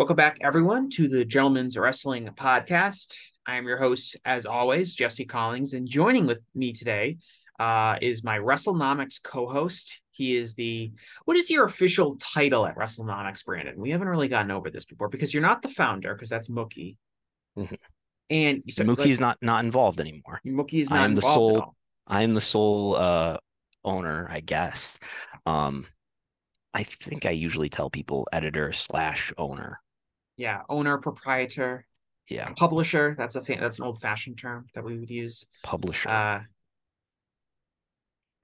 Welcome 0.00 0.16
back, 0.16 0.38
everyone, 0.40 0.88
to 0.92 1.08
the 1.08 1.26
Gentlemen's 1.26 1.76
Wrestling 1.76 2.26
Podcast. 2.28 3.14
I 3.46 3.56
am 3.56 3.66
your 3.66 3.76
host, 3.76 4.16
as 4.24 4.46
always, 4.46 4.94
Jesse 4.94 5.26
Collings, 5.26 5.74
and 5.74 5.86
joining 5.86 6.24
with 6.24 6.40
me 6.54 6.72
today 6.72 7.18
uh, 7.58 7.96
is 8.00 8.24
my 8.24 8.38
WrestleNomics 8.38 9.22
co-host. 9.22 10.00
He 10.10 10.36
is 10.36 10.54
the 10.54 10.90
what 11.26 11.36
is 11.36 11.50
your 11.50 11.66
official 11.66 12.16
title 12.16 12.64
at 12.64 12.76
WrestleNomics, 12.76 13.44
Brandon? 13.44 13.74
We 13.76 13.90
haven't 13.90 14.08
really 14.08 14.28
gotten 14.28 14.50
over 14.50 14.70
this 14.70 14.86
before 14.86 15.10
because 15.10 15.34
you're 15.34 15.42
not 15.42 15.60
the 15.60 15.68
founder, 15.68 16.14
because 16.14 16.30
that's 16.30 16.48
Mookie. 16.48 16.96
Mhm. 17.58 17.76
And 18.30 18.62
so, 18.70 18.84
Mookie 18.84 19.00
like, 19.00 19.08
is 19.08 19.20
not 19.20 19.36
not 19.42 19.66
involved 19.66 20.00
anymore. 20.00 20.40
Mookie 20.46 20.80
is 20.80 20.88
not 20.88 21.00
I 21.00 21.04
am 21.04 21.14
the 21.14 21.20
sole. 21.20 21.74
I 22.06 22.22
am 22.22 22.32
the 22.32 22.40
sole 22.40 22.96
uh 22.96 23.36
owner, 23.84 24.26
I 24.30 24.40
guess. 24.40 24.98
Um 25.44 25.84
I 26.72 26.84
think 26.84 27.26
I 27.26 27.32
usually 27.32 27.68
tell 27.68 27.90
people 27.90 28.26
editor 28.32 28.72
slash 28.72 29.30
owner. 29.36 29.78
Yeah, 30.40 30.62
owner, 30.68 30.96
proprietor, 30.98 31.84
Yeah, 32.28 32.50
publisher. 32.56 33.14
That's 33.18 33.36
a 33.36 33.40
that's 33.42 33.78
an 33.78 33.84
old-fashioned 33.84 34.38
term 34.38 34.66
that 34.74 34.82
we 34.84 34.98
would 34.98 35.10
use. 35.10 35.46
publisher. 35.62 36.08
uh 36.08 36.40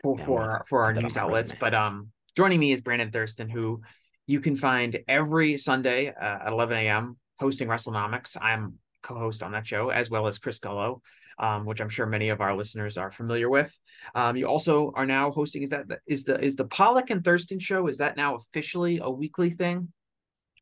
for 0.03 0.19
Yeah, 0.19 0.25
for 0.27 0.43
our, 0.43 0.65
for 0.69 0.83
our 0.85 0.93
put 0.93 0.95
that 0.97 0.99
on 1.01 1.09
news 1.09 1.17
outlets. 1.17 1.53
resume. 1.53 1.59
But 1.61 1.75
um, 1.75 2.11
joining 2.37 2.61
me 2.61 2.73
is 2.73 2.81
Brandon 2.83 3.11
Thurston, 3.11 3.49
who 3.49 3.81
you 4.27 4.41
can 4.41 4.57
find 4.57 4.99
every 5.09 5.57
Sunday 5.57 6.09
uh, 6.09 6.39
at 6.47 6.49
11 6.49 6.77
a.m. 6.77 7.17
hosting 7.41 7.69
WrestleNomics. 7.69 8.37
I'm 8.41 8.75
co-host 9.03 9.43
on 9.43 9.53
that 9.53 9.67
show, 9.67 9.89
as 9.91 10.11
well 10.11 10.27
as 10.27 10.37
Chris 10.37 10.59
Gullo, 10.59 11.01
um, 11.39 11.65
which 11.65 11.81
I'm 11.81 11.89
sure 11.89 12.07
many 12.07 12.29
of 12.29 12.41
our 12.41 12.55
listeners 12.55 12.99
are 12.99 13.11
familiar 13.11 13.49
with. 13.49 13.77
Um, 14.15 14.37
you 14.37 14.47
also 14.47 14.93
are 14.95 15.07
now 15.07 15.31
hosting. 15.31 15.63
Is 15.63 15.71
that 15.71 15.87
is 16.07 16.25
the 16.25 16.39
is 16.45 16.57
the 16.57 16.67
Pollock 16.67 17.09
and 17.11 17.25
Thurston 17.25 17.59
show? 17.59 17.87
Is 17.87 17.99
that 17.99 18.17
now 18.17 18.35
officially 18.37 18.99
a 19.03 19.11
weekly 19.11 19.51
thing? 19.51 19.93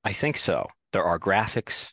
I 0.05 0.12
think 0.12 0.36
so. 0.36 0.69
There 0.92 1.05
are 1.05 1.19
graphics. 1.19 1.92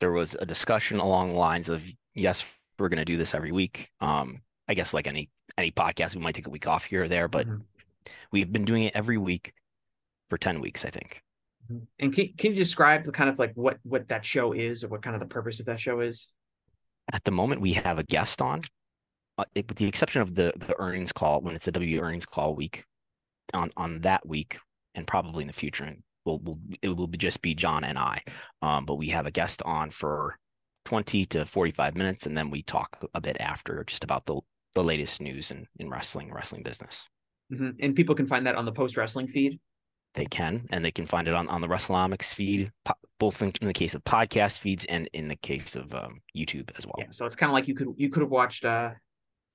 There 0.00 0.12
was 0.12 0.36
a 0.38 0.46
discussion 0.46 0.98
along 0.98 1.30
the 1.30 1.36
lines 1.36 1.68
of 1.68 1.82
yes, 2.14 2.44
we're 2.78 2.88
going 2.88 2.98
to 2.98 3.04
do 3.04 3.16
this 3.16 3.34
every 3.34 3.52
week. 3.52 3.90
Um, 4.00 4.42
I 4.68 4.74
guess 4.74 4.92
like 4.92 5.06
any 5.06 5.30
any 5.56 5.70
podcast, 5.70 6.14
we 6.14 6.20
might 6.20 6.34
take 6.34 6.46
a 6.46 6.50
week 6.50 6.66
off 6.68 6.84
here 6.84 7.04
or 7.04 7.08
there, 7.08 7.28
but 7.28 7.46
Mhm. 7.46 7.62
we've 8.32 8.52
been 8.52 8.64
doing 8.64 8.84
it 8.84 8.94
every 8.94 9.18
week 9.18 9.52
for 10.28 10.36
ten 10.38 10.60
weeks, 10.60 10.84
I 10.84 10.90
think. 10.90 11.22
And 11.98 12.14
can, 12.14 12.28
can 12.36 12.52
you 12.52 12.56
describe 12.56 13.04
the 13.04 13.12
kind 13.12 13.28
of 13.30 13.38
like 13.38 13.52
what 13.54 13.78
what 13.82 14.08
that 14.08 14.24
show 14.24 14.52
is, 14.52 14.84
or 14.84 14.88
what 14.88 15.02
kind 15.02 15.14
of 15.14 15.20
the 15.20 15.26
purpose 15.26 15.60
of 15.60 15.66
that 15.66 15.80
show 15.80 16.00
is? 16.00 16.28
At 17.12 17.24
the 17.24 17.30
moment, 17.30 17.60
we 17.62 17.72
have 17.72 17.98
a 17.98 18.02
guest 18.04 18.42
on, 18.42 18.62
uh, 19.38 19.44
it- 19.54 19.68
with 19.68 19.78
the 19.78 19.86
exception 19.86 20.22
of 20.22 20.34
the 20.34 20.52
the 20.56 20.78
earnings 20.78 21.12
call 21.12 21.40
when 21.40 21.54
it's 21.54 21.68
a 21.68 21.72
W 21.72 22.00
earnings 22.00 22.26
call 22.26 22.54
week. 22.54 22.84
On 23.54 23.70
on 23.76 24.00
that 24.02 24.26
week, 24.26 24.58
and 24.94 25.06
probably 25.06 25.42
in 25.42 25.46
the 25.46 25.54
future, 25.54 25.84
and 25.84 26.02
we'll, 26.28 26.40
we'll 26.42 26.58
it 26.82 26.88
will 26.96 27.06
be 27.06 27.18
just 27.18 27.42
be 27.42 27.54
John 27.54 27.84
and 27.84 27.98
I. 27.98 28.22
Um, 28.62 28.84
but 28.84 28.96
we 28.96 29.08
have 29.08 29.26
a 29.26 29.30
guest 29.30 29.62
on 29.64 29.90
for 29.90 30.38
twenty 30.84 31.24
to 31.26 31.44
forty 31.44 31.72
five 31.72 31.96
minutes, 31.96 32.26
and 32.26 32.36
then 32.36 32.50
we 32.50 32.62
talk 32.62 33.04
a 33.14 33.20
bit 33.20 33.36
after 33.40 33.82
just 33.84 34.04
about 34.04 34.26
the 34.26 34.40
the 34.74 34.84
latest 34.84 35.20
news 35.20 35.50
in 35.50 35.66
in 35.78 35.90
wrestling 35.90 36.32
wrestling 36.32 36.62
business. 36.62 37.08
Mhm. 37.52 37.76
And 37.80 37.96
people 37.96 38.14
can 38.14 38.26
find 38.26 38.46
that 38.46 38.56
on 38.56 38.66
the 38.66 38.72
post 38.72 38.96
wrestling 38.96 39.26
feed. 39.26 39.58
They 40.14 40.26
can, 40.26 40.66
and 40.70 40.84
they 40.84 40.90
can 40.90 41.06
find 41.06 41.28
it 41.28 41.34
on 41.34 41.48
on 41.48 41.60
the 41.60 41.68
WrestleNomics 41.68 42.34
feed, 42.34 42.72
po- 42.84 42.94
both 43.18 43.40
in, 43.42 43.52
in 43.60 43.66
the 43.66 43.72
case 43.72 43.94
of 43.94 44.02
podcast 44.04 44.58
feeds 44.58 44.84
and 44.86 45.08
in 45.12 45.28
the 45.28 45.36
case 45.36 45.76
of 45.76 45.94
um, 45.94 46.20
YouTube 46.36 46.70
as 46.76 46.86
well. 46.86 46.96
Yeah, 46.98 47.06
so 47.10 47.24
it's 47.26 47.36
kind 47.36 47.50
of 47.50 47.54
like 47.54 47.68
you 47.68 47.74
could 47.74 47.88
you 47.96 48.08
could 48.08 48.22
have 48.22 48.30
watched 48.30 48.64
uh 48.64 48.92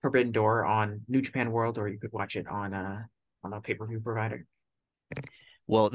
Forbidden 0.02 0.32
Door 0.32 0.66
on 0.66 1.02
New 1.08 1.22
Japan 1.22 1.52
World, 1.52 1.78
or 1.78 1.88
you 1.88 2.00
could 2.00 2.12
watch 2.14 2.36
it 2.36 2.48
on 2.48 2.74
uh 2.74 3.02
on 3.44 3.54
a 3.54 3.62
pay 3.62 3.74
per 3.74 3.86
view 3.88 4.00
provider. 4.00 4.46
Well, 5.68 5.92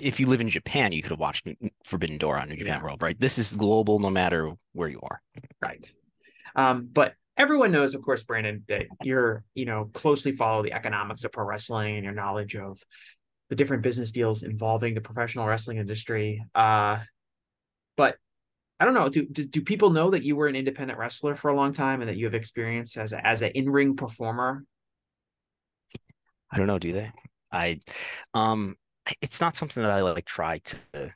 if 0.00 0.20
you 0.20 0.26
live 0.26 0.40
in 0.40 0.48
Japan, 0.48 0.92
you 0.92 1.02
could 1.02 1.10
have 1.10 1.20
watched 1.20 1.46
Forbidden 1.86 2.18
Door 2.18 2.38
on 2.38 2.48
New 2.48 2.56
Japan 2.56 2.78
Yeah. 2.78 2.82
World, 2.82 3.02
right? 3.02 3.18
This 3.18 3.38
is 3.38 3.54
global, 3.54 3.98
no 3.98 4.10
matter 4.10 4.52
where 4.72 4.88
you 4.88 5.00
are. 5.02 5.20
Right. 5.60 5.90
Um, 6.56 6.88
but 6.90 7.14
everyone 7.36 7.72
knows, 7.72 7.94
of 7.94 8.02
course, 8.02 8.22
Brandon, 8.22 8.64
that 8.68 8.86
you're 9.02 9.44
you 9.54 9.64
know 9.66 9.90
closely 9.92 10.32
follow 10.32 10.62
the 10.62 10.72
economics 10.72 11.24
of 11.24 11.32
pro 11.32 11.44
wrestling 11.44 11.96
and 11.96 12.04
your 12.04 12.14
knowledge 12.14 12.56
of 12.56 12.82
the 13.48 13.56
different 13.56 13.82
business 13.82 14.12
deals 14.12 14.42
involving 14.42 14.94
the 14.94 15.00
professional 15.00 15.46
wrestling 15.46 15.76
industry. 15.76 16.42
Uh, 16.54 17.00
but 17.96 18.16
I 18.80 18.84
don't 18.86 18.94
know. 18.94 19.08
Do, 19.08 19.26
do 19.26 19.44
do 19.44 19.62
people 19.62 19.90
know 19.90 20.10
that 20.10 20.24
you 20.24 20.36
were 20.36 20.48
an 20.48 20.56
independent 20.56 20.98
wrestler 20.98 21.36
for 21.36 21.50
a 21.50 21.54
long 21.56 21.72
time 21.74 22.00
and 22.00 22.08
that 22.08 22.16
you 22.16 22.24
have 22.24 22.34
experience 22.34 22.96
as 22.96 23.12
a, 23.12 23.24
as 23.26 23.42
an 23.42 23.50
in 23.50 23.68
ring 23.70 23.94
performer? 23.94 24.64
I 26.50 26.58
don't 26.58 26.66
know, 26.66 26.78
do 26.78 26.92
they? 26.92 27.10
I, 27.50 27.80
um, 28.34 28.76
I- 28.76 28.81
it's 29.20 29.40
not 29.40 29.56
something 29.56 29.82
that 29.82 29.92
I 29.92 30.02
like 30.02 30.24
try 30.24 30.58
to 30.58 31.14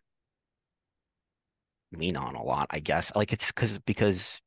lean 1.92 2.16
on 2.16 2.34
a 2.34 2.42
lot. 2.42 2.66
I 2.70 2.80
guess 2.80 3.14
like 3.14 3.32
it's 3.32 3.52
because 3.52 3.78
because 3.80 4.40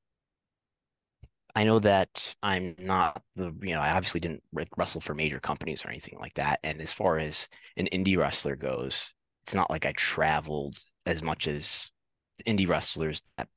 I 1.55 1.63
know 1.63 1.79
that 1.79 2.35
I'm 2.43 2.75
not 2.79 3.21
the 3.35 3.53
you 3.61 3.73
know 3.73 3.81
I 3.81 3.91
obviously 3.91 4.19
didn't 4.19 4.43
wrestle 4.77 5.01
for 5.01 5.13
major 5.13 5.39
companies 5.39 5.83
or 5.83 5.89
anything 5.89 6.19
like 6.19 6.35
that. 6.35 6.59
And 6.63 6.81
as 6.81 6.93
far 6.93 7.17
as 7.17 7.49
an 7.77 7.87
indie 7.91 8.17
wrestler 8.17 8.55
goes, 8.55 9.13
it's 9.43 9.55
not 9.55 9.69
like 9.69 9.85
I 9.85 9.93
traveled 9.93 10.79
as 11.05 11.23
much 11.23 11.47
as 11.47 11.91
indie 12.45 12.67
wrestlers 12.67 13.21
that 13.37 13.47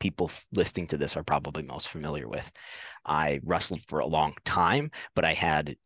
people 0.00 0.30
listening 0.52 0.86
to 0.88 0.98
this 0.98 1.16
are 1.16 1.22
probably 1.22 1.62
most 1.62 1.88
familiar 1.88 2.28
with. 2.28 2.50
I 3.04 3.40
wrestled 3.44 3.82
for 3.88 4.00
a 4.00 4.06
long 4.06 4.34
time, 4.44 4.90
but 5.14 5.24
I 5.24 5.34
had 5.34 5.76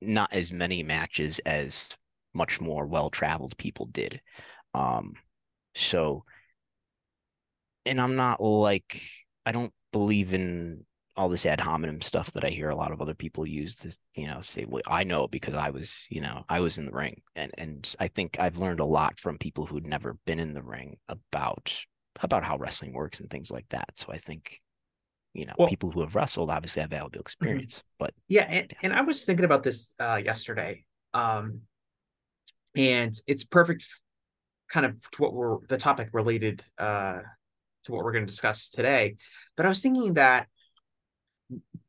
not 0.00 0.32
as 0.32 0.52
many 0.52 0.82
matches 0.82 1.38
as 1.40 1.96
much 2.34 2.60
more 2.60 2.86
well-traveled 2.86 3.56
people 3.56 3.86
did. 3.86 4.20
Um, 4.74 5.14
so, 5.74 6.24
and 7.84 8.00
I'm 8.00 8.16
not 8.16 8.40
like 8.40 9.02
I 9.44 9.52
don't 9.52 9.72
believe 9.92 10.32
in 10.34 10.84
all 11.14 11.28
this 11.28 11.44
ad 11.44 11.60
hominem 11.60 12.00
stuff 12.00 12.32
that 12.32 12.44
I 12.44 12.48
hear 12.48 12.70
a 12.70 12.76
lot 12.76 12.90
of 12.90 13.02
other 13.02 13.14
people 13.14 13.46
use 13.46 13.76
to, 13.76 13.94
you 14.14 14.26
know, 14.26 14.40
say, 14.40 14.64
well, 14.66 14.80
I 14.86 15.04
know 15.04 15.28
because 15.28 15.54
I 15.54 15.68
was, 15.68 16.06
you 16.08 16.22
know, 16.22 16.44
I 16.48 16.60
was 16.60 16.78
in 16.78 16.86
the 16.86 16.92
ring. 16.92 17.20
And 17.36 17.52
and 17.58 17.94
I 18.00 18.08
think 18.08 18.38
I've 18.40 18.56
learned 18.56 18.80
a 18.80 18.84
lot 18.86 19.20
from 19.20 19.36
people 19.36 19.66
who'd 19.66 19.86
never 19.86 20.16
been 20.24 20.38
in 20.38 20.54
the 20.54 20.62
ring 20.62 20.96
about 21.08 21.84
about 22.22 22.44
how 22.44 22.56
wrestling 22.56 22.92
works 22.94 23.20
and 23.20 23.28
things 23.28 23.50
like 23.50 23.66
that. 23.70 23.90
So 23.94 24.12
I 24.12 24.18
think, 24.18 24.60
you 25.34 25.44
know, 25.44 25.54
Well- 25.58 25.68
people 25.68 25.90
who 25.90 26.00
have 26.00 26.14
wrestled 26.14 26.50
obviously 26.50 26.80
have 26.80 26.90
valuable 26.90 27.20
experience. 27.20 27.82
But 27.98 28.14
Yeah, 28.28 28.44
and, 28.48 28.72
and 28.82 28.92
I 28.92 29.02
was 29.02 29.24
thinking 29.24 29.44
about 29.44 29.62
this 29.62 29.94
uh 29.98 30.20
yesterday. 30.24 30.84
Um 31.12 31.62
and 32.76 33.14
it's 33.26 33.44
perfect 33.44 33.84
kind 34.68 34.86
of 34.86 34.96
to 35.12 35.22
what 35.22 35.34
we're 35.34 35.58
the 35.68 35.76
topic 35.76 36.08
related 36.12 36.64
uh 36.78 37.18
to 37.84 37.92
what 37.92 38.04
we're 38.04 38.12
going 38.12 38.24
to 38.24 38.30
discuss 38.30 38.70
today. 38.70 39.16
But 39.56 39.66
I 39.66 39.68
was 39.68 39.82
thinking 39.82 40.14
that 40.14 40.46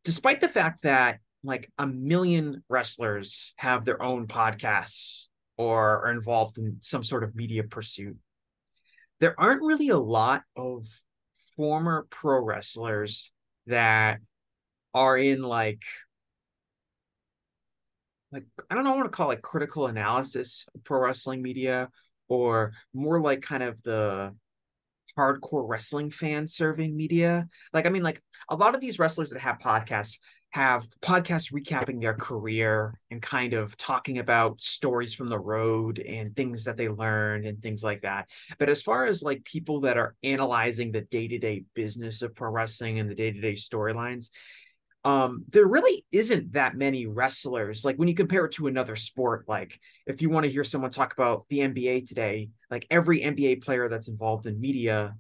despite 0.04 0.42
the 0.42 0.50
fact 0.50 0.84
that 0.84 1.20
like 1.44 1.72
a 1.78 1.86
million 1.86 2.64
wrestlers 2.70 3.54
have 3.58 3.86
their 3.86 4.02
own 4.02 4.28
podcasts 4.28 5.26
or 5.58 6.06
are 6.06 6.12
involved 6.12 6.58
in 6.58 6.78
some 6.82 7.04
sort 7.04 7.24
of 7.24 7.36
media 7.36 7.64
pursuit, 7.64 8.18
there 9.20 9.40
aren't 9.40 9.62
really 9.62 9.90
a 9.90 9.98
lot 9.98 10.44
of 10.56 10.88
former 11.56 12.08
pro 12.10 12.40
wrestlers 12.40 13.32
that 13.68 14.20
are 14.94 15.18
in 15.18 15.42
like 15.42 15.84
like 18.34 18.46
I 18.70 18.76
don't 18.76 18.84
know, 18.84 18.94
I 18.94 18.98
want 18.98 19.12
to 19.12 19.16
call 19.16 19.32
it 19.32 19.42
critical 19.42 19.88
analysis 19.88 20.66
pro 20.84 21.00
wrestling 21.00 21.42
media 21.42 21.90
or 22.28 22.74
more 22.94 23.22
like 23.22 23.42
kind 23.42 23.64
of 23.64 23.82
the 23.84 24.36
hardcore 25.18 25.68
wrestling 25.68 26.10
fan 26.10 26.48
serving 26.48 26.96
media. 26.98 27.48
Like 27.72 27.86
I 27.86 27.90
mean 27.90 28.04
like 28.04 28.22
a 28.50 28.56
lot 28.56 28.76
of 28.76 28.82
these 28.82 29.00
wrestlers 29.00 29.30
that 29.30 29.40
have 29.40 29.60
podcasts 29.60 30.18
have 30.54 30.88
podcasts 31.02 31.52
recapping 31.52 32.00
their 32.00 32.14
career 32.14 33.00
and 33.10 33.24
kind 33.24 33.54
of 33.54 33.76
talking 33.76 34.20
about 34.20 34.62
stories 34.62 35.12
from 35.12 35.28
the 35.28 35.40
road 35.40 35.98
and 35.98 36.36
things 36.36 36.66
that 36.66 36.78
they 36.78 36.88
learned 36.88 37.46
and 37.46 37.60
things 37.60 37.84
like 37.84 38.04
that. 38.04 38.30
But 38.60 38.70
as 38.70 38.80
far 38.80 39.08
as 39.08 39.24
like 39.24 39.44
people 39.46 39.82
that 39.82 39.98
are 39.98 40.16
analyzing 40.22 40.92
the 40.92 41.02
day-to-day 41.02 41.66
business 41.74 42.22
of 42.22 42.36
pro 42.36 42.52
wrestling 42.52 43.00
and 43.00 43.10
the 43.10 43.16
day-to-day 43.16 43.54
storylines, 43.54 44.30
um, 45.06 45.44
there 45.50 45.66
really 45.66 46.06
isn't 46.12 46.54
that 46.54 46.76
many 46.76 47.08
wrestlers. 47.08 47.84
Like 47.84 47.98
when 47.98 48.08
you 48.08 48.16
compare 48.16 48.46
it 48.46 48.54
to 48.54 48.68
another 48.68 48.96
sport, 48.96 49.46
like 49.48 49.80
if 50.08 50.22
you 50.22 50.30
want 50.30 50.46
to 50.46 50.52
hear 50.52 50.64
someone 50.64 50.92
talk 50.92 51.14
about 51.14 51.46
the 51.50 51.60
NBA 51.60 52.08
today, 52.08 52.50
like 52.72 52.88
every 52.90 53.20
NBA 53.20 53.64
player 53.64 53.90
that's 53.90 54.08
involved 54.08 54.46
in 54.46 54.60
media 54.62 55.16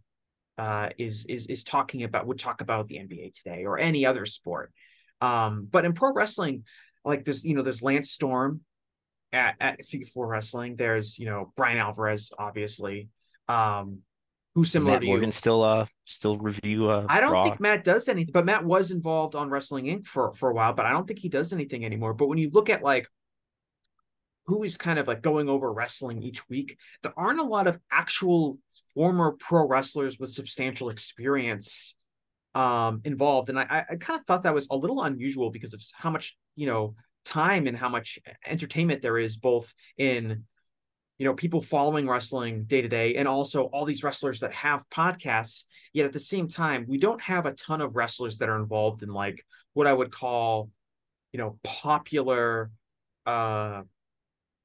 uh, 0.57 0.89
is 0.97 1.25
is 1.25 1.47
is 1.47 1.63
talking 1.63 2.03
about 2.03 2.27
would 2.27 2.39
talk 2.39 2.62
about 2.62 2.88
the 2.88 2.95
NBA 2.95 3.33
today 3.33 3.65
or 3.65 3.77
any 3.77 4.06
other 4.06 4.25
sport. 4.25 4.71
Um, 5.19 5.68
but 5.69 5.83
in 5.83 5.94
pro 5.94 6.13
wrestling, 6.13 6.63
like 7.03 7.25
there's 7.25 7.44
you 7.44 7.56
know 7.56 7.62
there's 7.62 7.81
Lance 7.81 8.12
Storm 8.12 8.62
at 9.33 9.56
at 9.59 9.85
Figure 9.85 10.07
Four 10.07 10.27
Wrestling. 10.27 10.77
There's 10.77 11.19
you 11.19 11.25
know 11.25 11.51
Bryan 11.57 11.77
Alvarez, 11.77 12.31
obviously. 12.38 13.09
Um, 13.50 14.00
who's 14.55 14.71
similar 14.71 14.94
Matt 14.94 15.01
to 15.01 15.07
Morgan 15.07 15.29
you. 15.29 15.31
still 15.31 15.63
uh 15.63 15.85
still 16.05 16.38
review 16.38 16.89
uh 16.89 17.09
I 17.09 17.19
don't 17.21 17.31
Raw? 17.31 17.44
think 17.44 17.59
Matt 17.59 17.83
does 17.83 18.07
anything, 18.07 18.31
but 18.33 18.45
Matt 18.45 18.65
was 18.65 18.91
involved 18.91 19.35
on 19.35 19.50
Wrestling 19.50 19.85
Inc. 19.85 20.07
for 20.07 20.33
for 20.33 20.50
a 20.50 20.53
while, 20.53 20.73
but 20.73 20.85
I 20.85 20.91
don't 20.91 21.07
think 21.07 21.19
he 21.19 21.29
does 21.29 21.53
anything 21.53 21.85
anymore. 21.85 22.13
But 22.13 22.27
when 22.27 22.38
you 22.38 22.50
look 22.51 22.69
at 22.69 22.83
like 22.83 23.07
who 24.45 24.63
is 24.63 24.77
kind 24.77 25.00
of 25.00 25.07
like 25.07 25.21
going 25.21 25.47
over 25.50 25.71
wrestling 25.71 26.21
each 26.21 26.47
week, 26.50 26.77
there 27.01 27.13
aren't 27.17 27.39
a 27.39 27.44
lot 27.44 27.67
of 27.67 27.79
actual 27.91 28.57
former 28.94 29.33
pro 29.39 29.67
wrestlers 29.67 30.19
with 30.19 30.31
substantial 30.31 30.89
experience 30.89 31.95
um 32.56 33.01
involved. 33.06 33.49
And 33.49 33.59
I 33.59 33.85
I 33.89 33.95
kind 33.95 34.19
of 34.19 34.25
thought 34.25 34.44
that 34.44 34.53
was 34.53 34.67
a 34.69 34.77
little 34.77 35.01
unusual 35.03 35.49
because 35.49 35.73
of 35.73 35.81
how 35.95 36.09
much, 36.09 36.38
you 36.56 36.67
know, 36.67 36.95
time 37.25 37.67
and 37.67 37.77
how 37.77 37.89
much 37.89 38.19
entertainment 38.45 39.01
there 39.01 39.17
is 39.17 39.38
both 39.38 39.73
in 39.97 40.45
you 41.23 41.29
know 41.29 41.33
people 41.33 41.61
following 41.61 42.05
wrestling 42.05 42.65
day 42.65 42.81
to 42.81 42.89
day 42.89 43.15
and 43.15 43.29
also 43.29 43.63
all 43.67 43.85
these 43.85 44.03
wrestlers 44.03 44.41
that 44.41 44.51
have 44.51 44.83
podcasts 44.89 45.63
yet 45.93 46.05
at 46.05 46.11
the 46.11 46.19
same 46.19 46.49
time 46.49 46.83
we 46.85 46.97
don't 46.97 47.21
have 47.21 47.45
a 47.45 47.53
ton 47.53 47.79
of 47.79 47.95
wrestlers 47.95 48.39
that 48.39 48.49
are 48.49 48.57
involved 48.57 49.03
in 49.03 49.09
like 49.09 49.41
what 49.71 49.87
i 49.87 49.93
would 49.93 50.11
call 50.11 50.69
you 51.31 51.37
know 51.37 51.57
popular 51.63 52.71
uh 53.25 53.83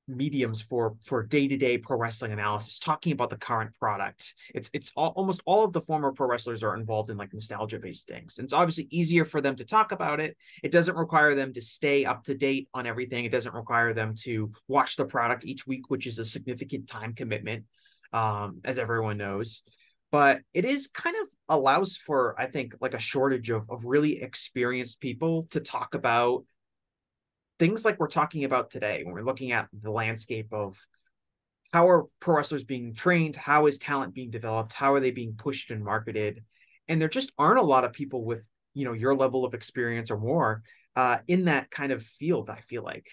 mediums 0.08 0.60
for 0.62 0.96
for 1.04 1.22
day-to-day 1.22 1.78
pro 1.78 1.98
wrestling 1.98 2.32
analysis 2.32 2.78
talking 2.78 3.12
about 3.12 3.30
the 3.30 3.36
current 3.36 3.74
product. 3.78 4.34
It's 4.54 4.70
it's 4.72 4.90
all, 4.96 5.12
almost 5.16 5.42
all 5.46 5.64
of 5.64 5.72
the 5.72 5.80
former 5.80 6.12
pro 6.12 6.26
wrestlers 6.26 6.62
are 6.62 6.74
involved 6.74 7.10
in 7.10 7.16
like 7.16 7.32
nostalgia 7.34 7.78
based 7.78 8.08
things. 8.08 8.38
And 8.38 8.44
it's 8.44 8.52
obviously 8.52 8.88
easier 8.90 9.24
for 9.24 9.40
them 9.40 9.56
to 9.56 9.64
talk 9.64 9.92
about 9.92 10.20
it. 10.20 10.36
It 10.62 10.72
doesn't 10.72 10.96
require 10.96 11.34
them 11.34 11.52
to 11.54 11.60
stay 11.60 12.04
up 12.04 12.24
to 12.24 12.34
date 12.34 12.68
on 12.74 12.86
everything. 12.86 13.24
It 13.24 13.32
doesn't 13.32 13.54
require 13.54 13.92
them 13.92 14.14
to 14.22 14.50
watch 14.66 14.96
the 14.96 15.04
product 15.04 15.44
each 15.44 15.66
week 15.66 15.90
which 15.90 16.06
is 16.06 16.18
a 16.18 16.24
significant 16.24 16.88
time 16.88 17.14
commitment 17.14 17.64
um 18.12 18.60
as 18.64 18.78
everyone 18.78 19.18
knows. 19.18 19.62
But 20.10 20.40
it 20.54 20.64
is 20.64 20.86
kind 20.86 21.16
of 21.20 21.28
allows 21.50 21.96
for 21.96 22.34
i 22.38 22.46
think 22.46 22.74
like 22.80 22.94
a 22.94 22.98
shortage 22.98 23.50
of 23.50 23.68
of 23.68 23.84
really 23.84 24.22
experienced 24.22 25.00
people 25.00 25.46
to 25.50 25.60
talk 25.60 25.94
about 25.94 26.44
things 27.58 27.84
like 27.84 27.98
we're 27.98 28.08
talking 28.08 28.44
about 28.44 28.70
today 28.70 29.02
when 29.04 29.14
we're 29.14 29.22
looking 29.22 29.52
at 29.52 29.68
the 29.82 29.90
landscape 29.90 30.52
of 30.52 30.78
how 31.72 31.88
are 31.88 32.06
pro 32.20 32.36
wrestlers 32.36 32.64
being 32.64 32.94
trained 32.94 33.36
how 33.36 33.66
is 33.66 33.78
talent 33.78 34.14
being 34.14 34.30
developed 34.30 34.72
how 34.72 34.92
are 34.92 35.00
they 35.00 35.10
being 35.10 35.34
pushed 35.34 35.70
and 35.70 35.84
marketed 35.84 36.42
and 36.88 37.00
there 37.00 37.08
just 37.08 37.32
aren't 37.38 37.58
a 37.58 37.62
lot 37.62 37.84
of 37.84 37.92
people 37.92 38.24
with 38.24 38.48
you 38.74 38.84
know 38.84 38.92
your 38.92 39.14
level 39.14 39.44
of 39.44 39.54
experience 39.54 40.10
or 40.10 40.18
more 40.18 40.62
uh, 40.96 41.18
in 41.28 41.44
that 41.46 41.70
kind 41.70 41.92
of 41.92 42.02
field 42.02 42.50
i 42.50 42.56
feel 42.56 42.82
like 42.82 43.08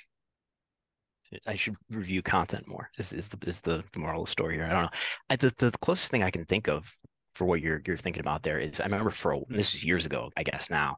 I 1.48 1.56
should 1.56 1.76
review 1.90 2.22
content 2.22 2.68
more. 2.68 2.90
Is 2.98 3.12
is 3.12 3.30
the 3.30 3.38
is 3.48 3.62
the 3.62 3.84
moral 3.96 4.22
of 4.22 4.28
the 4.28 4.32
story 4.32 4.56
here? 4.56 4.66
I 4.66 4.70
don't 4.70 4.84
know. 4.84 4.90
I, 5.30 5.36
the 5.36 5.54
the 5.58 5.72
closest 5.82 6.12
thing 6.12 6.24
I 6.24 6.32
can 6.32 6.46
think 6.46 6.68
of 6.68 6.96
for 7.34 7.46
what 7.46 7.62
you're 7.62 7.82
you're 7.86 7.98
thinking 7.98 8.22
about 8.22 8.44
there 8.44 8.60
is 8.60 8.80
I 8.80 8.86
remember 8.86 9.10
for 9.10 9.40
this 9.50 9.74
was 9.74 9.84
years 9.84 10.06
ago, 10.06 10.30
I 10.38 10.44
guess 10.44 10.70
now. 10.70 10.98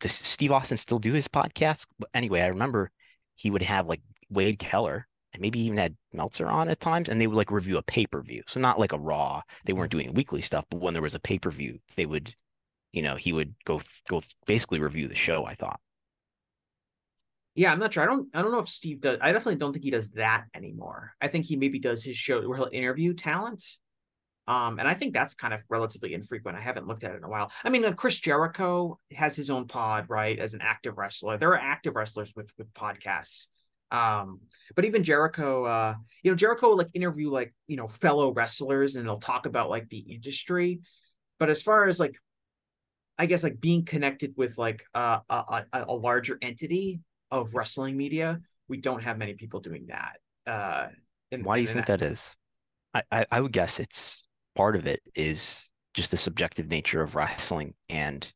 Does 0.00 0.12
Steve 0.12 0.52
Austin 0.52 0.76
still 0.76 0.98
do 0.98 1.12
his 1.12 1.28
podcast? 1.28 1.86
But 1.98 2.10
anyway, 2.14 2.40
I 2.42 2.48
remember 2.48 2.90
he 3.34 3.50
would 3.50 3.62
have 3.62 3.86
like 3.86 4.02
Wade 4.30 4.58
Keller 4.58 5.06
and 5.32 5.40
maybe 5.40 5.60
even 5.60 5.78
had 5.78 5.96
Meltzer 6.12 6.48
on 6.48 6.68
at 6.68 6.80
times, 6.80 7.08
and 7.08 7.20
they 7.20 7.26
would 7.26 7.36
like 7.36 7.50
review 7.50 7.78
a 7.78 7.82
pay 7.82 8.06
per 8.06 8.22
view. 8.22 8.42
So 8.48 8.60
not 8.60 8.78
like 8.80 8.92
a 8.92 8.98
Raw. 8.98 9.42
They 9.64 9.72
weren't 9.72 9.92
doing 9.92 10.12
weekly 10.14 10.40
stuff, 10.42 10.64
but 10.70 10.80
when 10.80 10.94
there 10.94 11.02
was 11.02 11.14
a 11.14 11.20
pay 11.20 11.38
per 11.38 11.50
view, 11.50 11.78
they 11.96 12.06
would, 12.06 12.34
you 12.92 13.02
know, 13.02 13.16
he 13.16 13.32
would 13.32 13.54
go 13.64 13.80
go 14.08 14.22
basically 14.46 14.80
review 14.80 15.08
the 15.08 15.14
show. 15.14 15.44
I 15.46 15.54
thought. 15.54 15.80
yeah 17.54 17.72
i'm 17.72 17.78
not 17.78 17.92
sure 17.92 18.02
i 18.02 18.06
don't 18.06 18.28
i 18.34 18.42
don't 18.42 18.52
know 18.52 18.60
if 18.60 18.68
steve 18.68 19.00
does 19.00 19.18
i 19.20 19.32
definitely 19.32 19.56
don't 19.56 19.72
think 19.72 19.84
he 19.84 19.90
does 19.90 20.10
that 20.10 20.44
anymore 20.54 21.14
i 21.20 21.28
think 21.28 21.44
he 21.44 21.56
maybe 21.56 21.78
does 21.78 22.02
his 22.02 22.16
show 22.16 22.46
where 22.48 22.56
he'll 22.56 22.68
interview 22.72 23.12
talent 23.12 23.64
um 24.50 24.78
and 24.78 24.88
i 24.88 24.94
think 24.94 25.14
that's 25.14 25.34
kind 25.34 25.54
of 25.54 25.60
relatively 25.70 26.12
infrequent. 26.12 26.58
I 26.58 26.60
haven't 26.60 26.88
looked 26.88 27.04
at 27.04 27.12
it 27.12 27.18
in 27.18 27.24
a 27.24 27.28
while. 27.28 27.50
I 27.64 27.70
mean 27.70 27.84
uh, 27.84 27.92
chris 27.92 28.18
jericho 28.18 28.98
has 29.12 29.36
his 29.36 29.48
own 29.48 29.66
pod 29.66 30.06
right 30.08 30.38
as 30.38 30.54
an 30.54 30.60
active 30.62 30.98
wrestler. 30.98 31.38
There 31.38 31.50
are 31.54 31.58
active 31.74 31.94
wrestlers 31.94 32.32
with 32.36 32.50
with 32.58 32.72
podcasts. 32.74 33.46
Um 33.90 34.40
but 34.76 34.84
even 34.84 35.04
jericho 35.04 35.64
uh 35.64 35.94
you 36.22 36.30
know 36.30 36.36
jericho 36.36 36.68
will 36.70 36.78
like 36.78 36.94
interview 36.94 37.30
like 37.30 37.54
you 37.66 37.76
know 37.76 37.88
fellow 37.88 38.32
wrestlers 38.32 38.96
and 38.96 39.06
they'll 39.06 39.18
talk 39.32 39.46
about 39.46 39.70
like 39.70 39.88
the 39.88 39.98
industry. 39.98 40.80
But 41.38 41.48
as 41.50 41.62
far 41.62 41.86
as 41.86 41.98
like 42.00 42.16
i 43.18 43.26
guess 43.26 43.42
like 43.42 43.60
being 43.60 43.84
connected 43.84 44.32
with 44.36 44.56
like 44.58 44.82
uh, 44.94 45.18
a, 45.28 45.64
a, 45.72 45.84
a 45.88 45.94
larger 45.94 46.38
entity 46.42 47.00
of 47.30 47.54
wrestling 47.54 47.96
media 47.96 48.40
we 48.68 48.78
don't 48.78 49.02
have 49.02 49.18
many 49.18 49.34
people 49.34 49.60
doing 49.60 49.86
that 49.88 50.16
uh 50.50 50.88
and 51.32 51.44
Why 51.44 51.56
do 51.56 51.62
you 51.62 51.68
and 51.68 51.74
think 51.74 51.86
that 51.86 52.02
is? 52.02 52.34
I, 52.94 53.02
I 53.12 53.26
I 53.30 53.40
would 53.40 53.52
guess 53.52 53.78
it's 53.78 54.19
part 54.56 54.76
of 54.76 54.86
it 54.86 55.00
is 55.14 55.68
just 55.94 56.10
the 56.10 56.16
subjective 56.16 56.68
nature 56.68 57.02
of 57.02 57.14
wrestling 57.14 57.74
and 57.88 58.32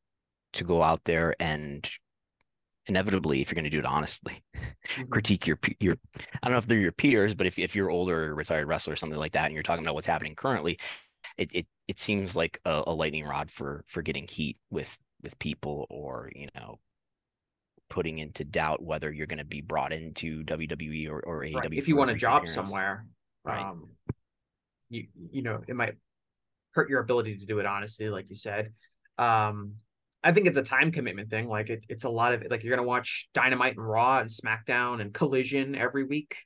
to 0.55 0.65
go 0.65 0.83
out 0.83 1.03
there 1.05 1.35
and 1.41 1.89
inevitably, 2.87 3.41
if 3.41 3.51
you're 3.51 3.55
going 3.55 3.65
to 3.65 3.71
do 3.71 3.79
it 3.79 3.87
honestly, 3.87 4.43
Mhm. 4.97 5.11
critique 5.11 5.47
your 5.47 5.59
your 5.81 5.97
I 6.43 6.47
don't 6.49 6.53
know 6.53 6.59
if 6.59 6.67
they're 6.67 6.79
your 6.79 6.93
peers, 6.93 7.35
but 7.35 7.47
if 7.47 7.59
if 7.59 7.75
you're 7.75 7.91
older 7.91 8.35
retired 8.35 8.67
wrestler 8.69 8.93
or 8.93 8.97
something 8.97 9.19
like 9.19 9.33
that, 9.33 9.47
and 9.47 9.55
you're 9.55 9.63
talking 9.63 9.85
about 9.85 9.95
what's 9.95 10.07
happening 10.07 10.35
currently, 10.35 10.79
it 11.39 11.55
it 11.55 11.67
it 11.89 11.99
seems 11.99 12.37
like 12.37 12.61
a, 12.65 12.85
a 12.87 12.95
lightning 12.95 13.25
rod 13.25 13.51
for 13.51 13.85
for 13.89 14.03
getting 14.03 14.27
heat 14.29 14.59
with 14.71 14.97
with 15.23 15.39
people 15.39 15.87
or 15.91 16.31
you 16.35 16.49
know 16.55 16.79
putting 17.91 18.19
into 18.19 18.45
doubt 18.45 18.83
whether 18.83 19.13
you're 19.13 19.27
going 19.27 19.39
to 19.39 19.45
be 19.45 19.61
brought 19.61 19.93
into 19.93 20.43
WWE 20.45 21.09
or, 21.09 21.21
or 21.21 21.45
AEW 21.45 21.79
if 21.79 21.89
you 21.89 21.97
want 21.97 22.11
a 22.11 22.15
job 22.15 22.49
somewhere 22.49 23.07
Right. 23.45 23.61
um 23.61 23.89
you 24.91 25.07
you 25.31 25.43
know 25.43 25.63
it 25.67 25.77
might 25.77 25.95
hurt 26.73 26.91
your 26.91 27.01
ability 27.01 27.39
to 27.39 27.47
do 27.47 27.59
it 27.59 27.67
honestly 27.67 28.09
like 28.09 28.27
you 28.29 28.37
said. 28.37 28.73
Um 29.19 29.75
i 30.23 30.33
think 30.33 30.47
it's 30.47 30.57
a 30.57 30.63
time 30.63 30.91
commitment 30.91 31.29
thing 31.29 31.47
like 31.47 31.69
it, 31.69 31.85
it's 31.89 32.05
a 32.05 32.09
lot 32.09 32.33
of 32.33 32.43
like 32.51 32.65
you're 32.65 32.75
gonna 32.75 32.87
watch 32.89 33.29
dynamite 33.35 33.77
and 33.77 33.87
raw 33.87 34.19
and 34.19 34.31
smackdown 34.31 35.01
and 35.01 35.13
collision 35.15 35.75
every 35.75 36.05
week. 36.05 36.37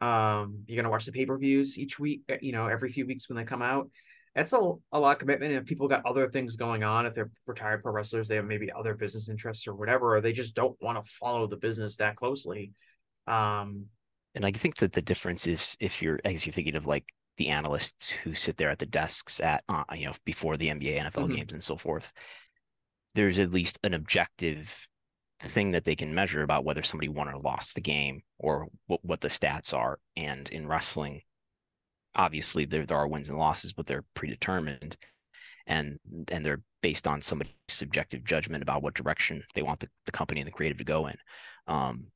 Um 0.00 0.62
you're 0.66 0.76
gonna 0.76 0.90
watch 0.90 1.06
the 1.06 1.12
pay-per-views 1.12 1.78
each 1.78 1.98
week 1.98 2.22
eh, 2.28 2.38
you 2.40 2.52
know 2.52 2.66
every 2.66 2.90
few 2.90 3.06
weeks 3.06 3.28
when 3.28 3.36
they 3.36 3.44
come 3.44 3.62
out. 3.62 3.90
That's 4.34 4.52
a, 4.52 4.58
a 4.92 5.00
lot 5.00 5.12
of 5.12 5.18
commitment 5.18 5.52
and 5.52 5.62
if 5.62 5.66
people 5.66 5.88
got 5.88 6.04
other 6.04 6.28
things 6.28 6.56
going 6.56 6.84
on 6.84 7.06
if 7.06 7.14
they're 7.14 7.30
retired 7.46 7.82
pro 7.82 7.92
wrestlers 7.92 8.28
they 8.28 8.36
have 8.36 8.44
maybe 8.44 8.70
other 8.70 8.94
business 8.94 9.28
interests 9.30 9.66
or 9.66 9.74
whatever 9.74 10.14
or 10.14 10.20
they 10.20 10.32
just 10.32 10.54
don't 10.54 10.76
want 10.82 11.02
to 11.02 11.10
follow 11.10 11.46
the 11.46 11.56
business 11.56 11.96
that 11.96 12.16
closely. 12.16 12.72
Um 13.26 13.88
And 14.34 14.44
I 14.44 14.52
think 14.52 14.76
that 14.76 14.92
the 14.92 15.02
difference 15.02 15.46
is 15.46 15.76
if 15.80 16.02
you're, 16.02 16.20
as 16.24 16.44
you're 16.44 16.52
thinking 16.52 16.76
of 16.76 16.86
like 16.86 17.04
the 17.36 17.48
analysts 17.48 18.10
who 18.10 18.34
sit 18.34 18.56
there 18.56 18.70
at 18.70 18.78
the 18.78 18.86
desks 18.86 19.40
at, 19.40 19.62
uh, 19.68 19.84
you 19.94 20.06
know, 20.06 20.12
before 20.24 20.56
the 20.56 20.68
NBA, 20.70 20.98
NFL 20.98 21.28
Mhm. 21.28 21.36
games 21.36 21.52
and 21.52 21.62
so 21.62 21.76
forth, 21.76 22.12
there's 23.14 23.38
at 23.38 23.50
least 23.50 23.78
an 23.82 23.94
objective 23.94 24.88
thing 25.42 25.72
that 25.72 25.84
they 25.84 25.94
can 25.96 26.14
measure 26.14 26.42
about 26.42 26.64
whether 26.64 26.82
somebody 26.82 27.08
won 27.08 27.28
or 27.28 27.38
lost 27.38 27.74
the 27.74 27.80
game 27.80 28.22
or 28.38 28.68
what, 28.86 29.04
what 29.04 29.20
the 29.20 29.28
stats 29.28 29.74
are. 29.74 29.98
And 30.16 30.48
in 30.48 30.66
wrestling, 30.66 31.22
obviously 32.14 32.64
there, 32.64 32.86
there 32.86 32.96
are 32.98 33.08
wins 33.08 33.28
and 33.28 33.38
losses, 33.38 33.72
but 33.72 33.86
they're 33.86 34.04
predetermined 34.14 34.96
and 35.66 35.98
and 36.28 36.46
they're 36.46 36.62
based 36.80 37.08
on 37.08 37.20
somebody's 37.20 37.52
subjective 37.68 38.24
judgment 38.24 38.62
about 38.62 38.82
what 38.82 38.94
direction 38.94 39.42
they 39.54 39.62
want 39.62 39.80
the, 39.80 39.88
the 40.04 40.12
company 40.12 40.40
and 40.40 40.46
the 40.46 40.52
creative 40.52 40.78
to 40.78 40.84
go 40.84 41.08
in. 41.08 41.16
Um, 41.66 42.06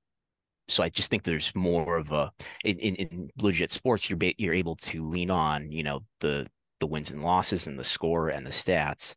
so 0.71 0.83
I 0.83 0.89
just 0.89 1.11
think 1.11 1.23
there's 1.23 1.55
more 1.55 1.97
of 1.97 2.13
a 2.13 2.31
in, 2.65 2.79
in, 2.79 2.95
in 2.97 3.31
legit 3.41 3.71
sports 3.71 4.09
you're 4.09 4.19
you're 4.39 4.55
able 4.55 4.77
to 4.77 5.09
lean 5.09 5.31
on 5.31 5.71
you 5.73 5.83
know 5.83 6.01
the 6.21 6.47
the 6.81 6.87
wins 6.87 7.11
and 7.11 7.23
losses 7.23 7.67
and 7.67 7.79
the 7.79 7.85
score 7.85 8.29
and 8.29 8.47
the 8.47 8.51
stats 8.51 9.15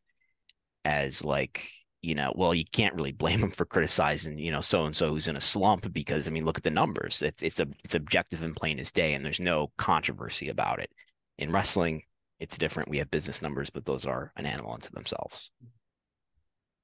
as 0.86 1.24
like 1.24 1.70
you 2.02 2.16
know 2.16 2.34
well 2.36 2.54
you 2.54 2.66
can't 2.72 2.96
really 2.96 3.12
blame 3.12 3.42
them 3.42 3.52
for 3.52 3.66
criticizing 3.66 4.38
you 4.38 4.52
know 4.52 4.62
so 4.62 4.86
and 4.86 4.96
so 4.96 5.10
who's 5.10 5.28
in 5.28 5.38
a 5.38 5.42
slump 5.42 5.92
because 5.94 6.28
I 6.28 6.32
mean 6.32 6.46
look 6.46 6.58
at 6.58 6.64
the 6.64 6.72
numbers. 6.72 7.22
It's 7.22 7.44
it's 7.44 7.60
a 7.60 7.68
it's 7.84 7.96
objective 7.96 8.42
and 8.42 8.56
plain 8.56 8.80
as 8.80 8.92
day 8.92 9.14
and 9.14 9.26
there's 9.26 9.40
no 9.40 9.72
controversy 9.78 10.50
about 10.50 10.80
it. 10.80 10.90
In 11.38 11.52
wrestling 11.52 12.04
it's 12.40 12.58
different. 12.58 12.90
We 12.90 12.98
have 12.98 13.12
business 13.12 13.42
numbers 13.42 13.70
but 13.70 13.86
those 13.86 14.06
are 14.06 14.32
an 14.36 14.46
animal 14.46 14.74
unto 14.74 14.90
themselves. 14.90 15.50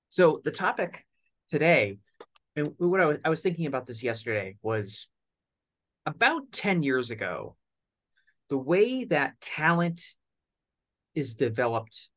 So 0.09 0.41
the 0.43 0.51
topic 0.51 1.05
today, 1.47 1.97
and 2.59 2.73
what 2.77 3.01
I 3.01 3.05
was, 3.05 3.17
I 3.25 3.29
was 3.29 3.41
thinking 3.41 3.65
about 3.65 3.85
this 3.87 4.03
yesterday 4.03 4.57
was 4.61 5.07
about 6.05 6.51
10 6.51 6.81
years 6.81 7.11
ago, 7.11 7.55
the 8.49 8.57
way 8.57 9.05
that 9.05 9.39
talent 9.41 10.01
is 11.15 11.35
developed 11.35 12.09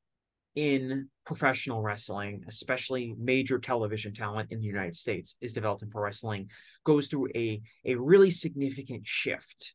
in 0.54 1.08
professional 1.24 1.82
wrestling, 1.82 2.44
especially 2.48 3.14
major 3.18 3.58
television 3.58 4.12
talent 4.12 4.52
in 4.52 4.60
the 4.60 4.66
United 4.66 4.96
States, 4.96 5.34
is 5.40 5.52
developed 5.52 5.82
in 5.82 5.90
pro 5.90 6.02
wrestling, 6.02 6.50
goes 6.84 7.08
through 7.08 7.28
a 7.34 7.60
a 7.84 7.94
really 7.94 8.30
significant 8.30 9.06
shift, 9.06 9.74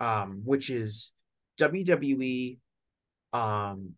um, 0.00 0.42
which 0.44 0.70
is 0.70 1.12
WWE, 1.58 2.58
um, 3.32 3.94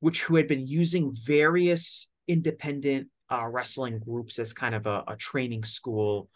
which 0.00 0.22
who 0.22 0.36
had 0.36 0.48
been 0.48 0.66
using 0.66 1.12
various 1.24 2.08
independent 2.28 3.08
uh, 3.32 3.48
wrestling 3.48 3.98
groups 3.98 4.38
as 4.38 4.52
kind 4.52 4.74
of 4.74 4.86
a, 4.86 5.04
a 5.08 5.16
training 5.16 5.64
school 5.64 6.28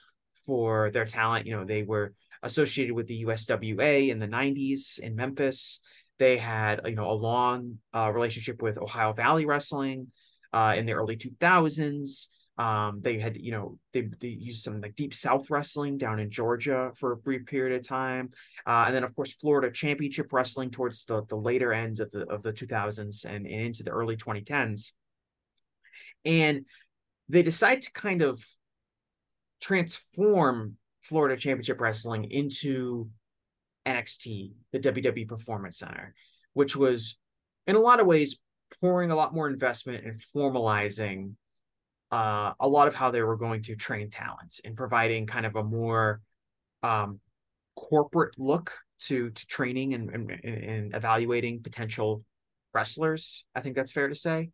for 0.46 0.90
their 0.90 1.04
talent. 1.04 1.46
You 1.46 1.56
know, 1.56 1.64
they 1.64 1.82
were 1.82 2.14
associated 2.42 2.94
with 2.94 3.06
the 3.06 3.24
USWA 3.24 4.08
in 4.08 4.18
the 4.18 4.28
90s 4.28 4.98
in 4.98 5.14
Memphis. 5.14 5.80
They 6.18 6.38
had, 6.38 6.80
you 6.86 6.94
know, 6.94 7.10
a 7.10 7.12
long 7.12 7.78
uh, 7.94 8.10
relationship 8.14 8.62
with 8.62 8.78
Ohio 8.78 9.12
Valley 9.12 9.44
Wrestling 9.44 10.08
uh, 10.52 10.74
in 10.76 10.86
the 10.86 10.94
early 10.94 11.16
2000s. 11.16 12.28
Um, 12.58 13.00
they 13.02 13.18
had, 13.18 13.36
you 13.36 13.52
know, 13.52 13.78
they, 13.92 14.08
they 14.18 14.28
used 14.28 14.62
some 14.62 14.80
like 14.80 14.96
deep 14.96 15.12
South 15.12 15.50
wrestling 15.50 15.98
down 15.98 16.18
in 16.18 16.30
Georgia 16.30 16.90
for 16.96 17.12
a 17.12 17.16
brief 17.16 17.44
period 17.44 17.78
of 17.78 17.86
time, 17.86 18.30
uh, 18.64 18.84
and 18.86 18.96
then 18.96 19.04
of 19.04 19.14
course 19.14 19.34
Florida 19.34 19.70
Championship 19.70 20.32
Wrestling 20.32 20.70
towards 20.70 21.04
the 21.04 21.22
the 21.26 21.36
later 21.36 21.74
ends 21.74 22.00
of 22.00 22.10
the 22.12 22.22
of 22.28 22.40
the 22.40 22.54
2000s 22.54 23.26
and, 23.26 23.46
and 23.46 23.60
into 23.66 23.82
the 23.82 23.90
early 23.90 24.16
2010s, 24.16 24.92
and 26.24 26.64
they 27.28 27.42
decide 27.42 27.82
to 27.82 27.92
kind 27.92 28.22
of 28.22 28.44
transform 29.60 30.76
Florida 31.02 31.36
Championship 31.36 31.80
Wrestling 31.80 32.30
into 32.30 33.08
NXT, 33.86 34.52
the 34.72 34.80
WWE 34.80 35.28
Performance 35.28 35.78
Center, 35.78 36.14
which 36.54 36.76
was 36.76 37.16
in 37.66 37.76
a 37.76 37.80
lot 37.80 38.00
of 38.00 38.06
ways 38.06 38.40
pouring 38.80 39.10
a 39.10 39.16
lot 39.16 39.34
more 39.34 39.48
investment 39.48 40.04
and 40.04 40.20
formalizing 40.34 41.34
uh, 42.10 42.52
a 42.60 42.68
lot 42.68 42.88
of 42.88 42.94
how 42.94 43.10
they 43.10 43.22
were 43.22 43.36
going 43.36 43.62
to 43.62 43.76
train 43.76 44.10
talents 44.10 44.60
and 44.64 44.76
providing 44.76 45.26
kind 45.26 45.46
of 45.46 45.56
a 45.56 45.62
more 45.62 46.20
um, 46.82 47.20
corporate 47.74 48.38
look 48.38 48.72
to 48.98 49.30
to 49.30 49.46
training 49.46 49.94
and, 49.94 50.10
and, 50.10 50.30
and 50.30 50.94
evaluating 50.94 51.62
potential 51.62 52.24
wrestlers. 52.72 53.44
I 53.54 53.60
think 53.60 53.76
that's 53.76 53.92
fair 53.92 54.08
to 54.08 54.14
say. 54.14 54.50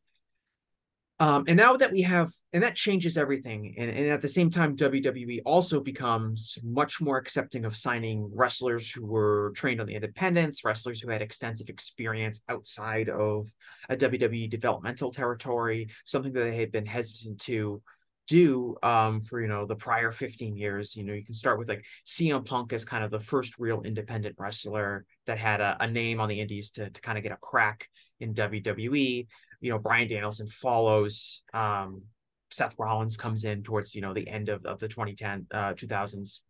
Um, 1.22 1.44
and 1.46 1.56
now 1.56 1.76
that 1.76 1.92
we 1.92 2.02
have, 2.02 2.32
and 2.52 2.64
that 2.64 2.74
changes 2.74 3.16
everything. 3.16 3.76
And, 3.78 3.88
and, 3.88 4.08
at 4.08 4.22
the 4.22 4.28
same 4.28 4.50
time, 4.50 4.74
WWE 4.74 5.42
also 5.46 5.78
becomes 5.78 6.58
much 6.64 7.00
more 7.00 7.16
accepting 7.16 7.64
of 7.64 7.76
signing 7.76 8.28
wrestlers 8.34 8.90
who 8.90 9.06
were 9.06 9.52
trained 9.54 9.80
on 9.80 9.86
the 9.86 9.94
independents, 9.94 10.64
wrestlers 10.64 11.00
who 11.00 11.10
had 11.10 11.22
extensive 11.22 11.68
experience 11.68 12.40
outside 12.48 13.08
of 13.08 13.48
a 13.88 13.96
WWE 13.96 14.50
developmental 14.50 15.12
territory, 15.12 15.90
something 16.04 16.32
that 16.32 16.40
they 16.40 16.56
had 16.56 16.72
been 16.72 16.86
hesitant 16.86 17.40
to 17.42 17.80
do 18.26 18.74
um, 18.82 19.20
for, 19.20 19.40
you 19.40 19.46
know, 19.46 19.64
the 19.64 19.76
prior 19.76 20.10
15 20.10 20.56
years. 20.56 20.96
You 20.96 21.04
know, 21.04 21.14
you 21.14 21.24
can 21.24 21.34
start 21.34 21.56
with 21.56 21.68
like 21.68 21.84
CM 22.04 22.44
Punk 22.44 22.72
as 22.72 22.84
kind 22.84 23.04
of 23.04 23.12
the 23.12 23.20
first 23.20 23.60
real 23.60 23.82
independent 23.82 24.34
wrestler 24.40 25.04
that 25.26 25.38
had 25.38 25.60
a, 25.60 25.76
a 25.78 25.86
name 25.86 26.20
on 26.20 26.28
the 26.28 26.40
indies 26.40 26.72
to, 26.72 26.90
to 26.90 27.00
kind 27.00 27.16
of 27.16 27.22
get 27.22 27.30
a 27.30 27.36
crack 27.36 27.88
in 28.18 28.34
WWE 28.34 29.28
you 29.62 29.70
know, 29.70 29.78
Bryan 29.78 30.08
Danielson 30.08 30.48
follows. 30.48 31.42
Um, 31.54 32.02
Seth 32.50 32.74
Rollins 32.78 33.16
comes 33.16 33.44
in 33.44 33.62
towards, 33.62 33.94
you 33.94 34.02
know, 34.02 34.12
the 34.12 34.28
end 34.28 34.50
of, 34.50 34.66
of 34.66 34.78
the 34.78 34.88
2010, 34.88 35.46
uh, 35.50 35.72
2000s. 35.72 36.40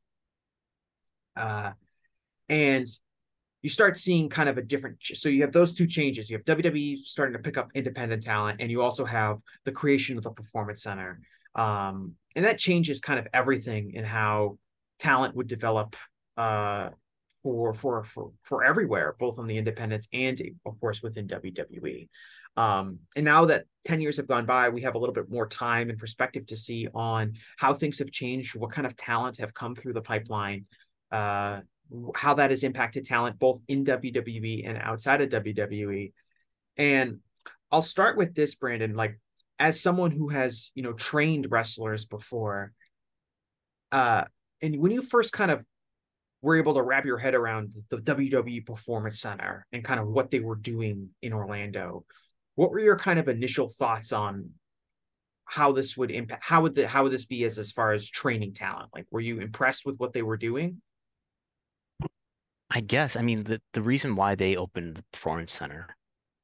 Uh, 1.36 1.72
and 2.48 2.86
you 3.62 3.70
start 3.70 3.96
seeing 3.96 4.28
kind 4.28 4.48
of 4.48 4.58
a 4.58 4.62
different 4.62 4.96
so 5.00 5.28
you 5.28 5.42
have 5.42 5.52
those 5.52 5.72
two 5.72 5.86
changes 5.86 6.28
you 6.28 6.36
have 6.36 6.44
wwe 6.44 6.98
starting 6.98 7.32
to 7.32 7.38
pick 7.38 7.56
up 7.56 7.70
independent 7.74 8.22
talent 8.22 8.60
and 8.60 8.70
you 8.70 8.82
also 8.82 9.04
have 9.04 9.38
the 9.64 9.72
creation 9.72 10.16
of 10.18 10.24
the 10.24 10.30
performance 10.30 10.82
center 10.82 11.20
um, 11.54 12.14
and 12.34 12.44
that 12.44 12.58
changes 12.58 13.00
kind 13.00 13.18
of 13.18 13.26
everything 13.32 13.92
in 13.92 14.04
how 14.04 14.58
talent 14.98 15.34
would 15.36 15.46
develop 15.46 15.96
uh, 16.36 16.88
for 17.42 17.72
for 17.72 18.04
for 18.04 18.32
for 18.42 18.64
everywhere 18.64 19.14
both 19.18 19.38
on 19.38 19.46
the 19.46 19.56
independents 19.56 20.08
and 20.12 20.40
of 20.66 20.78
course 20.80 21.02
within 21.02 21.26
wwe 21.28 22.08
um, 22.56 22.98
and 23.16 23.24
now 23.24 23.46
that 23.46 23.64
10 23.86 24.00
years 24.00 24.16
have 24.16 24.28
gone 24.28 24.46
by, 24.46 24.68
we 24.68 24.82
have 24.82 24.94
a 24.94 24.98
little 24.98 25.14
bit 25.14 25.30
more 25.30 25.46
time 25.46 25.90
and 25.90 25.98
perspective 25.98 26.46
to 26.46 26.56
see 26.56 26.88
on 26.94 27.34
how 27.56 27.72
things 27.72 27.98
have 27.98 28.10
changed, 28.10 28.54
what 28.54 28.70
kind 28.70 28.86
of 28.86 28.96
talent 28.96 29.38
have 29.38 29.54
come 29.54 29.74
through 29.74 29.94
the 29.94 30.02
pipeline, 30.02 30.66
uh, 31.10 31.60
how 32.14 32.34
that 32.34 32.50
has 32.50 32.62
impacted 32.62 33.04
talent 33.04 33.38
both 33.38 33.60
in 33.68 33.84
WWE 33.84 34.68
and 34.68 34.78
outside 34.78 35.20
of 35.20 35.30
WWE. 35.30 36.12
And 36.76 37.20
I'll 37.70 37.82
start 37.82 38.16
with 38.16 38.34
this, 38.34 38.54
Brandon. 38.54 38.94
Like, 38.94 39.18
as 39.58 39.80
someone 39.80 40.10
who 40.10 40.28
has, 40.28 40.70
you 40.74 40.82
know, 40.82 40.92
trained 40.92 41.48
wrestlers 41.50 42.04
before, 42.04 42.72
uh, 43.90 44.24
and 44.60 44.78
when 44.78 44.92
you 44.92 45.02
first 45.02 45.32
kind 45.32 45.50
of 45.50 45.64
were 46.40 46.56
able 46.56 46.74
to 46.74 46.82
wrap 46.82 47.04
your 47.04 47.18
head 47.18 47.34
around 47.34 47.72
the 47.88 47.98
WWE 47.98 48.66
Performance 48.66 49.20
Center 49.20 49.66
and 49.72 49.84
kind 49.84 50.00
of 50.00 50.08
what 50.08 50.30
they 50.30 50.40
were 50.40 50.56
doing 50.56 51.10
in 51.22 51.32
Orlando, 51.32 52.04
what 52.54 52.70
were 52.70 52.80
your 52.80 52.98
kind 52.98 53.18
of 53.18 53.28
initial 53.28 53.68
thoughts 53.68 54.12
on 54.12 54.50
how 55.44 55.72
this 55.72 55.96
would 55.96 56.10
impact 56.10 56.42
how 56.44 56.62
would 56.62 56.74
the 56.74 56.86
how 56.86 57.02
would 57.02 57.12
this 57.12 57.26
be 57.26 57.44
as 57.44 57.58
as 57.58 57.72
far 57.72 57.92
as 57.92 58.08
training 58.08 58.54
talent? 58.54 58.90
Like 58.94 59.06
were 59.10 59.20
you 59.20 59.40
impressed 59.40 59.84
with 59.84 59.96
what 59.96 60.12
they 60.12 60.22
were 60.22 60.36
doing? 60.36 60.80
I 62.70 62.80
guess 62.80 63.16
i 63.16 63.22
mean 63.22 63.44
the, 63.44 63.60
the 63.74 63.82
reason 63.82 64.16
why 64.16 64.34
they 64.34 64.56
opened 64.56 64.96
the 64.96 65.04
performance 65.12 65.52
center 65.52 65.94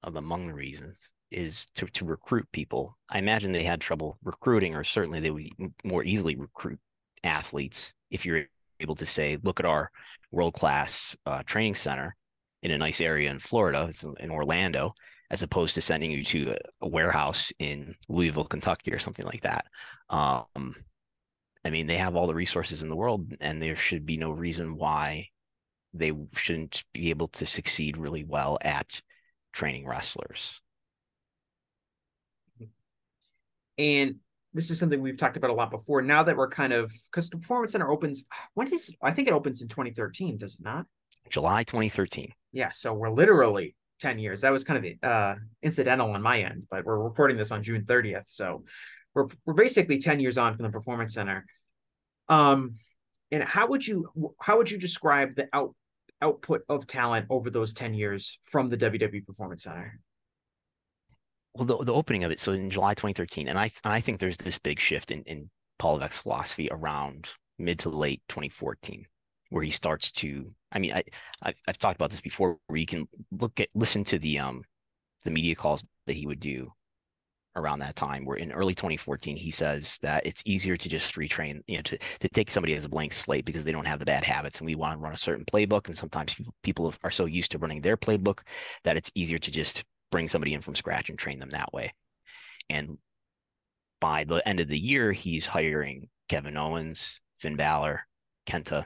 of 0.03 0.17
among 0.17 0.47
the 0.47 0.55
reasons 0.55 1.13
is 1.31 1.67
to, 1.75 1.87
to 1.87 2.05
recruit 2.05 2.47
people. 2.53 2.97
I 3.11 3.19
imagine 3.19 3.53
they 3.53 3.65
had 3.65 3.81
trouble 3.81 4.19
recruiting 4.23 4.75
or 4.75 4.85
certainly 4.85 5.21
they 5.21 5.31
would 5.31 5.51
more 5.85 6.05
easily 6.05 6.37
recruit 6.37 6.79
athletes 7.25 7.93
if 8.11 8.25
you're 8.25 8.45
able 8.81 8.95
to 8.95 9.07
say 9.07 9.39
look 9.43 9.61
at 9.61 9.67
our 9.67 9.91
world 10.31 10.55
class 10.55 11.17
uh, 11.27 11.43
training 11.45 11.75
center 11.75 12.15
in 12.63 12.71
a 12.71 12.79
nice 12.79 13.01
area 13.01 13.29
in 13.29 13.39
florida 13.39 13.87
it's 13.89 14.05
in 14.21 14.31
orlando 14.31 14.95
as 15.31 15.43
opposed 15.43 15.75
to 15.75 15.81
sending 15.81 16.11
you 16.11 16.23
to 16.23 16.57
a, 16.81 16.89
warehouse 16.89 17.53
in 17.59 17.95
Louisville, 18.09 18.45
Kentucky, 18.45 18.93
or 18.93 18.99
something 18.99 19.27
like 19.27 19.43
that. 19.43 19.67
Um, 20.09 20.75
I 21.65 21.71
mean, 21.71 21.87
they 21.87 21.99
have 21.99 22.17
all 22.17 22.27
the 22.27 22.35
resources 22.35 22.83
in 22.83 22.89
the 22.89 22.97
world, 22.97 23.35
and 23.41 23.61
there 23.61 23.77
should 23.77 24.07
be 24.07 24.17
no 24.17 24.31
reason 24.31 24.77
why 24.77 25.29
they 25.93 26.13
shouldn't 26.35 26.85
be 26.93 27.11
able 27.11 27.29
to 27.29 27.47
succeed 27.47 27.97
really 27.97 28.25
well 28.25 28.59
at 28.63 29.03
training 29.53 29.87
wrestlers. 29.87 30.61
And 33.77 34.17
this 34.55 34.71
is 34.71 34.79
something 34.79 35.01
we've 35.01 35.17
talked 35.17 35.37
about 35.37 35.51
a 35.51 35.55
lot 35.55 35.71
before. 35.71 36.03
Now 36.03 36.23
that 36.23 36.37
we're 36.37 36.49
kind 36.49 36.73
of 36.73 36.93
because 37.11 37.31
the 37.31 37.39
Performance 37.39 37.73
Center 37.73 37.91
opens, 37.91 38.25
when 38.55 38.73
is 38.73 38.95
I 39.03 39.13
think 39.13 39.29
it 39.29 39.35
opens 39.35 39.63
in 39.63 39.69
2013, 39.69 40.39
does 40.39 40.55
it 40.55 40.63
not? 40.63 40.87
July 41.31 41.63
2013. 41.63 42.33
Yeah, 42.53 42.71
so 42.73 42.95
we're 42.95 43.11
literally 43.11 43.77
10 43.99 44.19
years. 44.19 44.43
That 44.43 44.53
was 44.53 44.65
kind 44.65 44.85
of 44.85 45.11
uh, 45.11 45.35
incidental 45.63 46.11
on 46.13 46.23
my 46.23 46.41
end, 46.43 46.65
but 46.71 46.85
we're 46.85 46.99
recording 46.99 47.37
this 47.37 47.51
on 47.51 47.63
June 47.63 47.83
30th. 47.83 48.27
So 48.27 48.65
we're, 49.15 49.27
we're 49.45 49.55
basically 49.55 49.99
10 49.99 50.21
years 50.21 50.39
on 50.39 50.57
from 50.57 50.65
the 50.65 50.71
Performance 50.71 51.15
Center. 51.15 51.45
Um, 52.29 52.75
and 53.31 53.43
how 53.43 53.67
would 53.69 53.87
you 53.87 54.09
how 54.41 54.57
would 54.57 54.71
you 54.71 54.79
describe 54.79 55.37
the 55.37 55.49
out 55.53 55.75
output 56.23 56.63
of 56.69 56.87
talent 56.87 57.27
over 57.31 57.51
those 57.51 57.73
10 57.75 57.95
years 57.95 58.39
from 58.43 58.69
the 58.69 58.77
WWE 58.77 59.27
Performance 59.27 59.65
Center? 59.65 60.01
Well, 61.55 61.67
the, 61.67 61.85
the 61.85 61.93
opening 61.93 62.25
of 62.25 62.31
it, 62.31 62.41
so 62.41 62.53
in 62.53 62.71
July 62.71 62.95
2013, 62.95 63.49
and 63.49 63.59
I 63.59 63.71
and 63.85 63.93
I 63.93 64.01
think 64.01 64.21
there's 64.21 64.37
this 64.37 64.59
big 64.59 64.81
shift 64.81 65.11
in, 65.11 65.23
in 65.25 65.51
Paul 65.79 65.99
Levesque's 65.99 66.19
philosophy 66.19 66.69
around 66.71 67.31
mid 67.59 67.79
to 67.81 67.91
late 67.91 68.23
2014 68.29 69.07
where 69.51 69.63
he 69.63 69.71
starts 69.71 70.11
to 70.11 70.53
i 70.73 70.79
mean 70.79 70.93
i 70.93 71.03
I've, 71.43 71.57
I've, 71.67 71.79
talked 71.79 71.97
about 71.97 72.11
this 72.11 72.21
before 72.21 72.59
where 72.67 72.79
you 72.79 72.87
can 72.87 73.09
look 73.31 73.61
at 73.61 73.69
listen 73.75 74.05
to 74.05 74.19
the 74.19 74.39
um 74.39 74.65
the 75.25 75.31
media 75.31 75.55
calls 75.55 75.85
that 76.07 76.17
he 76.17 76.27
would 76.27 76.41
do 76.41 76.73
around 77.57 77.81
that 77.81 77.97
time 77.97 78.25
where 78.25 78.37
in 78.37 78.53
early 78.53 78.75
2014 78.75 79.37
he 79.37 79.51
says 79.51 79.99
that 80.03 80.25
it's 80.25 80.43
easier 80.47 80.77
to 80.77 80.89
just 80.89 81.17
retrain 81.17 81.61
you 81.67 81.77
know 81.77 81.83
to, 81.83 81.99
to 82.21 82.29
take 82.29 82.51
somebody 82.51 82.75
as 82.75 82.85
a 82.85 82.89
blank 82.89 83.13
slate 83.13 83.45
because 83.45 83.65
they 83.65 83.73
don't 83.73 83.87
have 83.87 83.99
the 83.99 84.05
bad 84.05 84.25
habits 84.25 84.59
and 84.59 84.67
we 84.67 84.75
want 84.75 84.93
to 84.95 84.99
run 84.99 85.13
a 85.13 85.17
certain 85.17 85.45
playbook 85.45 85.89
and 85.89 85.99
sometimes 85.99 86.35
people, 86.35 86.55
people 86.63 86.95
are 87.03 87.11
so 87.11 87.25
used 87.25 87.51
to 87.51 87.59
running 87.59 87.81
their 87.81 87.97
playbook 87.97 88.41
that 88.85 88.97
it's 88.97 89.11
easier 89.15 89.39
to 89.39 89.51
just 89.51 89.85
bring 90.11 90.29
somebody 90.29 90.55
in 90.55 90.61
from 90.61 90.75
scratch 90.75 91.11
and 91.11 91.19
train 91.19 91.39
them 91.39 91.51
that 91.51 91.73
way. 91.73 91.93
And 92.71 92.99
by 94.01 94.25
the 94.25 94.47
end 94.49 94.61
of 94.61 94.69
the 94.69 94.79
year 94.79 95.13
he's 95.13 95.47
hiring 95.47 96.09
kevin 96.29 96.57
owens 96.57 97.21
finn 97.39 97.57
Balor, 97.57 98.07
kenta 98.47 98.85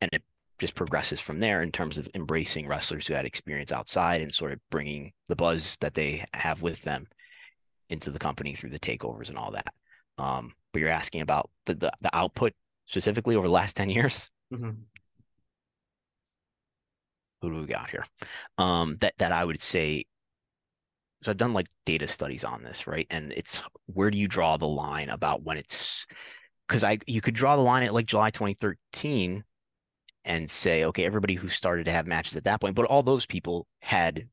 and 0.00 0.10
it 0.12 0.22
just 0.58 0.74
progresses 0.74 1.20
from 1.20 1.40
there 1.40 1.62
in 1.62 1.70
terms 1.70 1.98
of 1.98 2.08
embracing 2.14 2.66
wrestlers 2.66 3.06
who 3.06 3.14
had 3.14 3.26
experience 3.26 3.72
outside 3.72 4.22
and 4.22 4.32
sort 4.32 4.52
of 4.52 4.60
bringing 4.70 5.12
the 5.28 5.36
buzz 5.36 5.76
that 5.80 5.94
they 5.94 6.24
have 6.32 6.62
with 6.62 6.80
them 6.82 7.06
into 7.90 8.10
the 8.10 8.18
company 8.18 8.54
through 8.54 8.70
the 8.70 8.78
takeovers 8.78 9.28
and 9.28 9.36
all 9.36 9.52
that. 9.52 9.72
Um, 10.18 10.54
but 10.72 10.80
you're 10.80 10.90
asking 10.90 11.20
about 11.20 11.50
the, 11.66 11.74
the, 11.74 11.92
the 12.00 12.16
output 12.16 12.52
specifically 12.86 13.36
over 13.36 13.46
the 13.46 13.52
last 13.52 13.76
10 13.76 13.90
years. 13.90 14.30
Mm-hmm. 14.52 14.70
Who 17.42 17.50
do 17.50 17.60
we 17.60 17.66
got 17.66 17.90
here? 17.90 18.06
Um, 18.56 18.96
that, 19.00 19.14
that 19.18 19.32
I 19.32 19.44
would 19.44 19.60
say 19.60 20.06
so 21.22 21.30
I've 21.30 21.36
done 21.36 21.54
like 21.54 21.68
data 21.84 22.06
studies 22.06 22.44
on 22.44 22.62
this, 22.62 22.86
right? 22.86 23.06
And 23.10 23.32
it's 23.32 23.62
where 23.86 24.10
do 24.10 24.18
you 24.18 24.28
draw 24.28 24.56
the 24.56 24.68
line 24.68 25.08
about 25.08 25.42
when 25.42 25.56
it's 25.56 26.06
because 26.68 26.84
I 26.84 26.98
you 27.06 27.20
could 27.20 27.34
draw 27.34 27.56
the 27.56 27.62
line 27.62 27.82
at 27.82 27.94
like 27.94 28.06
July 28.06 28.30
2013 28.30 29.42
and 30.26 30.50
say, 30.50 30.84
okay, 30.84 31.04
everybody 31.04 31.34
who 31.34 31.48
started 31.48 31.84
to 31.84 31.92
have 31.92 32.06
matches 32.06 32.36
at 32.36 32.44
that 32.44 32.60
point, 32.60 32.74
but 32.74 32.84
all 32.84 33.02
those 33.02 33.24
people 33.24 33.66
had 33.80 34.28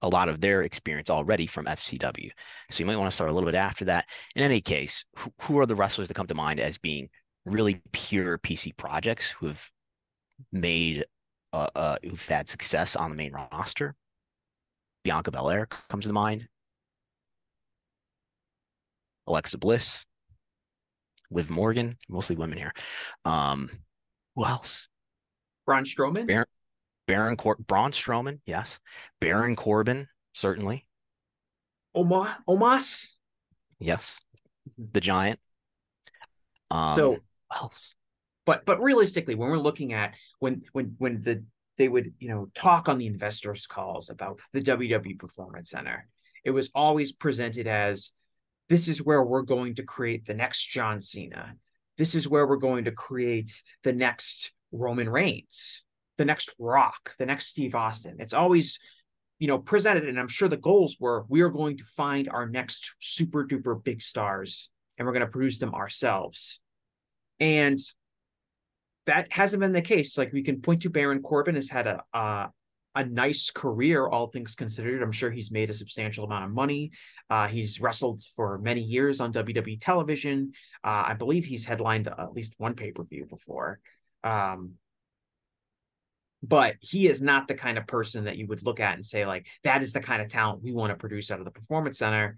a 0.00 0.08
lot 0.08 0.28
of 0.28 0.40
their 0.40 0.62
experience 0.62 1.10
already 1.10 1.46
from 1.46 1.66
FCW. 1.66 2.30
So 2.70 2.80
you 2.80 2.86
might 2.86 2.96
want 2.96 3.10
to 3.10 3.14
start 3.14 3.30
a 3.30 3.32
little 3.32 3.48
bit 3.48 3.56
after 3.56 3.84
that. 3.86 4.06
In 4.34 4.42
any 4.42 4.60
case, 4.60 5.04
who, 5.16 5.32
who 5.42 5.58
are 5.58 5.66
the 5.66 5.76
wrestlers 5.76 6.08
that 6.08 6.14
come 6.14 6.26
to 6.28 6.34
mind 6.34 6.60
as 6.60 6.78
being 6.78 7.08
really 7.44 7.82
pure 7.92 8.38
PC 8.38 8.76
projects 8.76 9.30
who 9.30 9.46
have 9.46 9.68
made 10.50 11.04
uh, 11.52 11.68
uh 11.74 11.96
who've 12.02 12.28
had 12.28 12.48
success 12.48 12.96
on 12.96 13.10
the 13.10 13.16
main 13.16 13.32
roster? 13.32 13.94
Bianca 15.04 15.30
Belair 15.30 15.66
comes 15.88 16.06
to 16.06 16.12
mind. 16.12 16.48
Alexa 19.26 19.58
Bliss, 19.58 20.04
Liv 21.30 21.50
Morgan, 21.50 21.96
mostly 22.08 22.36
women 22.36 22.58
here. 22.58 22.72
Um, 23.24 23.70
who 24.34 24.44
else? 24.44 24.88
Braun 25.72 25.84
Strowman. 25.84 26.26
Baron, 26.26 26.46
Baron 27.06 27.36
Cor- 27.36 27.56
Braun 27.56 27.92
Strowman, 27.92 28.40
yes. 28.44 28.78
Baron 29.20 29.56
Corbin, 29.56 30.08
certainly. 30.34 30.86
Omos. 31.96 32.34
Omos. 32.48 33.06
Yes. 33.78 34.20
The 34.78 35.00
Giant. 35.00 35.40
Um, 36.70 36.94
so 36.94 37.18
else? 37.54 37.94
But 38.44 38.66
but 38.66 38.80
realistically, 38.80 39.34
when 39.34 39.50
we're 39.50 39.58
looking 39.58 39.92
at 39.92 40.14
when 40.40 40.62
when 40.72 40.94
when 40.98 41.22
the 41.22 41.44
they 41.78 41.88
would 41.88 42.12
you 42.18 42.28
know 42.28 42.48
talk 42.54 42.88
on 42.88 42.98
the 42.98 43.06
investors 43.06 43.66
calls 43.66 44.10
about 44.10 44.40
the 44.52 44.60
WWE 44.60 45.18
Performance 45.18 45.70
Center, 45.70 46.08
it 46.44 46.50
was 46.50 46.70
always 46.74 47.12
presented 47.12 47.66
as 47.66 48.12
this 48.68 48.88
is 48.88 49.02
where 49.02 49.22
we're 49.22 49.42
going 49.42 49.74
to 49.76 49.82
create 49.82 50.26
the 50.26 50.34
next 50.34 50.66
John 50.66 51.00
Cena. 51.00 51.56
This 51.98 52.14
is 52.14 52.28
where 52.28 52.46
we're 52.46 52.56
going 52.56 52.84
to 52.84 52.92
create 52.92 53.62
the 53.82 53.92
next 53.92 54.52
Roman 54.72 55.08
Reigns, 55.08 55.84
the 56.18 56.24
next 56.24 56.54
Rock, 56.58 57.14
the 57.18 57.26
next 57.26 57.48
Steve 57.48 57.74
Austin. 57.74 58.16
It's 58.18 58.34
always, 58.34 58.78
you 59.38 59.48
know, 59.48 59.58
presented, 59.58 60.08
and 60.08 60.18
I'm 60.18 60.28
sure 60.28 60.48
the 60.48 60.56
goals 60.56 60.96
were 60.98 61.24
we 61.28 61.42
are 61.42 61.50
going 61.50 61.76
to 61.78 61.84
find 61.84 62.28
our 62.28 62.48
next 62.48 62.94
super 63.00 63.46
duper 63.46 63.82
big 63.82 64.02
stars 64.02 64.70
and 64.98 65.06
we're 65.06 65.12
going 65.12 65.26
to 65.26 65.30
produce 65.30 65.58
them 65.58 65.74
ourselves. 65.74 66.60
And 67.40 67.78
that 69.06 69.32
hasn't 69.32 69.60
been 69.60 69.72
the 69.72 69.82
case. 69.82 70.16
Like 70.16 70.32
we 70.32 70.42
can 70.42 70.60
point 70.60 70.82
to 70.82 70.90
Baron 70.90 71.22
Corbin 71.22 71.56
has 71.56 71.68
had 71.68 71.86
a, 71.86 72.50
a 72.94 73.04
nice 73.04 73.50
career, 73.50 74.06
all 74.06 74.28
things 74.28 74.54
considered. 74.54 75.02
I'm 75.02 75.12
sure 75.12 75.30
he's 75.30 75.50
made 75.50 75.70
a 75.70 75.74
substantial 75.74 76.24
amount 76.24 76.44
of 76.44 76.50
money. 76.50 76.92
Uh, 77.30 77.48
he's 77.48 77.80
wrestled 77.80 78.22
for 78.36 78.58
many 78.58 78.82
years 78.82 79.20
on 79.20 79.32
WWE 79.32 79.78
television. 79.80 80.52
Uh, 80.84 81.04
I 81.06 81.14
believe 81.14 81.44
he's 81.44 81.64
headlined 81.64 82.06
at 82.06 82.32
least 82.32 82.54
one 82.58 82.74
pay 82.74 82.92
per 82.92 83.04
view 83.04 83.26
before. 83.26 83.80
Um, 84.24 84.74
but 86.42 86.76
he 86.80 87.06
is 87.06 87.22
not 87.22 87.46
the 87.46 87.54
kind 87.54 87.78
of 87.78 87.86
person 87.86 88.24
that 88.24 88.36
you 88.36 88.46
would 88.48 88.64
look 88.64 88.80
at 88.80 88.94
and 88.94 89.06
say 89.06 89.24
like 89.24 89.46
that 89.64 89.82
is 89.82 89.92
the 89.92 90.00
kind 90.00 90.20
of 90.20 90.28
talent 90.28 90.62
we 90.62 90.72
want 90.72 90.90
to 90.90 90.96
produce 90.96 91.30
out 91.30 91.38
of 91.38 91.44
the 91.44 91.50
performance 91.50 91.98
center 91.98 92.36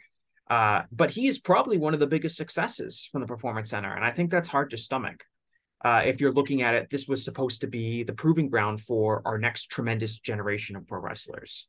uh, 0.50 0.83
but 0.93 1.11
he 1.11 1.26
is 1.26 1.38
probably 1.38 1.79
one 1.79 1.95
of 1.95 2.00
the 2.00 2.07
biggest 2.07 2.37
successes 2.37 3.09
from 3.11 3.23
the 3.23 3.26
performance 3.26 3.71
center 3.71 3.93
and 3.93 4.05
i 4.05 4.11
think 4.11 4.31
that's 4.31 4.49
hard 4.49 4.71
to 4.71 4.79
stomach 4.79 5.25
uh, 5.85 6.03
if 6.05 6.21
you're 6.21 6.33
looking 6.33 6.62
at 6.62 6.75
it 6.75 6.88
this 6.91 7.09
was 7.09 7.25
supposed 7.25 7.61
to 7.62 7.67
be 7.67 8.03
the 8.03 8.12
proving 8.12 8.49
ground 8.49 8.81
for 8.81 9.23
our 9.25 9.38
next 9.38 9.71
tremendous 9.71 10.19
generation 10.19 10.76
of 10.76 10.87
pro 10.87 11.00
wrestlers 11.00 11.69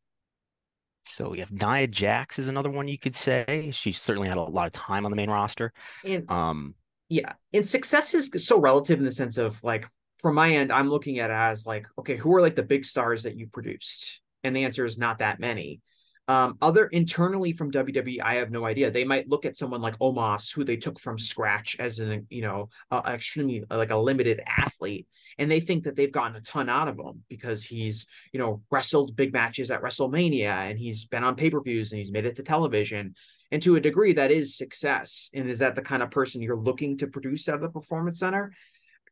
so 1.07 1.29
we 1.29 1.39
have 1.39 1.51
Nia 1.51 1.85
Jax 1.85 2.39
is 2.39 2.47
another 2.47 2.71
one 2.71 2.87
you 2.87 2.97
could 2.97 3.13
say. 3.13 3.69
She 3.71 3.91
certainly 3.91 4.27
had 4.27 4.37
a 4.37 4.41
lot 4.41 4.65
of 4.65 4.71
time 4.71 5.05
on 5.05 5.11
the 5.11 5.15
main 5.15 5.29
roster. 5.29 5.71
And 6.03 6.29
um 6.31 6.73
yeah, 7.09 7.33
and 7.53 7.63
success 7.63 8.15
is 8.15 8.31
so 8.43 8.59
relative 8.59 8.97
in 8.97 9.05
the 9.05 9.11
sense 9.11 9.37
of 9.37 9.63
like 9.63 9.85
from 10.25 10.33
my 10.33 10.55
end, 10.55 10.71
I'm 10.71 10.89
looking 10.89 11.19
at 11.19 11.29
it 11.29 11.35
as 11.35 11.67
like, 11.67 11.85
okay, 11.99 12.15
who 12.15 12.33
are 12.33 12.41
like 12.41 12.55
the 12.55 12.63
big 12.63 12.83
stars 12.83 13.21
that 13.21 13.37
you 13.37 13.45
produced? 13.45 14.21
And 14.43 14.55
the 14.55 14.63
answer 14.63 14.83
is 14.83 14.97
not 14.97 15.19
that 15.19 15.39
many. 15.39 15.81
Um, 16.27 16.57
other 16.63 16.87
internally 16.87 17.53
from 17.53 17.69
WWE, 17.69 18.23
I 18.23 18.37
have 18.37 18.49
no 18.49 18.65
idea. 18.65 18.89
They 18.89 19.03
might 19.03 19.29
look 19.29 19.45
at 19.45 19.55
someone 19.55 19.81
like 19.81 19.99
Omos, 19.99 20.51
who 20.51 20.63
they 20.63 20.77
took 20.77 20.99
from 20.99 21.19
scratch 21.19 21.75
as 21.77 21.99
an, 21.99 22.25
you 22.31 22.41
know, 22.41 22.69
extremely 22.91 23.65
like 23.69 23.91
a 23.91 23.97
limited 23.97 24.41
athlete, 24.47 25.05
and 25.37 25.51
they 25.51 25.59
think 25.59 25.83
that 25.83 25.95
they've 25.95 26.11
gotten 26.11 26.37
a 26.37 26.41
ton 26.41 26.69
out 26.69 26.87
of 26.87 26.97
him 26.97 27.23
because 27.29 27.61
he's, 27.61 28.07
you 28.33 28.39
know, 28.39 28.63
wrestled 28.71 29.15
big 29.15 29.31
matches 29.31 29.69
at 29.69 29.83
WrestleMania 29.83 30.71
and 30.71 30.79
he's 30.79 31.05
been 31.05 31.23
on 31.23 31.35
pay 31.35 31.51
per 31.51 31.61
views 31.61 31.91
and 31.91 31.99
he's 31.99 32.11
made 32.11 32.25
it 32.25 32.37
to 32.37 32.43
television. 32.43 33.13
And 33.51 33.61
to 33.61 33.75
a 33.75 33.79
degree, 33.79 34.13
that 34.13 34.31
is 34.31 34.57
success. 34.57 35.29
And 35.35 35.47
is 35.49 35.59
that 35.59 35.75
the 35.75 35.83
kind 35.83 36.01
of 36.01 36.09
person 36.09 36.41
you're 36.41 36.57
looking 36.57 36.97
to 36.97 37.07
produce 37.07 37.47
out 37.47 37.55
of 37.55 37.61
the 37.61 37.69
Performance 37.69 38.19
Center? 38.19 38.51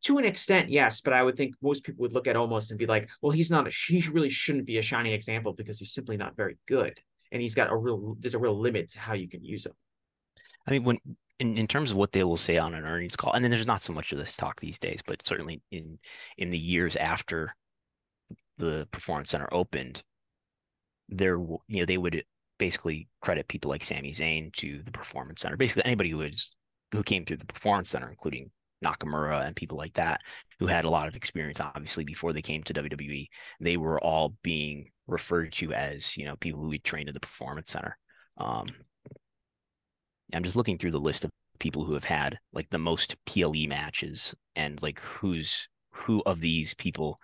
To 0.04 0.18
an 0.18 0.24
extent, 0.24 0.68
yes, 0.68 1.00
but 1.00 1.12
I 1.14 1.22
would 1.22 1.36
think 1.36 1.54
most 1.62 1.82
people 1.84 2.02
would 2.02 2.12
look 2.12 2.26
at 2.26 2.36
Omos 2.36 2.70
and 2.70 2.78
be 2.78 2.86
like, 2.86 3.08
well, 3.22 3.32
he's 3.32 3.50
not 3.50 3.66
a 3.66 3.70
he 3.70 4.06
really 4.10 4.28
shouldn't 4.28 4.66
be 4.66 4.78
a 4.78 4.82
shining 4.82 5.12
example 5.12 5.54
because 5.54 5.78
he's 5.78 5.94
simply 5.94 6.16
not 6.16 6.36
very 6.36 6.58
good. 6.66 7.00
And 7.32 7.40
he's 7.40 7.54
got 7.54 7.72
a 7.72 7.76
real 7.76 8.16
there's 8.20 8.34
a 8.34 8.38
real 8.38 8.58
limit 8.58 8.90
to 8.90 8.98
how 8.98 9.14
you 9.14 9.28
can 9.28 9.42
use 9.42 9.66
him. 9.66 9.72
I 10.66 10.72
mean, 10.72 10.84
when 10.84 10.98
in, 11.40 11.58
in 11.58 11.66
terms 11.66 11.90
of 11.90 11.96
what 11.96 12.12
they 12.12 12.22
will 12.22 12.36
say 12.36 12.58
on 12.58 12.74
an 12.74 12.84
earnings 12.84 13.16
call, 13.16 13.32
and 13.32 13.42
then 13.42 13.50
there's 13.50 13.66
not 13.66 13.82
so 13.82 13.92
much 13.92 14.12
of 14.12 14.18
this 14.18 14.36
talk 14.36 14.60
these 14.60 14.78
days, 14.78 15.00
but 15.06 15.26
certainly 15.26 15.62
in 15.70 15.98
in 16.38 16.50
the 16.50 16.58
years 16.58 16.96
after 16.96 17.54
the 18.58 18.86
performance 18.92 19.30
center 19.30 19.48
opened, 19.52 20.02
there 21.08 21.38
you 21.38 21.80
know 21.80 21.84
they 21.84 21.98
would 21.98 22.24
basically 22.58 23.08
credit 23.20 23.48
people 23.48 23.70
like 23.70 23.82
Sami 23.82 24.12
Zayn 24.12 24.52
to 24.54 24.82
the 24.84 24.92
performance 24.92 25.40
center. 25.40 25.56
Basically, 25.56 25.84
anybody 25.84 26.10
who 26.10 26.18
was 26.18 26.56
who 26.92 27.02
came 27.02 27.24
through 27.24 27.38
the 27.38 27.46
performance 27.46 27.90
center, 27.90 28.08
including 28.08 28.50
Nakamura 28.84 29.46
and 29.46 29.56
people 29.56 29.78
like 29.78 29.94
that 29.94 30.20
who 30.58 30.66
had 30.66 30.84
a 30.84 30.90
lot 30.90 31.08
of 31.08 31.16
experience 31.16 31.60
obviously 31.60 32.04
before 32.04 32.32
they 32.32 32.42
came 32.42 32.62
to 32.64 32.74
WWE 32.74 33.26
they 33.60 33.76
were 33.76 34.00
all 34.00 34.36
being 34.42 34.90
referred 35.06 35.52
to 35.52 35.72
as 35.72 36.16
you 36.16 36.24
know 36.24 36.36
people 36.36 36.60
who 36.60 36.68
we 36.68 36.78
trained 36.78 37.08
in 37.08 37.14
the 37.14 37.20
performance 37.20 37.70
center. 37.70 37.96
Um, 38.38 38.68
I'm 40.32 40.42
just 40.42 40.56
looking 40.56 40.78
through 40.78 40.90
the 40.92 41.00
list 41.00 41.24
of 41.24 41.30
people 41.58 41.84
who 41.84 41.94
have 41.94 42.04
had 42.04 42.38
like 42.52 42.68
the 42.70 42.78
most 42.78 43.16
PLE 43.26 43.66
matches 43.68 44.34
and 44.56 44.82
like 44.82 45.00
who's 45.00 45.68
who 45.92 46.22
of 46.26 46.40
these 46.40 46.74
people 46.74 47.20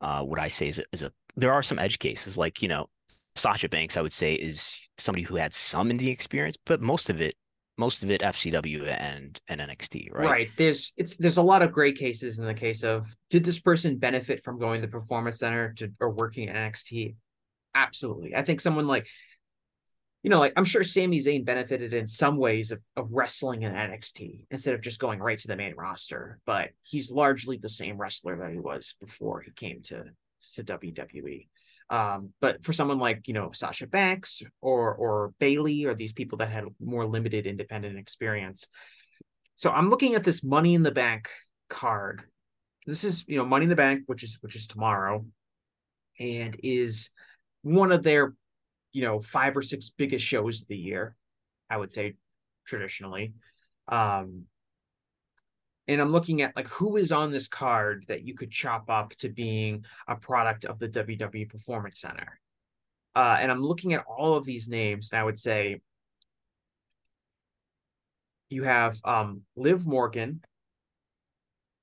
uh 0.00 0.22
would 0.24 0.38
I 0.38 0.48
say 0.48 0.68
is 0.68 0.78
a, 0.78 0.84
is 0.92 1.02
a 1.02 1.12
there 1.36 1.52
are 1.52 1.62
some 1.62 1.78
edge 1.78 1.98
cases 1.98 2.38
like 2.38 2.62
you 2.62 2.68
know 2.68 2.86
Sasha 3.34 3.68
Banks 3.68 3.96
I 3.96 4.02
would 4.02 4.12
say 4.12 4.34
is 4.34 4.88
somebody 4.96 5.22
who 5.22 5.36
had 5.36 5.52
some 5.52 5.90
indie 5.90 6.08
experience 6.08 6.56
but 6.64 6.80
most 6.80 7.10
of 7.10 7.20
it 7.20 7.34
most 7.78 8.02
of 8.02 8.10
it 8.10 8.20
FCW 8.20 8.88
and 8.88 9.40
and 9.48 9.60
NXT, 9.60 10.12
right? 10.12 10.26
Right. 10.26 10.50
There's 10.56 10.92
it's 10.96 11.16
there's 11.16 11.36
a 11.36 11.42
lot 11.42 11.62
of 11.62 11.72
great 11.72 11.96
cases 11.96 12.38
in 12.38 12.44
the 12.44 12.54
case 12.54 12.82
of 12.82 13.14
did 13.30 13.44
this 13.44 13.60
person 13.60 13.96
benefit 13.96 14.42
from 14.42 14.58
going 14.58 14.80
to 14.80 14.86
the 14.86 14.90
performance 14.90 15.38
center 15.38 15.72
to 15.74 15.90
or 16.00 16.10
working 16.10 16.48
at 16.48 16.56
NXT? 16.56 17.14
Absolutely. 17.74 18.34
I 18.34 18.42
think 18.42 18.60
someone 18.60 18.88
like 18.88 19.08
you 20.24 20.30
know, 20.30 20.40
like 20.40 20.52
I'm 20.56 20.64
sure 20.64 20.82
Sami 20.82 21.22
Zayn 21.22 21.44
benefited 21.44 21.94
in 21.94 22.08
some 22.08 22.36
ways 22.36 22.72
of, 22.72 22.80
of 22.96 23.08
wrestling 23.12 23.62
in 23.62 23.72
NXT 23.72 24.46
instead 24.50 24.74
of 24.74 24.80
just 24.80 24.98
going 24.98 25.20
right 25.20 25.38
to 25.38 25.48
the 25.48 25.56
main 25.56 25.74
roster, 25.76 26.40
but 26.44 26.70
he's 26.82 27.10
largely 27.10 27.56
the 27.56 27.68
same 27.68 27.96
wrestler 27.96 28.36
that 28.36 28.50
he 28.50 28.58
was 28.58 28.96
before 29.00 29.40
he 29.40 29.52
came 29.52 29.82
to 29.84 30.04
to 30.54 30.64
WWE. 30.64 31.46
Um, 31.90 32.34
but 32.40 32.62
for 32.64 32.72
someone 32.72 32.98
like 32.98 33.28
you 33.28 33.34
know 33.34 33.50
Sasha 33.52 33.86
Banks 33.86 34.42
or 34.60 34.94
or 34.94 35.32
Bayley 35.38 35.86
or 35.86 35.94
these 35.94 36.12
people 36.12 36.38
that 36.38 36.50
had 36.50 36.64
more 36.80 37.06
limited 37.06 37.46
independent 37.46 37.98
experience. 37.98 38.66
So 39.54 39.70
I'm 39.70 39.88
looking 39.88 40.14
at 40.14 40.24
this 40.24 40.44
Money 40.44 40.74
in 40.74 40.82
the 40.82 40.92
Bank 40.92 41.28
card. 41.68 42.22
This 42.86 43.04
is 43.04 43.26
you 43.26 43.38
know 43.38 43.44
Money 43.44 43.64
in 43.64 43.70
the 43.70 43.76
Bank, 43.76 44.02
which 44.06 44.22
is 44.22 44.38
which 44.40 44.54
is 44.54 44.66
tomorrow, 44.66 45.24
and 46.20 46.56
is 46.62 47.10
one 47.62 47.92
of 47.92 48.02
their 48.02 48.34
you 48.92 49.02
know 49.02 49.20
five 49.20 49.56
or 49.56 49.62
six 49.62 49.90
biggest 49.96 50.24
shows 50.24 50.62
of 50.62 50.68
the 50.68 50.76
year. 50.76 51.16
I 51.70 51.76
would 51.76 51.92
say 51.92 52.16
traditionally. 52.66 53.32
Um, 53.88 54.44
and 55.88 56.02
I'm 56.02 56.12
looking 56.12 56.42
at 56.42 56.54
like 56.54 56.68
who 56.68 56.96
is 56.96 57.10
on 57.10 57.30
this 57.30 57.48
card 57.48 58.04
that 58.08 58.22
you 58.22 58.34
could 58.34 58.50
chop 58.50 58.90
up 58.90 59.14
to 59.16 59.30
being 59.30 59.84
a 60.06 60.14
product 60.14 60.66
of 60.66 60.78
the 60.78 60.88
WWE 60.88 61.48
Performance 61.48 62.00
Center. 62.00 62.38
Uh, 63.16 63.38
and 63.40 63.50
I'm 63.50 63.62
looking 63.62 63.94
at 63.94 64.04
all 64.06 64.34
of 64.34 64.44
these 64.44 64.68
names, 64.68 65.10
and 65.10 65.18
I 65.18 65.24
would 65.24 65.38
say 65.38 65.80
you 68.50 68.64
have 68.64 68.98
um, 69.04 69.42
Liv 69.56 69.86
Morgan, 69.86 70.42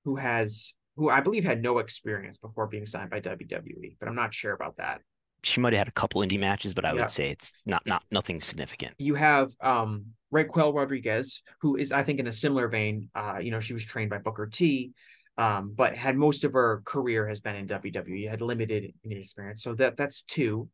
who 0.05 0.15
has 0.15 0.75
who 0.95 1.09
I 1.09 1.19
believe 1.19 1.43
had 1.43 1.61
no 1.61 1.79
experience 1.79 2.37
before 2.37 2.67
being 2.67 2.85
signed 2.85 3.09
by 3.09 3.19
WWE, 3.19 3.97
but 3.99 4.07
I'm 4.07 4.15
not 4.15 4.33
sure 4.33 4.53
about 4.53 4.77
that 4.77 5.01
she 5.45 5.61
might 5.61 5.73
have 5.73 5.79
had 5.79 5.87
a 5.87 5.91
couple 5.91 6.21
indie 6.21 6.39
matches, 6.39 6.73
but 6.73 6.85
I 6.85 6.93
yeah. 6.93 7.01
would 7.01 7.11
say 7.11 7.29
it's 7.29 7.53
not 7.65 7.85
not 7.85 8.03
nothing 8.11 8.39
significant. 8.39 8.95
You 8.97 9.15
have 9.15 9.51
um 9.61 10.05
Raquel 10.31 10.73
Rodriguez, 10.73 11.41
who 11.61 11.75
is 11.75 11.91
I 11.91 12.03
think 12.03 12.19
in 12.19 12.27
a 12.27 12.33
similar 12.33 12.67
vein. 12.67 13.09
Uh, 13.15 13.39
you 13.41 13.51
know, 13.51 13.59
she 13.59 13.73
was 13.73 13.85
trained 13.85 14.09
by 14.09 14.17
Booker 14.17 14.47
T, 14.47 14.93
um, 15.37 15.73
but 15.75 15.95
had 15.95 16.17
most 16.17 16.43
of 16.43 16.53
her 16.53 16.81
career 16.85 17.27
has 17.27 17.39
been 17.39 17.55
in 17.55 17.67
WWE, 17.67 18.29
had 18.29 18.41
limited 18.41 18.93
experience. 19.03 19.63
So 19.63 19.75
that 19.75 19.97
that's 19.97 20.23
two. 20.23 20.69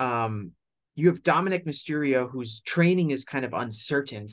Um, 0.00 0.52
you 0.94 1.08
have 1.08 1.22
Dominic 1.22 1.66
Mysterio, 1.66 2.30
whose 2.30 2.60
training 2.60 3.10
is 3.10 3.24
kind 3.24 3.44
of 3.44 3.52
uncertain 3.52 4.28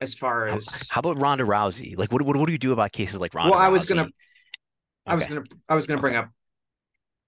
as 0.00 0.14
far 0.14 0.46
as. 0.46 0.88
how 0.88 1.00
about 1.00 1.18
Ronda 1.18 1.44
Rousey? 1.44 1.98
Like, 1.98 2.12
what, 2.12 2.22
what 2.22 2.36
what 2.36 2.46
do 2.46 2.52
you 2.52 2.58
do 2.58 2.72
about 2.72 2.92
cases 2.92 3.20
like 3.20 3.34
Ronda? 3.34 3.50
well, 3.50 3.60
I 3.60 3.68
was 3.68 3.86
Rousey? 3.86 3.96
gonna, 3.96 4.08
I 5.06 5.14
was 5.14 5.26
gonna, 5.26 5.42
I 5.68 5.74
was 5.74 5.86
gonna 5.86 6.00
bring 6.00 6.16
up 6.16 6.30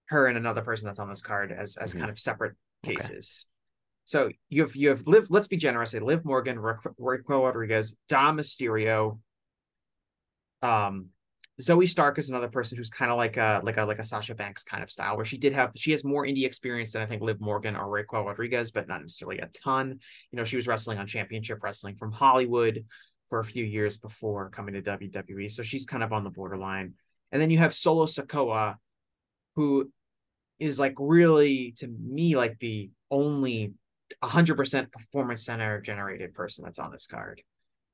her 0.07 0.27
and 0.27 0.37
another 0.37 0.63
person 0.63 0.87
that's 0.87 0.99
on 0.99 1.09
this 1.09 1.23
card 1.23 1.53
as 1.53 1.77
as 1.77 1.95
Mhm. 1.95 1.99
kind 1.99 2.11
of 2.11 2.19
separate 2.19 2.57
Okay. 2.85 2.95
cases. 2.97 3.47
So 4.05 4.31
you 4.49 4.63
have 4.63 4.77
you 4.77 4.91
have 4.91 5.07
Liv. 5.07 5.27
Let's 5.31 5.49
be 5.49 5.57
generous. 5.57 5.91
Say 5.91 5.99
Liv 5.99 6.25
Morgan, 6.25 6.59
Raquel 6.61 7.43
Rodriguez, 7.45 7.97
Dom 8.09 8.37
Mysterio. 8.39 9.19
Um, 10.63 11.11
Zoey 11.61 11.89
Stark 11.89 12.19
is 12.19 12.29
another 12.29 12.49
person 12.49 12.77
who's 12.77 12.91
kind 12.91 13.11
of 13.11 13.17
like 13.17 13.37
a 13.39 13.63
like 13.65 13.79
a 13.79 13.85
like 13.85 13.99
a 13.99 14.05
Sasha 14.05 14.35
Banks 14.35 14.63
kind 14.63 14.83
of 14.83 14.91
style, 14.91 15.17
where 15.17 15.25
she 15.25 15.39
did 15.39 15.55
have 15.55 15.73
she 15.75 15.91
has 15.93 16.05
more 16.05 16.25
indie 16.27 16.45
experience 16.45 16.93
than 16.93 17.03
I 17.03 17.07
think 17.07 17.23
Liv 17.23 17.41
Morgan 17.41 17.75
or 17.77 17.89
Raquel 17.89 18.25
Rodriguez, 18.25 18.71
but 18.71 18.87
not 18.87 19.01
necessarily 19.01 19.39
a 19.39 19.47
ton. 19.49 19.99
You 20.31 20.37
know, 20.37 20.45
she 20.45 20.57
was 20.57 20.67
wrestling 20.69 20.99
on 20.99 21.07
Championship 21.07 21.63
Wrestling 21.63 21.97
from 21.97 22.13
Hollywood 22.13 22.85
for 23.31 23.41
a 23.41 23.45
few 23.45 23.65
years 23.65 23.97
before 23.97 24.51
coming 24.51 24.75
to 24.75 24.83
WWE, 24.83 25.51
so 25.51 25.63
she's 25.63 25.87
kind 25.87 26.03
of 26.05 26.13
on 26.13 26.25
the 26.25 26.31
borderline. 26.31 26.95
And 27.33 27.41
then 27.43 27.51
you 27.51 27.59
have 27.59 27.75
Solo 27.75 28.05
Sikoa, 28.07 28.77
who 29.57 29.91
is 30.59 30.79
like 30.79 30.95
really 30.99 31.75
to 31.79 31.87
me 31.89 32.37
like 32.37 32.59
the 32.59 32.91
only 33.11 33.75
100% 34.23 34.93
performance 34.93 35.45
center 35.45 35.81
generated 35.81 36.35
person 36.35 36.65
that's 36.65 36.79
on 36.79 36.91
this 36.91 37.07
card. 37.07 37.43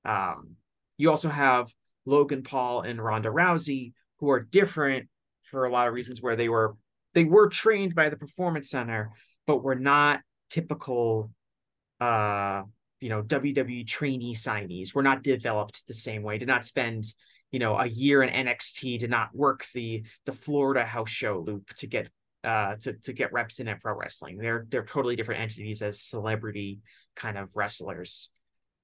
Um, 0.05 0.57
you 0.99 1.11
also 1.11 1.29
have 1.29 1.73
Logan 2.07 2.43
Paul 2.43 2.83
and 2.83 3.03
Ronda 3.03 3.31
Rousey, 3.31 3.93
who 4.19 4.31
are 4.31 4.41
different 4.41 5.09
for 5.43 5.65
a 5.65 5.71
lot 5.71 5.89
of 5.89 5.95
reasons 5.95 6.21
where 6.21 6.37
they 6.37 6.49
were 6.49 6.77
they 7.15 7.25
were 7.25 7.49
trained 7.49 7.95
by 7.95 8.09
the 8.09 8.17
performance 8.17 8.71
center, 8.71 9.13
but 9.47 9.63
were 9.63 9.75
not 9.75 10.21
typical 10.51 11.31
uh 12.01 12.63
you 13.01 13.09
know 13.09 13.23
WWE 13.23 13.87
trainee 13.87 14.35
signees. 14.35 14.95
Were 14.95 15.03
not 15.03 15.23
developed 15.23 15.87
the 15.87 15.95
same 15.95 16.23
way, 16.23 16.39
did 16.39 16.49
not 16.49 16.65
spend 16.65 17.05
you 17.51 17.59
know 17.59 17.77
a 17.77 17.87
year 17.87 18.23
in 18.23 18.47
NXT, 18.47 18.99
did 18.99 19.11
not 19.11 19.35
work 19.35 19.67
the 19.75 20.05
the 20.25 20.33
Florida 20.33 20.85
house 20.85 21.11
show 21.11 21.43
loop 21.47 21.69
to 21.77 21.87
get 21.87 22.09
uh 22.45 22.77
to 22.77 22.95
to 22.95 23.13
get 23.13 23.33
reps 23.33 23.61
in 23.61 23.69
at 23.69 23.81
pro 23.81 23.95
wrestling. 23.95 24.39
They're 24.39 24.67
they're 24.69 24.85
totally 24.85 25.17
different 25.17 25.41
entities 25.41 25.83
as 25.83 26.01
celebrity 26.01 26.81
kind 27.17 27.39
of 27.39 27.51
wrestlers. 27.55 28.31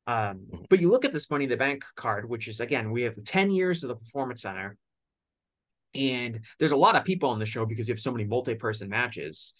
Um, 0.06 0.46
but 0.70 0.80
you 0.80 0.90
look 0.90 1.04
at 1.04 1.12
this 1.12 1.30
Money 1.30 1.44
in 1.44 1.50
the 1.50 1.56
Bank 1.56 1.84
card, 1.94 2.28
which 2.28 2.48
is 2.48 2.60
again, 2.60 2.90
we 2.90 3.02
have 3.02 3.22
10 3.24 3.50
years 3.50 3.84
of 3.84 3.88
the 3.88 3.96
Performance 3.96 4.42
Center, 4.42 4.76
and 5.94 6.40
there's 6.58 6.72
a 6.72 6.76
lot 6.76 6.96
of 6.96 7.04
people 7.04 7.28
on 7.28 7.38
the 7.38 7.46
show 7.46 7.66
because 7.66 7.88
you 7.88 7.94
have 7.94 8.00
so 8.00 8.10
many 8.10 8.24
multi-person 8.24 8.88
matches. 8.88 9.52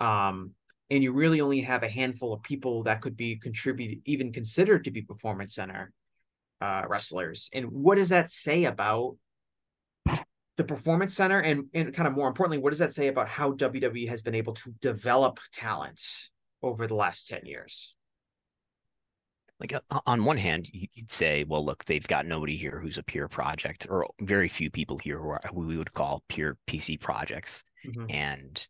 Um, 0.00 0.52
and 0.90 1.02
you 1.02 1.12
really 1.12 1.40
only 1.40 1.60
have 1.60 1.84
a 1.84 1.88
handful 1.88 2.34
of 2.34 2.42
people 2.42 2.82
that 2.82 3.00
could 3.00 3.16
be 3.16 3.36
contributed, 3.36 4.00
even 4.04 4.32
considered 4.32 4.84
to 4.84 4.90
be 4.90 5.00
Performance 5.00 5.54
Center 5.54 5.90
uh, 6.60 6.82
wrestlers. 6.86 7.48
And 7.54 7.66
what 7.72 7.94
does 7.94 8.10
that 8.10 8.28
say 8.28 8.64
about 8.64 9.16
the 10.62 10.74
Performance 10.74 11.14
Center? 11.14 11.40
And, 11.40 11.66
and 11.74 11.92
kind 11.94 12.06
of 12.06 12.14
more 12.14 12.28
importantly, 12.28 12.58
what 12.58 12.70
does 12.70 12.78
that 12.78 12.92
say 12.94 13.08
about 13.08 13.28
how 13.28 13.52
WWE 13.52 14.08
has 14.08 14.22
been 14.22 14.34
able 14.34 14.54
to 14.54 14.70
develop 14.80 15.38
talent 15.52 16.00
over 16.62 16.86
the 16.86 16.94
last 16.94 17.28
10 17.28 17.46
years? 17.46 17.94
like 19.60 19.74
uh, 19.74 20.00
on 20.06 20.24
one 20.24 20.38
hand 20.38 20.68
you- 20.72 20.88
you'd 20.94 21.12
say 21.12 21.44
well 21.44 21.64
look 21.64 21.84
they've 21.84 22.08
got 22.08 22.26
nobody 22.26 22.56
here 22.56 22.80
who's 22.80 22.98
a 22.98 23.02
pure 23.02 23.28
project 23.28 23.86
or 23.88 24.08
very 24.20 24.48
few 24.48 24.70
people 24.70 24.98
here 24.98 25.18
who 25.20 25.28
are 25.28 25.40
who 25.54 25.60
we 25.60 25.76
would 25.76 25.92
call 25.92 26.24
pure 26.28 26.58
pc 26.66 26.98
projects 26.98 27.62
Mhm. 27.86 28.12
and 28.12 28.66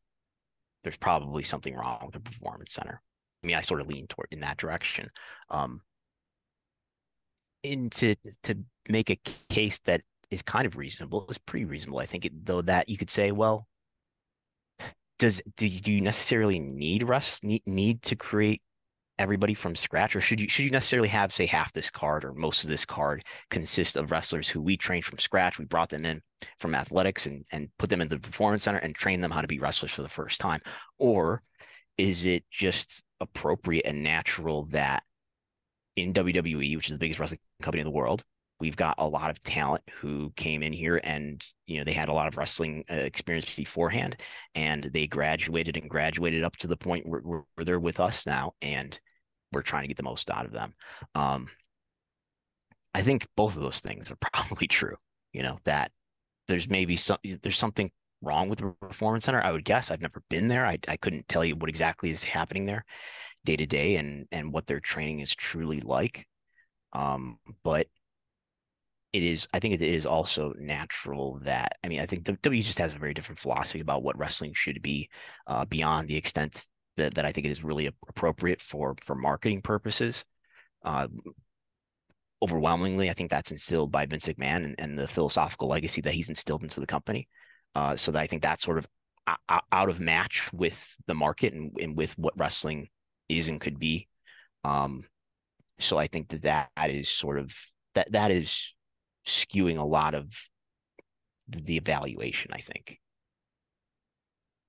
there's 0.82 0.98
probably 0.98 1.44
something 1.44 1.74
wrong 1.74 2.00
with 2.04 2.12
the 2.12 2.20
performance 2.20 2.74
center 2.74 3.00
i 3.42 3.46
mean 3.46 3.56
i 3.56 3.62
sort 3.62 3.80
of 3.80 3.86
lean 3.86 4.06
toward 4.06 4.28
in 4.32 4.40
that 4.40 4.58
direction 4.58 5.08
um 5.48 5.80
and 7.64 7.90
to 7.92 8.14
to 8.42 8.58
make 8.88 9.08
a 9.08 9.16
case 9.48 9.78
that 9.86 10.02
is 10.32 10.42
kind 10.42 10.66
of 10.66 10.76
reasonable 10.76 11.26
is 11.28 11.38
pretty 11.38 11.64
reasonable 11.64 11.98
i 11.98 12.06
think 12.06 12.24
it, 12.24 12.46
though 12.46 12.62
that 12.62 12.88
you 12.88 12.96
could 12.96 13.10
say 13.10 13.32
well 13.32 13.66
does 15.18 15.40
do 15.56 15.66
you, 15.66 15.80
do 15.80 15.92
you 15.92 16.00
necessarily 16.00 16.58
need 16.58 17.02
rest 17.04 17.44
need, 17.44 17.62
need 17.66 18.02
to 18.02 18.16
create 18.16 18.62
everybody 19.18 19.54
from 19.54 19.76
scratch, 19.76 20.16
or 20.16 20.20
should 20.20 20.40
you 20.40 20.48
should 20.48 20.64
you 20.64 20.70
necessarily 20.70 21.08
have 21.08 21.32
say 21.32 21.46
half 21.46 21.72
this 21.72 21.90
card 21.90 22.24
or 22.24 22.32
most 22.32 22.64
of 22.64 22.70
this 22.70 22.84
card 22.84 23.24
consist 23.50 23.96
of 23.96 24.10
wrestlers 24.10 24.48
who 24.48 24.60
we 24.60 24.76
trained 24.76 25.04
from 25.04 25.18
scratch? 25.18 25.58
We 25.58 25.64
brought 25.64 25.90
them 25.90 26.04
in 26.04 26.22
from 26.58 26.74
athletics 26.74 27.26
and 27.26 27.44
and 27.52 27.68
put 27.78 27.88
them 27.88 28.00
in 28.00 28.08
the 28.08 28.18
performance 28.18 28.64
center 28.64 28.78
and 28.78 28.94
train 28.94 29.20
them 29.20 29.30
how 29.30 29.40
to 29.40 29.46
be 29.46 29.58
wrestlers 29.58 29.92
for 29.92 30.02
the 30.02 30.08
first 30.08 30.40
time, 30.40 30.60
or 30.98 31.42
is 31.98 32.24
it 32.24 32.44
just 32.50 33.04
appropriate 33.20 33.86
and 33.86 34.02
natural 34.02 34.64
that 34.70 35.04
in 35.94 36.12
WWE, 36.12 36.76
which 36.76 36.88
is 36.88 36.94
the 36.94 36.98
biggest 36.98 37.20
wrestling 37.20 37.38
company 37.60 37.80
in 37.80 37.86
the 37.86 37.90
world, 37.90 38.24
we've 38.62 38.76
got 38.76 38.94
a 38.98 39.08
lot 39.08 39.28
of 39.28 39.42
talent 39.42 39.82
who 39.90 40.32
came 40.36 40.62
in 40.62 40.72
here 40.72 41.00
and 41.02 41.44
you 41.66 41.78
know 41.78 41.84
they 41.84 41.92
had 41.92 42.08
a 42.08 42.12
lot 42.12 42.28
of 42.28 42.36
wrestling 42.36 42.84
uh, 42.88 42.94
experience 42.94 43.52
beforehand 43.56 44.16
and 44.54 44.84
they 44.84 45.08
graduated 45.08 45.76
and 45.76 45.90
graduated 45.90 46.44
up 46.44 46.56
to 46.56 46.68
the 46.68 46.76
point 46.76 47.04
where, 47.04 47.20
where, 47.20 47.64
they're 47.64 47.80
with 47.80 47.98
us 47.98 48.24
now 48.24 48.52
and 48.62 49.00
we're 49.50 49.62
trying 49.62 49.82
to 49.82 49.88
get 49.88 49.96
the 49.96 50.02
most 50.04 50.30
out 50.30 50.46
of 50.46 50.52
them. 50.52 50.72
Um 51.16 51.48
i 52.94 53.02
think 53.02 53.26
both 53.36 53.56
of 53.56 53.62
those 53.62 53.80
things 53.80 54.10
are 54.12 54.16
probably 54.32 54.68
true 54.68 54.96
you 55.32 55.42
know 55.42 55.58
that 55.64 55.90
there's 56.46 56.68
maybe 56.68 56.94
some 56.94 57.18
there's 57.42 57.58
something 57.58 57.90
wrong 58.20 58.48
with 58.48 58.60
the 58.60 58.72
performance 58.80 59.24
center 59.24 59.42
i 59.42 59.50
would 59.50 59.64
guess. 59.64 59.90
I've 59.90 60.00
never 60.00 60.22
been 60.30 60.46
there. 60.46 60.64
I, 60.64 60.78
I 60.86 60.96
couldn't 60.96 61.26
tell 61.26 61.44
you 61.44 61.56
what 61.56 61.68
exactly 61.68 62.10
is 62.10 62.22
happening 62.22 62.66
there 62.66 62.84
day 63.44 63.56
to 63.56 63.66
day 63.66 63.96
and 63.96 64.28
and 64.30 64.52
what 64.52 64.68
their 64.68 64.78
training 64.78 65.18
is 65.18 65.34
truly 65.34 65.80
like. 65.80 66.28
Um 66.92 67.38
but 67.64 67.88
it 69.12 69.22
is 69.22 69.46
i 69.52 69.58
think 69.58 69.74
it 69.74 69.82
is 69.82 70.06
also 70.06 70.52
natural 70.58 71.38
that 71.42 71.76
i 71.84 71.88
mean 71.88 72.00
i 72.00 72.06
think 72.06 72.24
w 72.24 72.62
just 72.62 72.78
has 72.78 72.94
a 72.94 72.98
very 72.98 73.14
different 73.14 73.38
philosophy 73.38 73.80
about 73.80 74.02
what 74.02 74.18
wrestling 74.18 74.52
should 74.54 74.80
be 74.82 75.08
uh, 75.46 75.64
beyond 75.66 76.08
the 76.08 76.16
extent 76.16 76.66
that, 76.96 77.14
that 77.14 77.24
i 77.24 77.32
think 77.32 77.46
it 77.46 77.50
is 77.50 77.64
really 77.64 77.86
appropriate 78.08 78.60
for 78.60 78.94
for 79.02 79.14
marketing 79.14 79.60
purposes. 79.62 80.24
Uh, 80.84 81.06
overwhelmingly 82.42 83.08
i 83.08 83.12
think 83.12 83.30
that's 83.30 83.52
instilled 83.52 83.92
by 83.92 84.04
vince 84.04 84.26
mcmahon 84.26 84.64
and, 84.64 84.74
and 84.78 84.98
the 84.98 85.06
philosophical 85.06 85.68
legacy 85.68 86.00
that 86.00 86.14
he's 86.14 86.28
instilled 86.28 86.62
into 86.62 86.80
the 86.80 86.86
company. 86.86 87.28
Uh, 87.74 87.96
so 87.96 88.10
that 88.10 88.22
i 88.22 88.26
think 88.26 88.42
that's 88.42 88.64
sort 88.64 88.78
of 88.78 88.86
out 89.46 89.88
of 89.88 90.00
match 90.00 90.52
with 90.52 90.96
the 91.06 91.14
market 91.14 91.54
and, 91.54 91.70
and 91.80 91.96
with 91.96 92.18
what 92.18 92.36
wrestling 92.36 92.88
is 93.28 93.48
and 93.48 93.60
could 93.60 93.78
be. 93.78 94.08
Um, 94.64 95.04
so 95.78 95.96
i 95.96 96.06
think 96.06 96.28
that 96.28 96.42
that 96.42 96.90
is 96.90 97.08
sort 97.08 97.38
of 97.38 97.54
that 97.94 98.10
that 98.12 98.30
is 98.30 98.74
skewing 99.26 99.78
a 99.78 99.84
lot 99.84 100.14
of 100.14 100.32
the 101.48 101.76
evaluation, 101.76 102.52
I 102.52 102.60
think. 102.60 102.98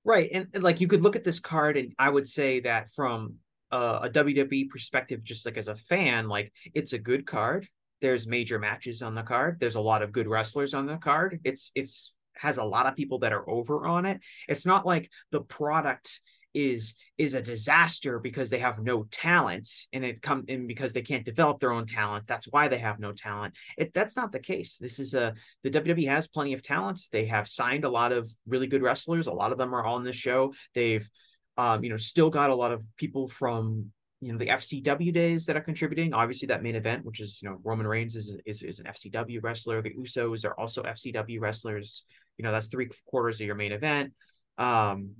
Right. 0.04 0.28
And, 0.32 0.48
and, 0.52 0.62
like 0.62 0.80
you 0.80 0.86
could 0.86 1.02
look 1.02 1.16
at 1.16 1.24
this 1.24 1.40
card 1.40 1.76
and 1.76 1.94
I 1.98 2.10
would 2.10 2.28
say 2.28 2.60
that 2.60 2.92
from 2.92 3.36
a, 3.70 4.00
a 4.02 4.10
WWE 4.10 4.68
perspective, 4.68 5.24
just 5.24 5.46
like 5.46 5.56
as 5.56 5.68
a 5.68 5.74
fan, 5.74 6.28
like 6.28 6.52
it's 6.74 6.92
a 6.92 6.98
good 6.98 7.26
card. 7.26 7.68
There's 8.00 8.26
major 8.26 8.58
matches 8.58 9.00
on 9.00 9.14
the 9.14 9.22
card. 9.22 9.58
There's 9.60 9.76
a 9.76 9.80
lot 9.80 10.02
of 10.02 10.12
good 10.12 10.28
wrestlers 10.28 10.74
on 10.74 10.84
the 10.86 10.98
card. 10.98 11.40
It's 11.42 11.70
it's 11.74 12.12
has 12.36 12.58
a 12.58 12.64
lot 12.64 12.86
of 12.86 12.96
people 12.96 13.20
that 13.20 13.32
are 13.32 13.48
over 13.48 13.86
on 13.86 14.04
it. 14.04 14.20
It's 14.48 14.66
not 14.66 14.84
like 14.84 15.08
the 15.30 15.40
product 15.40 16.20
is 16.54 16.94
is 17.18 17.34
a 17.34 17.42
disaster 17.42 18.18
because 18.18 18.48
they 18.48 18.58
have 18.58 18.78
no 18.78 19.04
talent 19.10 19.68
and 19.92 20.04
it 20.04 20.22
come 20.22 20.44
in 20.48 20.66
because 20.66 20.92
they 20.92 21.02
can't 21.02 21.24
develop 21.24 21.58
their 21.58 21.72
own 21.72 21.84
talent 21.84 22.26
that's 22.26 22.46
why 22.46 22.68
they 22.68 22.78
have 22.78 22.98
no 22.98 23.12
talent. 23.12 23.54
It 23.76 23.92
that's 23.92 24.16
not 24.16 24.32
the 24.32 24.40
case. 24.40 24.78
This 24.78 24.98
is 24.98 25.14
a 25.14 25.34
the 25.62 25.70
WWE 25.70 26.08
has 26.08 26.28
plenty 26.28 26.52
of 26.52 26.62
talent. 26.62 27.00
They 27.12 27.26
have 27.26 27.48
signed 27.48 27.84
a 27.84 27.88
lot 27.88 28.12
of 28.12 28.30
really 28.46 28.66
good 28.66 28.82
wrestlers. 28.82 29.26
A 29.26 29.32
lot 29.32 29.52
of 29.52 29.58
them 29.58 29.74
are 29.74 29.84
on 29.84 30.04
this 30.04 30.16
show. 30.16 30.54
They've 30.74 31.08
um 31.56 31.84
you 31.84 31.90
know 31.90 31.96
still 31.96 32.30
got 32.30 32.50
a 32.50 32.54
lot 32.54 32.72
of 32.72 32.84
people 32.96 33.28
from 33.28 33.90
you 34.20 34.32
know 34.32 34.38
the 34.38 34.46
FCW 34.46 35.12
days 35.12 35.46
that 35.46 35.56
are 35.56 35.60
contributing. 35.60 36.14
Obviously 36.14 36.46
that 36.46 36.62
main 36.62 36.76
event 36.76 37.04
which 37.04 37.20
is 37.20 37.40
you 37.42 37.48
know 37.48 37.58
Roman 37.64 37.86
Reigns 37.86 38.16
is 38.16 38.36
is, 38.46 38.62
is 38.62 38.80
an 38.80 38.86
FCW 38.86 39.40
wrestler. 39.42 39.82
The 39.82 39.94
Usos 39.94 40.44
are 40.44 40.58
also 40.58 40.82
FCW 40.82 41.40
wrestlers. 41.40 42.04
You 42.38 42.44
know 42.44 42.52
that's 42.52 42.68
three 42.68 42.88
quarters 43.06 43.40
of 43.40 43.46
your 43.46 43.56
main 43.56 43.72
event. 43.72 44.12
Um 44.58 45.16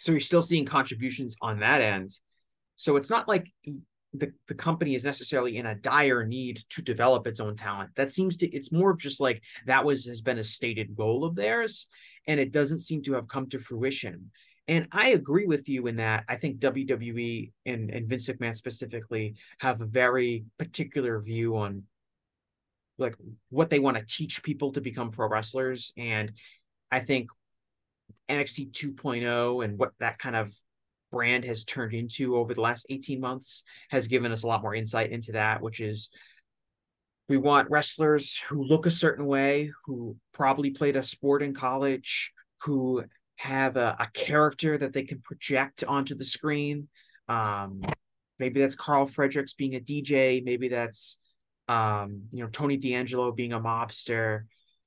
so 0.00 0.12
you're 0.12 0.20
still 0.20 0.42
seeing 0.42 0.64
contributions 0.64 1.36
on 1.42 1.60
that 1.60 1.82
end. 1.82 2.10
So 2.76 2.96
it's 2.96 3.10
not 3.10 3.28
like 3.28 3.52
the, 4.14 4.32
the 4.48 4.54
company 4.54 4.94
is 4.94 5.04
necessarily 5.04 5.58
in 5.58 5.66
a 5.66 5.74
dire 5.74 6.24
need 6.26 6.62
to 6.70 6.82
develop 6.82 7.26
its 7.26 7.38
own 7.38 7.54
talent. 7.54 7.90
That 7.96 8.12
seems 8.12 8.38
to 8.38 8.48
it's 8.48 8.72
more 8.72 8.96
just 8.96 9.20
like 9.20 9.42
that 9.66 9.84
was 9.84 10.06
has 10.06 10.22
been 10.22 10.38
a 10.38 10.44
stated 10.44 10.96
goal 10.96 11.24
of 11.24 11.34
theirs, 11.34 11.86
and 12.26 12.40
it 12.40 12.50
doesn't 12.50 12.80
seem 12.80 13.02
to 13.02 13.12
have 13.12 13.28
come 13.28 13.48
to 13.50 13.58
fruition. 13.58 14.30
And 14.66 14.88
I 14.90 15.10
agree 15.10 15.46
with 15.46 15.68
you 15.68 15.86
in 15.86 15.96
that 15.96 16.24
I 16.28 16.36
think 16.36 16.60
WWE 16.60 17.52
and, 17.66 17.90
and 17.90 18.08
Vince 18.08 18.28
McMahon 18.28 18.56
specifically 18.56 19.34
have 19.58 19.80
a 19.80 19.86
very 19.86 20.44
particular 20.58 21.20
view 21.20 21.56
on 21.56 21.84
like 22.96 23.16
what 23.50 23.68
they 23.68 23.80
want 23.80 23.98
to 23.98 24.06
teach 24.06 24.42
people 24.42 24.72
to 24.72 24.80
become 24.80 25.10
pro 25.10 25.28
wrestlers. 25.28 25.92
And 25.96 26.32
I 26.90 27.00
think 27.00 27.30
NXT 28.28 28.72
2.0 28.72 29.64
and 29.64 29.78
what 29.78 29.92
that 30.00 30.18
kind 30.18 30.36
of 30.36 30.54
brand 31.10 31.44
has 31.44 31.64
turned 31.64 31.92
into 31.92 32.36
over 32.36 32.54
the 32.54 32.60
last 32.60 32.86
18 32.88 33.20
months 33.20 33.64
has 33.90 34.06
given 34.06 34.32
us 34.32 34.42
a 34.42 34.46
lot 34.46 34.62
more 34.62 34.74
insight 34.74 35.10
into 35.10 35.32
that, 35.32 35.60
which 35.60 35.80
is 35.80 36.10
we 37.28 37.36
want 37.36 37.70
wrestlers 37.70 38.36
who 38.36 38.64
look 38.64 38.86
a 38.86 38.90
certain 38.90 39.26
way, 39.26 39.70
who 39.84 40.16
probably 40.32 40.70
played 40.70 40.96
a 40.96 41.02
sport 41.02 41.42
in 41.42 41.54
college, 41.54 42.32
who 42.62 43.04
have 43.36 43.76
a, 43.76 43.96
a 44.00 44.08
character 44.12 44.76
that 44.76 44.92
they 44.92 45.04
can 45.04 45.20
project 45.20 45.84
onto 45.86 46.14
the 46.14 46.24
screen. 46.24 46.88
Um, 47.28 47.82
maybe 48.38 48.60
that's 48.60 48.74
Carl 48.74 49.06
Fredericks 49.06 49.54
being 49.54 49.76
a 49.76 49.80
DJ. 49.80 50.44
Maybe 50.44 50.68
that's 50.68 51.18
um, 51.68 52.22
you 52.32 52.42
know 52.42 52.50
Tony 52.50 52.76
D'Angelo 52.76 53.30
being 53.30 53.52
a 53.52 53.60
mobster. 53.60 54.42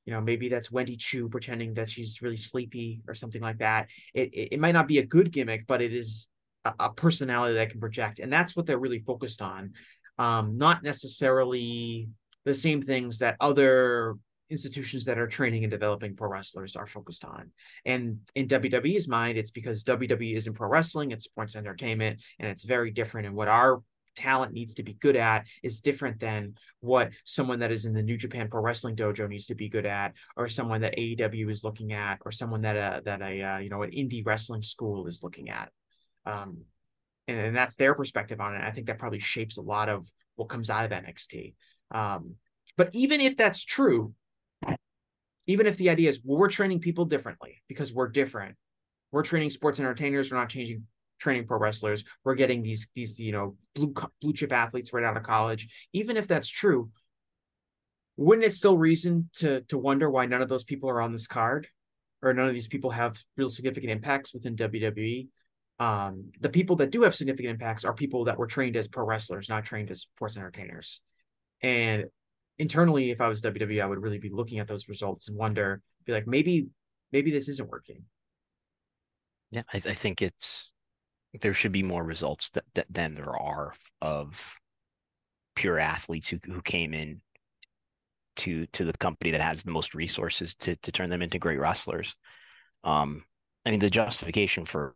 You 0.06 0.14
know, 0.14 0.22
maybe 0.22 0.50
that's 0.50 0.72
Wendy 0.72 0.98
Choo 0.98 1.30
pretending 1.30 1.74
that 1.76 1.90
she's 1.90 2.22
really 2.22 2.38
sleepy 2.38 3.02
or 3.08 3.16
something 3.16 3.42
like 3.42 3.60
that. 3.60 3.90
It 4.14 4.34
it, 4.34 4.54
it 4.54 4.60
might 4.60 4.74
not 4.74 4.88
be 4.88 5.00
a 5.00 5.06
good 5.06 5.32
gimmick, 5.32 5.66
but 5.68 5.82
it 5.82 5.94
is 5.94 6.28
a, 6.66 6.74
a 6.80 6.90
personality 6.92 7.56
that 7.56 7.70
can 7.70 7.80
project, 7.80 8.20
and 8.20 8.32
that's 8.32 8.56
what 8.56 8.66
they're 8.66 8.80
really 8.80 9.00
focused 9.00 9.42
on. 9.42 9.74
Um, 10.20 10.58
not 10.58 10.84
necessarily 10.84 12.10
the 12.46 12.54
same 12.54 12.82
things 12.82 13.20
that 13.20 13.38
other 13.40 14.16
institutions 14.50 15.06
that 15.06 15.18
are 15.18 15.28
training 15.28 15.64
and 15.64 15.72
developing 15.72 16.16
pro 16.16 16.30
wrestlers 16.30 16.76
are 16.76 16.86
focused 16.86 17.26
on. 17.26 17.52
And 17.86 18.20
in 18.36 18.48
WWE's 18.48 19.08
mind, 19.08 19.38
it's 19.38 19.52
because 19.52 19.84
WWE 19.84 20.36
isn't 20.36 20.54
pro 20.54 20.70
wrestling, 20.70 21.12
it's 21.12 21.26
sports 21.26 21.56
entertainment, 21.56 22.20
and 22.40 22.48
it's 22.50 22.64
very 22.64 22.92
different. 22.92 23.28
And 23.28 23.36
what 23.36 23.48
our 23.48 23.82
talent 24.16 24.54
needs 24.54 24.74
to 24.76 24.84
be 24.84 24.94
good 24.94 25.16
at 25.16 25.46
is 25.62 25.82
different 25.82 26.20
than 26.20 26.56
what 26.80 27.12
someone 27.24 27.60
that 27.60 27.72
is 27.72 27.86
in 27.86 27.94
the 27.94 28.04
New 28.04 28.18
Japan 28.18 28.48
Pro 28.50 28.62
Wrestling 28.62 28.96
Dojo 28.96 29.28
needs 29.28 29.48
to 29.48 29.56
be 29.56 29.70
good 29.70 29.86
at, 29.86 30.14
or 30.36 30.50
someone 30.50 30.82
that 30.82 30.98
AEW 30.98 31.50
is 31.50 31.64
looking 31.64 31.94
at, 31.94 32.20
or 32.26 32.32
someone 32.32 32.62
that 32.62 32.78
uh, 32.78 33.02
that 33.06 33.22
a 33.22 33.42
uh, 33.42 33.58
you 33.60 33.70
know 33.70 33.82
an 33.84 33.92
indie 33.92 34.26
wrestling 34.26 34.62
school 34.62 35.08
is 35.08 35.24
looking 35.24 35.50
at. 35.50 35.70
Um, 36.26 36.64
and, 37.28 37.40
and 37.40 37.56
that's 37.56 37.76
their 37.76 37.96
perspective 37.96 38.40
on 38.40 38.56
it. 38.56 38.62
I 38.62 38.72
think 38.72 38.88
that 38.88 39.00
probably 39.00 39.20
shapes 39.20 39.58
a 39.58 39.62
lot 39.62 39.90
of 39.90 40.08
what 40.36 40.50
comes 40.50 40.70
out 40.70 40.86
of 40.86 40.92
NXT. 40.92 41.54
Um, 41.92 42.36
but 42.76 42.90
even 42.94 43.22
if 43.22 43.38
that's 43.38 43.64
true, 43.64 44.14
even 45.48 45.68
if 45.68 45.78
the 45.78 45.90
idea 45.90 46.10
is 46.10 46.22
well, 46.24 46.40
we're 46.40 46.50
training 46.50 46.80
people 46.80 47.06
differently 47.06 47.62
because 47.68 47.94
we're 47.94 48.08
different, 48.08 48.56
we're 49.12 49.24
training 49.24 49.50
sports 49.50 49.80
entertainers, 49.80 50.32
we're 50.32 50.38
not 50.38 50.50
changing 50.50 50.84
training 51.24 51.48
pro 51.48 51.58
wrestlers, 51.58 52.04
we're 52.24 52.36
getting 52.36 52.62
these 52.62 52.90
these 52.94 53.20
you 53.20 53.32
know 53.32 53.56
blue 53.74 53.94
blue 54.22 54.34
chip 54.34 54.52
athletes 54.52 54.94
right 54.94 55.04
out 55.04 55.18
of 55.18 55.24
college. 55.24 55.68
Even 55.94 56.18
if 56.18 56.28
that's 56.28 56.50
true, 56.50 56.92
wouldn't 58.18 58.46
it 58.46 58.54
still 58.54 58.78
reason 58.78 59.30
to 59.36 59.62
to 59.62 59.78
wonder 59.78 60.10
why 60.10 60.26
none 60.26 60.42
of 60.42 60.50
those 60.50 60.66
people 60.66 60.90
are 60.90 61.02
on 61.02 61.14
this 61.14 61.28
card, 61.28 61.68
or 62.22 62.34
none 62.34 62.48
of 62.48 62.54
these 62.54 62.68
people 62.68 62.92
have 62.92 63.18
real 63.38 63.50
significant 63.50 63.92
impacts 63.92 64.34
within 64.34 64.56
WWE? 64.56 65.30
Um, 65.80 66.32
the 66.40 66.50
people 66.50 66.76
that 66.78 66.92
do 66.92 67.02
have 67.02 67.16
significant 67.16 67.52
impacts 67.52 67.86
are 67.86 67.94
people 67.94 68.26
that 68.26 68.38
were 68.38 68.48
trained 68.48 68.76
as 68.76 68.88
pro 68.88 69.06
wrestlers, 69.06 69.50
not 69.50 69.66
trained 69.66 69.90
as 69.90 70.02
sports 70.02 70.38
entertainers. 70.38 71.02
And 71.62 72.06
internally, 72.60 73.12
if 73.12 73.22
I 73.22 73.28
was 73.28 73.42
WWE, 73.42 73.82
I 73.82 73.86
would 73.86 74.02
really 74.02 74.20
be 74.20 74.30
looking 74.30 74.60
at 74.60 74.68
those 74.68 74.88
results 74.88 75.30
and 75.30 75.38
wonder, 75.38 75.82
be 76.06 76.12
like, 76.12 76.28
maybe, 76.28 76.68
maybe 77.12 77.32
this 77.32 77.50
isn't 77.50 77.70
working. 77.70 78.04
Yeah, 79.52 79.64
I, 79.74 79.78
I 79.78 79.94
think 79.94 80.22
it's 80.22 80.73
there 81.42 81.54
should 81.54 81.72
be 81.72 81.84
more 81.84 82.04
results 82.04 82.50
that, 82.52 82.66
that 82.76 82.88
than 82.90 83.16
there 83.16 83.36
are 83.36 83.74
of 84.02 84.56
pure 85.56 85.80
athletes 85.80 86.30
who 86.30 86.38
who 86.46 86.62
came 86.62 86.94
in 86.94 87.22
to 88.36 88.66
to 88.68 88.86
the 88.86 88.94
company 88.94 89.32
that 89.32 89.42
has 89.42 89.64
the 89.64 89.72
most 89.72 89.96
resources 89.96 90.56
to 90.56 90.76
to 90.78 90.92
turn 90.92 91.10
them 91.10 91.22
into 91.22 91.40
great 91.40 91.60
wrestlers. 91.60 92.16
Um, 92.84 93.24
I 93.66 93.72
mean, 93.72 93.80
the 93.80 93.90
justification 93.90 94.66
for 94.66 94.96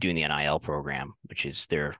doing 0.00 0.16
the 0.16 0.26
NIL 0.26 0.60
program, 0.60 1.14
which 1.24 1.46
is 1.46 1.66
their 1.66 1.96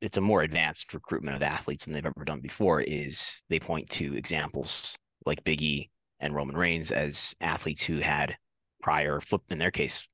it's 0.00 0.16
a 0.16 0.20
more 0.20 0.42
advanced 0.42 0.92
recruitment 0.92 1.36
of 1.36 1.42
athletes 1.42 1.84
than 1.84 1.94
they've 1.94 2.04
ever 2.04 2.24
done 2.24 2.40
before 2.40 2.80
is 2.80 3.42
they 3.48 3.58
point 3.58 3.88
to 3.90 4.16
examples 4.16 4.98
like 5.24 5.44
Biggie 5.44 5.88
and 6.20 6.34
Roman 6.34 6.56
Reigns 6.56 6.92
as 6.92 7.34
athletes 7.40 7.82
who 7.82 7.98
had 7.98 8.36
prior 8.82 9.20
foot 9.20 9.42
in 9.48 9.58
their 9.58 9.70
case 9.70 10.06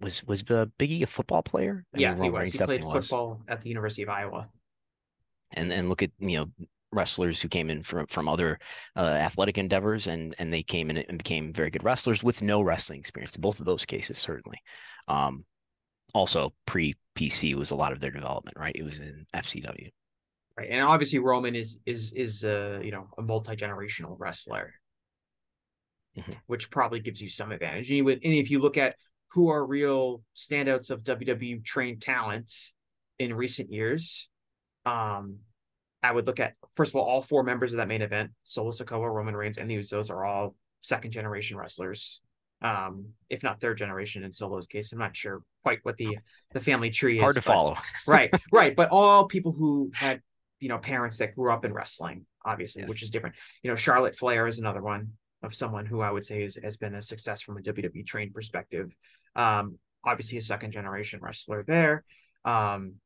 was 0.00 0.24
was 0.24 0.42
uh, 0.50 0.66
Biggie 0.78 1.02
a 1.02 1.06
football 1.06 1.42
player? 1.42 1.84
I 1.94 1.98
yeah, 1.98 2.14
mean, 2.14 2.24
he 2.24 2.30
was. 2.30 2.52
He 2.52 2.58
played 2.58 2.82
football 2.82 3.40
at 3.48 3.60
the 3.60 3.68
University 3.68 4.02
of 4.02 4.08
Iowa. 4.08 4.48
And 5.52 5.72
and 5.72 5.88
look 5.88 6.02
at 6.02 6.10
you 6.18 6.38
know 6.38 6.46
wrestlers 6.94 7.42
who 7.42 7.48
came 7.48 7.70
in 7.70 7.82
from 7.82 8.06
from 8.06 8.28
other 8.28 8.58
uh, 8.96 9.00
athletic 9.00 9.58
endeavors 9.58 10.06
and 10.06 10.34
and 10.38 10.52
they 10.52 10.62
came 10.62 10.90
in 10.90 10.98
and 10.98 11.18
became 11.18 11.52
very 11.52 11.70
good 11.70 11.84
wrestlers 11.84 12.22
with 12.22 12.42
no 12.42 12.62
wrestling 12.62 13.00
experience. 13.00 13.36
Both 13.36 13.60
of 13.60 13.66
those 13.66 13.84
cases 13.84 14.18
certainly. 14.18 14.60
Um, 15.08 15.44
also 16.14 16.52
pre 16.66 16.94
PC 17.16 17.54
was 17.54 17.70
a 17.70 17.76
lot 17.76 17.92
of 17.92 18.00
their 18.00 18.10
development, 18.10 18.56
right? 18.58 18.74
It 18.74 18.84
was 18.84 19.00
in 19.00 19.26
FCW. 19.34 19.90
Right. 20.56 20.68
And 20.70 20.82
obviously 20.82 21.18
Roman 21.18 21.54
is 21.54 21.78
is 21.84 22.12
is 22.12 22.44
uh, 22.44 22.80
you 22.82 22.92
know, 22.92 23.08
a 23.18 23.22
multi-generational 23.22 24.16
wrestler. 24.18 24.72
Mm-hmm. 26.16 26.32
Which 26.46 26.70
probably 26.70 27.00
gives 27.00 27.20
you 27.20 27.28
some 27.28 27.50
advantage. 27.50 27.90
And, 27.90 28.08
and 28.08 28.22
if 28.22 28.48
you 28.48 28.60
look 28.60 28.76
at 28.76 28.94
who 29.34 29.50
are 29.50 29.64
real 29.64 30.22
standouts 30.34 30.90
of 30.90 31.02
WWE 31.02 31.64
trained 31.64 32.00
talents 32.00 32.72
in 33.18 33.34
recent 33.34 33.72
years, 33.72 34.28
um, 34.86 35.38
I 36.02 36.12
would 36.12 36.26
look 36.26 36.40
at 36.40 36.54
first 36.74 36.92
of 36.92 36.96
all, 36.96 37.04
all 37.04 37.22
four 37.22 37.42
members 37.42 37.72
of 37.72 37.78
that 37.78 37.88
main 37.88 38.02
event, 38.02 38.30
Solo 38.44 38.70
Sikoa, 38.70 39.12
Roman 39.12 39.36
Reigns, 39.36 39.58
and 39.58 39.70
the 39.70 39.78
Usos 39.78 40.10
are 40.10 40.24
all 40.24 40.54
second 40.80 41.12
generation 41.12 41.56
wrestlers 41.56 42.20
um, 42.64 43.06
if 43.28 43.42
not 43.42 43.60
third 43.60 43.76
generation 43.76 44.24
in 44.24 44.32
Solo's 44.32 44.66
case. 44.66 44.92
I'm 44.92 44.98
not 44.98 45.14
sure 45.14 45.42
quite 45.62 45.80
what 45.82 45.96
the 45.98 46.18
the 46.52 46.60
family 46.60 46.90
tree 46.90 47.18
is. 47.18 47.22
Hard 47.22 47.34
to 47.34 47.42
follow. 47.42 47.76
right, 48.08 48.32
right. 48.52 48.74
But 48.74 48.88
all 48.90 49.26
people 49.26 49.52
who 49.52 49.90
had 49.94 50.20
you 50.60 50.68
know 50.68 50.78
parents 50.78 51.18
that 51.18 51.34
grew 51.34 51.52
up 51.52 51.64
in 51.64 51.72
wrestling, 51.74 52.24
obviously, 52.44 52.82
yes. 52.82 52.88
which 52.88 53.02
is 53.02 53.10
different. 53.10 53.36
You 53.62 53.70
know, 53.70 53.76
Charlotte 53.76 54.16
Flair 54.16 54.46
is 54.46 54.58
another 54.58 54.82
one 54.82 55.12
of 55.44 55.54
someone 55.54 55.86
who 55.86 56.00
I 56.00 56.10
would 56.10 56.24
say 56.24 56.42
is, 56.42 56.58
has 56.62 56.76
been 56.76 56.94
a 56.94 57.02
success 57.02 57.42
from 57.42 57.58
a 57.58 57.60
WWE 57.60 58.06
trained 58.06 58.34
perspective. 58.34 58.94
Um, 59.36 59.78
obviously, 60.04 60.38
a 60.38 60.42
second 60.42 60.72
generation 60.72 61.20
wrestler 61.22 61.64
there. 61.66 62.04
Um, 62.44 62.96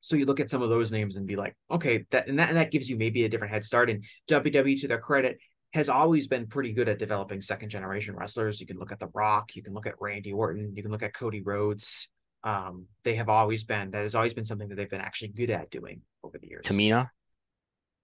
so 0.00 0.14
you 0.16 0.24
look 0.24 0.40
at 0.40 0.50
some 0.50 0.62
of 0.62 0.70
those 0.70 0.92
names 0.92 1.16
and 1.16 1.26
be 1.26 1.36
like, 1.36 1.56
okay, 1.70 2.06
that 2.10 2.28
and 2.28 2.38
that 2.38 2.48
and 2.48 2.56
that 2.56 2.70
gives 2.70 2.88
you 2.88 2.96
maybe 2.96 3.24
a 3.24 3.28
different 3.28 3.52
head 3.52 3.64
start. 3.64 3.90
And 3.90 4.04
WWE, 4.28 4.80
to 4.82 4.88
their 4.88 4.98
credit, 4.98 5.38
has 5.72 5.88
always 5.88 6.28
been 6.28 6.46
pretty 6.46 6.72
good 6.72 6.88
at 6.88 6.98
developing 6.98 7.42
second 7.42 7.70
generation 7.70 8.14
wrestlers. 8.14 8.60
You 8.60 8.66
can 8.66 8.78
look 8.78 8.92
at 8.92 9.00
The 9.00 9.08
Rock, 9.14 9.56
you 9.56 9.62
can 9.62 9.74
look 9.74 9.86
at 9.86 9.94
Randy 10.00 10.32
Orton, 10.32 10.74
you 10.76 10.82
can 10.82 10.92
look 10.92 11.02
at 11.02 11.12
Cody 11.12 11.42
Rhodes. 11.42 12.08
Um, 12.44 12.86
they 13.02 13.16
have 13.16 13.28
always 13.28 13.64
been 13.64 13.90
that 13.90 14.02
has 14.02 14.14
always 14.14 14.32
been 14.32 14.44
something 14.44 14.68
that 14.68 14.76
they've 14.76 14.88
been 14.88 15.00
actually 15.00 15.28
good 15.28 15.50
at 15.50 15.70
doing 15.70 16.02
over 16.22 16.38
the 16.38 16.46
years. 16.46 16.64
Tamina. 16.64 17.10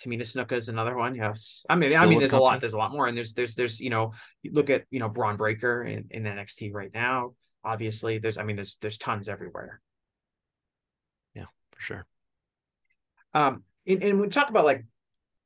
Tamina 0.03 0.23
Snuka 0.23 0.53
is 0.53 0.69
another 0.69 0.97
one. 0.97 1.15
Yes, 1.15 1.65
I 1.69 1.77
mean, 1.77 1.91
Still 1.91 2.03
I 2.03 2.07
mean, 2.07 2.19
there's 2.19 2.33
a 2.33 2.39
lot. 2.39 2.61
There's 2.61 2.75
a 2.75 2.79
lot 2.79 2.93
more, 2.93 3.07
and 3.07 3.17
there's 3.17 3.35
there's 3.35 3.55
there's 3.55 3.81
you 3.81 3.91
know, 3.91 4.13
you 4.43 4.53
look 4.53 4.71
at 4.71 4.85
you 4.91 4.99
know 4.99 5.09
Bron 5.09 5.37
Breakker 5.37 5.85
in, 5.85 6.07
in 6.11 6.25
NXT 6.25 6.73
right 6.73 6.91
now. 6.93 7.35
Obviously, 7.65 8.19
there's 8.19 8.39
I 8.39 8.43
mean, 8.43 8.57
there's 8.57 8.77
there's 8.81 8.99
tons 8.99 9.29
everywhere. 9.29 9.81
Yeah, 11.35 11.47
for 11.71 11.81
sure. 11.81 12.07
Um, 13.35 13.63
and, 13.87 14.03
and 14.03 14.21
we 14.21 14.29
talk 14.29 14.51
about 14.51 14.65
like 14.65 14.85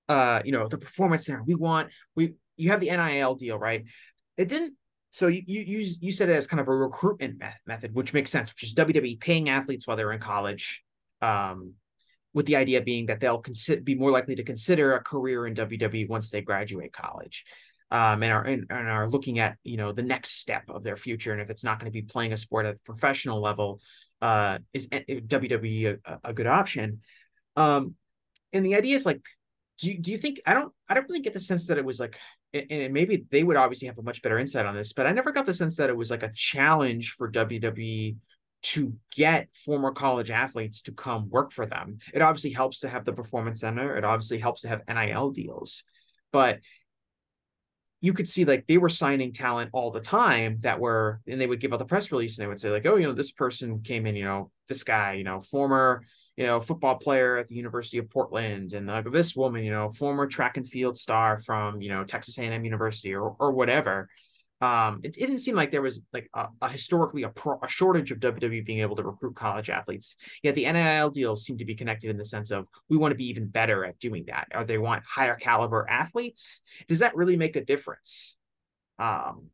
uh, 0.08 0.42
you 0.44 0.52
know, 0.52 0.68
the 0.68 0.78
performance 0.78 1.26
center. 1.26 1.42
We 1.42 1.54
want 1.54 1.90
we 2.14 2.34
you 2.56 2.70
have 2.70 2.80
the 2.80 2.90
NIL 2.90 3.34
deal, 3.34 3.58
right? 3.58 3.84
It 4.36 4.48
didn't. 4.48 4.76
So 5.10 5.28
you 5.28 5.42
you 5.46 5.86
you 6.00 6.12
said 6.12 6.28
it 6.28 6.34
as 6.34 6.46
kind 6.46 6.60
of 6.60 6.68
a 6.68 6.74
recruitment 6.74 7.42
method, 7.66 7.94
which 7.94 8.12
makes 8.12 8.30
sense, 8.30 8.52
which 8.52 8.64
is 8.64 8.74
WWE 8.74 9.18
paying 9.20 9.48
athletes 9.48 9.86
while 9.86 9.96
they're 9.96 10.12
in 10.12 10.20
college, 10.20 10.82
um, 11.22 11.72
with 12.36 12.44
the 12.44 12.56
idea 12.56 12.82
being 12.82 13.06
that 13.06 13.18
they'll 13.18 13.42
be 13.82 13.94
more 13.94 14.10
likely 14.10 14.34
to 14.36 14.44
consider 14.44 14.92
a 14.92 15.02
career 15.02 15.46
in 15.46 15.54
WWE 15.54 16.06
once 16.06 16.28
they 16.30 16.42
graduate 16.42 16.92
college. 16.92 17.46
Um, 17.90 18.22
and 18.22 18.30
are 18.30 18.44
and, 18.44 18.66
and 18.68 18.88
are 18.88 19.08
looking 19.08 19.38
at 19.38 19.56
you 19.62 19.78
know 19.78 19.92
the 19.92 20.02
next 20.02 20.40
step 20.40 20.64
of 20.68 20.82
their 20.82 20.98
future, 20.98 21.32
and 21.32 21.40
if 21.40 21.48
it's 21.48 21.64
not 21.64 21.80
going 21.80 21.90
to 21.90 21.98
be 21.98 22.02
playing 22.02 22.34
a 22.34 22.36
sport 22.36 22.66
at 22.66 22.74
the 22.76 22.82
professional 22.82 23.40
level, 23.40 23.80
uh, 24.20 24.58
is 24.74 24.88
WWE 24.88 25.98
a, 26.04 26.20
a 26.24 26.34
good 26.34 26.46
option? 26.46 27.00
Um, 27.56 27.94
and 28.52 28.66
the 28.66 28.74
idea 28.74 28.96
is 28.96 29.06
like 29.06 29.22
do 29.78 29.88
you, 29.88 29.98
do 29.98 30.12
you 30.12 30.18
think 30.18 30.40
I 30.44 30.52
don't 30.52 30.72
I 30.88 30.94
don't 30.94 31.08
really 31.08 31.20
get 31.20 31.32
the 31.32 31.40
sense 31.40 31.68
that 31.68 31.78
it 31.78 31.84
was 31.84 32.00
like 32.00 32.18
and 32.52 32.92
maybe 32.92 33.24
they 33.30 33.44
would 33.44 33.56
obviously 33.56 33.88
have 33.88 33.98
a 33.98 34.02
much 34.02 34.20
better 34.20 34.38
insight 34.38 34.66
on 34.66 34.74
this, 34.74 34.92
but 34.92 35.06
I 35.06 35.12
never 35.12 35.32
got 35.32 35.46
the 35.46 35.54
sense 35.54 35.76
that 35.76 35.90
it 35.90 35.96
was 35.96 36.10
like 36.10 36.22
a 36.22 36.32
challenge 36.34 37.12
for 37.12 37.30
WWE 37.30 38.16
to 38.62 38.94
get 39.14 39.48
former 39.54 39.92
college 39.92 40.30
athletes 40.30 40.82
to 40.82 40.92
come 40.92 41.28
work 41.30 41.52
for 41.52 41.66
them. 41.66 41.98
It 42.12 42.22
obviously 42.22 42.50
helps 42.50 42.80
to 42.80 42.88
have 42.88 43.04
the 43.04 43.12
performance 43.12 43.60
center. 43.60 43.96
It 43.96 44.04
obviously 44.04 44.38
helps 44.38 44.62
to 44.62 44.68
have 44.68 44.82
NIL 44.88 45.30
deals, 45.30 45.84
but 46.32 46.60
you 48.00 48.12
could 48.12 48.28
see 48.28 48.44
like 48.44 48.66
they 48.66 48.78
were 48.78 48.88
signing 48.88 49.32
talent 49.32 49.70
all 49.72 49.90
the 49.90 50.00
time 50.00 50.58
that 50.60 50.80
were, 50.80 51.20
and 51.26 51.40
they 51.40 51.46
would 51.46 51.60
give 51.60 51.72
out 51.72 51.78
the 51.78 51.84
press 51.84 52.12
release 52.12 52.36
and 52.36 52.44
they 52.44 52.48
would 52.48 52.60
say 52.60 52.70
like, 52.70 52.86
oh, 52.86 52.96
you 52.96 53.06
know, 53.06 53.12
this 53.12 53.32
person 53.32 53.80
came 53.82 54.06
in, 54.06 54.16
you 54.16 54.24
know, 54.24 54.50
this 54.68 54.82
guy, 54.82 55.14
you 55.14 55.24
know, 55.24 55.40
former 55.40 56.02
you 56.36 56.44
know, 56.44 56.60
football 56.60 56.96
player 56.96 57.36
at 57.36 57.48
the 57.48 57.54
University 57.54 57.96
of 57.98 58.10
Portland, 58.10 58.74
and 58.74 58.86
like 58.86 59.10
this 59.10 59.34
woman, 59.34 59.64
you 59.64 59.70
know, 59.70 59.88
former 59.88 60.26
track 60.26 60.58
and 60.58 60.68
field 60.68 60.98
star 60.98 61.38
from 61.38 61.80
you 61.80 61.88
know 61.88 62.04
Texas 62.04 62.38
A&M 62.38 62.64
University 62.64 63.14
or 63.14 63.34
or 63.38 63.52
whatever. 63.52 64.08
Um, 64.60 65.00
it, 65.02 65.16
it, 65.16 65.20
didn't 65.20 65.40
seem 65.40 65.54
like 65.54 65.70
there 65.70 65.82
was 65.82 66.00
like 66.14 66.30
a, 66.32 66.46
a 66.62 66.68
historically 66.68 67.24
a, 67.24 67.28
pro, 67.28 67.58
a, 67.62 67.68
shortage 67.68 68.10
of 68.10 68.20
WWE 68.20 68.64
being 68.64 68.78
able 68.80 68.96
to 68.96 69.02
recruit 69.02 69.36
college 69.36 69.68
athletes. 69.68 70.16
Yet 70.42 70.54
the 70.54 70.70
NIL 70.70 71.10
deals 71.10 71.44
seem 71.44 71.58
to 71.58 71.66
be 71.66 71.74
connected 71.74 72.08
in 72.08 72.16
the 72.16 72.24
sense 72.24 72.50
of 72.50 72.66
we 72.88 72.96
want 72.96 73.12
to 73.12 73.16
be 73.16 73.28
even 73.28 73.48
better 73.48 73.84
at 73.84 73.98
doing 73.98 74.24
that, 74.28 74.48
or 74.54 74.64
they 74.64 74.78
want 74.78 75.04
higher 75.06 75.34
caliber 75.34 75.86
athletes. 75.88 76.62
Does 76.88 77.00
that 77.00 77.14
really 77.14 77.36
make 77.36 77.56
a 77.56 77.64
difference? 77.64 78.38
Um, 78.98 79.50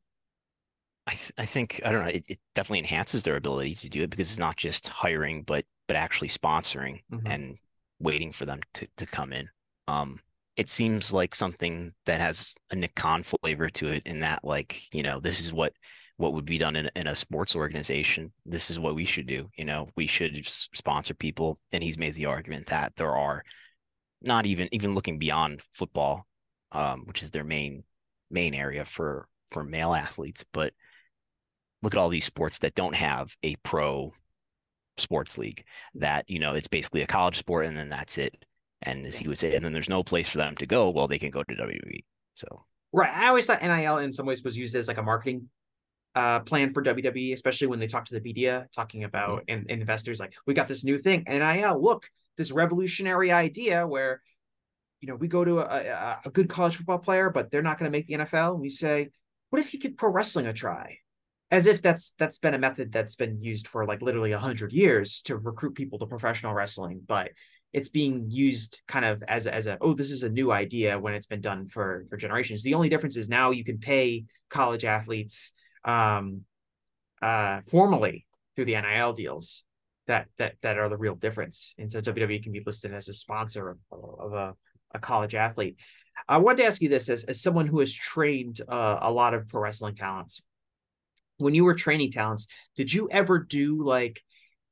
I 1.09 1.15
th- 1.15 1.33
I 1.37 1.47
think 1.47 1.81
I 1.85 1.91
don't 1.91 2.05
know. 2.05 2.11
It, 2.11 2.25
it, 2.29 2.38
definitely 2.55 2.79
enhances 2.79 3.25
their 3.25 3.37
ability 3.37 3.75
to 3.77 3.88
do 3.88 4.03
it 4.03 4.11
because 4.11 4.31
it's 4.31 4.38
not 4.38 4.57
just 4.57 4.87
hiring, 4.87 5.43
but 5.43 5.65
but 5.88 5.97
actually 5.97 6.29
sponsoring 6.29 7.01
mm-hmm. 7.12 7.27
and 7.27 7.59
waiting 7.99 8.31
for 8.31 8.47
them 8.47 8.61
to 8.75 8.87
to 8.99 9.07
come 9.07 9.33
in. 9.33 9.49
Um, 9.88 10.21
it 10.57 10.69
seems 10.69 11.12
like 11.12 11.35
something 11.35 11.93
that 12.07 12.21
has 12.21 12.55
a 12.71 12.77
Nick 12.77 12.95
Khan 12.95 13.23
flavor 13.23 13.69
to 13.71 13.88
it 13.88 14.07
in 14.07 14.21
that 14.21 14.45
like, 14.45 14.83
you 14.95 15.03
know, 15.03 15.21
this 15.21 15.41
is 15.41 15.53
what 15.53 15.73
what 16.19 16.35
would 16.35 16.45
be 16.45 16.59
done 16.59 16.77
in, 16.77 16.91
in 16.95 17.07
a 17.07 17.17
sports 17.17 17.57
organization. 17.57 18.33
This 18.45 18.71
is 18.71 18.79
what 18.79 18.95
we 18.95 19.05
should 19.05 19.27
do. 19.27 19.49
You 19.57 19.65
know, 19.65 19.88
we 19.97 20.07
should 20.07 20.47
sponsor 20.47 21.15
people. 21.15 21.59
And 21.73 21.83
he's 21.83 21.99
made 21.99 22.15
the 22.15 22.27
argument 22.27 22.67
that 22.67 22.93
there 22.97 23.17
are 23.17 23.43
not 24.21 24.47
even 24.47 24.69
even 24.73 24.95
looking 24.95 25.19
beyond 25.19 25.62
football, 25.73 26.27
um, 26.73 27.05
which 27.07 27.23
is 27.23 27.31
their 27.31 27.45
main 27.45 27.85
main 28.31 28.55
area 28.55 28.85
for 28.85 29.29
for 29.51 29.65
male 29.65 29.95
athletes, 29.95 30.45
but 30.53 30.73
look 31.83 31.95
at 31.95 31.99
all 31.99 32.09
these 32.09 32.25
sports 32.25 32.59
that 32.61 32.75
don't 32.75 32.95
have 32.95 33.37
a 33.43 33.57
pro 33.57 34.12
sports 34.99 35.38
league 35.38 35.65
that 35.95 36.29
you 36.29 36.38
know 36.38 36.53
it's 36.53 36.69
basically 36.69 37.03
a 37.03 37.07
college 37.07 37.38
sport 37.38 37.65
and 37.65 37.77
then 37.77 37.88
that's 37.88 38.19
it 38.19 38.45
and 38.83 39.07
as 39.07 39.16
he 39.16 39.29
would 39.29 39.38
say, 39.38 39.55
and 39.55 39.64
then 39.64 39.73
there's 39.73 39.88
no 39.88 40.03
place 40.03 40.29
for 40.29 40.38
them 40.38 40.55
to 40.57 40.66
go. 40.66 40.90
Well, 40.90 41.09
they 41.09 41.18
can 41.18 41.31
go 41.31 41.42
to 41.42 41.55
WWE. 41.55 42.05
So 42.35 42.64
right. 42.92 43.12
I 43.12 43.29
always 43.29 43.47
thought 43.47 43.62
NIL 43.62 43.99
in 43.99 44.12
some 44.12 44.27
ways 44.27 44.42
was 44.42 44.57
used 44.57 44.75
as 44.75 44.88
like 44.88 44.99
a 44.99 45.03
marketing 45.03 45.49
uh, 46.14 46.40
plan 46.40 46.73
for 46.73 46.83
WWE, 46.83 47.33
especially 47.33 47.68
when 47.68 47.79
they 47.79 47.87
talk 47.87 48.05
to 48.07 48.14
the 48.14 48.21
media, 48.21 48.66
talking 48.75 49.05
about 49.05 49.40
mm-hmm. 49.40 49.55
and, 49.55 49.71
and 49.71 49.81
investors 49.81 50.21
like, 50.21 50.35
we 50.47 50.55
got 50.55 50.68
this 50.68 50.85
new 50.85 50.99
thing, 50.99 51.25
NIL. 51.27 51.83
Look, 51.83 52.09
this 52.37 52.53
revolutionary 52.53 53.31
idea 53.33 53.87
where 53.87 54.23
you 55.01 55.09
know 55.09 55.16
we 55.16 55.29
go 55.29 55.45
to 55.45 55.59
a, 55.61 55.64
a, 55.64 56.21
a 56.27 56.31
good 56.31 56.49
college 56.49 56.77
football 56.77 56.99
player, 56.99 57.31
but 57.31 57.51
they're 57.51 57.62
not 57.62 57.79
going 57.79 57.90
to 57.90 57.97
make 57.97 58.07
the 58.07 58.14
NFL. 58.14 58.59
We 58.59 58.71
say, 58.71 59.11
what 59.51 59.61
if 59.61 59.73
you 59.73 59.81
give 59.81 59.97
pro 59.97 60.11
wrestling 60.11 60.47
a 60.47 60.53
try? 60.53 60.99
As 61.51 61.66
if 61.66 61.83
that's 61.83 62.14
that's 62.18 62.38
been 62.38 62.55
a 62.55 62.59
method 62.59 62.92
that's 62.92 63.14
been 63.14 63.42
used 63.42 63.66
for 63.66 63.85
like 63.85 64.01
literally 64.01 64.33
a 64.33 64.38
hundred 64.38 64.73
years 64.73 65.21
to 65.23 65.37
recruit 65.37 65.75
people 65.75 65.99
to 65.99 66.07
professional 66.07 66.55
wrestling, 66.55 67.03
but 67.07 67.31
it's 67.73 67.89
being 67.89 68.31
used 68.31 68.83
kind 68.87 69.05
of 69.05 69.23
as 69.27 69.47
as 69.47 69.67
a 69.67 69.79
oh 69.81 69.95
this 69.95 70.11
is 70.11 70.23
a 70.23 70.29
new 70.29 70.53
idea 70.53 70.99
when 70.99 71.15
it's 71.15 71.27
been 71.27 71.41
done 71.41 71.69
for 71.69 72.07
for 72.11 72.17
generations. 72.17 72.63
The 72.63 72.75
only 72.75 72.89
difference 72.89 73.17
is 73.17 73.29
now 73.29 73.51
you 73.51 73.65
can 73.65 73.79
pay 73.79 74.25
college 74.51 74.85
athletes 74.85 75.53
um, 75.85 76.43
uh, 77.21 77.61
formally 77.63 78.27
through 78.55 78.67
the 78.67 78.81
NIL 78.81 79.15
deals 79.15 79.65
that 80.07 80.29
that 80.39 80.55
that 80.63 80.79
are 80.79 80.89
the 80.89 80.99
real 80.99 81.15
difference. 81.15 81.75
And 81.79 81.91
so 81.91 82.01
WWE 82.01 82.43
can 82.43 82.53
be 82.53 82.63
listed 82.65 82.93
as 82.93 83.09
a 83.09 83.15
sponsor 83.15 83.71
of, 83.71 83.79
of 83.91 84.33
a, 84.35 84.55
a 84.95 84.99
college 84.99 85.35
athlete. 85.35 85.77
I 86.29 86.39
wanted 86.39 86.59
to 86.59 86.67
ask 86.67 86.83
you 86.83 86.89
this 86.89 87.09
as, 87.09 87.25
as 87.25 87.41
someone 87.41 87.67
who 87.67 87.81
has 87.81 87.93
trained 87.93 88.61
uh, 88.69 88.99
a 89.01 89.11
lot 89.11 89.35
of 89.35 89.49
pro 89.49 89.63
wrestling 89.63 89.95
talents. 89.95 90.43
When 91.39 91.55
you 91.55 91.65
were 91.65 91.75
training 91.75 92.13
talents, 92.13 92.47
did 92.77 92.93
you 92.93 93.09
ever 93.11 93.39
do 93.39 93.83
like 93.83 94.23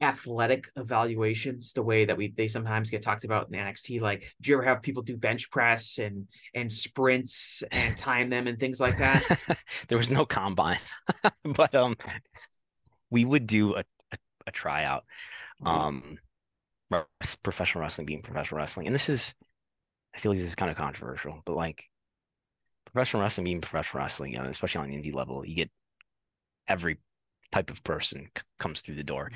athletic 0.00 0.70
evaluations 0.76 1.72
the 1.74 1.82
way 1.82 2.06
that 2.06 2.16
we 2.16 2.28
they 2.28 2.48
sometimes 2.48 2.88
get 2.88 3.02
talked 3.02 3.24
about 3.24 3.48
in 3.48 3.58
NXT 3.58 4.00
like 4.00 4.32
do 4.40 4.50
you 4.50 4.56
ever 4.56 4.64
have 4.64 4.80
people 4.80 5.02
do 5.02 5.16
bench 5.16 5.50
press 5.50 5.98
and 5.98 6.26
and 6.54 6.72
sprints 6.72 7.62
and 7.70 7.96
time 7.96 8.30
them 8.30 8.46
and 8.46 8.58
things 8.58 8.80
like 8.80 8.98
that? 8.98 9.22
There 9.88 9.98
was 9.98 10.10
no 10.10 10.24
combine 10.24 10.78
but 11.44 11.74
um 11.74 11.96
we 13.10 13.24
would 13.24 13.46
do 13.46 13.74
a, 13.74 13.84
a, 14.12 14.18
a 14.46 14.50
tryout 14.52 15.04
um 15.64 16.16
professional 17.42 17.82
wrestling 17.82 18.06
being 18.06 18.22
professional 18.22 18.58
wrestling 18.58 18.86
and 18.86 18.94
this 18.94 19.08
is 19.08 19.34
I 20.14 20.18
feel 20.18 20.32
like 20.32 20.38
this 20.38 20.48
is 20.48 20.54
kind 20.54 20.70
of 20.70 20.78
controversial 20.78 21.42
but 21.44 21.56
like 21.56 21.84
professional 22.86 23.22
wrestling 23.22 23.44
being 23.44 23.60
professional 23.60 24.02
wrestling 24.02 24.32
you 24.32 24.38
know, 24.38 24.44
especially 24.46 24.80
on 24.80 24.90
the 24.90 24.96
indie 24.96 25.14
level 25.14 25.44
you 25.44 25.56
get 25.56 25.70
every 26.66 26.98
type 27.52 27.70
of 27.70 27.82
person 27.84 28.28
c- 28.36 28.42
comes 28.58 28.80
through 28.80 28.96
the 28.96 29.04
door. 29.04 29.30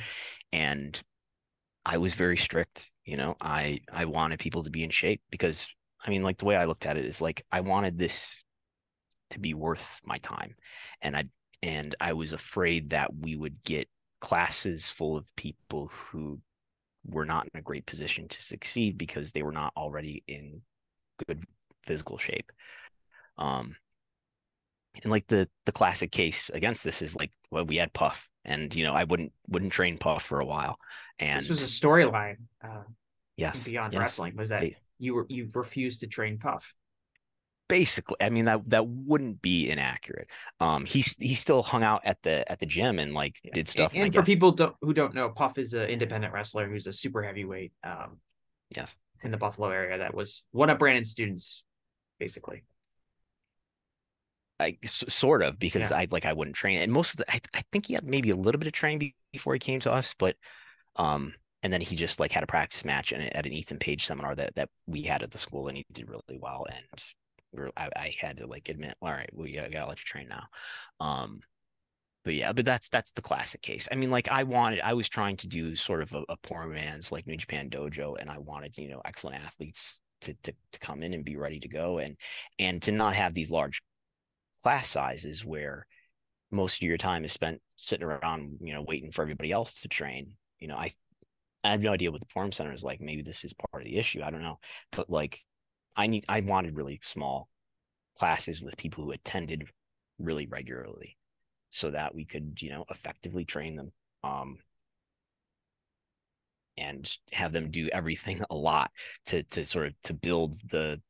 And 0.53 1.01
i 1.87 1.99
was 1.99 2.15
very 2.15 2.37
strict 2.37 2.91
you 3.05 3.17
know 3.17 3.37
i 3.41 3.79
i 3.93 4.05
wanted 4.07 4.39
people 4.39 4.63
to 4.63 4.71
be 4.71 4.83
in 4.83 4.91
shape 4.91 5.21
because 5.31 5.69
i 6.05 6.11
mean 6.11 6.23
like 6.23 6.39
the 6.39 6.45
way 6.47 6.57
i 6.57 6.65
looked 6.65 6.87
at 6.87 6.97
it 6.97 7.05
is 7.05 7.21
like 7.21 7.45
i 7.53 7.61
wanted 7.61 7.99
this 7.99 8.43
to 9.31 9.39
be 9.41 9.55
worth 9.55 10.01
my 10.05 10.19
time. 10.19 10.55
And 11.03 11.17
i 11.17 11.25
and 11.63 11.95
i 12.01 12.13
was 12.13 12.33
afraid 12.33 12.91
that 12.91 13.15
we 13.15 13.37
would 13.37 13.63
get 13.65 13.89
classes 14.21 14.91
full 14.91 15.17
of 15.17 15.35
people 15.37 15.91
who 15.93 16.41
were 17.07 17.27
not 17.27 17.47
in 17.53 17.59
a 17.59 17.63
great 17.63 17.85
position 17.85 18.29
to 18.29 18.43
succeed 18.43 18.97
because 18.97 19.33
they 19.33 19.43
were 19.43 19.53
not 19.53 19.73
already 19.77 20.23
in 20.27 20.63
good 21.27 21.45
physical 21.87 22.17
shape. 22.17 22.51
Um 23.37 23.77
and 25.03 25.11
like 25.11 25.27
the 25.27 25.49
the 25.67 25.73
classic 25.73 26.13
case 26.13 26.51
against 26.53 26.85
this 26.85 27.03
is 27.03 27.17
like 27.17 27.33
well 27.51 27.65
we 27.65 27.77
had 27.77 27.93
puff 27.93 28.29
and 28.45 28.75
you 28.75 28.85
know 28.85 28.95
i 28.95 29.05
wouldn't 29.05 29.33
wouldn't 29.49 29.73
train 29.73 29.99
puff 29.99 30.23
for 30.23 30.41
a 30.41 30.47
while. 30.47 30.79
And 31.19 31.41
this 31.41 31.49
was 31.49 31.63
a 31.63 31.67
storyline 31.67 32.37
uh 32.63 32.85
yes 33.37 33.65
beyond 33.65 33.93
yes. 33.93 34.01
wrestling 34.01 34.37
was 34.37 34.51
that 34.51 34.61
they, 34.61 34.77
you 34.99 35.15
were 35.15 35.27
you 35.29 35.49
refused 35.55 36.01
to 36.01 36.07
train 36.07 36.39
puff. 36.39 36.75
Basically 37.67 38.17
i 38.21 38.29
mean 38.29 38.45
that 38.45 38.69
that 38.71 38.87
wouldn't 38.87 39.41
be 39.43 39.71
inaccurate. 39.71 40.29
Um 40.61 40.85
he's 40.85 41.17
he 41.17 41.35
still 41.35 41.63
hung 41.63 41.83
out 41.83 42.03
at 42.05 42.23
the 42.23 42.51
at 42.51 42.61
the 42.61 42.67
gym 42.67 42.99
and 42.99 43.15
like 43.15 43.37
yeah. 43.43 43.53
did 43.55 43.69
stuff 43.69 43.93
and, 43.95 44.05
and 44.05 44.15
for 44.15 44.21
guess... 44.21 44.27
people 44.27 44.53
don't, 44.53 44.77
who 44.81 44.93
don't 44.93 45.15
know 45.15 45.31
puff 45.31 45.59
is 45.59 45.75
an 45.75 45.89
independent 45.89 46.33
wrestler 46.33 46.69
who's 46.69 46.87
a 46.87 46.93
super 46.93 47.23
heavyweight 47.23 47.73
um 47.83 48.19
yes. 48.77 48.95
in 49.23 49.31
the 49.31 49.39
buffalo 49.39 49.71
area 49.71 49.99
that 49.99 50.15
was 50.15 50.45
one 50.53 50.69
of 50.69 50.79
brandon's 50.79 51.11
students 51.11 51.65
basically 52.19 52.65
I 54.61 54.79
sort 54.85 55.43
of 55.43 55.59
because 55.59 55.91
yeah. 55.91 55.97
I 55.97 56.09
like 56.11 56.27
I 56.27 56.33
wouldn't 56.33 56.57
train 56.57 56.79
and 56.79 56.93
most 56.93 57.13
of 57.13 57.17
the 57.19 57.33
I, 57.33 57.41
I 57.55 57.63
think 57.73 57.87
he 57.87 57.95
had 57.95 58.05
maybe 58.05 58.31
a 58.31 58.37
little 58.37 58.59
bit 58.59 58.69
of 58.69 58.73
training 58.73 59.13
before 59.33 59.53
he 59.53 59.59
came 59.59 59.81
to 59.81 59.93
us, 59.93 60.15
but 60.19 60.37
um 60.97 61.35
and 61.63 61.73
then 61.73 61.81
he 61.81 61.97
just 61.97 62.21
like 62.21 62.31
had 62.31 62.45
a 62.45 62.47
practice 62.47 62.85
match 62.85 63.11
and 63.11 63.35
at 63.35 63.47
an 63.47 63.53
Ethan 63.53 63.79
Page 63.79 64.07
seminar 64.07 64.35
that 64.37 64.55
that 64.55 64.69
we 64.87 65.03
had 65.03 65.23
at 65.23 65.31
the 65.31 65.39
school 65.39 65.67
and 65.69 65.77
he 65.77 65.85
did 65.93 66.09
really 66.09 66.39
well 66.39 66.67
and 66.71 67.05
we 67.53 67.63
were, 67.63 67.71
I, 67.77 67.89
I 67.97 68.15
had 68.21 68.37
to 68.37 68.47
like 68.47 68.69
admit 68.69 68.97
all 69.03 69.11
right 69.11 69.31
we 69.33 69.53
gotta, 69.53 69.71
gotta 69.71 69.89
let 69.89 69.99
you 69.99 70.05
train 70.05 70.29
now 70.29 70.45
um 71.01 71.41
but 72.25 72.35
yeah 72.35 72.53
but 72.53 72.65
that's 72.65 72.89
that's 72.89 73.13
the 73.13 73.23
classic 73.23 73.63
case 73.63 73.89
I 73.91 73.97
mean 73.97 74.11
like 74.11 74.31
I 74.31 74.45
wanted 74.45 74.81
I 74.83 74.95
was 74.95 75.09
trying 75.09 75.37
to 75.39 75.49
do 75.49 75.75
sort 75.75 76.03
of 76.03 76.13
a, 76.13 76.23
a 76.29 76.37
poor 76.37 76.67
man's 76.67 77.11
like 77.11 77.27
New 77.27 77.37
Japan 77.37 77.71
dojo 77.71 78.17
and 78.21 78.31
I 78.31 78.39
wanted 78.39 78.79
you 78.79 78.89
know 78.89 79.03
excellent 79.05 79.43
athletes 79.43 80.01
to, 80.21 80.35
to 80.45 80.53
to 80.73 80.79
come 80.79 81.03
in 81.03 81.13
and 81.13 81.25
be 81.25 81.37
ready 81.37 81.59
to 81.61 81.69
go 81.69 81.99
and 81.99 82.17
and 82.59 82.81
to 82.83 82.93
not 82.93 83.17
have 83.17 83.35
these 83.35 83.51
large 83.51 83.83
class 84.65 84.89
sizes 84.89 85.45
where 85.45 85.87
most 86.51 86.83
of 86.83 86.89
your 86.89 86.97
time 86.97 87.23
is 87.25 87.33
spent 87.33 87.61
sitting 87.77 88.07
around, 88.07 88.57
you 88.63 88.73
know, 88.73 88.83
waiting 88.83 89.13
for 89.13 89.21
everybody 89.21 89.53
else 89.53 89.83
to 89.83 89.89
train. 89.89 90.33
You 90.59 90.69
know, 90.69 90.77
I 90.77 90.95
I 91.63 91.73
have 91.73 91.83
no 91.83 91.93
idea 91.93 92.11
what 92.11 92.21
the 92.21 92.33
form 92.33 92.51
center 92.51 92.73
is 92.73 92.83
like. 92.83 93.01
Maybe 93.01 93.21
this 93.21 93.45
is 93.45 93.53
part 93.53 93.83
of 93.83 93.87
the 93.87 93.99
issue. 93.99 94.23
I 94.23 94.31
don't 94.31 94.43
know. 94.43 94.59
But 94.91 95.11
like 95.11 95.41
I 95.95 96.07
need 96.07 96.25
I 96.31 96.41
wanted 96.41 96.77
really 96.77 96.99
small 97.03 97.51
classes 98.19 98.63
with 98.63 98.79
people 98.79 99.05
who 99.05 99.11
attended 99.11 99.69
really 100.19 100.47
regularly 100.47 101.19
so 101.69 101.91
that 101.91 102.15
we 102.15 102.25
could, 102.25 102.63
you 102.63 102.71
know, 102.71 102.87
effectively 102.89 103.45
train 103.45 103.77
them. 103.77 103.93
Um 104.23 104.57
and 106.79 107.19
have 107.33 107.53
them 107.53 107.71
do 107.71 107.89
everything 107.93 108.43
a 108.51 108.55
lot 108.55 108.91
to 109.27 109.43
to 109.43 109.67
sort 109.67 109.89
of 109.89 109.95
to 110.05 110.15
build 110.15 110.55
the 110.71 111.03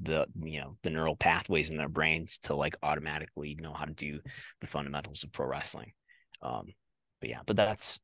the 0.00 0.26
you 0.42 0.60
know 0.60 0.76
the 0.82 0.90
neural 0.90 1.16
pathways 1.16 1.70
in 1.70 1.76
their 1.76 1.88
brains 1.88 2.38
to 2.38 2.54
like 2.54 2.76
automatically 2.82 3.56
know 3.60 3.72
how 3.72 3.84
to 3.84 3.92
do 3.92 4.20
the 4.60 4.66
fundamentals 4.66 5.22
of 5.22 5.32
pro 5.32 5.46
wrestling. 5.46 5.92
Um 6.42 6.72
but 7.20 7.30
yeah 7.30 7.40
but 7.46 7.56
that's 7.56 8.00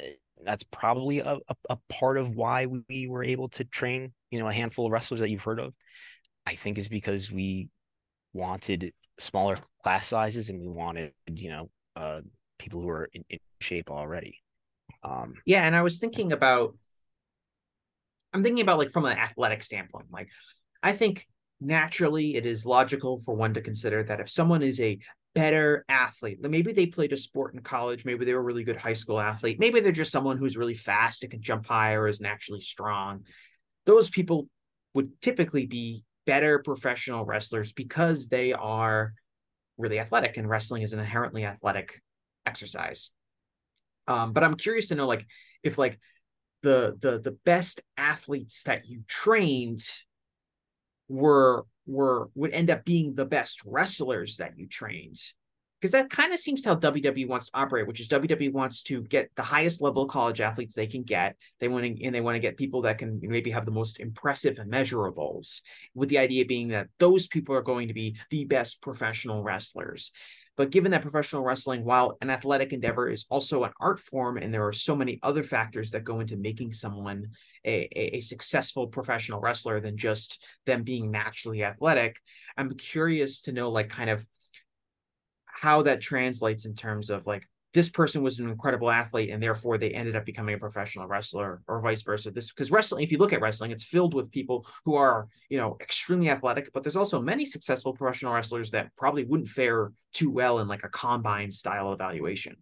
eh, 0.00 0.12
that's 0.44 0.64
probably 0.64 1.18
a, 1.18 1.38
a, 1.48 1.56
a, 1.70 1.76
part 1.88 2.16
of 2.16 2.36
why 2.36 2.66
we 2.66 3.08
were 3.08 3.24
able 3.24 3.48
to 3.48 3.64
train 3.64 4.12
you 4.30 4.38
know 4.38 4.46
a 4.46 4.52
handful 4.52 4.86
of 4.86 4.92
wrestlers 4.92 5.20
that 5.20 5.30
you've 5.30 5.42
heard 5.42 5.60
of. 5.60 5.74
I 6.46 6.54
think 6.54 6.78
is 6.78 6.88
because 6.88 7.30
we 7.30 7.68
wanted 8.32 8.92
smaller 9.18 9.58
class 9.82 10.06
sizes 10.06 10.48
and 10.48 10.60
we 10.60 10.68
wanted 10.68 11.12
you 11.28 11.50
know 11.50 11.70
uh 11.96 12.20
people 12.58 12.80
who 12.80 12.88
are 12.88 13.08
in, 13.12 13.24
in 13.28 13.38
shape 13.60 13.90
already. 13.90 14.38
Um 15.02 15.34
yeah 15.44 15.64
and 15.64 15.76
i 15.76 15.82
was 15.82 15.98
thinking 15.98 16.32
about 16.32 16.76
i'm 18.32 18.42
thinking 18.42 18.62
about 18.62 18.78
like 18.78 18.90
from 18.90 19.04
an 19.04 19.16
athletic 19.16 19.62
standpoint 19.62 20.06
like 20.10 20.28
I 20.82 20.92
think 20.92 21.26
naturally 21.60 22.36
it 22.36 22.46
is 22.46 22.64
logical 22.64 23.18
for 23.20 23.34
one 23.34 23.54
to 23.54 23.60
consider 23.60 24.02
that 24.04 24.20
if 24.20 24.30
someone 24.30 24.62
is 24.62 24.80
a 24.80 24.98
better 25.34 25.84
athlete, 25.88 26.38
maybe 26.40 26.72
they 26.72 26.86
played 26.86 27.12
a 27.12 27.16
sport 27.16 27.54
in 27.54 27.60
college, 27.60 28.04
maybe 28.04 28.24
they 28.24 28.34
were 28.34 28.40
a 28.40 28.44
really 28.44 28.64
good 28.64 28.76
high 28.76 28.92
school 28.92 29.20
athlete, 29.20 29.58
maybe 29.58 29.80
they're 29.80 29.92
just 29.92 30.12
someone 30.12 30.38
who's 30.38 30.56
really 30.56 30.74
fast 30.74 31.22
and 31.22 31.30
can 31.30 31.42
jump 31.42 31.66
higher, 31.66 32.02
or 32.02 32.08
is 32.08 32.20
naturally 32.20 32.60
strong. 32.60 33.24
Those 33.86 34.10
people 34.10 34.48
would 34.94 35.20
typically 35.20 35.66
be 35.66 36.04
better 36.26 36.58
professional 36.60 37.24
wrestlers 37.24 37.72
because 37.72 38.28
they 38.28 38.52
are 38.52 39.14
really 39.76 39.98
athletic, 39.98 40.36
and 40.36 40.48
wrestling 40.48 40.82
is 40.82 40.92
an 40.92 40.98
inherently 40.98 41.44
athletic 41.44 42.00
exercise. 42.46 43.10
Um, 44.06 44.32
but 44.32 44.42
I'm 44.42 44.54
curious 44.54 44.88
to 44.88 44.94
know, 44.94 45.06
like, 45.06 45.26
if 45.62 45.78
like 45.78 45.98
the 46.62 46.96
the 46.98 47.20
the 47.20 47.36
best 47.44 47.80
athletes 47.96 48.62
that 48.64 48.86
you 48.86 49.02
trained 49.06 49.86
were 51.08 51.64
were 51.86 52.30
would 52.34 52.52
end 52.52 52.70
up 52.70 52.84
being 52.84 53.14
the 53.14 53.26
best 53.26 53.62
wrestlers 53.64 54.36
that 54.36 54.58
you 54.58 54.66
trained 54.66 55.18
because 55.80 55.92
that 55.92 56.10
kind 56.10 56.32
of 56.32 56.40
seems 56.40 56.62
to 56.62 56.70
how 56.70 56.76
WWE 56.76 57.28
wants 57.28 57.46
to 57.46 57.52
operate, 57.54 57.86
which 57.86 58.00
is 58.00 58.08
WWE 58.08 58.52
wants 58.52 58.82
to 58.84 59.02
get 59.02 59.30
the 59.36 59.42
highest 59.42 59.80
level 59.80 60.06
college 60.06 60.40
athletes 60.40 60.74
they 60.74 60.88
can 60.88 61.04
get. 61.04 61.36
They 61.60 61.68
want 61.68 61.84
to, 61.84 62.04
and 62.04 62.12
they 62.12 62.20
want 62.20 62.34
to 62.34 62.40
get 62.40 62.56
people 62.56 62.82
that 62.82 62.98
can 62.98 63.20
maybe 63.22 63.50
have 63.52 63.64
the 63.64 63.70
most 63.70 64.00
impressive 64.00 64.56
measurables, 64.56 65.62
with 65.94 66.08
the 66.08 66.18
idea 66.18 66.44
being 66.44 66.68
that 66.68 66.88
those 66.98 67.28
people 67.28 67.54
are 67.54 67.62
going 67.62 67.88
to 67.88 67.94
be 67.94 68.16
the 68.30 68.44
best 68.44 68.82
professional 68.82 69.44
wrestlers. 69.44 70.10
But 70.58 70.70
given 70.70 70.90
that 70.90 71.02
professional 71.02 71.44
wrestling, 71.44 71.84
while 71.84 72.18
an 72.20 72.30
athletic 72.30 72.72
endeavor, 72.72 73.08
is 73.08 73.24
also 73.30 73.62
an 73.62 73.70
art 73.80 74.00
form, 74.00 74.36
and 74.36 74.52
there 74.52 74.66
are 74.66 74.72
so 74.72 74.96
many 74.96 75.20
other 75.22 75.44
factors 75.44 75.92
that 75.92 76.02
go 76.02 76.18
into 76.18 76.36
making 76.36 76.74
someone 76.74 77.28
a, 77.64 77.88
a, 77.92 78.20
successful 78.20 78.88
professional 78.88 79.40
wrestler 79.40 79.80
than 79.80 79.96
just 79.96 80.44
them 80.66 80.82
being 80.82 81.12
naturally 81.12 81.62
athletic, 81.62 82.20
I'm 82.56 82.74
curious 82.74 83.42
to 83.42 83.52
know, 83.52 83.70
like, 83.70 83.88
kind 83.88 84.10
of 84.10 84.26
how 85.46 85.82
that 85.82 86.00
translates 86.00 86.66
in 86.66 86.74
terms 86.74 87.08
of 87.08 87.26
like 87.26 87.48
this 87.78 87.88
person 87.88 88.24
was 88.24 88.40
an 88.40 88.48
incredible 88.48 88.90
athlete 88.90 89.30
and 89.30 89.40
therefore 89.40 89.78
they 89.78 89.90
ended 89.90 90.16
up 90.16 90.24
becoming 90.24 90.52
a 90.52 90.58
professional 90.58 91.06
wrestler 91.06 91.62
or 91.68 91.80
vice 91.80 92.02
versa. 92.02 92.28
This 92.28 92.50
because 92.50 92.72
wrestling 92.72 93.04
if 93.04 93.12
you 93.12 93.18
look 93.18 93.32
at 93.32 93.40
wrestling 93.40 93.70
it's 93.70 93.84
filled 93.84 94.14
with 94.14 94.32
people 94.32 94.66
who 94.84 94.96
are 94.96 95.28
you 95.48 95.58
know 95.58 95.76
extremely 95.80 96.28
athletic 96.28 96.72
but 96.72 96.82
there's 96.82 96.96
also 96.96 97.22
many 97.22 97.44
successful 97.44 97.92
professional 97.92 98.34
wrestlers 98.34 98.72
that 98.72 98.90
probably 98.96 99.24
wouldn't 99.24 99.48
fare 99.48 99.92
too 100.12 100.28
well 100.28 100.58
in 100.58 100.66
like 100.66 100.82
a 100.82 100.88
combine 100.88 101.52
style 101.52 101.92
evaluation. 101.92 102.56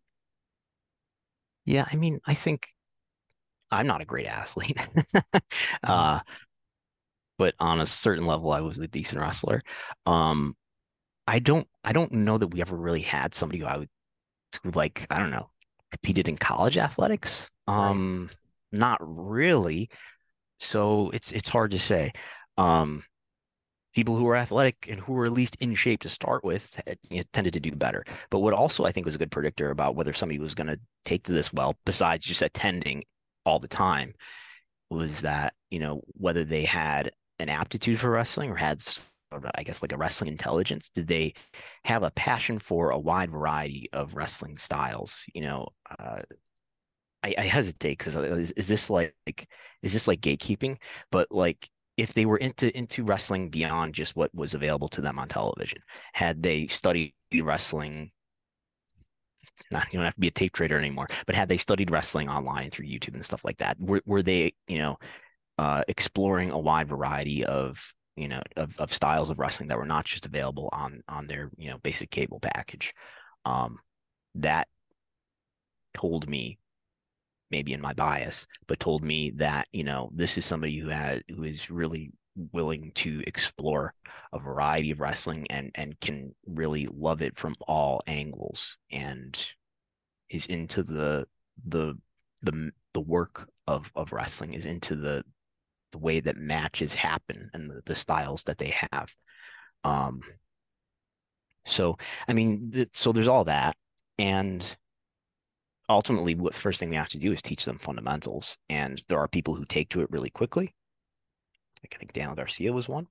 Yeah 1.64 1.86
i 1.90 1.96
mean 1.96 2.20
i 2.26 2.34
think 2.34 2.68
i'm 3.70 3.86
not 3.86 4.02
a 4.02 4.04
great 4.04 4.26
athlete. 4.26 4.76
Mm-hmm. 5.14 5.92
uh 5.92 6.20
but 7.38 7.54
on 7.58 7.80
a 7.80 7.86
certain 7.86 8.26
level 8.26 8.52
i 8.52 8.60
was 8.60 8.78
a 8.78 8.86
decent 8.86 9.22
wrestler. 9.22 9.62
Um 10.04 10.56
I 11.26 11.38
don't 11.38 11.66
I 11.82 11.92
don't 11.92 12.12
know 12.12 12.38
that 12.38 12.48
we 12.48 12.60
ever 12.60 12.76
really 12.76 13.00
had 13.00 13.34
somebody 13.34 13.58
who 13.60 13.66
I 13.66 13.78
would 13.78 13.88
who 14.62 14.70
like 14.70 15.06
I 15.10 15.18
don't 15.18 15.30
know 15.30 15.50
competed 15.90 16.28
in 16.28 16.36
college 16.36 16.76
athletics. 16.78 17.50
Um, 17.66 18.28
right. 18.28 18.80
not 18.80 18.98
really. 19.00 19.90
So 20.58 21.10
it's 21.10 21.32
it's 21.32 21.48
hard 21.48 21.72
to 21.72 21.78
say. 21.78 22.12
Um, 22.58 23.04
people 23.94 24.14
who 24.14 24.24
were 24.24 24.36
athletic 24.36 24.88
and 24.90 25.00
who 25.00 25.14
were 25.14 25.24
at 25.24 25.32
least 25.32 25.56
in 25.56 25.74
shape 25.74 26.02
to 26.02 26.08
start 26.08 26.44
with 26.44 26.80
you 27.08 27.16
know, 27.16 27.22
tended 27.32 27.54
to 27.54 27.60
do 27.60 27.72
better. 27.72 28.04
But 28.30 28.40
what 28.40 28.52
also 28.52 28.84
I 28.84 28.92
think 28.92 29.06
was 29.06 29.14
a 29.14 29.18
good 29.18 29.30
predictor 29.30 29.70
about 29.70 29.96
whether 29.96 30.12
somebody 30.12 30.38
was 30.38 30.54
going 30.54 30.66
to 30.66 30.78
take 31.06 31.24
to 31.24 31.32
this 31.32 31.52
well, 31.52 31.76
besides 31.86 32.26
just 32.26 32.42
attending 32.42 33.04
all 33.46 33.58
the 33.58 33.68
time, 33.68 34.14
was 34.90 35.22
that 35.22 35.54
you 35.70 35.78
know 35.78 36.02
whether 36.12 36.44
they 36.44 36.64
had 36.64 37.12
an 37.38 37.48
aptitude 37.48 37.98
for 37.98 38.10
wrestling 38.10 38.50
or 38.50 38.56
had 38.56 38.80
I 39.32 39.62
guess 39.62 39.82
like 39.82 39.92
a 39.92 39.96
wrestling 39.96 40.30
intelligence? 40.30 40.90
Did 40.94 41.08
they 41.08 41.34
have 41.84 42.02
a 42.02 42.10
passion 42.10 42.58
for 42.58 42.90
a 42.90 42.98
wide 42.98 43.30
variety 43.30 43.88
of 43.92 44.14
wrestling 44.14 44.56
styles? 44.56 45.24
You 45.34 45.42
know, 45.42 45.68
uh, 45.98 46.22
I, 47.22 47.34
I, 47.36 47.42
hesitate 47.42 47.98
because 47.98 48.14
is, 48.14 48.52
is, 48.52 48.68
this 48.68 48.88
like 48.88 49.14
is 49.82 49.92
this 49.92 50.06
like 50.06 50.20
gatekeeping? 50.20 50.76
But 51.10 51.28
like 51.30 51.68
if 51.96 52.12
they 52.12 52.26
were 52.26 52.36
into 52.36 52.76
into 52.76 53.04
wrestling 53.04 53.48
beyond 53.48 53.94
just 53.94 54.14
what 54.16 54.34
was 54.34 54.54
available 54.54 54.88
to 54.88 55.00
them 55.00 55.18
on 55.18 55.28
television, 55.28 55.78
had 56.12 56.42
they 56.42 56.66
studied 56.68 57.14
wrestling? 57.42 58.12
Not 59.72 59.92
you 59.92 59.98
don't 59.98 60.04
have 60.04 60.14
to 60.14 60.20
be 60.20 60.28
a 60.28 60.32
tape 60.32 60.52
trader 60.52 60.78
anymore, 60.78 61.08
but 61.24 61.34
had 61.34 61.48
they 61.48 61.56
studied 61.56 61.90
wrestling 61.90 62.28
online 62.28 62.70
through 62.70 62.86
YouTube 62.86 63.14
and 63.14 63.24
stuff 63.24 63.44
like 63.44 63.58
that, 63.58 63.80
were 63.80 64.02
were 64.06 64.22
they 64.22 64.54
you 64.68 64.78
know 64.78 64.98
uh, 65.58 65.82
exploring 65.88 66.50
a 66.50 66.58
wide 66.58 66.88
variety 66.88 67.44
of 67.44 67.94
you 68.16 68.28
know 68.28 68.42
of, 68.56 68.78
of 68.78 68.92
styles 68.92 69.30
of 69.30 69.38
wrestling 69.38 69.68
that 69.68 69.78
were 69.78 69.86
not 69.86 70.04
just 70.04 70.26
available 70.26 70.68
on 70.72 71.02
on 71.08 71.26
their 71.26 71.50
you 71.56 71.70
know 71.70 71.78
basic 71.78 72.10
cable 72.10 72.40
package. 72.40 72.94
Um 73.44 73.78
that 74.36 74.68
told 75.94 76.28
me 76.28 76.58
maybe 77.50 77.72
in 77.72 77.80
my 77.80 77.92
bias 77.92 78.46
but 78.66 78.80
told 78.80 79.04
me 79.04 79.30
that 79.30 79.66
you 79.72 79.84
know 79.84 80.10
this 80.14 80.36
is 80.36 80.44
somebody 80.44 80.78
who 80.78 80.88
had 80.88 81.22
who 81.34 81.44
is 81.44 81.70
really 81.70 82.12
willing 82.52 82.92
to 82.94 83.22
explore 83.26 83.94
a 84.32 84.38
variety 84.38 84.90
of 84.90 85.00
wrestling 85.00 85.46
and 85.48 85.70
and 85.74 85.98
can 86.00 86.34
really 86.46 86.86
love 86.92 87.22
it 87.22 87.38
from 87.38 87.54
all 87.66 88.02
angles 88.06 88.76
and 88.90 89.52
is 90.28 90.46
into 90.46 90.82
the 90.82 91.26
the 91.66 91.96
the 92.42 92.70
the 92.92 93.00
work 93.00 93.48
of 93.66 93.90
of 93.94 94.12
wrestling 94.12 94.54
is 94.54 94.66
into 94.66 94.96
the 94.96 95.24
the 95.96 96.04
way 96.04 96.20
that 96.20 96.36
matches 96.36 96.94
happen 96.94 97.50
and 97.54 97.70
the, 97.70 97.80
the 97.86 97.94
styles 97.94 98.42
that 98.44 98.58
they 98.58 98.74
have. 98.92 99.14
Um, 99.82 100.20
so, 101.64 101.96
I 102.28 102.34
mean, 102.34 102.70
th- 102.72 102.90
so 102.92 103.12
there's 103.12 103.28
all 103.28 103.44
that. 103.44 103.76
And 104.18 104.76
ultimately, 105.88 106.34
what 106.34 106.54
first 106.54 106.80
thing 106.80 106.90
we 106.90 106.96
have 106.96 107.08
to 107.08 107.18
do 107.18 107.32
is 107.32 107.40
teach 107.40 107.64
them 107.64 107.78
fundamentals. 107.78 108.58
And 108.68 109.02
there 109.08 109.18
are 109.18 109.28
people 109.28 109.54
who 109.54 109.64
take 109.64 109.88
to 109.90 110.02
it 110.02 110.10
really 110.10 110.30
quickly. 110.30 110.74
Like 111.82 111.94
I 111.94 111.98
think 111.98 112.12
Daniel 112.12 112.34
Garcia 112.34 112.72
was 112.72 112.88
one. 112.88 113.06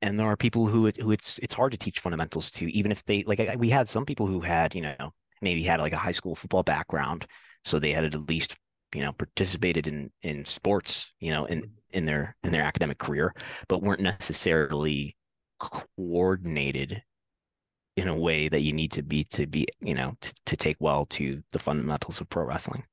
And 0.00 0.18
there 0.18 0.26
are 0.26 0.36
people 0.36 0.66
who 0.66 0.86
it, 0.86 0.96
who 0.98 1.10
it's 1.10 1.38
it's 1.38 1.54
hard 1.54 1.72
to 1.72 1.78
teach 1.78 2.00
fundamentals 2.00 2.50
to, 2.52 2.70
even 2.70 2.92
if 2.92 3.04
they 3.04 3.24
like. 3.24 3.40
I, 3.40 3.56
we 3.56 3.70
had 3.70 3.88
some 3.88 4.04
people 4.04 4.26
who 4.26 4.40
had 4.40 4.74
you 4.74 4.82
know 4.82 5.12
maybe 5.40 5.62
had 5.62 5.80
like 5.80 5.94
a 5.94 5.98
high 5.98 6.12
school 6.12 6.34
football 6.34 6.62
background, 6.62 7.26
so 7.64 7.78
they 7.78 7.92
had 7.92 8.04
at 8.04 8.28
least 8.28 8.56
you 8.94 9.00
know 9.00 9.12
participated 9.12 9.86
in 9.86 10.10
in 10.22 10.44
sports 10.44 11.12
you 11.18 11.30
know 11.30 11.46
in 11.46 11.72
in 11.96 12.04
their 12.04 12.36
in 12.44 12.52
their 12.52 12.62
academic 12.62 12.98
career 12.98 13.34
but 13.68 13.82
weren't 13.82 14.00
necessarily 14.00 15.16
coordinated 15.58 17.02
in 17.96 18.08
a 18.08 18.16
way 18.16 18.48
that 18.48 18.60
you 18.60 18.72
need 18.72 18.92
to 18.92 19.02
be 19.02 19.24
to 19.24 19.46
be 19.46 19.66
you 19.80 19.94
know 19.94 20.14
to, 20.20 20.34
to 20.44 20.56
take 20.56 20.76
well 20.78 21.06
to 21.06 21.42
the 21.52 21.58
fundamentals 21.58 22.20
of 22.20 22.28
pro 22.28 22.44
wrestling. 22.44 22.84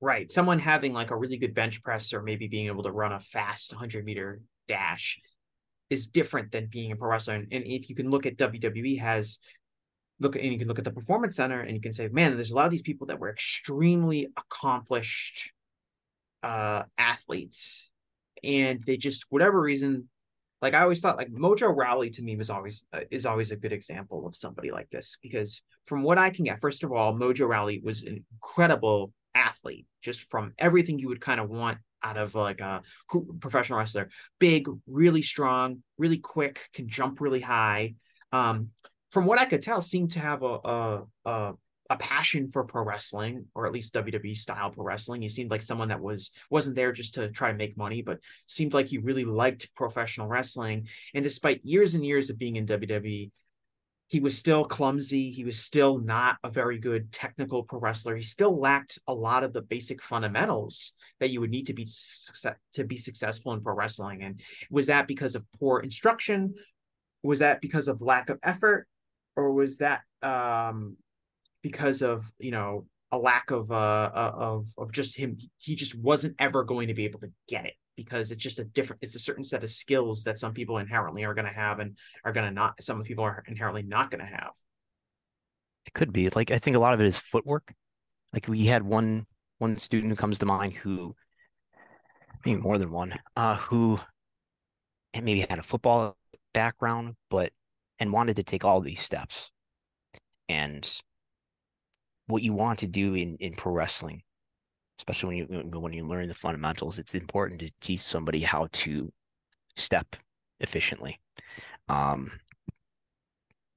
Right. 0.00 0.30
Someone 0.30 0.60
having 0.60 0.92
like 0.92 1.10
a 1.10 1.16
really 1.16 1.38
good 1.38 1.54
bench 1.54 1.82
press 1.82 2.12
or 2.12 2.22
maybe 2.22 2.46
being 2.46 2.66
able 2.68 2.84
to 2.84 2.92
run 2.92 3.12
a 3.12 3.18
fast 3.18 3.72
100 3.72 4.04
meter 4.04 4.40
dash 4.68 5.18
is 5.90 6.06
different 6.06 6.52
than 6.52 6.66
being 6.66 6.92
a 6.92 6.96
pro 6.96 7.10
wrestler. 7.10 7.34
And, 7.34 7.48
and 7.50 7.64
if 7.64 7.88
you 7.88 7.96
can 7.96 8.10
look 8.10 8.26
at 8.26 8.36
wwe 8.36 9.00
has 9.00 9.38
look 10.20 10.36
at 10.36 10.42
and 10.42 10.52
you 10.52 10.58
can 10.58 10.68
look 10.68 10.78
at 10.78 10.84
the 10.84 10.90
performance 10.90 11.36
center 11.36 11.60
and 11.60 11.74
you 11.74 11.80
can 11.80 11.92
say 11.92 12.08
man 12.08 12.34
there's 12.34 12.50
a 12.50 12.54
lot 12.54 12.66
of 12.66 12.72
these 12.72 12.82
people 12.82 13.06
that 13.06 13.18
were 13.18 13.30
extremely 13.30 14.26
accomplished 14.36 15.52
uh 16.42 16.84
athletes. 16.96 17.90
And 18.44 18.82
they 18.86 18.96
just 18.96 19.26
whatever 19.30 19.60
reason 19.60 20.08
like 20.62 20.74
i 20.74 20.82
always 20.82 21.00
thought 21.00 21.16
like 21.16 21.30
mojo 21.30 21.72
rawley 21.74 22.10
to 22.10 22.22
me 22.22 22.36
was 22.36 22.50
always 22.50 22.84
uh, 22.92 23.00
is 23.10 23.26
always 23.26 23.50
a 23.50 23.56
good 23.56 23.72
example 23.72 24.26
of 24.26 24.34
somebody 24.34 24.72
like 24.72 24.90
this 24.90 25.16
because 25.22 25.62
from 25.86 26.02
what 26.02 26.18
i 26.18 26.30
can 26.30 26.44
get 26.44 26.60
first 26.60 26.82
of 26.82 26.92
all 26.92 27.14
mojo 27.14 27.48
rawley 27.48 27.80
was 27.84 28.02
an 28.02 28.24
incredible 28.32 29.12
athlete 29.34 29.86
just 30.02 30.22
from 30.22 30.52
everything 30.58 30.98
you 30.98 31.08
would 31.08 31.20
kind 31.20 31.40
of 31.40 31.48
want 31.48 31.78
out 32.02 32.18
of 32.18 32.34
like 32.34 32.60
a 32.60 32.82
professional 33.40 33.78
wrestler. 33.78 34.08
Big 34.38 34.68
really 34.86 35.22
strong 35.22 35.82
really 35.96 36.18
quick 36.18 36.60
can 36.72 36.88
jump 36.88 37.20
really 37.20 37.40
high. 37.40 37.94
Um 38.32 38.68
from 39.10 39.24
what 39.24 39.38
I 39.38 39.46
could 39.46 39.62
tell, 39.62 39.80
seemed 39.80 40.12
to 40.12 40.20
have 40.20 40.42
a, 40.42 40.58
a, 40.64 41.02
a 41.24 41.52
a 41.90 41.96
passion 41.96 42.48
for 42.48 42.64
pro 42.64 42.82
wrestling 42.82 43.46
or 43.54 43.66
at 43.66 43.72
least 43.72 43.94
WWE 43.94 44.36
style 44.36 44.70
pro 44.70 44.84
wrestling. 44.84 45.22
He 45.22 45.28
seemed 45.28 45.50
like 45.50 45.62
someone 45.62 45.88
that 45.88 46.00
was 46.00 46.30
wasn't 46.50 46.76
there 46.76 46.92
just 46.92 47.14
to 47.14 47.30
try 47.30 47.50
to 47.50 47.56
make 47.56 47.76
money, 47.76 48.02
but 48.02 48.18
seemed 48.46 48.74
like 48.74 48.86
he 48.86 48.98
really 48.98 49.24
liked 49.24 49.74
professional 49.74 50.28
wrestling. 50.28 50.88
And 51.14 51.24
despite 51.24 51.64
years 51.64 51.94
and 51.94 52.04
years 52.04 52.30
of 52.30 52.38
being 52.38 52.56
in 52.56 52.66
WWE, 52.66 53.30
he 54.08 54.20
was 54.20 54.38
still 54.38 54.64
clumsy. 54.64 55.30
He 55.30 55.44
was 55.44 55.58
still 55.62 55.98
not 55.98 56.36
a 56.42 56.50
very 56.50 56.78
good 56.78 57.12
technical 57.12 57.62
pro 57.62 57.78
wrestler. 57.78 58.16
He 58.16 58.22
still 58.22 58.58
lacked 58.58 58.98
a 59.06 59.12
lot 59.14 59.44
of 59.44 59.52
the 59.52 59.60
basic 59.60 60.02
fundamentals 60.02 60.94
that 61.20 61.30
you 61.30 61.40
would 61.40 61.50
need 61.50 61.66
to 61.66 61.74
be 61.74 61.86
success- 61.86 62.56
to 62.74 62.84
be 62.84 62.96
successful 62.96 63.52
in 63.52 63.62
pro 63.62 63.74
wrestling. 63.74 64.22
And 64.22 64.40
was 64.70 64.86
that 64.86 65.08
because 65.08 65.34
of 65.34 65.44
poor 65.58 65.80
instruction? 65.80 66.54
Was 67.22 67.40
that 67.40 67.60
because 67.60 67.88
of 67.88 68.00
lack 68.00 68.30
of 68.30 68.38
effort? 68.42 68.86
or 69.38 69.52
was 69.52 69.78
that 69.78 70.00
um, 70.20 70.96
because 71.62 72.02
of 72.02 72.30
you 72.38 72.50
know 72.50 72.86
a 73.10 73.18
lack 73.18 73.50
of 73.50 73.70
uh, 73.70 74.10
uh 74.14 74.32
of 74.34 74.66
of 74.76 74.92
just 74.92 75.16
him? 75.16 75.38
He 75.60 75.74
just 75.74 75.94
wasn't 75.94 76.36
ever 76.38 76.64
going 76.64 76.88
to 76.88 76.94
be 76.94 77.04
able 77.04 77.20
to 77.20 77.30
get 77.48 77.66
it 77.66 77.74
because 77.96 78.30
it's 78.30 78.42
just 78.42 78.58
a 78.58 78.64
different. 78.64 79.02
It's 79.02 79.14
a 79.14 79.20
certain 79.20 79.44
set 79.44 79.64
of 79.64 79.70
skills 79.70 80.24
that 80.24 80.38
some 80.38 80.54
people 80.54 80.78
inherently 80.78 81.24
are 81.24 81.34
going 81.34 81.46
to 81.46 81.52
have 81.52 81.80
and 81.80 81.96
are 82.24 82.32
going 82.32 82.46
to 82.46 82.52
not. 82.52 82.82
Some 82.82 83.02
people 83.02 83.24
are 83.24 83.42
inherently 83.46 83.82
not 83.82 84.10
going 84.10 84.20
to 84.20 84.26
have. 84.26 84.52
It 85.86 85.94
could 85.94 86.12
be 86.12 86.28
like 86.30 86.50
I 86.50 86.58
think 86.58 86.76
a 86.76 86.80
lot 86.80 86.94
of 86.94 87.00
it 87.00 87.06
is 87.06 87.18
footwork. 87.18 87.74
Like 88.32 88.46
we 88.46 88.66
had 88.66 88.82
one 88.82 89.26
one 89.58 89.78
student 89.78 90.10
who 90.10 90.16
comes 90.16 90.38
to 90.38 90.46
mind 90.46 90.74
who 90.74 91.14
maybe 92.44 92.60
more 92.60 92.78
than 92.78 92.92
one 92.92 93.14
uh 93.36 93.56
who 93.56 93.98
and 95.14 95.24
maybe 95.24 95.40
had 95.40 95.58
a 95.58 95.62
football 95.62 96.16
background 96.52 97.14
but 97.30 97.52
and 97.98 98.12
wanted 98.12 98.36
to 98.36 98.42
take 98.42 98.64
all 98.64 98.80
these 98.80 99.00
steps. 99.00 99.50
And 100.48 100.88
what 102.28 102.42
you 102.42 102.52
want 102.52 102.78
to 102.80 102.86
do 102.86 103.14
in, 103.14 103.36
in 103.36 103.54
pro 103.54 103.72
wrestling, 103.72 104.22
especially 105.00 105.44
when 105.46 105.64
you 105.72 105.80
when 105.80 105.92
you 105.92 106.06
learn 106.06 106.28
the 106.28 106.34
fundamentals, 106.34 106.98
it's 106.98 107.14
important 107.14 107.60
to 107.60 107.70
teach 107.80 108.00
somebody 108.00 108.40
how 108.40 108.68
to 108.72 109.12
step 109.76 110.16
efficiently. 110.60 111.18
Um, 111.88 112.32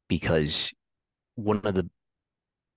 because 0.07 0.73
one 1.35 1.61
of 1.63 1.73
the 1.73 1.89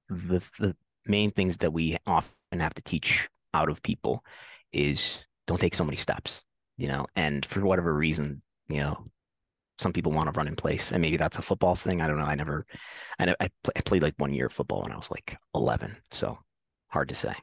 the 0.09 0.41
the 0.59 0.77
main 1.07 1.31
things 1.33 1.59
that 1.59 1.73
we 1.73 1.97
often 2.07 2.61
have 2.61 2.75
to 2.75 2.83
teach 2.83 3.29
out 3.53 3.69
of 3.69 3.83
people 3.83 4.25
is 4.73 5.27
don't 5.47 5.61
take 5.61 5.75
so 5.75 5.85
many 5.85 5.97
steps, 5.97 6.43
you 6.77 6.89
know, 6.89 7.07
and 7.17 7.45
for 7.45 7.61
whatever 7.61 7.93
reason, 7.93 8.43
you 8.69 8.79
know, 8.79 9.07
some 9.79 9.93
people 9.93 10.13
want 10.13 10.33
to 10.33 10.39
run 10.39 10.49
in 10.49 10.57
place 10.57 10.93
and 10.93 11.03
maybe 11.03 11.17
that's 11.17 11.39
a 11.39 11.43
football 11.43 11.75
thing. 11.75 12.01
I 12.01 12.07
don't 12.07 12.19
know. 12.19 12.25
I 12.25 12.35
never, 12.35 12.65
I, 13.19 13.35
I, 13.41 13.49
I 13.75 13.81
played 13.81 14.03
like 14.03 14.15
one 14.19 14.33
year 14.33 14.47
of 14.47 14.53
football 14.53 14.83
when 14.83 14.93
I 14.93 14.97
was 14.97 15.11
like 15.11 15.37
11. 15.55 15.97
So 16.11 16.39
hard 16.89 17.09
to 17.09 17.15
say. 17.15 17.35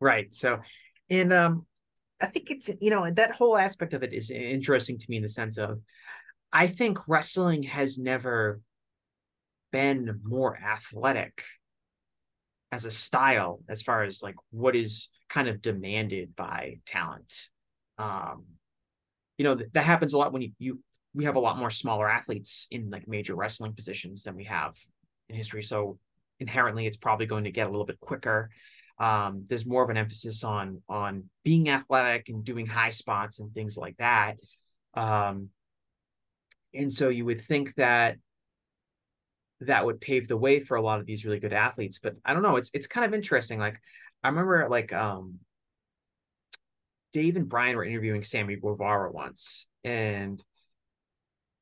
Right. 0.00 0.34
So, 0.34 0.60
and, 1.08 1.32
um, 1.32 1.66
I 2.20 2.26
think 2.26 2.50
it's, 2.50 2.68
you 2.80 2.90
know, 2.90 3.10
that 3.10 3.32
whole 3.32 3.56
aspect 3.56 3.94
of 3.94 4.02
it 4.02 4.12
is 4.12 4.30
interesting 4.30 4.98
to 4.98 5.06
me 5.08 5.16
in 5.16 5.22
the 5.22 5.28
sense 5.30 5.56
of, 5.56 5.80
I 6.52 6.66
think 6.66 6.98
wrestling 7.08 7.62
has 7.62 7.96
never 7.96 8.60
been 9.72 10.20
more 10.22 10.58
athletic 10.58 11.44
as 12.72 12.84
a 12.84 12.90
style 12.90 13.60
as 13.68 13.82
far 13.82 14.02
as 14.02 14.22
like 14.22 14.34
what 14.50 14.76
is 14.76 15.08
kind 15.28 15.48
of 15.48 15.62
demanded 15.62 16.34
by 16.36 16.78
talent 16.86 17.48
um 17.98 18.44
you 19.40 19.44
know 19.44 19.54
th- 19.56 19.70
that 19.72 19.84
happens 19.84 20.12
a 20.12 20.18
lot 20.18 20.34
when 20.34 20.42
you, 20.42 20.50
you 20.58 20.80
we 21.14 21.24
have 21.24 21.36
a 21.36 21.40
lot 21.40 21.56
more 21.56 21.70
smaller 21.70 22.10
athletes 22.10 22.66
in 22.70 22.90
like 22.90 23.08
major 23.08 23.34
wrestling 23.34 23.72
positions 23.72 24.24
than 24.24 24.36
we 24.36 24.44
have 24.44 24.76
in 25.30 25.34
history 25.34 25.62
so 25.62 25.98
inherently 26.40 26.86
it's 26.86 26.98
probably 26.98 27.24
going 27.24 27.44
to 27.44 27.50
get 27.50 27.66
a 27.66 27.70
little 27.70 27.86
bit 27.86 27.98
quicker 28.00 28.50
um 28.98 29.46
there's 29.48 29.64
more 29.64 29.82
of 29.82 29.88
an 29.88 29.96
emphasis 29.96 30.44
on 30.44 30.82
on 30.90 31.24
being 31.42 31.70
athletic 31.70 32.28
and 32.28 32.44
doing 32.44 32.66
high 32.66 32.90
spots 32.90 33.40
and 33.40 33.54
things 33.54 33.78
like 33.78 33.96
that 33.96 34.34
um 34.92 35.48
and 36.74 36.92
so 36.92 37.08
you 37.08 37.24
would 37.24 37.40
think 37.40 37.74
that 37.76 38.18
that 39.62 39.86
would 39.86 40.02
pave 40.02 40.28
the 40.28 40.36
way 40.36 40.60
for 40.60 40.76
a 40.76 40.82
lot 40.82 41.00
of 41.00 41.06
these 41.06 41.24
really 41.24 41.40
good 41.40 41.52
athletes. 41.52 41.98
But 42.02 42.14
I 42.24 42.32
don't 42.32 42.42
know. 42.42 42.56
It's 42.56 42.70
it's 42.72 42.86
kind 42.86 43.04
of 43.04 43.12
interesting. 43.12 43.58
Like 43.58 43.78
I 44.22 44.28
remember 44.28 44.68
like 44.70 44.90
um 44.92 45.38
Dave 47.12 47.36
and 47.36 47.48
Bryan 47.48 47.76
were 47.76 47.84
interviewing 47.84 48.22
Sammy 48.22 48.56
Guevara 48.56 49.10
once, 49.10 49.68
and 49.84 50.42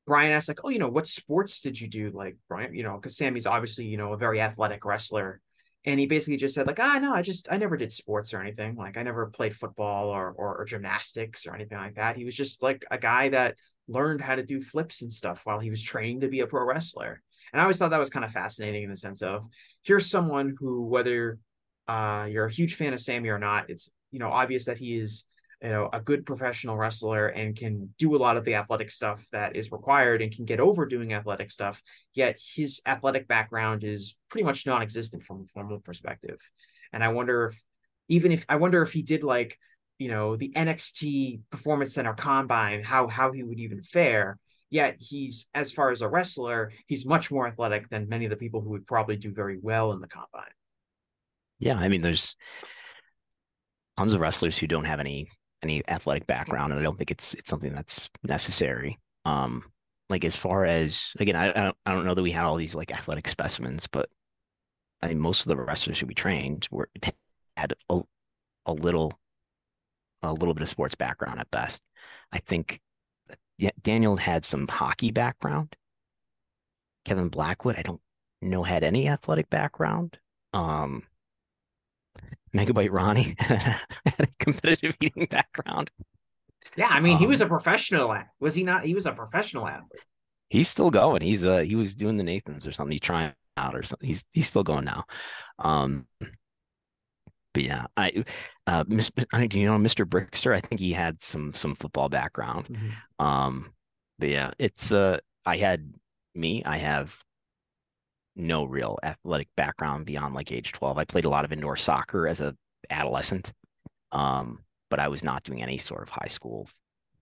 Bryan 0.07 0.33
asked 0.33 0.49
like, 0.49 0.61
"Oh, 0.65 0.71
you 0.71 0.79
know, 0.79 0.89
what 0.89 1.07
sports 1.07 1.61
did 1.61 1.81
you 1.81 1.89
do?" 1.89 2.11
Like 2.11 2.37
Bryan, 2.49 2.75
you 2.75 2.83
know, 2.83 2.97
because 2.97 3.17
Sammy's 3.17 3.47
obviously 3.47 3.85
you 3.85 3.97
know 3.97 4.13
a 4.13 4.17
very 4.17 4.41
athletic 4.41 4.85
wrestler, 4.85 5.41
and 5.85 6.01
he 6.01 6.07
basically 6.07 6.39
just 6.39 6.55
said 6.55 6.67
like, 6.67 6.81
"Ah, 6.81 6.99
no, 6.99 7.15
I 7.15 7.23
just 7.23 7.49
I 7.51 7.59
never 7.59 7.77
did 7.77 7.93
sports 7.93 8.35
or 8.35 8.41
anything. 8.41 8.77
Like 8.77 8.97
I 8.97 9.03
never 9.03 9.27
played 9.27 9.55
football 9.55 10.09
or 10.09 10.33
or, 10.33 10.57
or 10.57 10.65
gymnastics 10.65 11.47
or 11.47 11.55
anything 11.55 11.79
like 11.79 11.97
that. 11.97 12.17
He 12.17 12.25
was 12.25 12.35
just 12.35 12.63
like 12.63 12.85
a 12.91 12.99
guy 12.99 13.29
that 13.31 13.57
learned 13.87 14.21
how 14.21 14.35
to 14.35 14.43
do 14.43 14.61
flips 14.61 15.03
and 15.03 15.13
stuff 15.13 15.43
while 15.45 15.61
he 15.61 15.71
was 15.71 15.83
training 15.83 16.21
to 16.21 16.29
be 16.29 16.41
a 16.41 16.47
pro 16.47 16.65
wrestler." 16.65 17.23
And 17.53 17.61
I 17.61 17.65
always 17.65 17.79
thought 17.79 17.91
that 17.91 17.99
was 17.99 18.11
kind 18.11 18.25
of 18.25 18.33
fascinating 18.33 18.85
in 18.85 18.91
the 18.91 18.97
sense 18.97 19.23
of 19.23 19.47
here's 19.83 20.11
someone 20.11 20.55
who, 20.59 20.85
whether 20.87 21.39
uh, 21.87 22.27
you're 22.31 22.47
a 22.47 22.53
huge 22.53 22.75
fan 22.75 22.93
of 22.93 23.01
Sammy 23.01 23.31
or 23.31 23.39
not, 23.39 23.71
it's 23.71 23.91
you 24.11 24.19
know 24.19 24.31
obvious 24.31 24.67
that 24.67 24.79
he 24.79 24.99
is 24.99 25.25
you 25.63 25.69
know 25.69 25.89
a 25.93 26.01
good 26.01 26.25
professional 26.25 26.77
wrestler 26.77 27.29
and 27.29 27.57
can 27.57 27.93
do 27.99 28.15
a 28.15 28.19
lot 28.19 28.37
of 28.37 28.45
the 28.45 28.55
athletic 28.55 28.91
stuff 28.91 29.25
that 29.33 29.57
is 29.57 29.73
required 29.73 30.23
and 30.23 30.35
can 30.35 30.45
get 30.45 30.61
over 30.61 30.87
doing 30.87 31.13
athletic 31.13 31.51
stuff. 31.51 31.83
Yet 32.15 32.41
his 32.55 32.81
athletic 32.87 33.29
background 33.29 33.85
is 33.85 34.17
pretty 34.29 34.45
much 34.45 34.67
non-existent 34.67 35.25
from 35.25 35.43
a 35.43 35.47
formal 35.47 35.81
perspective. 35.81 36.39
And 36.93 37.03
I 37.03 37.09
wonder 37.09 37.47
if 37.47 37.63
even 38.09 38.33
if 38.33 38.45
I 38.49 38.57
wonder 38.57 38.83
if 38.83 38.93
he 38.93 39.03
did 39.03 39.23
like 39.23 39.59
you 39.99 40.09
know 40.09 40.37
the 40.37 40.53
NXT 40.55 41.41
Performance 41.51 41.95
Center 41.95 42.15
Combine, 42.15 42.83
how 42.83 43.09
how 43.09 43.33
he 43.33 43.43
would 43.43 43.59
even 43.59 43.83
fare 43.83 44.39
Yet 44.71 44.97
he's, 44.99 45.49
as 45.55 45.73
far 45.73 45.91
as 45.91 46.03
a 46.03 46.09
wrestler, 46.09 46.73
he's 46.87 47.07
much 47.07 47.31
more 47.31 47.47
athletic 47.47 47.89
than 47.89 48.09
many 48.09 48.27
of 48.27 48.31
the 48.31 48.37
people 48.37 48.61
who 48.61 48.71
would 48.71 48.87
probably 48.87 49.17
do 49.17 49.33
very 49.33 49.59
well 49.61 49.93
in 49.93 50.01
the 50.01 50.09
combine. 50.09 50.51
Yeah, 51.59 51.77
I 51.77 51.89
mean, 51.89 52.03
there's 52.03 52.37
tons 53.97 54.13
of 54.13 54.21
wrestlers 54.21 54.59
who 54.59 54.67
don't 54.67 54.85
have 54.85 55.01
any 55.01 55.29
any 55.63 55.83
athletic 55.89 56.27
background, 56.27 56.73
and 56.73 56.81
I 56.81 56.85
don't 56.85 56.97
think 56.97 57.11
it's 57.11 57.35
it's 57.35 57.51
something 57.51 57.73
that's 57.73 58.11
necessary. 58.23 58.99
Um, 59.25 59.65
like 60.09 60.25
as 60.25 60.37
far 60.37 60.65
as 60.65 61.13
again, 61.19 61.37
I 61.37 61.51
I 61.51 61.65
don't, 61.65 61.77
I 61.87 61.93
don't 61.93 62.05
know 62.05 62.15
that 62.15 62.23
we 62.23 62.33
had 62.33 62.45
all 62.45 62.57
these 62.57 62.75
like 62.75 62.93
athletic 62.93 63.29
specimens, 63.29 63.87
but 63.87 64.09
I 65.03 65.09
think 65.09 65.21
most 65.21 65.43
of 65.43 65.49
the 65.49 65.57
wrestlers 65.57 65.99
who 66.01 66.07
we 66.07 66.15
trained 66.15 66.69
were 66.71 66.89
had 67.57 67.75
a, 67.91 68.01
a 68.67 68.73
little 68.73 69.19
a 70.23 70.33
little 70.33 70.55
bit 70.55 70.63
of 70.63 70.69
sports 70.69 70.95
background 70.95 71.41
at 71.41 71.51
best. 71.51 71.83
I 72.33 72.39
think 72.39 72.81
yeah, 73.59 73.71
Daniel 73.83 74.17
had 74.17 74.45
some 74.45 74.69
hockey 74.69 75.11
background. 75.11 75.77
Kevin 77.05 77.29
Blackwood, 77.29 77.77
I 77.77 77.83
don't 77.83 78.01
know, 78.41 78.63
had 78.63 78.85
any 78.85 79.09
athletic 79.09 79.51
background. 79.51 80.19
Um, 80.53 81.05
Megabyte 82.55 82.91
Ronnie 82.91 83.35
had 83.39 83.85
a 84.19 84.27
competitive 84.39 84.97
eating 85.01 85.27
background. 85.31 85.91
Yeah, 86.77 86.89
I 86.89 87.01
mean, 87.01 87.15
um, 87.15 87.19
he 87.21 87.27
was 87.27 87.41
um, 87.41 87.47
a 87.47 87.49
professional. 87.49 88.17
Was 88.41 88.55
he 88.55 88.63
not? 88.63 88.85
He 88.85 88.95
was 88.95 89.07
a 89.07 89.13
professional 89.13 89.67
athlete. 89.67 90.01
He's 90.51 90.69
still 90.69 90.91
going. 90.91 91.23
He's 91.23 91.45
uh 91.45 91.59
he 91.59 91.75
was 91.75 91.95
doing 91.95 92.17
the 92.17 92.25
Nathans 92.25 92.67
or 92.67 92.73
something. 92.73 92.93
He's 92.93 93.01
trying 93.01 93.33
out 93.57 93.75
or 93.75 93.83
something. 93.83 94.07
He's 94.07 94.25
he's 94.33 94.47
still 94.47 94.63
going 94.63 94.85
now. 94.85 95.05
Um, 95.59 96.07
but 97.55 97.65
yeah, 97.65 97.87
I, 97.97 98.25
uh, 98.67 98.85
Miss, 98.87 99.11
I 99.33 99.47
do 99.47 99.59
you 99.59 99.67
know 99.67 99.79
Mr. 99.79 100.05
Brickster? 100.05 100.55
I 100.55 100.61
think 100.61 100.81
he 100.81 100.93
had 100.93 101.23
some 101.23 101.53
some 101.55 101.75
football 101.75 102.09
background. 102.09 102.67
Mm-hmm. 102.67 103.27
Um, 103.27 103.73
but 104.19 104.29
yeah, 104.29 104.53
it's 104.59 104.93
uh, 104.93 105.19
I 105.45 105.57
had 105.57 105.93
me. 106.35 106.63
I 106.65 106.79
have 106.79 107.17
no 108.39 108.65
real 108.65 108.99
athletic 109.03 109.49
background 109.57 110.07
beyond 110.07 110.35
like 110.35 110.53
age 110.53 110.73
twelve. 110.73 110.99
I 110.99 111.05
played 111.05 111.25
a 111.25 111.31
lot 111.31 111.45
of 111.45 111.53
indoor 111.53 111.77
soccer 111.77 112.27
as 112.27 112.41
a 112.41 112.55
adolescent, 112.91 113.53
um, 114.13 114.65
but 114.91 115.01
I 115.01 115.09
was 115.09 115.25
not 115.25 115.43
doing 115.43 115.63
any 115.63 115.79
sort 115.79 116.03
of 116.03 116.11
high 116.11 116.29
school 116.29 116.69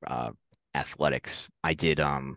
uh, 0.07 0.31
athletics. 0.75 1.49
I 1.65 1.75
did. 1.75 2.01
Um, 2.01 2.37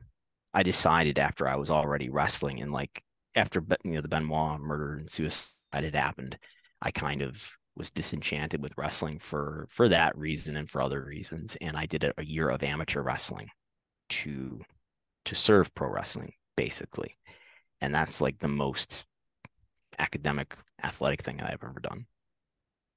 I 0.53 0.63
decided 0.63 1.19
after 1.19 1.47
I 1.47 1.57
was 1.57 1.69
already 1.69 2.09
wrestling 2.09 2.61
and 2.61 2.71
like 2.71 3.03
after 3.36 3.63
you 3.84 3.93
know 3.93 4.01
the 4.01 4.07
Benoit 4.07 4.59
murder 4.59 4.95
and 4.95 5.09
suicide 5.09 5.51
had 5.73 5.95
happened, 5.95 6.38
I 6.82 6.91
kind 6.91 7.21
of 7.21 7.51
was 7.80 7.89
disenchanted 7.89 8.61
with 8.61 8.77
wrestling 8.77 9.17
for 9.19 9.67
for 9.71 9.88
that 9.89 10.15
reason 10.17 10.57
and 10.57 10.69
for 10.69 10.82
other 10.82 11.01
reasons 11.01 11.57
and 11.61 11.77
i 11.77 11.86
did 11.86 12.03
a, 12.03 12.13
a 12.17 12.25
year 12.25 12.49
of 12.49 12.61
amateur 12.61 13.01
wrestling 13.01 13.47
to 14.09 14.61
to 15.23 15.34
serve 15.34 15.73
pro 15.73 15.89
wrestling 15.89 16.34
basically 16.57 17.15
and 17.82 17.93
that's 17.93 18.21
like 18.21 18.39
the 18.39 18.47
most 18.47 19.05
academic 19.97 20.55
athletic 20.84 21.21
thing 21.21 21.41
i've 21.41 21.63
ever 21.63 21.80
done 21.82 22.05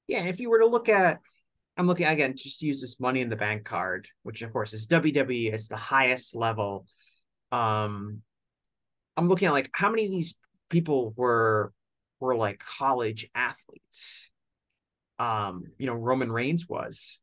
yeah 0.06 0.18
and 0.18 0.28
if 0.28 0.40
you 0.40 0.50
were 0.50 0.60
to 0.60 0.66
look 0.66 0.88
at 0.88 1.18
i'm 1.76 1.86
looking 1.86 2.06
again 2.06 2.34
just 2.36 2.62
use 2.62 2.80
this 2.80 3.00
money 3.00 3.20
in 3.20 3.28
the 3.28 3.36
bank 3.36 3.64
card 3.64 4.06
which 4.22 4.42
of 4.42 4.52
course 4.52 4.72
is 4.72 4.86
wwe 4.86 5.52
it's 5.52 5.68
the 5.68 5.76
highest 5.76 6.36
level 6.36 6.86
um 7.50 8.20
i'm 9.16 9.26
looking 9.26 9.48
at 9.48 9.52
like 9.52 9.70
how 9.74 9.90
many 9.90 10.04
of 10.04 10.10
these 10.10 10.38
people 10.68 11.12
were 11.16 11.72
were 12.20 12.36
like 12.36 12.60
college 12.60 13.28
athletes 13.34 14.30
um, 15.22 15.64
you 15.78 15.86
know, 15.86 15.94
Roman 15.94 16.32
Reigns 16.32 16.68
was. 16.68 17.20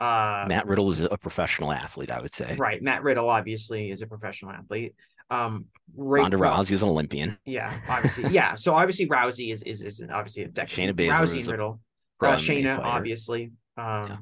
Uh, 0.00 0.44
Matt 0.48 0.68
Riddle 0.68 0.90
is 0.90 1.00
a 1.00 1.18
professional 1.18 1.72
athlete, 1.72 2.12
I 2.12 2.20
would 2.20 2.32
say. 2.32 2.54
Right. 2.56 2.80
Matt 2.80 3.02
Riddle 3.02 3.28
obviously 3.28 3.90
is 3.90 4.02
a 4.02 4.06
professional 4.06 4.52
athlete. 4.52 4.94
Um, 5.30 5.66
Ray 5.96 6.20
Ronda 6.20 6.36
Rousey 6.36 6.72
is 6.72 6.82
an 6.82 6.88
Olympian. 6.88 7.38
Yeah, 7.44 7.72
obviously. 7.88 8.28
yeah. 8.30 8.54
So 8.54 8.74
obviously 8.74 9.08
Rousey 9.08 9.52
is 9.52 9.62
is, 9.62 9.82
is 9.82 10.02
obviously 10.10 10.44
a 10.44 10.48
decade. 10.48 10.90
Shayna 10.90 10.92
Baszler 10.94 11.20
Rousey 11.20 11.38
and 11.38 11.48
Riddle. 11.48 11.80
Uh, 12.20 12.36
Shayna, 12.36 12.78
obviously. 12.78 13.52
Um, 13.76 14.06
yeah. 14.08 14.16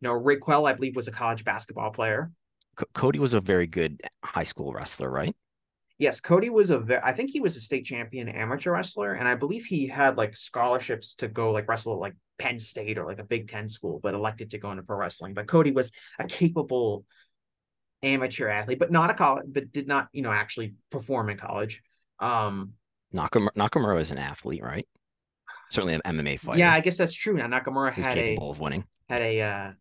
You 0.00 0.08
know, 0.08 0.12
Raquel, 0.12 0.66
I 0.66 0.72
believe, 0.72 0.96
was 0.96 1.08
a 1.08 1.12
college 1.12 1.44
basketball 1.44 1.90
player. 1.90 2.30
C- 2.78 2.86
Cody 2.94 3.18
was 3.18 3.34
a 3.34 3.40
very 3.40 3.66
good 3.66 4.00
high 4.24 4.44
school 4.44 4.72
wrestler, 4.72 5.10
right? 5.10 5.36
Yes, 5.98 6.20
Cody 6.20 6.48
was 6.48 6.70
a. 6.70 7.00
I 7.04 7.12
think 7.12 7.30
he 7.30 7.40
was 7.40 7.56
a 7.56 7.60
state 7.60 7.84
champion 7.84 8.28
amateur 8.28 8.72
wrestler, 8.72 9.12
and 9.12 9.28
I 9.28 9.34
believe 9.34 9.66
he 9.66 9.86
had 9.86 10.16
like 10.16 10.34
scholarships 10.34 11.14
to 11.16 11.28
go 11.28 11.52
like 11.52 11.68
wrestle 11.68 11.92
at 11.92 11.98
like 11.98 12.14
Penn 12.38 12.58
State 12.58 12.96
or 12.96 13.04
like 13.04 13.20
a 13.20 13.24
Big 13.24 13.48
Ten 13.50 13.68
school, 13.68 14.00
but 14.02 14.14
elected 14.14 14.52
to 14.52 14.58
go 14.58 14.70
into 14.70 14.82
pro 14.82 14.96
wrestling. 14.96 15.34
But 15.34 15.46
Cody 15.46 15.72
was 15.72 15.92
a 16.18 16.24
capable 16.24 17.04
amateur 18.02 18.48
athlete, 18.48 18.78
but 18.78 18.90
not 18.90 19.10
a 19.10 19.14
college, 19.14 19.46
but 19.48 19.72
did 19.72 19.86
not 19.86 20.08
you 20.12 20.22
know 20.22 20.32
actually 20.32 20.74
perform 20.90 21.30
in 21.30 21.36
college. 21.36 21.82
Um, 22.18 22.74
Nakamura, 23.14 23.52
Nakamura 23.56 24.00
is 24.00 24.10
an 24.10 24.18
athlete, 24.18 24.62
right? 24.62 24.86
Certainly 25.70 25.94
an 25.94 26.02
MMA 26.04 26.38
fighter. 26.40 26.58
Yeah, 26.58 26.72
I 26.72 26.80
guess 26.80 26.96
that's 26.96 27.14
true. 27.14 27.34
Now 27.34 27.46
Nakamura 27.46 27.92
He's 27.92 28.04
had 28.04 28.16
capable 28.16 28.48
a 28.48 28.50
of 28.50 28.60
winning. 28.60 28.84
Had 29.08 29.22
a 29.22 29.40
uh, 29.42 29.72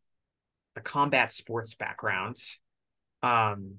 a 0.76 0.82
combat 0.82 1.32
sports 1.32 1.74
background. 1.76 2.38
Um, 3.22 3.76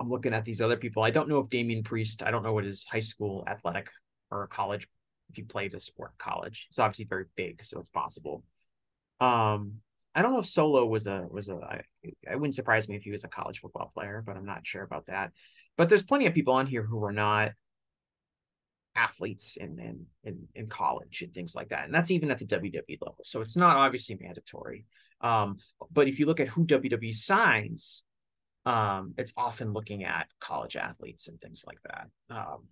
I'm 0.00 0.08
looking 0.08 0.32
at 0.32 0.44
these 0.44 0.60
other 0.60 0.76
people. 0.76 1.02
I 1.02 1.10
don't 1.10 1.28
know 1.28 1.40
if 1.40 1.48
Damien 1.48 1.82
Priest, 1.82 2.22
I 2.22 2.30
don't 2.30 2.42
know 2.42 2.52
what 2.52 2.64
his 2.64 2.84
high 2.84 3.00
school 3.00 3.44
athletic 3.48 3.90
or 4.30 4.46
college, 4.46 4.86
if 5.30 5.36
he 5.36 5.42
played 5.42 5.74
a 5.74 5.80
sport 5.80 6.12
college. 6.18 6.68
It's 6.70 6.78
obviously 6.78 7.06
very 7.06 7.24
big, 7.36 7.64
so 7.64 7.80
it's 7.80 7.88
possible. 7.88 8.44
Um, 9.20 9.80
I 10.14 10.22
don't 10.22 10.32
know 10.32 10.40
if 10.40 10.46
Solo 10.46 10.84
was 10.86 11.06
a 11.06 11.26
was 11.30 11.48
a. 11.48 11.56
I, 12.28 12.34
wouldn't 12.34 12.54
surprise 12.54 12.88
me 12.88 12.96
if 12.96 13.02
he 13.02 13.10
was 13.10 13.24
a 13.24 13.28
college 13.28 13.60
football 13.60 13.90
player, 13.94 14.22
but 14.24 14.36
I'm 14.36 14.46
not 14.46 14.66
sure 14.66 14.82
about 14.82 15.06
that. 15.06 15.32
But 15.76 15.88
there's 15.88 16.02
plenty 16.02 16.26
of 16.26 16.34
people 16.34 16.54
on 16.54 16.66
here 16.66 16.82
who 16.82 17.04
are 17.04 17.12
not 17.12 17.52
athletes 18.96 19.56
in 19.56 19.78
in 19.78 20.06
in, 20.24 20.48
in 20.54 20.66
college 20.68 21.22
and 21.22 21.32
things 21.32 21.54
like 21.54 21.68
that, 21.68 21.84
and 21.84 21.94
that's 21.94 22.10
even 22.10 22.30
at 22.30 22.38
the 22.38 22.46
WWE 22.46 22.98
level. 23.00 23.18
So 23.22 23.40
it's 23.40 23.56
not 23.56 23.76
obviously 23.76 24.18
mandatory. 24.20 24.86
Um, 25.20 25.58
but 25.90 26.08
if 26.08 26.18
you 26.18 26.26
look 26.26 26.40
at 26.40 26.48
who 26.48 26.64
WWE 26.64 27.14
signs, 27.14 28.02
um, 28.66 29.14
it's 29.18 29.32
often 29.36 29.72
looking 29.72 30.04
at 30.04 30.28
college 30.40 30.76
athletes 30.76 31.28
and 31.28 31.40
things 31.40 31.64
like 31.66 31.78
that. 31.84 32.08
Um, 32.30 32.64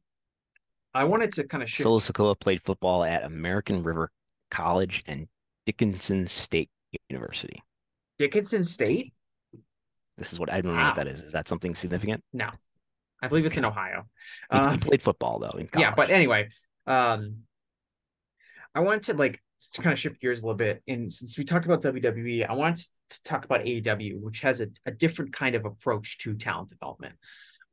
I 0.95 1.05
wanted 1.05 1.33
to 1.35 1.45
kind 1.45 1.63
of 1.63 1.69
shift. 1.69 1.85
Solo 1.85 1.99
Sikoa 1.99 2.39
played 2.39 2.63
football 2.63 3.05
at 3.05 3.25
American 3.25 3.83
River 3.83 4.11
College 4.51 5.03
and 5.07 5.29
Dickinson 5.67 6.27
State 6.27 6.71
University. 7.09 7.63
Dickinson 8.19 8.65
State. 8.65 9.13
This 10.17 10.33
is 10.33 10.39
what 10.39 10.51
I 10.51 10.61
don't 10.61 10.75
wow. 10.75 10.81
know 10.81 10.87
what 10.89 10.97
that 10.97 11.09
is. 11.09 11.23
Is 11.23 11.33
that 11.33 11.47
something 11.49 11.75
significant? 11.75 12.25
No, 12.33 12.51
I 13.23 13.29
believe 13.29 13.45
it's 13.45 13.57
in 13.57 13.65
Ohio. 13.65 14.05
He, 14.51 14.59
uh, 14.59 14.71
he 14.71 14.79
played 14.79 15.03
football 15.03 15.39
though. 15.39 15.59
yeah, 15.77 15.95
but 15.95 16.11
anyway, 16.11 16.49
um, 16.87 17.43
I 18.75 18.81
wanted 18.81 19.03
to 19.05 19.15
like 19.15 19.43
to 19.73 19.83
kind 19.83 19.93
of 19.93 19.99
shift 19.99 20.21
gears 20.21 20.43
a 20.43 20.47
little 20.47 20.57
bit. 20.57 20.83
And 20.87 21.13
since 21.13 21.37
we 21.37 21.45
talked 21.45 21.65
about 21.65 21.83
WWE, 21.83 22.49
I 22.49 22.55
wanted 22.55 22.87
to 23.11 23.23
talk 23.23 23.45
about 23.45 23.65
AEW, 23.65 24.21
which 24.21 24.41
has 24.41 24.61
a, 24.61 24.69
a 24.85 24.91
different 24.91 25.33
kind 25.33 25.55
of 25.55 25.65
approach 25.65 26.19
to 26.19 26.35
talent 26.35 26.71
development. 26.71 27.15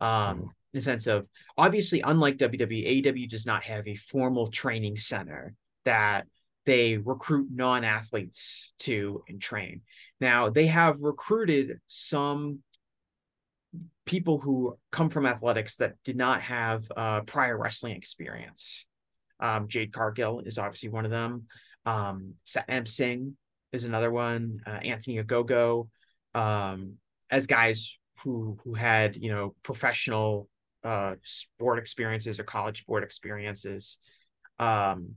Um, 0.02 0.10
mm. 0.10 0.42
in 0.42 0.50
the 0.74 0.82
sense 0.82 1.08
of 1.08 1.28
obviously, 1.58 2.02
unlike 2.02 2.38
WWE, 2.38 3.04
AEW 3.04 3.30
does 3.30 3.46
not 3.46 3.64
have 3.64 3.88
a 3.88 3.96
formal 3.96 4.48
training 4.48 4.98
center 4.98 5.54
that 5.86 6.28
they 6.66 6.98
recruit 6.98 7.48
non-athletes 7.52 8.74
to 8.80 9.24
and 9.28 9.42
train. 9.42 9.82
Now 10.20 10.50
they 10.50 10.68
have 10.68 11.02
recruited 11.02 11.80
some 11.88 12.60
people 14.06 14.40
who 14.40 14.78
come 14.92 15.10
from 15.10 15.26
athletics 15.26 15.78
that 15.78 15.96
did 16.04 16.16
not 16.16 16.42
have 16.42 16.84
uh, 16.96 17.22
prior 17.22 17.58
wrestling 17.58 17.96
experience. 17.96 18.86
Um, 19.40 19.68
Jade 19.68 19.92
Cargill 19.92 20.42
is 20.42 20.58
obviously 20.58 20.90
one 20.90 21.06
of 21.06 21.12
them. 21.12 21.44
Um, 21.86 22.36
Satnam 22.46 22.88
Singh 22.88 23.36
is 23.72 23.84
another 23.84 24.12
one. 24.12 24.60
Uh, 24.66 24.80
Anthony 24.84 25.22
Ogogo, 25.22 25.90
um, 26.34 26.94
as 27.30 27.48
guys 27.48 27.98
who 28.24 28.58
who 28.64 28.74
had 28.74 29.18
you 29.18 29.30
know 29.30 29.56
professional 29.64 30.48
uh, 30.84 31.16
sport 31.24 31.80
experiences 31.80 32.40
or 32.40 32.44
college 32.44 32.82
sport 32.82 33.04
experiences. 33.04 34.00
Um, 34.60 35.16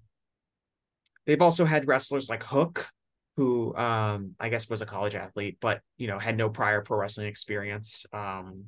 they've 1.26 1.42
also 1.42 1.64
had 1.64 1.88
wrestlers 1.88 2.28
like 2.28 2.42
Hook, 2.42 2.88
who 3.36 3.74
um, 3.76 4.34
I 4.40 4.48
guess 4.48 4.68
was 4.68 4.82
a 4.82 4.86
college 4.86 5.14
athlete, 5.14 5.58
but 5.60 5.80
you 5.98 6.06
know 6.06 6.18
had 6.18 6.36
no 6.36 6.48
prior 6.48 6.80
pro 6.80 6.98
wrestling 6.98 7.26
experience. 7.26 8.06
Um, 8.12 8.64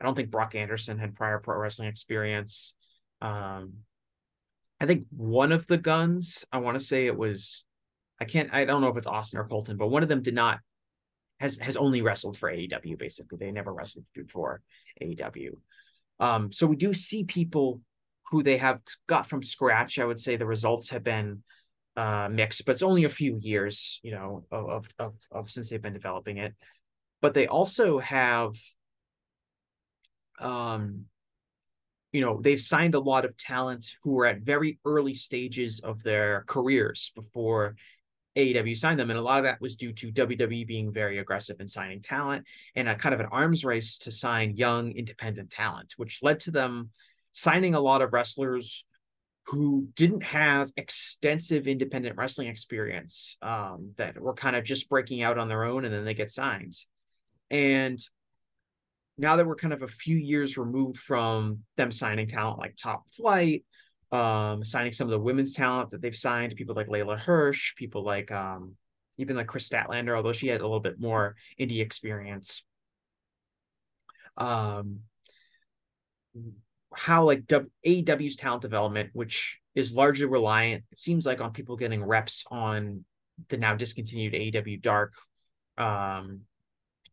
I 0.00 0.04
don't 0.04 0.14
think 0.14 0.30
Brock 0.30 0.54
Anderson 0.54 0.98
had 0.98 1.14
prior 1.14 1.38
pro 1.38 1.56
wrestling 1.56 1.88
experience. 1.88 2.74
Um, 3.20 3.74
I 4.80 4.86
think 4.86 5.06
one 5.10 5.52
of 5.52 5.66
the 5.66 5.78
Gunns, 5.78 6.44
I 6.52 6.58
want 6.58 6.78
to 6.78 6.84
say 6.84 7.06
it 7.06 7.16
was, 7.16 7.64
I 8.20 8.24
can't, 8.24 8.52
I 8.52 8.64
don't 8.64 8.80
know 8.80 8.88
if 8.88 8.96
it's 8.96 9.06
Austin 9.06 9.38
or 9.38 9.48
Colten, 9.48 9.78
but 9.78 9.88
one 9.88 10.02
of 10.02 10.08
them 10.08 10.20
did 10.20 10.34
not, 10.34 10.58
has 11.40 11.58
has 11.58 11.76
only 11.76 12.02
wrestled 12.02 12.36
for 12.36 12.50
AEW 12.50 12.98
basically. 12.98 13.38
They 13.38 13.50
never 13.50 13.72
wrestled 13.72 14.04
before 14.14 14.60
AEW. 15.02 15.52
Um, 16.20 16.52
so 16.52 16.66
we 16.66 16.76
do 16.76 16.92
see 16.92 17.24
people 17.24 17.80
who 18.30 18.42
they 18.42 18.58
have 18.58 18.80
got 19.06 19.28
from 19.28 19.42
scratch. 19.42 19.98
I 19.98 20.04
would 20.04 20.20
say 20.20 20.36
the 20.36 20.46
results 20.46 20.90
have 20.90 21.02
been 21.02 21.42
uh, 21.96 22.28
mixed, 22.30 22.64
but 22.64 22.72
it's 22.72 22.82
only 22.82 23.04
a 23.04 23.08
few 23.08 23.38
years, 23.40 24.00
you 24.02 24.12
know, 24.12 24.44
of, 24.50 24.88
of, 24.98 25.14
of 25.30 25.50
since 25.50 25.70
they've 25.70 25.82
been 25.82 25.92
developing 25.92 26.38
it. 26.38 26.54
But 27.20 27.34
they 27.34 27.46
also 27.46 27.98
have, 28.00 28.54
um, 30.38 31.06
you 32.12 32.20
know, 32.20 32.40
they've 32.40 32.60
signed 32.60 32.94
a 32.94 33.00
lot 33.00 33.24
of 33.24 33.36
talent 33.36 33.96
who 34.02 34.18
are 34.20 34.26
at 34.26 34.40
very 34.40 34.78
early 34.84 35.14
stages 35.14 35.80
of 35.80 36.02
their 36.02 36.44
careers 36.46 37.12
before 37.14 37.76
AEW 38.36 38.76
signed 38.76 38.98
them. 38.98 39.10
And 39.10 39.18
a 39.18 39.22
lot 39.22 39.38
of 39.38 39.44
that 39.44 39.60
was 39.60 39.76
due 39.76 39.92
to 39.92 40.12
WWE 40.12 40.66
being 40.66 40.92
very 40.92 41.18
aggressive 41.18 41.60
in 41.60 41.68
signing 41.68 42.00
talent 42.00 42.44
and 42.74 42.88
a 42.88 42.94
kind 42.94 43.14
of 43.14 43.20
an 43.20 43.28
arms 43.30 43.64
race 43.64 43.98
to 43.98 44.12
sign 44.12 44.56
young 44.56 44.90
independent 44.92 45.50
talent, 45.50 45.94
which 45.96 46.22
led 46.22 46.40
to 46.40 46.50
them 46.50 46.90
signing 47.32 47.74
a 47.74 47.80
lot 47.80 48.02
of 48.02 48.12
wrestlers 48.12 48.84
who 49.46 49.88
didn't 49.94 50.22
have 50.22 50.72
extensive 50.76 51.66
independent 51.66 52.16
wrestling 52.16 52.48
experience 52.48 53.36
um, 53.42 53.92
that 53.96 54.18
were 54.18 54.34
kind 54.34 54.56
of 54.56 54.64
just 54.64 54.88
breaking 54.88 55.22
out 55.22 55.38
on 55.38 55.48
their 55.48 55.64
own 55.64 55.84
and 55.84 55.92
then 55.92 56.04
they 56.04 56.14
get 56.14 56.30
signed. 56.30 56.74
And 57.50 58.00
now 59.18 59.36
that 59.36 59.46
we're 59.46 59.56
kind 59.56 59.74
of 59.74 59.82
a 59.82 59.88
few 59.88 60.16
years 60.16 60.56
removed 60.56 60.96
from 60.96 61.60
them 61.76 61.92
signing 61.92 62.26
talent 62.26 62.58
like 62.58 62.76
Top 62.76 63.04
Flight, 63.14 63.64
um, 64.10 64.64
signing 64.64 64.92
some 64.92 65.06
of 65.06 65.12
the 65.12 65.20
women's 65.20 65.54
talent 65.54 65.90
that 65.90 66.00
they've 66.00 66.16
signed, 66.16 66.56
people 66.56 66.74
like 66.74 66.88
Leyla 66.88 67.18
Hirsch, 67.18 67.74
people 67.76 68.02
like 68.02 68.32
um, 68.32 68.76
even 69.18 69.36
like 69.36 69.46
Kris 69.46 69.68
Statlander, 69.68 70.16
although 70.16 70.32
she 70.32 70.48
had 70.48 70.60
a 70.60 70.64
little 70.64 70.80
bit 70.80 70.98
more 70.98 71.36
indie 71.60 71.80
experience. 71.80 72.64
Um, 74.36 75.00
how 76.96 77.24
like 77.24 77.46
AEW's 77.46 78.36
talent 78.36 78.62
development, 78.62 79.10
which 79.12 79.60
is 79.74 79.94
largely 79.94 80.26
reliant, 80.26 80.84
it 80.90 80.98
seems 80.98 81.26
like 81.26 81.40
on 81.40 81.52
people 81.52 81.76
getting 81.76 82.04
reps 82.04 82.44
on 82.50 83.04
the 83.48 83.56
now 83.56 83.74
discontinued 83.74 84.32
AEW 84.32 84.80
Dark, 84.80 85.12
um, 85.78 86.42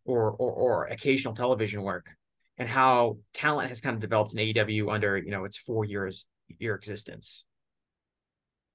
or 0.06 0.32
or, 0.32 0.52
or 0.52 0.86
occasional 0.86 1.34
television 1.34 1.82
work, 1.82 2.10
and 2.58 2.70
how 2.70 3.18
talent 3.34 3.70
has 3.70 3.82
kind 3.82 3.96
of 3.96 4.02
developed 4.02 4.34
in 4.34 4.40
AEW 4.40 4.92
under 4.92 5.18
you 5.18 5.32
know 5.32 5.46
its 5.46 5.58
four 5.58 5.86
years 5.86 6.28
year 6.60 6.76
existence. 6.76 7.46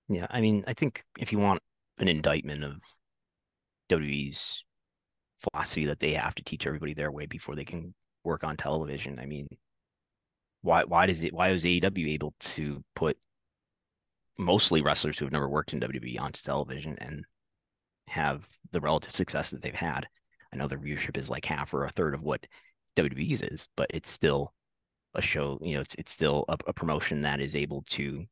Yeah, 0.08 0.26
I 0.30 0.40
mean, 0.40 0.64
I 0.66 0.74
think 0.74 1.04
if 1.18 1.32
you 1.32 1.38
want 1.38 1.60
an 1.98 2.08
indictment 2.08 2.62
of 2.64 2.76
WWE's 3.88 4.64
philosophy 5.38 5.86
that 5.86 6.00
they 6.00 6.12
have 6.14 6.34
to 6.36 6.44
teach 6.44 6.66
everybody 6.66 6.94
their 6.94 7.10
way 7.10 7.26
before 7.26 7.56
they 7.56 7.64
can 7.64 7.94
work 8.24 8.44
on 8.44 8.56
television, 8.56 9.18
I 9.18 9.26
mean, 9.26 9.48
why 10.66 10.82
why 10.84 11.06
does 11.06 11.22
it 11.22 11.32
why 11.32 11.52
was 11.52 11.64
AEW 11.64 12.08
able 12.10 12.34
to 12.40 12.84
put 12.94 13.16
mostly 14.36 14.82
wrestlers 14.82 15.18
who 15.18 15.24
have 15.24 15.32
never 15.32 15.48
worked 15.48 15.72
in 15.72 15.80
WWE 15.80 16.20
onto 16.20 16.42
television 16.42 16.96
and 16.98 17.24
have 18.08 18.46
the 18.72 18.80
relative 18.80 19.12
success 19.12 19.50
that 19.50 19.62
they've 19.62 19.74
had? 19.74 20.06
I 20.52 20.56
know 20.56 20.68
the 20.68 20.76
viewership 20.76 21.16
is 21.16 21.30
like 21.30 21.44
half 21.44 21.72
or 21.72 21.84
a 21.84 21.90
third 21.90 22.14
of 22.14 22.22
what 22.22 22.46
WWE's 22.96 23.42
is, 23.42 23.68
but 23.76 23.86
it's 23.94 24.10
still 24.10 24.52
a 25.14 25.22
show. 25.22 25.58
You 25.62 25.74
know, 25.74 25.80
it's 25.82 25.94
it's 25.94 26.12
still 26.12 26.44
a, 26.48 26.56
a 26.66 26.72
promotion 26.72 27.22
that 27.22 27.40
is 27.40 27.54
able 27.54 27.82
to, 27.90 28.24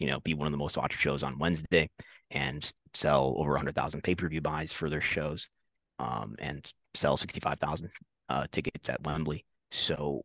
you 0.00 0.06
know, 0.06 0.20
be 0.20 0.34
one 0.34 0.46
of 0.46 0.52
the 0.52 0.58
most 0.58 0.76
watched 0.76 0.98
shows 0.98 1.22
on 1.22 1.38
Wednesday 1.38 1.88
and 2.32 2.70
sell 2.94 3.34
over 3.38 3.56
hundred 3.56 3.76
thousand 3.76 4.02
pay 4.02 4.16
per 4.16 4.28
view 4.28 4.40
buys 4.40 4.72
for 4.72 4.90
their 4.90 5.00
shows, 5.00 5.48
um, 6.00 6.34
and 6.40 6.72
sell 6.94 7.16
sixty 7.16 7.38
five 7.38 7.60
thousand 7.60 7.90
uh, 8.28 8.46
tickets 8.50 8.90
at 8.90 9.04
Wembley. 9.04 9.44
So 9.70 10.24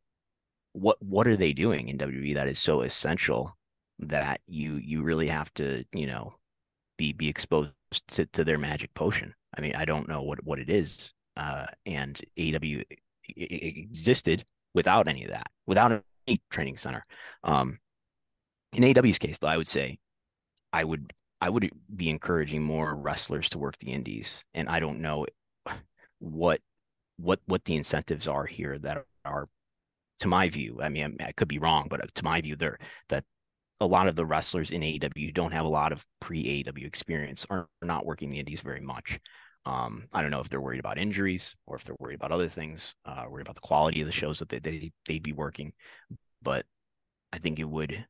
what 0.73 1.01
what 1.01 1.27
are 1.27 1.37
they 1.37 1.53
doing 1.53 1.89
in 1.89 1.97
WWE 1.97 2.35
that 2.35 2.47
is 2.47 2.59
so 2.59 2.81
essential 2.81 3.57
that 3.99 4.41
you 4.47 4.75
you 4.75 5.03
really 5.03 5.27
have 5.27 5.53
to 5.55 5.83
you 5.93 6.07
know 6.07 6.33
be 6.97 7.13
be 7.13 7.27
exposed 7.27 7.71
to, 8.07 8.25
to 8.27 8.43
their 8.43 8.57
magic 8.57 8.93
potion? 8.93 9.33
I 9.57 9.61
mean, 9.61 9.75
I 9.75 9.85
don't 9.85 10.07
know 10.07 10.21
what 10.21 10.43
what 10.43 10.59
it 10.59 10.69
is, 10.69 11.13
uh, 11.37 11.65
and 11.85 12.19
AEW 12.37 12.83
existed 13.35 14.45
without 14.73 15.07
any 15.07 15.23
of 15.25 15.31
that, 15.31 15.47
without 15.67 16.03
any 16.27 16.41
training 16.49 16.77
center. 16.77 17.03
Um, 17.43 17.79
in 18.73 18.83
AEW's 18.83 19.19
case, 19.19 19.37
though, 19.37 19.47
I 19.47 19.57
would 19.57 19.67
say 19.67 19.99
I 20.71 20.83
would 20.83 21.13
I 21.41 21.49
would 21.49 21.69
be 21.93 22.09
encouraging 22.09 22.63
more 22.63 22.95
wrestlers 22.95 23.49
to 23.49 23.59
work 23.59 23.77
the 23.79 23.91
indies, 23.91 24.45
and 24.53 24.69
I 24.69 24.79
don't 24.79 25.01
know 25.01 25.25
what 26.19 26.61
what 27.17 27.39
what 27.45 27.65
the 27.65 27.75
incentives 27.75 28.27
are 28.27 28.45
here 28.45 28.77
that 28.79 29.05
are 29.25 29.47
to 30.21 30.27
my 30.27 30.49
view, 30.49 30.79
I 30.81 30.89
mean, 30.89 31.17
I 31.19 31.31
could 31.31 31.47
be 31.47 31.57
wrong, 31.57 31.87
but 31.89 32.03
uh, 32.03 32.07
to 32.13 32.23
my 32.23 32.41
view, 32.41 32.55
they're 32.55 32.77
that 33.09 33.23
a 33.79 33.87
lot 33.87 34.07
of 34.07 34.15
the 34.15 34.25
wrestlers 34.25 34.69
in 34.69 34.81
AEW 34.81 35.33
don't 35.33 35.51
have 35.51 35.65
a 35.65 35.69
lot 35.69 35.91
of 35.91 36.05
pre 36.19 36.63
AEW 36.63 36.85
experience, 36.85 37.47
are 37.49 37.67
not 37.81 38.05
working 38.05 38.29
the 38.29 38.39
indies 38.39 38.61
very 38.61 38.81
much. 38.81 39.19
Um, 39.65 40.05
I 40.13 40.21
don't 40.21 40.29
know 40.29 40.39
if 40.39 40.49
they're 40.49 40.61
worried 40.61 40.79
about 40.79 40.99
injuries 40.99 41.55
or 41.65 41.75
if 41.75 41.83
they're 41.83 41.95
worried 41.99 42.15
about 42.15 42.31
other 42.31 42.49
things, 42.49 42.93
uh, 43.05 43.25
worried 43.27 43.41
about 43.47 43.55
the 43.55 43.61
quality 43.61 44.01
of 44.01 44.05
the 44.05 44.11
shows 44.11 44.39
that 44.39 44.49
they, 44.49 44.59
they 44.59 44.91
they'd 45.07 45.23
be 45.23 45.33
working. 45.33 45.73
But 46.43 46.65
I 47.33 47.39
think 47.39 47.59
it 47.59 47.69
would, 47.69 48.05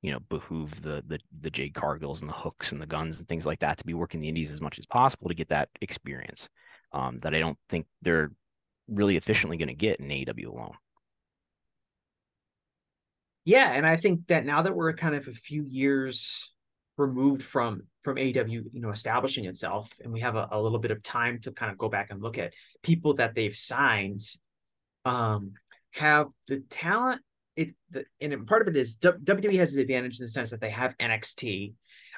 you 0.00 0.12
know, 0.12 0.20
behoove 0.20 0.80
the 0.80 1.04
the 1.06 1.18
the 1.38 1.50
Jade 1.50 1.74
Cargills 1.74 2.22
and 2.22 2.30
the 2.30 2.34
hooks 2.34 2.72
and 2.72 2.80
the 2.80 2.86
Gunns 2.86 3.18
and 3.18 3.28
things 3.28 3.44
like 3.44 3.60
that 3.60 3.76
to 3.78 3.84
be 3.84 3.94
working 3.94 4.20
the 4.20 4.28
indies 4.28 4.52
as 4.52 4.62
much 4.62 4.78
as 4.78 4.86
possible 4.86 5.28
to 5.28 5.34
get 5.34 5.50
that 5.50 5.68
experience. 5.82 6.48
Um, 6.92 7.18
that 7.18 7.34
I 7.34 7.40
don't 7.40 7.58
think 7.68 7.86
they're 8.00 8.32
really 8.88 9.18
efficiently 9.18 9.58
going 9.58 9.68
to 9.68 9.74
get 9.74 10.00
in 10.00 10.08
AEW 10.08 10.46
alone. 10.46 10.74
Yeah, 13.44 13.72
and 13.72 13.86
I 13.86 13.96
think 13.96 14.26
that 14.28 14.44
now 14.44 14.62
that 14.62 14.74
we're 14.74 14.92
kind 14.92 15.14
of 15.14 15.26
a 15.26 15.32
few 15.32 15.64
years 15.64 16.52
removed 16.96 17.42
from 17.42 17.82
from 18.02 18.16
aw 18.16 18.20
you 18.20 18.64
know, 18.74 18.90
establishing 18.90 19.44
itself, 19.46 19.92
and 20.02 20.12
we 20.12 20.20
have 20.20 20.36
a, 20.36 20.48
a 20.52 20.60
little 20.60 20.78
bit 20.78 20.90
of 20.90 21.02
time 21.02 21.38
to 21.40 21.52
kind 21.52 21.70
of 21.72 21.78
go 21.78 21.88
back 21.88 22.10
and 22.10 22.22
look 22.22 22.38
at 22.38 22.52
people 22.82 23.14
that 23.14 23.34
they've 23.34 23.56
signed, 23.56 24.20
um, 25.04 25.52
have 25.92 26.28
the 26.46 26.60
talent. 26.70 27.22
It 27.56 27.74
the, 27.90 28.04
and 28.20 28.46
part 28.46 28.62
of 28.62 28.68
it 28.68 28.76
is 28.76 28.96
WWE 28.96 29.58
has 29.58 29.72
the 29.72 29.82
advantage 29.82 30.18
in 30.20 30.24
the 30.24 30.30
sense 30.30 30.50
that 30.50 30.60
they 30.60 30.70
have 30.70 30.96
NXT. 30.98 31.74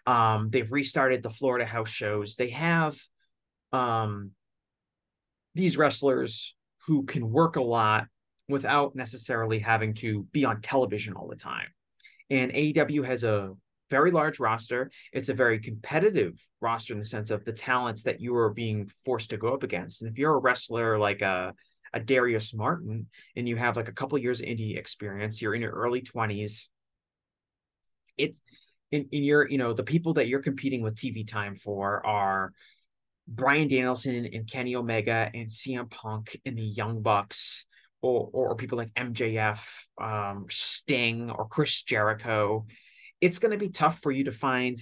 Um, 0.07 0.51
they've 0.51 0.71
restarted 0.71 1.23
the 1.23 1.31
Florida 1.31 1.65
house 1.65 1.89
shows. 1.89 2.37
They 2.37 2.51
have 2.51 3.01
um 3.73 4.33
these 5.55 5.77
wrestlers 5.77 6.55
who 6.87 7.05
can 7.05 7.31
work 7.31 7.57
a 7.57 7.63
lot 7.63 8.07
without 8.49 8.95
necessarily 8.95 9.59
having 9.59 9.95
to 9.95 10.25
be 10.33 10.45
on 10.45 10.61
television 10.61 11.15
all 11.15 11.29
the 11.29 11.37
time. 11.37 11.69
And 12.31 12.53
AEW 12.53 13.05
has 13.05 13.25
a 13.25 13.55
very 13.91 14.11
large 14.11 14.41
roster. 14.41 14.91
It's 15.13 15.29
a 15.29 15.35
very 15.35 15.59
competitive 15.59 16.43
roster 16.61 16.95
in 16.95 16.99
the 16.99 17.05
sense 17.05 17.31
of 17.31 17.45
the 17.45 17.53
talents 17.53 18.05
that 18.05 18.21
you 18.21 18.37
are 18.37 18.53
being 18.53 18.91
forced 19.05 19.31
to 19.31 19.37
go 19.37 19.53
up 19.53 19.63
against. 19.63 20.03
And 20.03 20.11
if 20.11 20.19
you're 20.19 20.35
a 20.35 20.39
wrestler 20.39 20.99
like 20.99 21.23
a 21.23 21.55
a 21.93 22.01
Darius 22.01 22.55
Martin 22.55 23.07
and 23.37 23.49
you 23.49 23.57
have 23.57 23.77
like 23.77 23.89
a 23.89 23.93
couple 23.93 24.19
years 24.19 24.41
of 24.41 24.47
indie 24.47 24.79
experience, 24.79 25.43
you're 25.43 25.55
in 25.55 25.61
your 25.61 25.73
early 25.73 26.01
20s. 26.01 26.69
It's 28.17 28.41
in, 28.91 29.09
in 29.13 29.25
your, 29.25 29.49
you 29.49 29.59
know, 29.59 29.73
the 29.73 29.85
people 29.85 30.15
that 30.15 30.29
you're 30.29 30.41
competing 30.41 30.83
with 30.83 30.95
TV 30.95 31.27
time 31.27 31.55
for 31.55 32.05
are 32.07 32.53
Bryan 33.29 33.69
Danielson 33.69 34.27
and 34.33 34.51
Kenny 34.51 34.75
Omega 34.75 35.31
and 35.35 35.49
CM 35.49 35.91
Punk 35.91 36.41
and 36.45 36.57
the 36.57 36.63
Young 36.63 37.03
Bucks 37.03 37.67
or, 38.03 38.29
or 38.33 38.57
people 38.57 38.77
like 38.77 38.93
MJF, 38.95 39.65
um, 40.01 40.47
Sting, 40.51 41.31
or 41.31 41.47
Chris 41.47 41.83
Jericho, 41.83 42.67
it's 43.21 43.39
going 43.39 43.53
to 43.53 43.59
be 43.59 43.69
tough 43.69 44.01
for 44.01 44.11
you 44.11 44.25
to 44.25 44.33
find 44.33 44.79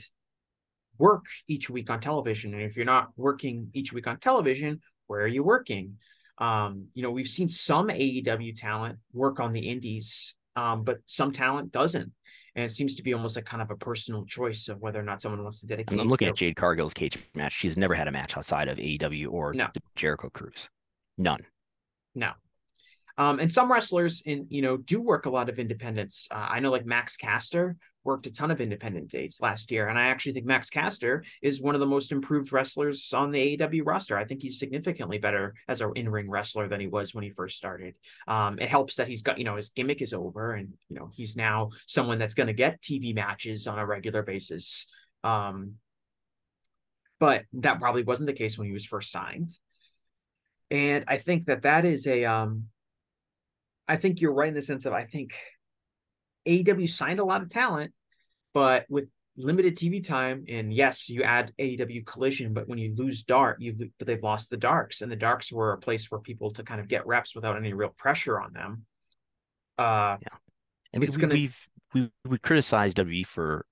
work 0.99 1.27
each 1.47 1.71
week 1.71 1.91
on 1.91 2.01
television. 2.01 2.55
And 2.55 2.63
if 2.63 2.77
you're 2.77 2.87
not 2.87 3.11
working 3.17 3.69
each 3.75 3.93
week 3.93 4.07
on 4.07 4.19
television, 4.19 4.81
where 5.07 5.21
are 5.21 5.29
you 5.29 5.43
working? 5.43 5.99
Um, 6.39 6.87
you 6.95 7.03
know, 7.03 7.11
we've 7.11 7.29
seen 7.29 7.49
some 7.49 7.89
AEW 7.89 8.57
talent 8.57 8.99
work 9.13 9.41
on 9.41 9.53
the 9.53 9.61
indies, 9.61 10.35
um, 10.57 10.85
but 10.85 10.99
some 11.07 11.33
talent 11.33 11.71
doesn't. 11.71 12.11
And 12.57 12.65
it 12.65 12.73
seems 12.73 12.97
to 12.97 13.03
be 13.03 13.15
almost 13.15 13.37
like 13.37 13.45
kind 13.45 13.63
of 13.63 13.71
a 13.71 13.77
personal 13.77 14.25
choice 14.25 14.69
of 14.69 14.81
whether 14.81 14.99
or 14.99 15.05
not 15.05 15.23
someone 15.23 15.43
wants 15.43 15.61
to 15.61 15.67
dedicate. 15.67 16.01
I'm 16.01 16.09
looking 16.09 16.27
their... 16.27 16.33
at 16.33 16.39
Jade 16.39 16.57
Cargill's 16.57 16.95
cage 16.95 17.19
match. 17.35 17.53
She's 17.53 17.77
never 17.77 17.95
had 17.95 18.09
a 18.09 18.13
match 18.13 18.37
outside 18.37 18.69
of 18.69 18.79
AEW 18.79 19.31
or 19.31 19.53
no. 19.53 19.69
the 19.73 19.81
Jericho 19.95 20.31
Cruise. 20.31 20.69
None. 21.17 21.41
No. 22.15 22.33
Um, 23.21 23.39
and 23.39 23.53
some 23.53 23.71
wrestlers 23.71 24.23
in 24.25 24.47
you 24.49 24.63
know 24.63 24.79
do 24.79 25.03
work 25.03 25.27
a 25.27 25.31
lot 25.31 25.51
of 25.51 25.59
independence. 25.59 26.27
Uh, 26.31 26.47
I 26.49 26.59
know 26.59 26.71
like 26.71 26.87
Max 26.87 27.19
Caster 27.19 27.77
worked 28.03 28.27
a 28.27 28.33
ton 28.33 28.51
of 28.51 28.63
independent 28.63 29.09
dates 29.09 29.43
last 29.43 29.71
year, 29.71 29.89
and 29.89 29.99
I 29.99 30.07
actually 30.07 30.33
think 30.33 30.47
Max 30.47 30.71
Caster 30.71 31.23
is 31.43 31.61
one 31.61 31.75
of 31.75 31.83
the 31.83 31.87
most 31.87 32.13
improved 32.13 32.51
wrestlers 32.51 33.13
on 33.13 33.31
the 33.31 33.59
AEW 33.59 33.83
roster. 33.85 34.17
I 34.17 34.25
think 34.25 34.41
he's 34.41 34.59
significantly 34.59 35.19
better 35.19 35.53
as 35.69 35.83
an 35.83 35.93
in-ring 35.97 36.31
wrestler 36.31 36.67
than 36.67 36.81
he 36.81 36.87
was 36.87 37.15
when 37.15 37.23
he 37.23 37.29
first 37.29 37.59
started. 37.59 37.95
Um, 38.27 38.59
it 38.59 38.71
helps 38.71 38.95
that 38.97 39.07
he's 39.07 39.21
got 39.21 39.37
you 39.37 39.45
know 39.45 39.57
his 39.57 39.69
gimmick 39.69 40.01
is 40.01 40.15
over, 40.15 40.53
and 40.55 40.73
you 40.89 40.97
know 40.97 41.11
he's 41.13 41.37
now 41.37 41.73
someone 41.85 42.19
that's 42.19 42.33
going 42.33 42.47
to 42.47 42.55
get 42.55 42.81
TV 42.81 43.15
matches 43.15 43.67
on 43.67 43.79
a 43.79 43.85
regular 43.85 44.23
basis. 44.23 44.87
Um, 45.25 45.75
but 47.19 47.45
that 47.53 47.81
probably 47.83 48.03
wasn't 48.03 48.29
the 48.29 48.33
case 48.33 48.57
when 48.57 48.67
he 48.67 48.73
was 48.73 48.87
first 48.87 49.13
signed. 49.13 49.51
And 50.71 51.05
I 51.07 51.19
think 51.19 51.45
that 51.47 51.63
that 51.63 51.85
is 51.85 52.07
a 52.07 52.25
um, 52.25 52.69
I 53.91 53.97
think 53.97 54.21
you're 54.21 54.33
right 54.33 54.47
in 54.47 54.55
the 54.55 54.63
sense 54.63 54.87
of 54.87 54.93
I 54.93 55.03
think 55.03 55.35
AEW 56.47 56.89
signed 56.89 57.19
a 57.19 57.25
lot 57.25 57.43
of 57.43 57.49
talent, 57.49 57.93
but 58.55 58.87
with 58.89 59.09
limited 59.37 59.75
TV 59.75 60.07
time, 60.07 60.45
and 60.49 60.73
yes, 60.73 61.09
you 61.09 61.25
add 61.25 61.53
AEW 61.59 62.07
Collision, 62.07 62.55
but 62.55 62.69
when 62.69 62.79
you 62.79 62.95
lose 62.95 63.25
Dark, 63.25 63.57
you 63.59 63.91
but 63.99 64.07
they've 64.07 64.23
lost 64.23 64.49
the 64.49 64.57
Darks, 64.57 65.03
and 65.03 65.11
the 65.11 65.17
Darks 65.17 65.51
were 65.51 65.73
a 65.73 65.79
place 65.79 66.05
for 66.05 66.21
people 66.21 66.53
to 66.53 66.63
kind 66.63 66.81
of 66.81 66.87
get 66.87 67.05
reps 67.05 67.35
without 67.35 67.57
any 67.57 67.73
real 67.73 67.93
pressure 67.99 68.41
on 68.41 68.53
them. 68.53 68.85
Uh, 69.77 70.19
yeah, 70.23 70.39
and 70.93 71.03
it's 71.03 71.17
we, 71.17 71.21
gonna... 71.21 71.35
we've 71.35 71.69
we 71.93 72.11
we 72.25 72.39
criticized 72.39 72.97
WWE 72.97 73.27
for 73.27 73.67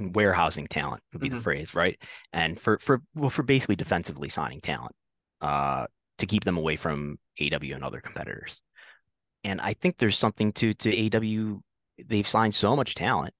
warehousing 0.00 0.68
talent 0.68 1.02
would 1.12 1.20
be 1.20 1.28
mm-hmm. 1.28 1.36
the 1.36 1.42
phrase, 1.42 1.74
right? 1.74 2.00
And 2.32 2.58
for 2.58 2.78
for 2.78 3.02
well, 3.14 3.28
for 3.28 3.42
basically 3.42 3.76
defensively 3.76 4.30
signing 4.30 4.62
talent, 4.62 4.94
uh, 5.42 5.84
to 6.16 6.26
keep 6.26 6.44
them 6.44 6.56
away 6.56 6.76
from 6.76 7.18
AW 7.40 7.74
and 7.74 7.84
other 7.84 8.00
competitors. 8.00 8.62
And 9.44 9.60
I 9.60 9.74
think 9.74 9.98
there's 9.98 10.18
something 10.18 10.52
to 10.52 10.72
to 10.74 11.16
AW. 11.16 11.60
They've 12.04 12.26
signed 12.26 12.54
so 12.54 12.74
much 12.74 12.94
talent, 12.94 13.34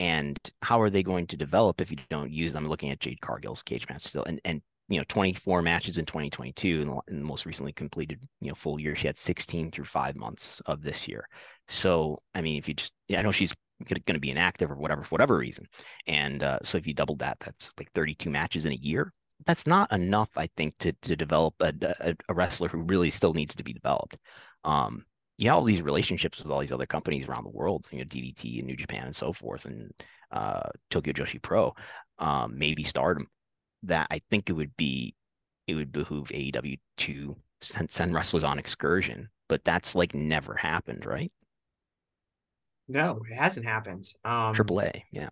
and 0.00 0.38
how 0.62 0.80
are 0.80 0.90
they 0.90 1.02
going 1.02 1.26
to 1.28 1.36
develop 1.36 1.80
if 1.80 1.90
you 1.90 1.98
don't 2.10 2.30
use 2.30 2.52
them? 2.52 2.68
Looking 2.68 2.90
at 2.90 3.00
Jade 3.00 3.20
Cargill's 3.20 3.62
Cagematch 3.62 4.02
still, 4.02 4.24
and 4.24 4.40
and 4.44 4.62
you 4.88 4.98
know 4.98 5.04
24 5.08 5.62
matches 5.62 5.98
in 5.98 6.06
2022, 6.06 7.02
and 7.06 7.20
the 7.20 7.24
most 7.24 7.46
recently 7.46 7.72
completed 7.72 8.22
you 8.40 8.48
know 8.48 8.54
full 8.54 8.80
year. 8.80 8.94
She 8.94 9.06
had 9.06 9.18
16 9.18 9.70
through 9.70 9.84
five 9.84 10.16
months 10.16 10.60
of 10.66 10.82
this 10.82 11.06
year. 11.08 11.28
So 11.68 12.20
I 12.34 12.40
mean, 12.40 12.56
if 12.56 12.68
you 12.68 12.74
just, 12.74 12.92
yeah, 13.08 13.18
I 13.18 13.22
know 13.22 13.32
she's 13.32 13.54
going 13.84 14.00
to 14.14 14.20
be 14.20 14.30
inactive 14.30 14.70
or 14.70 14.76
whatever 14.76 15.02
for 15.02 15.10
whatever 15.10 15.36
reason, 15.36 15.66
and 16.06 16.42
uh, 16.42 16.58
so 16.62 16.78
if 16.78 16.86
you 16.86 16.94
doubled 16.94 17.18
that, 17.20 17.38
that's 17.40 17.72
like 17.78 17.90
32 17.94 18.30
matches 18.30 18.66
in 18.66 18.72
a 18.72 18.76
year. 18.76 19.12
That's 19.44 19.66
not 19.66 19.90
enough, 19.90 20.30
I 20.36 20.48
think, 20.56 20.78
to 20.78 20.92
to 21.02 21.16
develop 21.16 21.54
a, 21.60 21.72
a, 22.00 22.14
a 22.28 22.34
wrestler 22.34 22.68
who 22.68 22.82
really 22.82 23.10
still 23.10 23.34
needs 23.34 23.56
to 23.56 23.64
be 23.64 23.72
developed. 23.72 24.16
Um, 24.64 25.04
you 25.42 25.48
have 25.48 25.58
all 25.58 25.64
these 25.64 25.82
relationships 25.82 26.38
with 26.38 26.52
all 26.52 26.60
these 26.60 26.70
other 26.70 26.86
companies 26.86 27.26
around 27.26 27.42
the 27.42 27.50
world, 27.50 27.88
you 27.90 27.98
know, 27.98 28.04
DDT 28.04 28.58
and 28.58 28.66
New 28.68 28.76
Japan 28.76 29.06
and 29.06 29.16
so 29.16 29.32
forth, 29.32 29.64
and 29.64 29.92
uh, 30.30 30.68
Tokyo 30.88 31.12
Joshi 31.12 31.42
Pro, 31.42 31.74
um, 32.20 32.56
maybe 32.56 32.84
Stardom. 32.84 33.26
That 33.82 34.06
I 34.12 34.22
think 34.30 34.48
it 34.48 34.52
would 34.52 34.76
be, 34.76 35.16
it 35.66 35.74
would 35.74 35.90
behoove 35.90 36.28
AEW 36.28 36.78
to 36.98 37.36
send, 37.60 37.90
send 37.90 38.14
wrestlers 38.14 38.44
on 38.44 38.60
excursion, 38.60 39.30
but 39.48 39.64
that's 39.64 39.96
like 39.96 40.14
never 40.14 40.54
happened, 40.54 41.04
right? 41.04 41.32
No, 42.86 43.20
it 43.28 43.34
hasn't 43.34 43.66
happened. 43.66 44.06
Um, 44.24 44.54
AAA, 44.54 45.02
yeah 45.10 45.30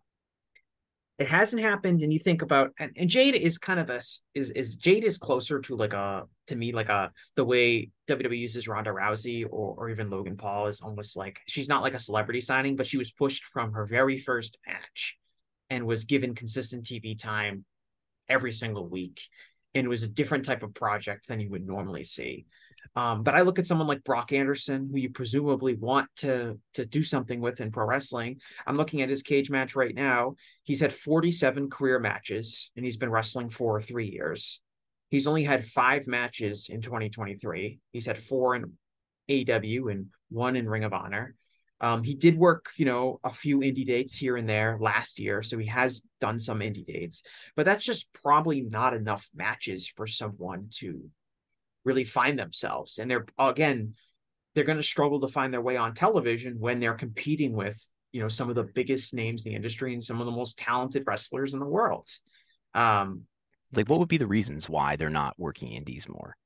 it 1.21 1.29
hasn't 1.29 1.61
happened 1.61 2.01
and 2.01 2.11
you 2.11 2.19
think 2.19 2.41
about 2.41 2.73
and, 2.79 2.93
and 2.97 3.11
jade 3.11 3.35
is 3.35 3.59
kind 3.59 3.79
of 3.79 3.91
a 3.91 4.01
is 4.35 4.51
is 4.51 4.75
jade 4.77 5.05
is 5.05 5.19
closer 5.19 5.61
to 5.61 5.77
like 5.77 5.93
a 5.93 6.25
to 6.47 6.57
me 6.57 6.73
like 6.73 6.89
a 6.89 7.13
the 7.37 7.45
way 7.45 7.91
wwe 8.09 8.39
uses 8.39 8.67
ronda 8.67 8.91
rousey 8.91 9.45
or, 9.45 9.75
or 9.77 9.91
even 9.91 10.09
logan 10.09 10.37
paul 10.37 10.67
is 10.67 10.81
almost 10.81 11.17
like 11.17 11.39
she's 11.47 11.69
not 11.69 11.83
like 11.83 11.95
a 11.95 12.01
celebrity 12.01 12.41
signing 12.41 12.75
but 12.75 12.87
she 12.87 12.97
was 12.97 13.13
pushed 13.13 13.45
from 13.45 13.73
her 13.73 13.87
very 13.87 14.19
first 14.19 14.59
match 14.67 15.19
and 15.69 15.87
was 15.87 16.05
given 16.05 16.35
consistent 16.35 16.85
tv 16.85 17.17
time 17.17 17.65
every 18.29 18.53
single 18.53 18.89
week 18.89 19.21
and 19.75 19.85
it 19.85 19.91
was 19.91 20.03
a 20.03 20.09
different 20.09 20.47
type 20.47 20.63
of 20.63 20.75
project 20.75 21.29
than 21.29 21.39
you 21.39 21.51
would 21.51 21.67
normally 21.67 22.03
see 22.03 22.47
um, 22.97 23.23
but 23.23 23.35
I 23.35 23.43
look 23.43 23.59
at 23.59 23.67
someone 23.67 23.87
like 23.87 24.03
Brock 24.03 24.33
Anderson, 24.33 24.89
who 24.91 24.99
you 24.99 25.11
presumably 25.11 25.75
want 25.75 26.09
to 26.17 26.59
to 26.75 26.85
do 26.85 27.03
something 27.03 27.41
with 27.41 27.61
in 27.61 27.71
pro 27.71 27.87
wrestling. 27.87 28.41
I'm 28.67 28.77
looking 28.77 29.03
at 29.03 29.09
his 29.09 29.23
Cagematch 29.23 29.77
right 29.77 29.95
now. 29.95 30.35
He's 30.65 30.81
had 30.81 30.93
47 30.93 31.71
career 31.71 32.01
matches, 32.01 32.71
and 32.75 32.85
he's 32.85 32.97
been 32.97 33.11
wrestling 33.11 33.51
for 33.51 33.81
three 33.81 34.09
years. 34.09 34.61
He's 35.09 35.27
only 35.27 35.45
had 35.45 35.67
five 35.67 36.07
matches 36.07 36.69
in 36.69 36.81
2023. 36.81 37.81
He's 37.93 38.07
had 38.07 38.19
four 38.19 38.57
in 38.57 38.65
AW 39.29 39.89
and 39.89 40.07
one 40.31 40.57
in 40.57 40.69
Ring 40.69 40.85
of 40.85 40.93
Honor. 40.93 41.37
Um, 41.81 42.03
he 42.03 42.15
did 42.15 42.37
work, 42.37 42.71
you 42.77 42.85
know, 42.85 43.21
a 43.25 43.31
few 43.31 43.61
indie 43.61 43.87
dates 43.87 44.15
here 44.15 44.37
and 44.37 44.49
there 44.49 44.77
last 44.81 45.19
year, 45.19 45.43
so 45.43 45.57
he 45.57 45.67
has 45.67 46.03
done 46.21 46.39
some 46.39 46.61
indie 46.61 46.85
dates, 46.85 47.23
but 47.57 47.65
that's 47.65 47.85
just 47.85 48.13
probably 48.13 48.61
not 48.61 48.93
enough 48.93 49.27
matches 49.35 49.89
for 49.89 50.07
someone 50.07 50.69
to 50.73 51.09
really 51.85 52.05
find 52.05 52.39
themselves. 52.39 52.99
And 52.99 53.11
they're 53.11 53.27
again, 53.39 53.95
they're 54.55 54.65
going 54.65 54.79
to 54.79 54.85
struggle 54.85 55.21
to 55.21 55.29
find 55.29 55.53
their 55.53 55.61
way 55.61 55.77
on 55.77 55.95
television 55.95 56.59
when 56.59 56.81
they're 56.81 56.95
competing 56.95 57.53
with 57.53 57.83
you 58.13 58.21
know 58.21 58.29
some 58.29 58.49
of 58.49 58.57
the 58.57 58.65
biggest 58.65 59.15
names 59.15 59.45
in 59.45 59.51
the 59.51 59.57
industry 59.57 59.93
and 59.93 60.03
some 60.03 60.21
of 60.21 60.27
the 60.27 60.33
most 60.33 60.59
talented 60.59 61.05
wrestlers 61.07 61.55
in 61.55 61.61
the 61.61 61.67
world. 61.67 62.09
Um, 62.75 63.23
like, 63.73 63.89
what 63.89 63.99
would 63.99 64.09
be 64.09 64.19
the 64.19 64.27
reasons 64.27 64.69
why 64.69 64.97
they're 64.97 65.11
not 65.11 65.39
working 65.39 65.73
indies 65.73 66.09
more? 66.09 66.37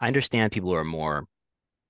I 0.00 0.08
understand 0.08 0.52
people 0.52 0.70
who 0.70 0.76
are 0.76 0.84
more 0.84 1.26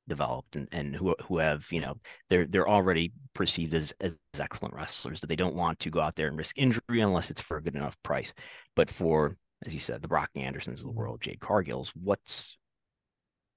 developed 0.09 0.57
and, 0.57 0.69
and 0.73 0.97
who 0.97 1.15
who 1.27 1.39
have 1.39 1.67
you 1.71 1.81
know 1.81 1.95
they're 2.29 2.47
they're 2.47 2.69
already 2.69 3.13
perceived 3.35 3.73
as 3.73 3.93
as 4.01 4.15
excellent 4.39 4.75
wrestlers 4.75 5.21
that 5.21 5.29
they 5.29 5.37
don't 5.37 5.55
want 5.55 5.79
to 5.79 5.91
go 5.91 6.01
out 6.01 6.17
there 6.17 6.27
and 6.27 6.37
risk 6.37 6.59
injury 6.59 7.01
unless 7.01 7.31
it's 7.31 7.41
for 7.41 7.57
a 7.57 7.63
good 7.63 7.77
enough 7.77 7.97
price. 8.03 8.33
But 8.77 8.91
for 8.91 9.37
as 9.65 9.73
you 9.73 9.81
said, 9.81 10.03
the 10.03 10.09
Brock 10.09 10.31
Andersons 10.35 10.81
of 10.81 10.87
the 10.87 10.93
world, 10.93 11.21
Jade 11.21 11.41
Cargill's, 11.41 11.93
what's 11.95 12.57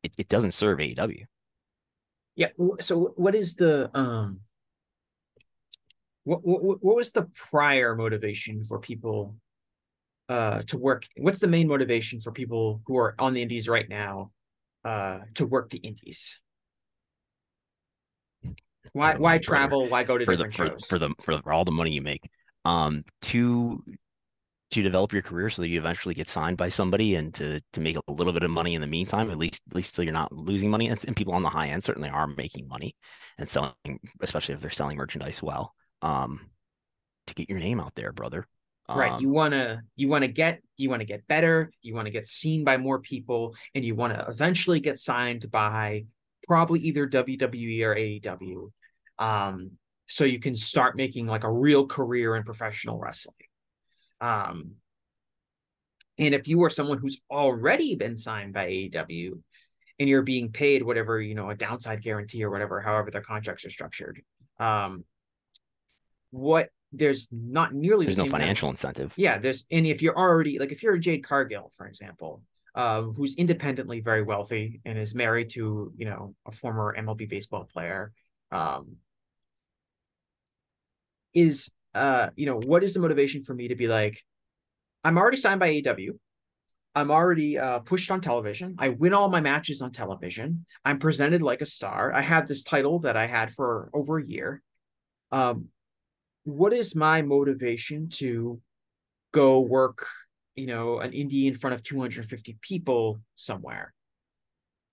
it, 0.04 0.14
it 0.18 0.28
doesn't 0.28 0.52
serve 0.52 0.80
AEW. 0.80 1.26
Yeah. 2.36 2.50
So 2.80 3.14
what 3.16 3.34
is 3.34 3.56
the 3.56 3.90
um 3.98 4.42
what, 6.24 6.42
what 6.44 6.84
what 6.84 6.96
was 6.96 7.12
the 7.12 7.24
prior 7.34 7.96
motivation 7.96 8.66
for 8.66 8.80
people 8.80 9.36
uh 10.30 10.64
to 10.64 10.78
work? 10.78 11.06
What's 11.18 11.40
the 11.40 11.48
main 11.48 11.68
motivation 11.68 12.20
for 12.22 12.32
people 12.32 12.82
who 12.86 12.98
are 12.98 13.16
on 13.20 13.34
the 13.34 13.42
indies 13.42 13.68
right 13.68 13.88
now 13.88 14.32
uh 14.84 15.20
to 15.36 15.46
work 15.46 15.70
the 15.70 15.78
indies? 15.78 16.40
Why 18.94 19.16
why 19.16 19.38
travel? 19.40 19.88
Why 19.88 20.04
go 20.04 20.18
to 20.18 20.26
for 20.26 20.34
different 20.34 20.54
the, 20.54 20.58
for, 20.58 20.68
shows? 20.68 20.88
for 20.88 21.00
the 21.00 21.10
for, 21.22 21.42
for 21.42 21.54
all 21.54 21.66
the 21.66 21.72
money 21.72 21.92
you 21.92 22.02
make? 22.02 22.30
Um, 22.64 23.04
to 23.24 23.84
to 24.72 24.82
develop 24.82 25.14
your 25.14 25.22
career 25.22 25.50
so 25.50 25.62
that 25.62 25.68
you 25.68 25.80
eventually 25.80 26.16
get 26.16 26.30
signed 26.30 26.58
by 26.58 26.70
somebody 26.70 27.16
and 27.16 27.34
to 27.36 27.62
to 27.74 27.80
make 27.80 27.98
a 27.98 28.12
little 28.12 28.34
bit 28.34 28.44
of 28.44 28.50
money 28.52 28.76
in 28.76 28.82
the 28.82 28.88
meantime, 28.88 29.30
at 29.30 29.38
least 29.38 29.62
at 29.70 29.76
least 29.76 29.96
so 29.96 30.02
you're 30.02 30.14
not 30.14 30.32
losing 30.32 30.70
money. 30.70 30.88
And, 30.88 31.04
and 31.06 31.16
people 31.16 31.34
on 31.34 31.44
the 31.44 31.50
high 31.50 31.68
end 31.68 31.84
certainly 31.84 32.10
are 32.10 32.28
making 32.28 32.68
money 32.68 32.96
and 33.38 33.50
selling, 33.50 33.74
especially 34.22 34.56
if 34.56 34.62
they're 34.62 34.72
selling 34.72 34.98
merchandise 34.98 35.42
well. 35.42 35.74
Um, 36.02 36.50
to 37.28 37.34
get 37.34 37.50
your 37.50 37.60
name 37.60 37.80
out 37.80 37.96
there, 37.96 38.12
brother. 38.12 38.48
right. 38.90 39.14
Um, 39.14 39.22
You 39.22 39.30
wanna 39.30 39.82
you 39.96 40.08
wanna 40.08 40.28
get 40.28 40.62
you 40.78 40.90
wanna 40.90 41.06
get 41.06 41.28
better. 41.28 41.72
You 41.82 41.94
want 41.94 42.08
to 42.08 42.12
get 42.12 42.28
seen 42.28 42.64
by 42.64 42.78
more 42.78 43.00
people, 43.00 43.56
and 43.74 43.86
you 43.86 43.96
want 43.96 44.14
to 44.14 44.26
eventually 44.28 44.80
get 44.80 45.00
signed 45.00 45.50
by 45.52 46.06
probably 46.48 46.80
either 46.82 47.08
WWE 47.08 47.84
or 47.84 47.96
AEW. 47.96 48.72
Um, 49.18 49.72
so 50.08 50.24
you 50.24 50.40
can 50.40 50.56
start 50.56 50.96
making 50.96 51.28
like 51.28 51.44
a 51.44 51.52
real 51.52 51.88
career 51.88 52.36
in 52.36 52.44
professional 52.44 53.00
wrestling. 53.00 53.36
Um, 54.26 54.72
and 56.18 56.34
if 56.34 56.48
you 56.48 56.64
are 56.64 56.70
someone 56.70 56.98
who's 56.98 57.22
already 57.30 57.96
been 57.96 58.18
signed 58.18 58.54
by 58.54 58.68
AEW 58.68 59.40
and 60.00 60.10
you're 60.10 60.24
being 60.24 60.52
paid 60.52 60.82
whatever, 60.82 61.22
you 61.22 61.36
know, 61.36 61.50
a 61.50 61.56
downside 61.56 62.02
guarantee 62.02 62.44
or 62.44 62.50
whatever, 62.50 62.82
however 62.82 63.12
their 63.12 63.22
contracts 63.22 63.66
are 63.66 63.70
structured, 63.70 64.22
um, 64.60 65.04
what 66.32 66.70
there's 66.92 67.28
not 67.32 67.74
nearly 67.74 68.06
there's 68.06 68.18
the 68.18 68.24
no 68.24 68.26
same 68.26 68.32
kind 68.32 68.42
of- 68.42 68.46
financial 68.46 68.70
incentive. 68.70 69.14
yeah, 69.18 69.38
there's 69.38 69.66
and 69.70 69.86
if 69.86 70.02
you're 70.02 70.18
already 70.18 70.58
like 70.58 70.72
if 70.72 70.82
you're 70.82 70.96
a 70.96 71.00
Jade 71.00 71.24
Cargill, 71.24 71.72
for 71.76 71.86
example, 71.88 72.42
um, 72.74 73.14
who's 73.14 73.36
independently 73.36 74.00
very 74.00 74.24
wealthy 74.24 74.82
and 74.86 74.98
is 74.98 75.14
married 75.14 75.50
to 75.52 75.94
you 75.98 76.06
know 76.06 76.36
a 76.46 76.52
former 76.52 76.96
MLB 76.98 77.30
baseball 77.30 77.66
player, 77.66 78.12
um, 78.52 78.98
is 81.34 81.70
uh 81.96 82.30
you 82.36 82.46
know 82.46 82.60
what 82.60 82.84
is 82.84 82.94
the 82.94 83.00
motivation 83.00 83.42
for 83.42 83.54
me 83.54 83.70
to 83.70 83.76
be 83.76 83.88
like, 83.88 84.22
I'm 85.04 85.18
already 85.18 85.38
signed 85.38 85.60
by 85.60 85.70
AEW. 85.70 86.12
I'm 86.96 87.12
already 87.12 87.60
uh, 87.60 87.80
pushed 87.80 88.10
on 88.10 88.22
television. 88.22 88.76
I 88.80 88.90
win 88.90 89.14
all 89.14 89.30
my 89.30 89.42
matches 89.42 89.82
on 89.82 89.92
television. 89.92 90.66
I'm 90.86 90.98
presented 90.98 91.42
like 91.42 91.62
a 91.62 91.66
star. 91.66 92.14
I 92.14 92.22
have 92.22 92.48
this 92.48 92.64
title 92.64 93.00
that 93.00 93.18
I 93.18 93.28
had 93.28 93.54
for 93.54 93.90
over 93.94 94.18
a 94.18 94.26
year. 94.26 94.64
Um, 95.32 95.68
what 96.46 96.72
is 96.72 96.96
my 96.96 97.22
motivation 97.22 98.10
to 98.12 98.62
go 99.34 99.60
work, 99.60 100.08
you 100.56 100.68
know, 100.68 101.00
an 101.00 101.12
indie 101.12 101.48
in 101.48 101.56
front 101.56 101.74
of 101.74 101.84
250 101.84 102.58
people 102.62 103.20
somewhere? 103.36 103.94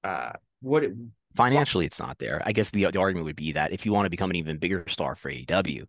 Uh, 0.03 0.32
what 0.61 0.84
Financially, 1.36 1.86
it's 1.86 2.00
not 2.00 2.18
there. 2.18 2.42
I 2.44 2.53
guess 2.53 2.70
the, 2.70 2.90
the 2.90 3.00
argument 3.00 3.24
would 3.24 3.36
be 3.36 3.53
that 3.53 3.72
if 3.72 3.86
you 3.86 3.92
want 3.92 4.07
to 4.07 4.11
become 4.11 4.28
an 4.28 4.36
even 4.36 4.59
bigger 4.59 4.84
star 4.88 5.14
for 5.14 5.30
AEW, 5.30 5.86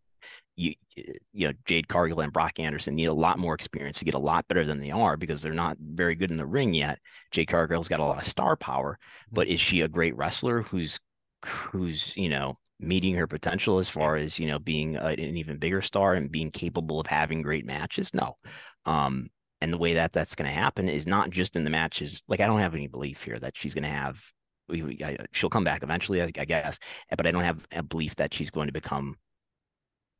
you 0.55 0.73
you 0.95 1.47
know 1.47 1.53
Jade 1.65 1.87
Cargill 1.87 2.21
and 2.21 2.33
Brock 2.33 2.59
Anderson 2.59 2.95
need 2.95 3.05
a 3.05 3.13
lot 3.13 3.39
more 3.39 3.55
experience 3.55 3.99
to 3.99 4.05
get 4.05 4.13
a 4.13 4.19
lot 4.19 4.47
better 4.47 4.63
than 4.63 4.79
they 4.79 4.91
are 4.91 5.17
because 5.17 5.41
they're 5.41 5.53
not 5.53 5.77
very 5.79 6.15
good 6.15 6.31
in 6.31 6.37
the 6.37 6.45
ring 6.45 6.73
yet. 6.73 6.99
Jade 7.31 7.47
Cargill's 7.47 7.87
got 7.87 7.99
a 7.99 8.05
lot 8.05 8.19
of 8.19 8.27
star 8.27 8.55
power, 8.55 8.99
but 9.31 9.47
is 9.47 9.59
she 9.59 9.81
a 9.81 9.87
great 9.87 10.15
wrestler 10.15 10.61
who's 10.61 10.99
who's 11.45 12.15
you 12.15 12.29
know 12.29 12.57
meeting 12.79 13.15
her 13.15 13.27
potential 13.27 13.79
as 13.79 13.89
far 13.89 14.15
as 14.15 14.37
you 14.37 14.47
know 14.47 14.59
being 14.59 14.95
an 14.95 15.19
even 15.19 15.57
bigger 15.57 15.81
star 15.81 16.13
and 16.13 16.31
being 16.31 16.51
capable 16.51 16.99
of 16.99 17.07
having 17.07 17.41
great 17.41 17.65
matches? 17.65 18.13
No. 18.13 18.37
Um, 18.85 19.29
and 19.61 19.71
the 19.71 19.77
way 19.77 19.93
that 19.93 20.11
that's 20.11 20.35
going 20.35 20.49
to 20.49 20.53
happen 20.53 20.89
is 20.89 21.07
not 21.07 21.29
just 21.29 21.55
in 21.55 21.63
the 21.63 21.69
matches. 21.69 22.21
Like 22.27 22.41
I 22.41 22.47
don't 22.47 22.59
have 22.59 22.75
any 22.75 22.87
belief 22.87 23.23
here 23.23 23.39
that 23.39 23.55
she's 23.55 23.73
going 23.73 23.83
to 23.83 23.89
have. 23.89 24.21
We, 24.67 24.81
we, 24.81 25.03
I, 25.03 25.17
she'll 25.31 25.49
come 25.49 25.63
back 25.63 25.83
eventually, 25.83 26.21
I, 26.21 26.31
I 26.37 26.45
guess, 26.45 26.79
but 27.15 27.25
I 27.25 27.31
don't 27.31 27.43
have 27.43 27.65
a 27.71 27.81
belief 27.81 28.15
that 28.17 28.33
she's 28.33 28.51
going 28.51 28.67
to 28.67 28.73
become 28.73 29.15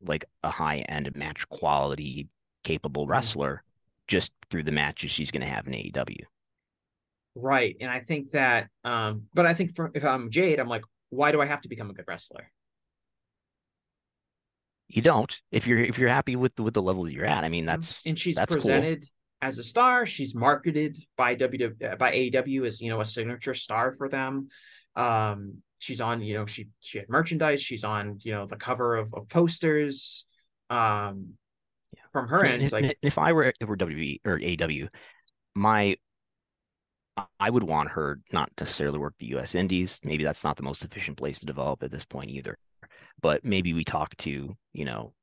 like 0.06 0.26
a 0.44 0.50
high 0.50 0.80
end 0.80 1.16
match 1.16 1.48
quality 1.50 2.28
capable 2.64 3.08
wrestler 3.08 3.64
just 4.08 4.32
through 4.50 4.64
the 4.64 4.72
matches 4.72 5.12
she's 5.12 5.32
going 5.32 5.46
to 5.46 5.52
have 5.52 5.68
in 5.68 5.74
AEW. 5.74 6.22
right. 7.36 7.76
And 7.80 7.90
I 7.90 8.00
think 8.00 8.32
that, 8.32 8.70
um, 8.84 9.24
but 9.34 9.46
I 9.46 9.54
think 9.54 9.76
for, 9.76 9.92
if 9.94 10.04
I'm 10.04 10.30
Jade, 10.30 10.60
I'm 10.60 10.68
like, 10.68 10.84
why 11.10 11.32
do 11.32 11.42
I 11.42 11.46
have 11.46 11.62
to 11.62 11.70
become 11.70 11.90
a 11.90 11.94
good 11.94 12.06
wrestler? 12.08 12.52
You 14.90 15.02
don't 15.02 15.42
if 15.52 15.66
you're 15.66 15.80
if 15.80 15.98
you're 15.98 16.10
happy 16.10 16.36
with 16.36 16.56
the, 16.56 16.64
with 16.64 16.76
the 16.76 16.82
level 16.82 17.04
that 17.06 17.14
you're 17.14 17.26
at. 17.26 17.44
I 17.44 17.50
mean, 17.50 17.66
that's 17.66 18.02
and 18.06 18.20
she's 18.20 18.36
that's 18.36 18.54
cool. 18.54 18.62
presented 18.62 19.06
as 19.42 19.58
a 19.58 19.64
star. 19.64 20.06
She's 20.06 20.36
marketed 20.36 20.98
by 21.18 21.34
W 21.36 21.76
by 21.98 22.12
AEW 22.12 22.68
as 22.68 22.80
you 22.80 22.90
know 22.90 23.02
a 23.02 23.06
signature 23.06 23.56
star 23.56 23.94
for 23.94 24.08
them. 24.08 24.50
Um, 24.96 25.64
she's 25.84 26.00
on 26.00 26.22
you 26.22 26.36
know 26.36 26.46
she 26.46 26.70
she 26.80 26.98
had 26.98 27.10
merchandise. 27.10 27.62
She's 27.62 27.84
on 27.84 28.20
you 28.24 28.32
know 28.32 28.46
the 28.46 28.56
cover 28.56 28.96
of, 28.96 29.14
of 29.14 29.28
posters. 29.28 30.26
Um, 30.70 31.34
from 32.12 32.28
her 32.30 32.44
end, 32.46 32.64
if, 32.64 32.72
like 32.72 32.98
if 33.02 33.18
I 33.18 33.34
were 33.34 33.54
if 33.60 33.68
we're 33.68 33.76
WWE 33.76 34.20
or 34.26 34.40
aw 34.40 34.88
my 35.56 35.98
I 37.40 37.50
would 37.50 37.64
want 37.64 37.92
her 37.92 38.22
not 38.32 38.50
necessarily 38.60 38.98
work 38.98 39.14
the 39.20 39.28
U.S. 39.28 39.56
Indies. 39.56 40.00
Maybe 40.04 40.24
that's 40.24 40.44
not 40.44 40.58
the 40.58 40.64
most 40.64 40.84
efficient 40.84 41.18
place 41.18 41.40
to 41.40 41.46
develop 41.46 41.84
at 41.84 41.92
this 41.92 42.06
point 42.06 42.32
either. 42.32 42.58
But 43.22 43.44
maybe 43.44 43.74
we 43.74 43.84
talk 43.84 44.16
to 44.18 44.56
you 44.74 44.86
know, 44.86 45.14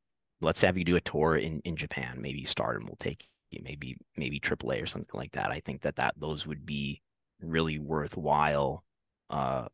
let's 0.41 0.61
have 0.61 0.77
you 0.77 0.85
do 0.85 0.97
a 0.97 1.01
tour 1.01 1.37
in 1.37 1.61
in 1.65 1.77
Japan. 1.77 2.19
Maybe 2.21 2.45
Stardom 2.45 2.87
will 2.87 2.97
take 2.97 3.27
you. 3.51 3.61
Maybe 3.65 3.97
maybe 4.17 4.39
AAA 4.39 4.83
or 4.83 4.87
something 4.87 5.19
like 5.19 5.33
that. 5.33 5.51
I 5.51 5.61
think 5.61 5.83
that 5.83 5.97
that 5.97 6.15
those 6.19 6.47
would 6.47 6.67
be 6.67 7.01
really 7.41 7.79
worthwhile 7.79 8.85
uh, 9.31 9.67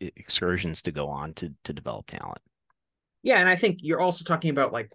excursions 0.00 0.82
to 0.82 0.92
go 0.92 1.08
on 1.08 1.34
to 1.34 1.52
to 1.64 1.72
develop 1.72 2.06
talent. 2.06 2.38
Yeah, 3.22 3.38
and 3.38 3.48
I 3.48 3.56
think 3.56 3.78
you're 3.82 4.00
also 4.00 4.24
talking 4.24 4.50
about 4.50 4.72
like 4.72 4.90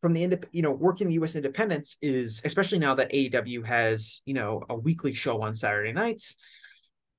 from 0.00 0.12
the 0.12 0.22
end, 0.22 0.46
you 0.52 0.62
know, 0.62 0.72
working 0.72 1.08
the 1.08 1.14
U.S. 1.14 1.34
independence 1.34 1.96
is 2.00 2.40
especially 2.44 2.78
now 2.78 2.94
that 2.94 3.12
AEW 3.12 3.64
has 3.64 4.22
you 4.24 4.34
know 4.34 4.62
a 4.68 4.76
weekly 4.76 5.12
show 5.12 5.42
on 5.42 5.56
Saturday 5.56 5.92
nights. 5.92 6.36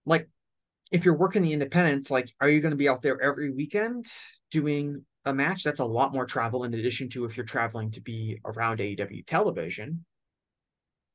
Like, 0.06 0.30
if 0.92 1.06
you're 1.06 1.18
working 1.18 1.42
the 1.42 1.54
independents, 1.54 2.10
like, 2.10 2.34
are 2.42 2.50
you 2.50 2.62
going 2.62 2.72
to 2.72 2.78
be 2.78 2.90
out 2.90 3.02
there 3.02 3.22
every 3.22 3.52
weekend 3.52 4.06
doing 4.50 5.06
a 5.26 5.34
match? 5.34 5.64
That's 5.64 5.82
a 5.82 5.86
lot 5.86 6.14
more 6.14 6.26
travel 6.26 6.64
in 6.64 6.74
addition 6.74 7.10
to 7.10 7.26
if 7.26 7.38
you're 7.38 7.46
traveling 7.46 7.92
to 7.92 8.02
be 8.02 8.40
around 8.46 8.80
AEW 8.80 9.26
television. 9.26 10.06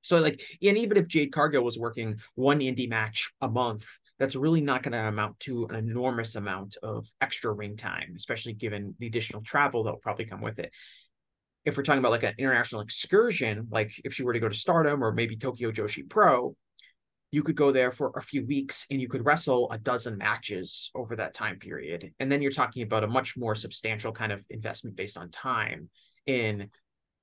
So, 0.03 0.21
like, 0.21 0.43
and 0.63 0.77
even 0.77 0.99
if 0.99 1.09
Jade 1.09 1.33
Cargill 1.33 1.65
was 1.65 1.79
working 1.79 2.21
one 2.35 2.61
indie 2.61 2.89
match 2.89 3.33
a 3.41 3.49
month, 3.49 3.87
that's 4.19 4.37
really 4.37 4.61
not 4.61 4.83
going 4.83 4.93
to 4.93 5.09
amount 5.09 5.41
to 5.41 5.67
an 5.67 5.77
enormous 5.77 6.37
amount 6.37 6.77
of 6.83 7.07
extra 7.21 7.53
ring 7.53 7.77
time, 7.77 8.13
especially 8.17 8.53
given 8.53 8.95
the 8.99 9.07
additional 9.07 9.43
travel 9.43 9.83
that 9.85 9.93
will 9.93 9.99
probably 9.99 10.25
come 10.25 10.41
with 10.41 10.59
it. 10.59 10.73
If 11.65 11.77
we're 11.77 11.83
talking 11.83 11.99
about 11.99 12.13
like 12.13 12.23
an 12.23 12.35
international 12.39 12.83
excursion, 12.83 13.69
like 13.71 13.93
if 14.05 14.15
she 14.15 14.23
were 14.23 14.35
to 14.35 14.41
go 14.41 14.49
to 14.49 14.55
Stardom 14.55 15.03
or 15.03 15.13
maybe 15.13 15.37
Tokyo 15.37 15.73
Joshi 15.73 16.09
Pro, 16.09 16.55
you 17.35 17.43
could 17.43 17.57
go 17.57 17.73
there 17.73 17.91
for 17.91 18.13
a 18.15 18.23
few 18.23 18.47
weeks 18.47 18.87
and 18.91 19.01
you 19.01 19.09
could 19.09 19.27
wrestle 19.27 19.69
a 19.73 19.79
dozen 19.79 20.17
matches 20.17 20.93
over 20.95 21.17
that 21.17 21.35
time 21.35 21.59
period. 21.59 22.13
And 22.21 22.31
then 22.31 22.41
you're 22.41 22.53
talking 22.53 22.85
about 22.85 23.03
a 23.03 23.09
much 23.09 23.37
more 23.37 23.57
substantial 23.57 24.13
kind 24.13 24.31
of 24.31 24.45
investment 24.51 24.95
based 24.95 25.19
on 25.19 25.31
time 25.31 25.91
in 26.27 26.71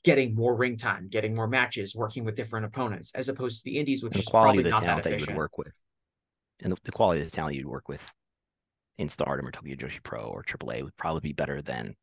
getting 0.04 0.36
more 0.36 0.56
ring 0.56 0.76
time, 0.76 1.08
getting 1.10 1.34
more 1.34 1.48
matches, 1.48 1.96
working 1.96 2.26
with 2.26 2.36
different 2.36 2.66
opponents, 2.66 3.12
as 3.16 3.30
opposed 3.30 3.60
to 3.60 3.72
the 3.72 3.78
indies, 3.78 4.04
which 4.04 4.16
and 4.16 4.24
is 4.24 4.30
probably 4.30 4.60
of 4.60 4.64
the 4.66 4.70
not 4.72 4.82
that 4.82 4.88
talent 4.88 5.04
that 5.04 5.10
you 5.12 5.16
efficient. 5.16 5.38
would 5.38 5.42
work 5.44 5.58
with, 5.58 5.74
and 6.62 6.72
the, 6.72 6.78
the 6.84 6.92
quality 6.92 7.22
of 7.22 7.28
the 7.30 7.36
talent 7.36 7.56
you'd 7.56 7.66
work 7.68 7.88
with 7.90 8.12
in 8.98 9.10
Stardom 9.10 9.48
or 9.48 9.52
Tokyo 9.52 9.76
Joshi 9.76 10.02
Pro 10.04 10.22
or 10.22 10.44
AAA 10.44 10.84
would 10.84 10.96
probably 10.98 11.22
be 11.22 11.34
better 11.34 11.62
than 11.62 11.96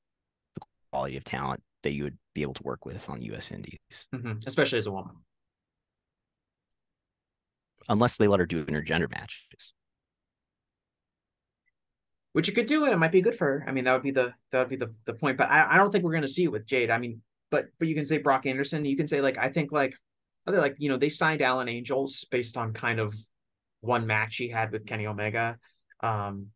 the 0.55 0.61
quality 0.91 1.17
of 1.17 1.25
talent 1.25 1.63
that 1.83 1.93
you 1.93 2.05
would 2.05 2.19
be 2.35 2.43
able 2.43 2.55
to 2.55 2.63
work 2.65 2.85
with 2.85 3.09
on 3.09 3.23
U.S. 3.23 3.51
Indies, 3.53 3.79
Mhm, 4.15 4.45
especially 4.47 4.79
as 4.79 4.87
a 4.87 4.93
woman. 4.93 5.15
unless 7.89 8.17
they 8.17 8.27
let 8.29 8.41
her 8.41 8.47
do 8.47 8.65
intergender 8.67 9.11
matches. 9.11 9.73
which 12.33 12.47
you 12.47 12.55
could 12.55 12.67
do 12.67 12.85
and 12.85 12.93
it 12.93 12.99
might 12.99 13.11
be 13.13 13.21
good 13.23 13.35
for 13.35 13.47
her. 13.47 13.65
I 13.67 13.73
mean, 13.73 13.85
that 13.85 13.93
would 13.95 14.03
be 14.03 14.11
the 14.11 14.35
that 14.53 14.59
would 14.61 14.69
be 14.69 14.77
the, 14.77 14.95
the 15.07 15.15
point. 15.15 15.39
But 15.39 15.51
I, 15.51 15.75
I 15.75 15.77
don't 15.77 15.91
think 15.91 16.05
we're 16.05 16.13
gonna 16.13 16.29
see 16.29 16.45
it 16.45 16.53
with 16.53 16.67
Jade. 16.67 16.91
I 16.91 16.99
mean, 16.99 17.23
but 17.51 17.67
but 17.79 17.89
you 17.89 17.95
can 17.95 18.05
say 18.07 18.19
Brock 18.19 18.45
Anderson. 18.47 18.85
You 18.85 18.97
can 18.97 19.09
say 19.09 19.21
like 19.21 19.39
I 19.39 19.49
think 19.49 19.73
like 19.73 19.95
other 20.47 20.61
like 20.61 20.77
you 20.79 20.89
know 20.89 20.97
they 20.97 21.09
signed 21.09 21.43
Alan 21.43 21.69
Angels 21.69 22.25
based 22.31 22.57
on 22.57 22.73
kind 22.75 23.01
of 23.01 23.15
one 23.81 24.07
match 24.07 24.37
he 24.37 24.49
had 24.49 24.73
with 24.73 24.87
Kenny 24.87 25.07
Omega, 25.07 25.59
um, 26.01 26.49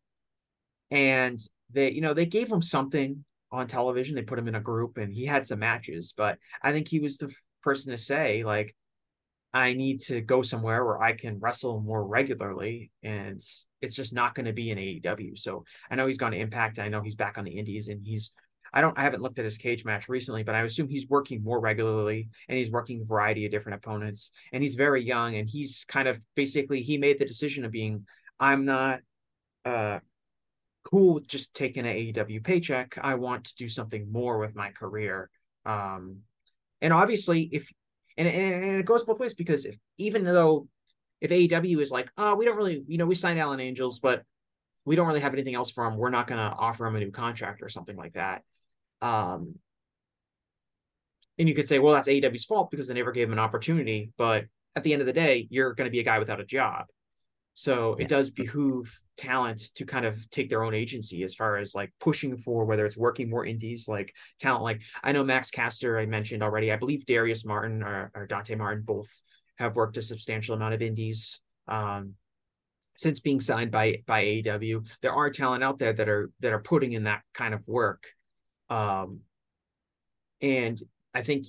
and 0.91 1.41
they 1.71 1.91
you 1.91 2.01
know 2.01 2.15
they 2.15 2.27
gave 2.27 2.51
him 2.51 2.63
something 2.63 3.25
on 3.51 3.67
television. 3.67 4.15
They 4.15 4.23
put 4.23 4.39
him 4.39 4.49
in 4.49 4.55
a 4.55 4.61
group 4.61 4.97
and 4.97 5.13
he 5.13 5.27
had 5.27 5.47
some 5.47 5.59
matches. 5.59 6.15
But 6.17 6.39
I 6.63 6.73
think 6.73 6.89
he 6.89 7.01
was 7.01 7.19
the 7.19 7.33
person 7.63 7.93
to 7.93 7.99
say 7.99 8.43
like 8.43 8.75
I 9.55 9.75
need 9.75 10.01
to 10.03 10.21
go 10.23 10.41
somewhere 10.43 10.85
where 10.85 11.03
I 11.03 11.13
can 11.13 11.39
wrestle 11.39 11.81
more 11.81 12.07
regularly, 12.07 12.91
and 13.03 13.41
it's 13.83 13.97
just 13.97 14.15
not 14.15 14.35
going 14.35 14.47
to 14.47 14.53
be 14.55 14.71
in 14.71 14.79
AEW. 14.79 15.39
So 15.39 15.65
I 15.91 15.97
know 15.97 16.07
he's 16.07 16.17
gone 16.17 16.33
to 16.33 16.39
Impact. 16.39 16.79
I 16.79 16.89
know 16.89 17.03
he's 17.03 17.17
back 17.17 17.37
on 17.37 17.45
the 17.45 17.59
Indies, 17.59 17.89
and 17.89 18.01
he's 18.03 18.33
I 18.73 18.81
don't 18.81 18.99
I 18.99 19.03
haven't 19.03 19.23
looked 19.23 19.39
at 19.39 19.45
his 19.45 19.59
Cagematch 19.59 20.09
recently, 20.09 20.43
but 20.43 20.55
I 20.55 20.63
assume 20.63 20.89
he's 20.89 21.09
working 21.09 21.43
more 21.43 21.61
regularly, 21.61 22.29
and 22.49 22.59
he's 22.59 22.71
working 22.71 23.01
a 23.03 23.05
variety 23.05 23.45
of 23.45 23.53
different 23.53 23.77
opponents, 23.77 24.31
and 24.53 24.63
he's 24.63 24.75
very 24.75 25.03
young, 25.03 25.37
and 25.37 25.49
he's 25.49 25.85
kind 25.89 26.09
of 26.09 26.21
basically 26.35 26.83
he 26.83 26.99
made 26.99 27.19
the 27.19 27.27
decision 27.27 27.65
of 27.65 27.71
being 27.71 28.07
I'm 28.41 28.65
not 28.65 29.01
uh 29.65 29.99
cool 30.85 31.15
with 31.15 31.29
just 31.29 31.55
taking 31.55 31.87
an 31.87 31.97
AEW 31.97 32.43
paycheck. 32.43 32.99
I 33.01 33.15
want 33.15 33.45
to 33.45 33.55
do 33.57 33.69
something 33.69 34.11
more 34.11 34.39
with 34.39 34.57
my 34.57 34.71
career. 34.71 35.31
Um, 35.65 36.21
and 36.81 36.93
obviously, 36.93 37.43
if 37.53 37.71
and, 38.17 38.29
and 38.29 38.81
it 38.81 38.87
goes 38.87 39.05
both 39.05 39.21
ways 39.21 39.35
because 39.35 39.65
if 39.65 39.77
even 39.99 40.25
though 40.25 40.69
if 41.21 41.31
AEW 41.31 41.81
is 41.81 41.91
like, 41.91 42.11
oh, 42.19 42.35
we 42.35 42.45
don't 42.45 42.57
really, 42.57 42.83
you 42.89 42.99
know, 42.99 43.07
we 43.07 43.15
signed 43.15 43.39
Alan 43.39 43.61
Angels, 43.61 44.01
but 44.01 44.25
we 44.85 44.97
don't 44.97 45.07
really 45.07 45.21
have 45.21 45.33
anything 45.33 45.55
else 45.55 45.71
for 45.71 45.87
him. 45.87 45.97
We're 45.97 46.11
not 46.11 46.27
going 46.27 46.41
to 46.41 46.57
offer 46.57 46.85
him 46.85 46.97
a 46.97 46.99
new 46.99 47.13
contract 47.13 47.63
or 47.63 47.69
something 47.69 47.97
like 47.97 48.15
that. 48.15 48.43
Um, 49.03 49.57
and 51.39 51.49
you 51.49 51.55
could 51.55 51.69
say, 51.69 51.79
well, 51.79 51.93
that's 51.93 52.09
AEW's 52.09 52.45
fault 52.45 52.71
because 52.71 52.87
they 52.87 52.95
never 52.95 53.13
gave 53.13 53.27
him 53.27 53.33
an 53.33 53.39
opportunity. 53.39 54.13
But 54.17 54.45
at 54.77 54.83
the 54.83 54.93
end 54.93 55.03
of 55.03 55.07
the 55.07 55.13
day, 55.13 55.47
you're 55.51 55.75
going 55.75 55.87
to 55.87 55.91
be 55.91 56.01
a 56.01 56.05
guy 56.05 56.19
without 56.19 56.41
a 56.41 56.45
job. 56.45 56.87
So 57.55 57.95
it 57.95 58.09
does 58.09 58.31
behoove 58.31 58.99
talent 59.19 59.61
to 59.75 59.85
kind 59.85 60.07
of 60.07 60.31
take 60.31 60.49
their 60.49 60.65
own 60.65 60.73
agency 60.73 61.23
as 61.23 61.35
far 61.35 61.59
as 61.59 61.75
like 61.75 61.93
pushing 62.01 62.37
for 62.39 62.65
whether 62.65 62.87
it's 62.87 62.97
working 62.97 63.29
more 63.29 63.45
indies, 63.45 63.87
like 63.89 64.15
talent. 64.41 64.65
Like 64.65 64.81
I 65.05 65.13
know 65.13 65.23
Max 65.23 65.51
Caster, 65.51 65.99
I 65.99 66.07
mentioned 66.07 66.43
already. 66.43 66.73
I 66.73 66.77
believe 66.77 67.05
Darius 67.05 67.45
Martin 67.45 67.83
or, 67.83 68.11
or 68.15 68.27
Dante 68.27 68.55
Martin 68.55 68.85
both 68.87 69.09
have 69.57 69.77
worked 69.77 69.99
a 69.99 70.03
substantial 70.03 70.55
amount 70.55 70.75
of 70.75 70.81
indies. 70.81 71.41
Um, 71.69 72.15
since 72.97 73.21
being 73.21 73.41
signed 73.41 73.71
by 73.71 74.03
by 74.07 74.25
AEW, 74.25 74.87
there 75.03 75.13
are 75.13 75.29
talent 75.31 75.63
out 75.63 75.79
there 75.79 75.93
that 75.93 76.09
are 76.09 76.31
that 76.41 76.53
are 76.53 76.61
putting 76.61 76.93
in 76.93 77.05
that 77.05 77.23
kind 77.35 77.53
of 77.53 77.67
work. 77.67 78.07
Um, 78.73 79.21
and 80.41 80.81
I 81.15 81.23
think 81.23 81.47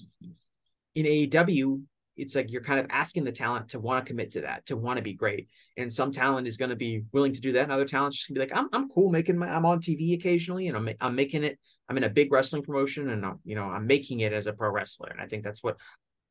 in 0.93 1.05
AEW, 1.05 1.83
it's 2.15 2.35
like 2.35 2.51
you're 2.51 2.61
kind 2.61 2.79
of 2.79 2.87
asking 2.89 3.23
the 3.23 3.31
talent 3.31 3.69
to 3.69 3.79
want 3.79 4.05
to 4.05 4.09
commit 4.09 4.31
to 4.31 4.41
that, 4.41 4.65
to 4.67 4.75
want 4.75 4.97
to 4.97 5.03
be 5.03 5.13
great. 5.13 5.47
And 5.77 5.91
some 5.91 6.11
talent 6.11 6.47
is 6.47 6.57
going 6.57 6.69
to 6.69 6.75
be 6.75 7.03
willing 7.11 7.33
to 7.33 7.41
do 7.41 7.53
that, 7.53 7.63
and 7.63 7.71
other 7.71 7.85
talent's 7.85 8.17
just 8.17 8.29
gonna 8.29 8.35
be 8.35 8.51
like, 8.51 8.57
I'm 8.57 8.69
I'm 8.73 8.89
cool 8.89 9.09
making 9.09 9.37
my 9.37 9.47
I'm 9.47 9.65
on 9.65 9.79
TV 9.79 10.13
occasionally, 10.13 10.67
and 10.67 10.77
I'm 10.77 10.89
I'm 10.99 11.15
making 11.15 11.43
it. 11.43 11.57
I'm 11.89 11.97
in 11.97 12.03
a 12.03 12.09
big 12.09 12.31
wrestling 12.31 12.61
promotion, 12.61 13.09
and 13.09 13.25
I'm, 13.25 13.39
you 13.43 13.55
know 13.55 13.63
I'm 13.63 13.87
making 13.87 14.19
it 14.19 14.33
as 14.33 14.45
a 14.45 14.53
pro 14.53 14.69
wrestler, 14.69 15.09
and 15.09 15.21
I 15.21 15.25
think 15.25 15.43
that's 15.43 15.63
what 15.63 15.77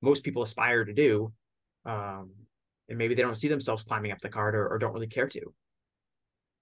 most 0.03 0.23
people 0.23 0.43
aspire 0.43 0.85
to 0.85 0.93
do. 0.93 1.33
Um, 1.85 2.31
and 2.89 2.99
maybe 2.99 3.15
they 3.15 3.23
don't 3.23 3.37
see 3.37 3.49
themselves 3.49 3.83
climbing 3.83 4.13
up 4.13 4.21
the 4.21 4.29
card 4.29 4.55
or, 4.55 4.69
or 4.69 4.79
don't 4.79 4.93
really 4.93 5.07
care 5.07 5.29
to. 5.29 5.55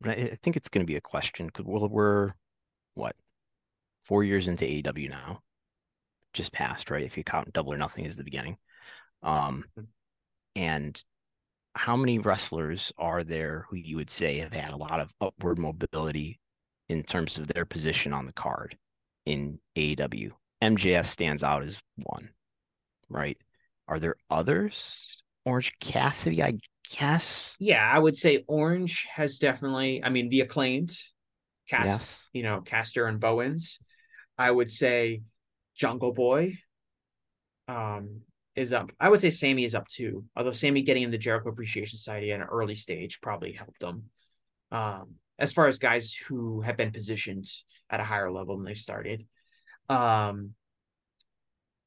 I 0.05 0.39
think 0.43 0.57
it's 0.57 0.69
going 0.69 0.83
to 0.83 0.91
be 0.91 0.97
a 0.97 1.01
question 1.01 1.47
because 1.47 1.67
we're, 1.67 1.89
we're 1.89 2.33
what 2.95 3.17
four 4.05 4.25
years 4.25 4.49
into 4.49 4.65
AEW 4.65 5.11
now, 5.11 5.41
just 6.33 6.53
passed 6.53 6.91
right? 6.91 7.05
If 7.05 7.17
you 7.17 7.25
count 7.25 7.53
double 7.53 7.73
or 7.73 7.79
nothing 7.79 8.07
as 8.07 8.17
the 8.17 8.25
beginning, 8.25 8.57
um, 9.23 9.65
mm-hmm. 9.79 9.85
and 10.57 11.03
how 11.75 11.97
many 11.97 12.19
wrestlers 12.19 12.93
are 12.99 13.23
there 13.23 13.67
who 13.69 13.77
you 13.77 13.97
would 13.97 14.11
say 14.11 14.39
have 14.39 14.53
had 14.53 14.73
a 14.73 14.77
lot 14.77 15.01
of 15.01 15.13
upward 15.21 15.59
mobility 15.59 16.41
in 16.89 17.03
terms 17.03 17.39
of 17.39 17.47
their 17.47 17.65
position 17.65 18.13
on 18.13 18.27
the 18.27 18.33
card 18.33 18.77
in 19.25 19.59
AEW? 19.77 20.31
MJF 20.63 21.07
stands 21.07 21.43
out 21.43 21.63
as 21.63 21.81
one, 21.97 22.31
right? 23.09 23.39
Are 23.89 23.99
there 23.99 24.17
others? 24.29 25.23
Orange 25.45 25.73
Cassidy, 25.81 26.43
I 26.43 26.59
guess. 26.91 27.57
Yeah, 27.59 27.89
I 27.91 27.99
would 27.99 28.17
say 28.17 28.45
Orange 28.47 29.07
has 29.15 29.39
definitely. 29.39 30.03
I 30.05 30.11
mean, 30.11 30.29
the 30.29 30.43
acclaimed 30.43 30.93
cast, 31.71 31.89
yes. 31.89 32.29
you 32.33 32.43
know, 32.43 32.61
Caster 32.61 33.07
and 33.07 33.21
Bowens. 33.21 33.79
I 34.37 34.51
would 34.51 34.71
say 34.71 35.23
Jungle 35.77 36.13
Boy 36.13 36.59
um, 37.69 38.23
is 38.57 38.73
up. 38.73 38.91
I 38.99 39.09
would 39.09 39.21
say 39.21 39.31
Sammy 39.31 39.65
is 39.65 39.75
up 39.75 39.87
too. 39.89 40.25
Although 40.37 40.53
Sammy 40.53 40.83
getting 40.83 41.05
in 41.05 41.11
the 41.11 41.19
Jericho 41.19 41.51
Appreciation 41.51 41.99
Society 41.99 42.33
at 42.33 42.41
an 42.41 42.47
early 42.47 42.75
stage 42.75 43.21
probably 43.21 43.53
helped 43.53 43.81
them. 43.81 44.05
Um, 44.73 45.15
as 45.39 45.53
far 45.53 45.69
as 45.69 45.79
guys 45.79 46.13
who 46.13 46.61
have 46.61 46.77
been 46.77 46.91
positioned 46.91 47.47
at 47.89 48.01
a 48.01 48.05
higher 48.05 48.31
level 48.31 48.57
than 48.57 48.67
they 48.67 48.75
started. 48.75 49.27
Um, 49.89 50.55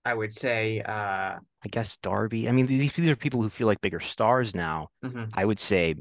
I 0.06 0.14
would 0.14 0.34
say 0.34 0.82
uh 0.82 1.38
I 1.66 1.70
guess 1.70 1.98
Darby. 2.04 2.50
I 2.50 2.52
mean, 2.52 2.68
these, 2.68 2.92
these 2.92 3.10
are 3.10 3.16
people 3.16 3.42
who 3.42 3.50
feel 3.50 3.68
like 3.68 3.80
bigger 3.80 4.02
stars 4.02 4.54
now. 4.54 4.90
Mm-hmm. 5.04 5.26
I 5.34 5.46
would 5.46 5.62
say 5.62 5.96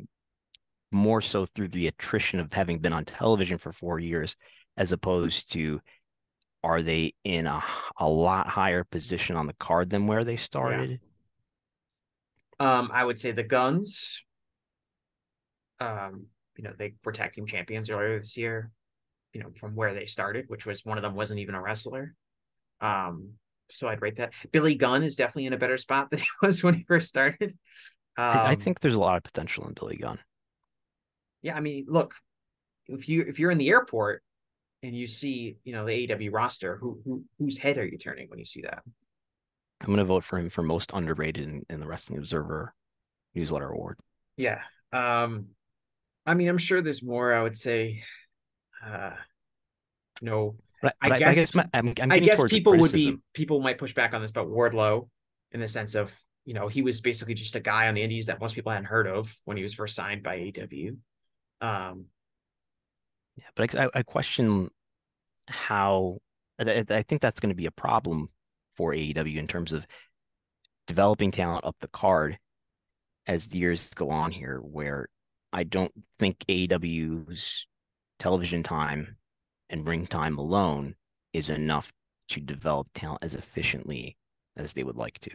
more 0.93 1.21
so 1.21 1.47
through 1.47 1.69
the 1.69 1.87
attrition 1.87 2.41
of 2.41 2.53
having 2.53 2.79
been 2.79 2.93
on 2.93 3.05
television 3.05 3.59
for 3.59 3.73
four 3.73 3.99
years, 3.99 4.37
as 4.77 4.93
opposed 4.93 5.53
to 5.53 5.81
are 6.65 6.83
they 6.83 7.15
in 7.25 7.47
a, 7.47 7.63
a 7.99 8.09
lot 8.09 8.47
higher 8.47 8.85
position 8.85 9.37
on 9.37 9.47
the 9.47 9.55
card 9.55 9.91
than 9.91 10.07
where 10.07 10.25
they 10.25 10.37
started? 10.37 11.01
Yeah. 12.61 12.79
Um, 12.79 12.91
I 12.93 13.05
would 13.05 13.19
say 13.19 13.33
the 13.33 13.43
Gunns. 13.43 14.23
Um, 15.81 16.27
you 16.57 16.63
know, 16.63 16.73
they 16.79 16.95
were 17.05 17.13
tag 17.13 17.33
team 17.33 17.47
champions 17.47 17.91
earlier 17.91 18.19
this 18.19 18.37
year, 18.37 18.71
you 19.33 19.43
know, 19.43 19.51
from 19.59 19.75
where 19.75 19.95
they 19.95 20.07
started, 20.07 20.45
which 20.49 20.65
was 20.65 20.85
one 20.85 20.97
of 20.97 21.03
them 21.03 21.15
wasn't 21.15 21.41
even 21.41 21.57
a 21.57 21.61
wrestler. 21.61 22.15
Um, 22.81 23.31
so 23.71 23.89
I'd 23.89 24.03
rate 24.03 24.17
that. 24.17 24.35
Billy 24.53 24.77
Gunn 24.77 25.03
is 25.03 25.17
definitely 25.17 25.47
in 25.47 25.53
a 25.55 25.59
better 25.59 25.77
spot 25.77 26.11
than 26.11 26.21
he 26.21 26.29
was 26.41 26.63
when 26.63 26.75
he 26.75 26.85
first 26.85 27.09
started. 27.09 27.59
Um, 28.17 28.39
I 28.39 28.55
think 28.55 28.81
there's 28.81 28.95
a 28.95 29.01
lot 29.01 29.17
of 29.17 29.23
potential 29.23 29.67
in 29.67 29.73
Billy 29.73 29.97
Gunn. 29.97 30.19
Yeah, 31.43 31.57
I 31.57 31.61
mean, 31.61 31.87
look, 31.89 32.15
if 32.87 33.09
you 33.09 33.23
if 33.23 33.39
you're 33.39 33.51
in 33.51 33.59
the 33.59 33.69
airport 33.69 34.23
and 34.83 34.97
you 34.97 35.07
see, 35.07 35.57
you 35.65 35.73
know, 35.73 35.85
the 35.85 36.07
AEW 36.07 36.33
roster, 36.33 36.77
who, 36.77 37.01
who 37.05 37.25
whose 37.39 37.59
head 37.59 37.79
are 37.79 37.87
you 37.87 37.99
turning 37.99 38.29
when 38.29 38.39
you 38.39 38.45
see 38.45 38.63
that? 38.63 38.83
I'm 39.81 39.87
going 39.87 39.99
to 39.99 40.05
vote 40.05 40.25
for 40.25 40.39
him 40.39 40.49
for 40.49 40.63
most 40.63 40.93
underrated 40.95 41.45
in, 41.45 41.67
in 41.69 41.81
the 41.81 41.87
Wrestling 41.87 42.19
Observer 42.19 42.73
newsletter 43.35 43.69
award. 43.69 43.99
Yeah. 44.37 44.61
Um, 44.93 45.49
I 46.25 46.35
mean, 46.35 46.49
I'm 46.49 46.59
sure 46.59 46.81
there's 46.81 47.03
more. 47.03 47.33
I 47.33 47.43
would 47.43 47.57
say, 47.57 48.05
uh, 48.87 49.11
no, 50.21 50.57
but 50.83 50.95
I, 51.01 51.19
guess, 51.19 51.37
I 51.37 51.41
guess, 51.41 51.55
my, 51.55 51.67
I'm, 51.75 51.95
I'm 52.01 52.13
i 52.13 52.19
guess 52.19 52.45
people 52.45 52.77
would 52.77 52.93
be 52.93 53.17
people 53.35 53.61
might 53.61 53.79
push 53.79 53.95
back 53.95 54.15
on 54.15 54.21
this, 54.21 54.31
but 54.31 54.47
Wardlow, 54.47 55.09
in 55.53 55.61
the 55.61 55.69
sense 55.69 55.95
of 55.95 56.13
you 56.45 56.55
know 56.55 56.69
he 56.69 56.83
was 56.83 57.01
basically 57.01 57.35
just 57.35 57.57
a 57.57 57.61
guy 57.61 57.89
on 57.89 57.95
the 57.95 58.03
Indies 58.03 58.27
that 58.27 58.41
most 58.41 58.55
people 58.55 58.73
hadn't 58.73 58.87
heard 58.87 59.07
of 59.07 59.37
when 59.45 59.57
he 59.57 59.63
was 59.63 59.75
first 59.75 59.95
signed 59.95 60.23
by 60.23 60.39
AEW. 60.39 60.97
Um, 61.63 62.07
yeah, 63.37 63.45
but 63.55 63.75
I, 63.75 63.89
I 63.95 64.03
question 64.03 64.69
how 65.49 66.19
I, 66.59 66.85
I 66.91 67.03
think 67.03 67.23
that's 67.23 67.41
going 67.41 67.51
to 67.51 67.57
be 67.57 67.67
a 67.67 67.71
problem 67.71 68.29
for 68.75 68.93
AEW 68.93 69.37
in 69.37 69.47
terms 69.47 69.73
of 69.73 69.87
developing 70.87 71.31
talent 71.31 71.65
up 71.65 71.77
the 71.81 71.89
card 71.89 72.39
as 73.27 73.49
the 73.49 73.59
years 73.59 73.89
go 73.95 74.11
on 74.11 74.33
here, 74.33 74.59
where 74.59 75.09
I 75.53 75.65
don't 75.65 75.93
think 76.19 76.39
AEW's 76.49 77.67
television 78.19 78.63
time 78.63 79.17
and 79.71 79.87
ring 79.87 80.07
time 80.07 80.39
alone 80.39 80.97
is 81.33 81.49
enough 81.49 81.93
to 82.29 82.41
develop 82.41 82.89
talent 82.95 83.23
as 83.23 83.35
efficiently 83.35 84.17
as 84.57 84.73
they 84.73 84.83
would 84.83 84.97
like 84.97 85.19
to. 85.21 85.31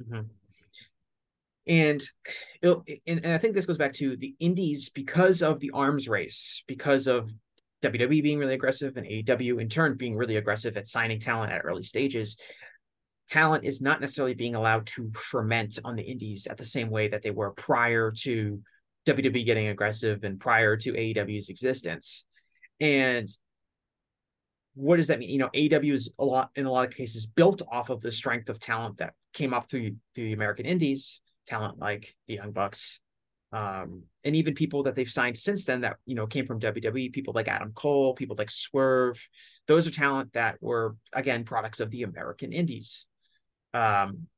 Mm-hmm. 0.00 0.20
And, 1.68 2.02
and 2.62 3.26
I 3.26 3.38
think 3.38 3.54
this 3.54 3.66
goes 3.66 3.76
back 3.76 3.92
to 3.94 4.16
the 4.16 4.34
indies 4.40 4.88
because 4.88 5.42
of 5.42 5.60
the 5.60 5.70
arms 5.72 6.08
race, 6.08 6.64
because 6.66 7.06
of 7.06 7.30
WWE 7.82 8.22
being 8.22 8.38
really 8.38 8.54
aggressive 8.54 8.96
and 8.96 9.06
AEW 9.06 9.60
in 9.60 9.68
turn 9.68 9.96
being 9.96 10.16
really 10.16 10.36
aggressive 10.36 10.76
at 10.76 10.88
signing 10.88 11.20
talent 11.20 11.52
at 11.52 11.64
early 11.64 11.82
stages. 11.82 12.36
Talent 13.30 13.64
is 13.64 13.82
not 13.82 14.00
necessarily 14.00 14.34
being 14.34 14.54
allowed 14.54 14.86
to 14.86 15.10
ferment 15.14 15.78
on 15.84 15.94
the 15.94 16.02
indies 16.02 16.46
at 16.46 16.56
the 16.56 16.64
same 16.64 16.88
way 16.88 17.08
that 17.08 17.22
they 17.22 17.30
were 17.30 17.50
prior 17.50 18.10
to 18.22 18.62
WWE 19.06 19.44
getting 19.44 19.68
aggressive 19.68 20.24
and 20.24 20.40
prior 20.40 20.76
to 20.78 20.92
AEW's 20.92 21.50
existence. 21.50 22.24
And 22.80 23.28
what 24.74 24.96
does 24.96 25.08
that 25.08 25.18
mean? 25.18 25.28
You 25.28 25.38
know, 25.38 25.50
AEW 25.54 25.92
is 25.92 26.10
a 26.18 26.24
lot 26.24 26.50
in 26.56 26.64
a 26.64 26.72
lot 26.72 26.86
of 26.86 26.94
cases 26.94 27.26
built 27.26 27.60
off 27.70 27.90
of 27.90 28.00
the 28.00 28.12
strength 28.12 28.48
of 28.48 28.58
talent 28.58 28.98
that 28.98 29.12
came 29.34 29.52
up 29.52 29.68
through, 29.68 29.96
through 30.14 30.24
the 30.24 30.32
American 30.32 30.64
Indies, 30.64 31.20
talent 31.48 31.78
like 31.78 32.14
the 32.26 32.34
Young 32.34 32.52
Bucks, 32.52 33.00
um, 33.52 34.04
and 34.24 34.36
even 34.36 34.54
people 34.54 34.82
that 34.84 34.94
they've 34.94 35.10
signed 35.10 35.38
since 35.38 35.64
then 35.64 35.80
that 35.82 35.96
you 36.06 36.14
know 36.14 36.26
came 36.26 36.46
from 36.46 36.60
WWE, 36.60 37.12
people 37.12 37.34
like 37.34 37.48
Adam 37.48 37.72
Cole, 37.72 38.14
people 38.14 38.36
like 38.36 38.50
Swerve. 38.50 39.26
Those 39.66 39.86
are 39.86 39.90
talent 39.90 40.32
that 40.34 40.56
were 40.60 40.96
again 41.12 41.44
products 41.44 41.80
of 41.80 41.90
the 41.90 42.02
American 42.02 42.52
Indies. 42.52 43.06
Um, 43.74 44.28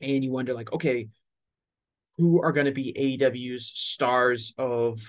and 0.00 0.24
you 0.24 0.30
wonder 0.30 0.54
like, 0.54 0.72
okay, 0.72 1.08
who 2.18 2.42
are 2.42 2.52
going 2.52 2.66
to 2.66 2.72
be 2.72 3.18
AEW's 3.20 3.66
stars 3.66 4.54
of 4.58 5.00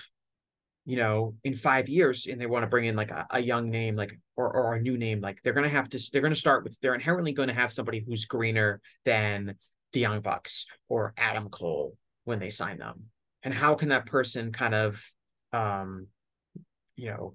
you 0.86 0.96
know, 0.96 1.34
in 1.42 1.52
five 1.52 1.88
years 1.88 2.26
and 2.26 2.40
they 2.40 2.46
want 2.46 2.62
to 2.62 2.68
bring 2.68 2.84
in 2.84 2.94
like 2.94 3.10
a, 3.10 3.26
a 3.30 3.40
young 3.40 3.70
name, 3.70 3.96
like 3.96 4.16
or, 4.36 4.48
or 4.52 4.74
a 4.74 4.80
new 4.80 4.96
name, 4.96 5.20
like 5.20 5.42
they're 5.42 5.52
gonna 5.52 5.68
have 5.68 5.88
to 5.90 6.10
they're 6.12 6.22
gonna 6.22 6.36
start 6.36 6.62
with 6.62 6.78
they're 6.80 6.94
inherently 6.94 7.32
going 7.32 7.48
to 7.48 7.54
have 7.54 7.72
somebody 7.72 8.04
who's 8.06 8.24
greener 8.24 8.80
than 9.04 9.56
the 9.96 10.00
Young 10.00 10.20
Bucks 10.20 10.66
or 10.90 11.14
Adam 11.16 11.48
Cole 11.48 11.96
when 12.24 12.38
they 12.38 12.50
sign 12.50 12.76
them. 12.76 13.04
And 13.42 13.54
how 13.54 13.74
can 13.76 13.88
that 13.88 14.04
person 14.04 14.52
kind 14.52 14.74
of 14.74 15.02
um 15.54 16.08
you 16.96 17.08
know 17.08 17.34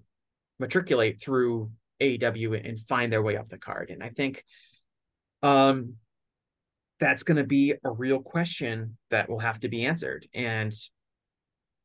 matriculate 0.60 1.20
through 1.20 1.72
AEW 2.00 2.68
and 2.68 2.80
find 2.80 3.12
their 3.12 3.24
way 3.24 3.36
up 3.36 3.50
the 3.50 3.58
card? 3.58 3.90
And 3.90 4.04
I 4.04 4.10
think 4.10 4.44
um 5.42 5.96
that's 7.00 7.24
going 7.24 7.38
to 7.38 7.44
be 7.44 7.74
a 7.84 7.90
real 7.90 8.20
question 8.20 8.96
that 9.10 9.28
will 9.28 9.40
have 9.40 9.60
to 9.62 9.68
be 9.68 9.88
answered. 9.88 10.28
And 10.36 10.72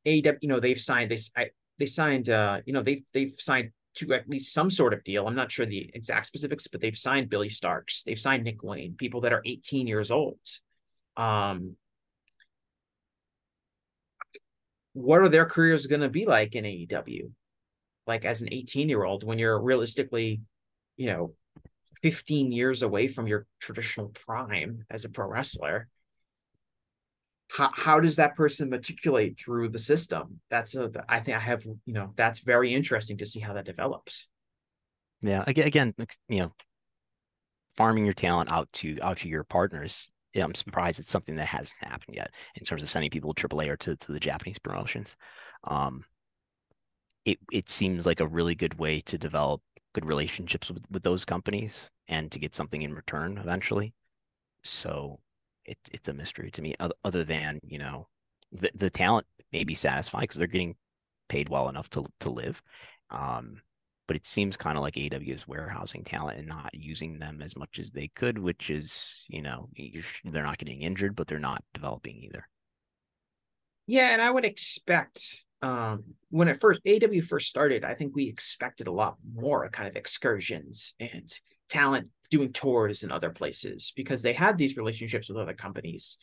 AEW, 0.07 0.37
you 0.43 0.49
know, 0.51 0.61
they've 0.61 0.79
signed 0.79 1.11
this. 1.11 1.31
I 1.35 1.53
they 1.79 1.87
signed 1.87 2.29
uh 2.29 2.61
you 2.67 2.75
know 2.75 2.83
they've 2.83 3.05
they've 3.15 3.35
signed 3.39 3.71
to 3.95 4.13
at 4.13 4.29
least 4.29 4.53
some 4.53 4.71
sort 4.71 4.93
of 4.93 5.03
deal. 5.05 5.27
I'm 5.27 5.35
not 5.35 5.51
sure 5.51 5.65
the 5.65 5.91
exact 5.95 6.27
specifics, 6.27 6.67
but 6.67 6.83
they've 6.83 6.99
signed 6.99 7.31
Billy 7.31 7.49
Starks, 7.49 8.03
they've 8.03 8.21
signed 8.21 8.45
Nick 8.45 8.63
Wayne, 8.63 8.95
people 8.95 9.23
that 9.23 9.33
are 9.33 9.41
18 9.47 9.87
years 9.87 10.11
old. 10.11 10.39
Um, 11.17 11.77
what 14.93 15.21
are 15.21 15.29
their 15.29 15.45
careers 15.45 15.87
going 15.87 16.01
to 16.01 16.09
be 16.09 16.25
like 16.25 16.55
in 16.55 16.65
AEW? 16.65 17.31
Like 18.07 18.25
as 18.25 18.43
an 18.43 18.49
18 18.51 18.89
year 18.89 19.05
old, 19.05 19.25
when 19.25 19.39
you're 19.39 19.61
realistically, 19.61 20.41
you 20.97 21.09
know, 21.09 21.35
15 22.03 22.53
years 22.53 22.83
away 22.83 23.09
from 23.09 23.27
your 23.27 23.47
traditional 23.61 24.09
prime 24.09 24.85
as 24.91 25.05
a 25.05 25.09
pro 25.09 25.27
wrestler, 25.27 25.89
how, 27.51 27.71
how 27.75 28.01
does 28.01 28.17
that 28.17 28.35
person 28.35 28.71
matriculate 28.71 29.39
through 29.39 29.69
the 29.69 29.79
system? 29.79 30.41
That's 30.51 30.75
a, 30.75 30.91
I 31.09 31.21
think 31.21 31.37
I 31.37 31.41
have, 31.41 31.65
you 31.65 31.95
know, 31.95 32.13
that's 32.17 32.41
very 32.41 32.75
interesting 32.75 33.19
to 33.19 33.27
see 33.27 33.41
how 33.41 33.53
that 33.55 33.67
develops. 33.67 34.29
Yeah. 35.23 35.45
Again, 35.47 35.67
again, 35.67 35.95
you 36.29 36.41
know, 36.41 36.53
farming 37.77 38.05
your 38.05 38.15
talent 38.15 38.51
out 38.51 38.73
to 38.73 38.99
out 39.03 39.19
to 39.19 39.29
your 39.29 39.45
partners. 39.45 40.13
Yeah, 40.37 40.45
I'm 40.45 40.55
surprised 40.55 40.99
it's 41.01 41.11
something 41.11 41.37
that 41.37 41.47
hasn't 41.47 41.83
happened 41.83 42.15
yet 42.15 42.35
in 42.57 42.65
terms 42.65 42.83
of 42.83 42.91
sending 42.91 43.11
people 43.11 43.33
to 43.33 43.41
AAA 43.49 43.69
or 43.69 43.77
to, 43.79 43.97
to 43.97 44.13
the 44.13 44.21
Japanese 44.21 44.59
promotions. 44.59 45.17
Um, 45.65 46.05
it 47.25 47.39
it 47.51 47.71
seems 47.71 48.05
like 48.05 48.21
a 48.21 48.27
really 48.27 48.55
good 48.55 48.79
way 48.79 49.01
to 49.01 49.17
develop 49.17 49.63
good 49.95 50.05
relationships 50.05 50.71
with, 50.71 50.85
with 50.91 51.03
those 51.03 51.25
companies 51.25 51.91
and 52.09 52.31
to 52.33 52.39
get 52.39 52.55
something 52.55 52.83
in 52.83 52.93
return 52.93 53.39
eventually. 53.39 53.95
So 54.63 55.21
it, 55.65 55.79
it's 55.91 56.09
a 56.11 56.13
mystery 56.13 56.51
to 56.51 56.61
me 56.63 56.75
other 57.03 57.25
than 57.25 57.61
you 57.67 57.79
know 57.79 58.07
the, 58.53 58.71
the 58.75 58.91
talent 58.91 59.27
may 59.55 59.65
be 59.65 59.75
satisfied 59.75 60.23
because 60.23 60.37
they're 60.37 60.47
getting 60.49 60.77
paid 61.31 61.49
well 61.49 61.71
enough 61.71 61.89
to 61.91 62.05
to 62.21 62.29
live 62.29 62.63
um, 63.11 63.63
but 64.07 64.17
it 64.17 64.27
seems 64.27 64.57
kind 64.57 64.77
of 64.77 64.83
like 64.83 64.97
AW 64.97 65.19
is 65.21 65.49
warehousing 65.49 66.05
talent 66.05 66.39
and 66.39 66.49
not 66.49 66.71
using 66.73 67.19
them 67.19 67.43
as 67.43 67.57
much 67.57 67.79
as 67.79 67.91
they 67.91 68.09
could 68.09 68.39
which 68.39 68.71
is 68.71 69.25
you 69.29 69.43
know 69.43 69.69
they're 70.25 70.43
not 70.43 70.59
getting 70.59 70.83
injured 70.83 71.17
but 71.17 71.27
they're 71.27 71.39
not 71.39 71.63
developing 71.75 72.23
either 72.23 72.49
yeah 73.87 74.11
and 74.13 74.23
I 74.23 74.31
would 74.31 74.45
expect 74.45 75.45
um, 75.63 76.05
when 76.29 76.49
it 76.49 76.61
first 76.61 76.81
AW 76.87 77.21
first 77.27 77.49
started 77.49 77.85
I 77.85 77.95
think 77.95 78.15
we 78.15 78.29
expected 78.29 78.87
a 78.87 78.93
lot 78.93 79.17
more 79.35 79.69
kind 79.71 79.89
of 79.89 79.97
excursions 79.97 80.95
and 81.01 81.33
talent 81.69 82.09
doing 82.31 82.53
tours 82.53 83.03
in 83.03 83.13
other 83.13 83.31
places 83.31 83.93
because 83.97 84.23
they 84.23 84.33
had 84.33 84.59
these 84.59 84.77
relationships 84.77 85.29
with 85.29 85.39
other 85.39 85.55
companies. 85.55 86.19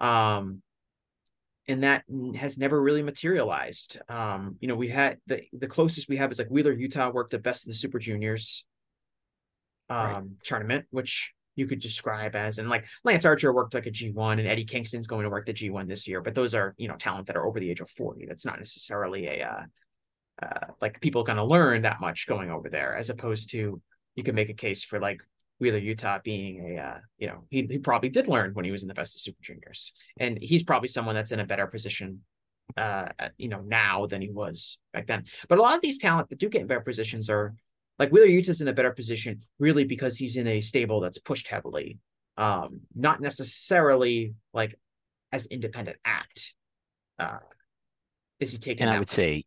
Um, 0.00 0.62
and 1.68 1.82
that 1.82 2.04
has 2.36 2.58
never 2.58 2.80
really 2.80 3.02
materialized. 3.02 3.98
Um, 4.08 4.56
you 4.60 4.68
know, 4.68 4.76
we 4.76 4.88
had 4.88 5.18
the 5.26 5.42
the 5.52 5.66
closest 5.66 6.08
we 6.08 6.16
have 6.16 6.30
is 6.30 6.38
like 6.38 6.48
Wheeler, 6.48 6.74
Yuta 6.74 7.12
worked 7.12 7.34
at 7.34 7.42
Best 7.42 7.64
of 7.64 7.68
the 7.68 7.74
Super 7.74 7.98
Juniors 7.98 8.64
um, 9.88 9.98
right. 9.98 10.24
tournament, 10.44 10.86
which 10.90 11.32
you 11.56 11.66
could 11.66 11.80
describe 11.80 12.36
as, 12.36 12.58
and 12.58 12.68
like 12.68 12.86
Lance 13.02 13.24
Archer 13.24 13.52
worked 13.52 13.74
like 13.74 13.86
a 13.86 13.90
G1, 13.90 14.32
and 14.32 14.46
Eddie 14.46 14.64
Kingston's 14.64 15.06
going 15.06 15.24
to 15.24 15.30
work 15.30 15.46
the 15.46 15.54
G1 15.54 15.88
this 15.88 16.06
year. 16.06 16.20
But 16.20 16.34
those 16.34 16.54
are 16.54 16.74
you 16.76 16.88
know 16.88 16.96
talent 16.96 17.26
that 17.26 17.36
are 17.36 17.46
over 17.46 17.58
the 17.58 17.70
age 17.70 17.80
of 17.80 17.90
forty. 17.90 18.26
That's 18.26 18.44
not 18.44 18.58
necessarily 18.58 19.26
a 19.26 19.48
uh, 19.48 20.46
uh, 20.46 20.66
like 20.80 21.00
people 21.00 21.24
going 21.24 21.38
to 21.38 21.44
learn 21.44 21.82
that 21.82 22.00
much 22.00 22.26
going 22.26 22.50
over 22.50 22.68
there, 22.68 22.94
as 22.94 23.10
opposed 23.10 23.50
to 23.50 23.80
you 24.14 24.22
can 24.22 24.34
make 24.34 24.50
a 24.50 24.54
case 24.54 24.84
for 24.84 25.00
like 25.00 25.20
Wheeler 25.58 25.80
Yuta 25.80 26.22
being 26.22 26.76
a 26.76 26.80
uh, 26.80 26.98
you 27.18 27.26
know 27.26 27.44
he, 27.50 27.66
he 27.70 27.78
probably 27.78 28.08
did 28.08 28.28
learn 28.28 28.52
when 28.54 28.64
he 28.64 28.70
was 28.70 28.82
in 28.82 28.88
the 28.88 28.94
best 28.94 29.16
of 29.16 29.20
super 29.20 29.42
juniors. 29.42 29.92
And 30.18 30.38
he's 30.40 30.62
probably 30.62 30.88
someone 30.88 31.14
that's 31.14 31.32
in 31.32 31.40
a 31.40 31.46
better 31.46 31.66
position 31.66 32.20
uh 32.76 33.06
you 33.38 33.48
know 33.48 33.60
now 33.60 34.06
than 34.06 34.20
he 34.20 34.30
was 34.30 34.78
back 34.92 35.06
then. 35.06 35.24
But 35.48 35.58
a 35.58 35.62
lot 35.62 35.76
of 35.76 35.82
these 35.82 35.98
talent 35.98 36.28
that 36.28 36.38
do 36.38 36.48
get 36.48 36.62
in 36.62 36.66
better 36.66 36.80
positions 36.80 37.30
are 37.30 37.54
like 37.98 38.10
Wheeler 38.10 38.26
Yuta's 38.26 38.60
in 38.60 38.68
a 38.68 38.72
better 38.72 38.92
position 38.92 39.38
really 39.58 39.84
because 39.84 40.16
he's 40.16 40.36
in 40.36 40.46
a 40.46 40.60
stable 40.60 41.00
that's 41.00 41.18
pushed 41.18 41.46
heavily 41.48 41.98
um 42.36 42.80
not 42.94 43.20
necessarily 43.20 44.34
like 44.52 44.74
as 45.32 45.46
independent 45.46 45.96
act 46.04 46.54
uh 47.18 47.38
is 48.40 48.50
he 48.52 48.58
taking 48.58 48.86
and 48.86 48.94
I 48.94 48.98
would 48.98 49.08
say 49.08 49.44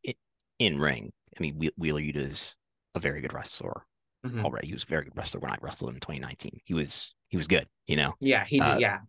in 0.58 0.80
ring 0.80 1.12
I 1.38 1.42
mean 1.42 1.70
Wheeler 1.78 2.02
Yuta's 2.02 2.56
a 2.96 3.00
very 3.00 3.22
good 3.22 3.34
wrestler 3.34 3.86
mm-hmm. 4.26 4.46
already. 4.46 4.68
He 4.68 4.74
was 4.74 4.84
a 4.84 4.88
very 4.88 5.06
good 5.06 5.16
wrestler 5.16 5.40
when 5.40 5.52
I 5.52 5.58
wrestled 5.62 5.90
him 5.90 5.96
in 5.96 6.02
2019. 6.02 6.62
He 6.64 6.74
was 6.74 7.14
he 7.28 7.38
was 7.38 7.48
good, 7.48 7.68
you 7.86 7.96
know. 7.96 8.14
Yeah, 8.20 8.46
he 8.46 8.60
did, 8.60 8.66
uh, 8.66 8.78
yeah. 8.80 9.00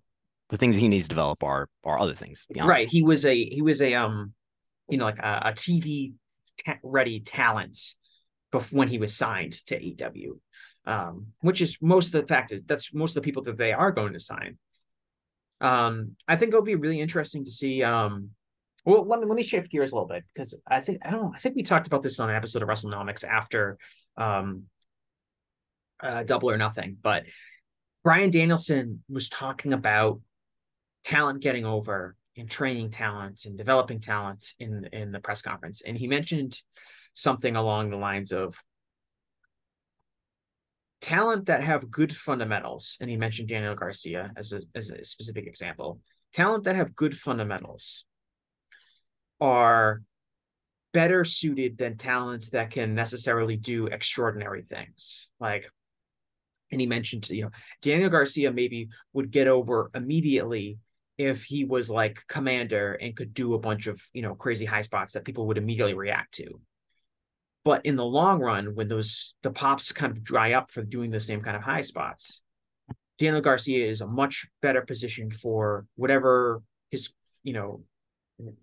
The 0.48 0.56
things 0.56 0.76
he 0.76 0.88
needs 0.88 1.06
to 1.06 1.10
develop 1.10 1.42
are 1.42 1.68
are 1.84 1.98
other 1.98 2.14
things. 2.14 2.46
Right. 2.56 2.88
He 2.88 3.02
was 3.02 3.24
a 3.24 3.34
he 3.34 3.62
was 3.62 3.80
a 3.80 3.94
um 3.94 4.32
you 4.88 4.98
know 4.98 5.04
like 5.04 5.18
a, 5.18 5.42
a 5.46 5.52
TV 5.52 6.12
ta- 6.64 6.78
ready 6.82 7.20
talent 7.20 7.78
before 8.50 8.78
when 8.78 8.88
he 8.88 8.98
was 8.98 9.16
signed 9.16 9.52
to 9.66 9.78
AEW. 9.78 10.38
Um, 10.86 11.26
which 11.42 11.60
is 11.60 11.76
most 11.82 12.14
of 12.14 12.22
the 12.22 12.26
fact 12.26 12.50
that 12.50 12.66
that's 12.66 12.92
most 12.94 13.10
of 13.10 13.22
the 13.22 13.26
people 13.26 13.42
that 13.42 13.58
they 13.58 13.72
are 13.72 13.92
going 13.92 14.14
to 14.14 14.20
sign. 14.20 14.58
Um, 15.60 16.16
I 16.26 16.36
think 16.36 16.48
it'll 16.48 16.62
be 16.62 16.74
really 16.74 17.00
interesting 17.00 17.44
to 17.44 17.50
see 17.50 17.82
um 17.82 18.30
well, 18.84 19.06
let 19.06 19.20
me 19.20 19.26
let 19.26 19.36
me 19.36 19.42
shift 19.42 19.70
gears 19.70 19.92
a 19.92 19.94
little 19.94 20.08
bit 20.08 20.24
because 20.32 20.54
I 20.66 20.80
think 20.80 20.98
I 21.04 21.10
don't. 21.10 21.34
I 21.34 21.38
think 21.38 21.54
we 21.54 21.62
talked 21.62 21.86
about 21.86 22.02
this 22.02 22.18
on 22.18 22.30
an 22.30 22.36
episode 22.36 22.62
of 22.62 22.68
Wrestlenomics 22.68 23.24
after 23.24 23.78
um, 24.16 24.64
uh, 26.02 26.22
Double 26.22 26.50
or 26.50 26.56
Nothing, 26.56 26.96
but 27.00 27.24
Bryan 28.02 28.30
Danielson 28.30 29.02
was 29.08 29.28
talking 29.28 29.72
about 29.72 30.20
talent 31.04 31.40
getting 31.40 31.64
over 31.64 32.16
and 32.36 32.48
training 32.48 32.90
talent 32.90 33.44
and 33.44 33.58
developing 33.58 34.00
talent 34.00 34.54
in 34.58 34.88
in 34.92 35.12
the 35.12 35.20
press 35.20 35.42
conference, 35.42 35.82
and 35.82 35.96
he 35.96 36.06
mentioned 36.06 36.60
something 37.14 37.56
along 37.56 37.90
the 37.90 37.96
lines 37.96 38.32
of 38.32 38.54
talent 41.00 41.46
that 41.46 41.62
have 41.62 41.90
good 41.90 42.14
fundamentals, 42.14 42.96
and 43.00 43.10
he 43.10 43.16
mentioned 43.16 43.48
Daniel 43.48 43.74
Garcia 43.74 44.32
as 44.36 44.52
a 44.52 44.60
as 44.74 44.90
a 44.90 45.04
specific 45.04 45.46
example. 45.46 46.00
Talent 46.32 46.64
that 46.64 46.76
have 46.76 46.94
good 46.94 47.16
fundamentals 47.16 48.04
are 49.40 50.02
better 50.92 51.24
suited 51.24 51.78
than 51.78 51.96
talent 51.96 52.50
that 52.52 52.70
can 52.70 52.94
necessarily 52.94 53.56
do 53.56 53.86
extraordinary 53.86 54.62
things. 54.62 55.28
Like, 55.38 55.70
and 56.70 56.80
he 56.80 56.86
mentioned, 56.86 57.28
you 57.30 57.42
know, 57.42 57.50
Daniel 57.82 58.10
Garcia 58.10 58.52
maybe 58.52 58.88
would 59.12 59.30
get 59.30 59.48
over 59.48 59.90
immediately 59.94 60.78
if 61.18 61.44
he 61.44 61.64
was 61.64 61.90
like 61.90 62.18
Komander 62.28 62.96
and 63.00 63.14
could 63.14 63.34
do 63.34 63.54
a 63.54 63.58
bunch 63.58 63.86
of, 63.86 64.00
you 64.12 64.22
know, 64.22 64.34
crazy 64.34 64.64
high 64.64 64.82
spots 64.82 65.12
that 65.12 65.24
people 65.24 65.46
would 65.46 65.58
immediately 65.58 65.94
react 65.94 66.34
to. 66.34 66.60
But 67.64 67.84
in 67.84 67.96
the 67.96 68.04
long 68.04 68.40
run, 68.40 68.74
when 68.74 68.88
those 68.88 69.34
the 69.42 69.50
pops 69.50 69.92
kind 69.92 70.12
of 70.12 70.24
dry 70.24 70.52
up 70.52 70.70
for 70.70 70.82
doing 70.82 71.10
the 71.10 71.20
same 71.20 71.42
kind 71.42 71.56
of 71.56 71.62
high 71.62 71.82
spots, 71.82 72.40
Daniel 73.18 73.42
Garcia 73.42 73.86
is 73.86 74.00
a 74.00 74.06
much 74.06 74.46
better 74.62 74.80
position 74.80 75.30
for 75.30 75.84
whatever 75.96 76.62
his, 76.90 77.12
you 77.42 77.52
know, 77.52 77.82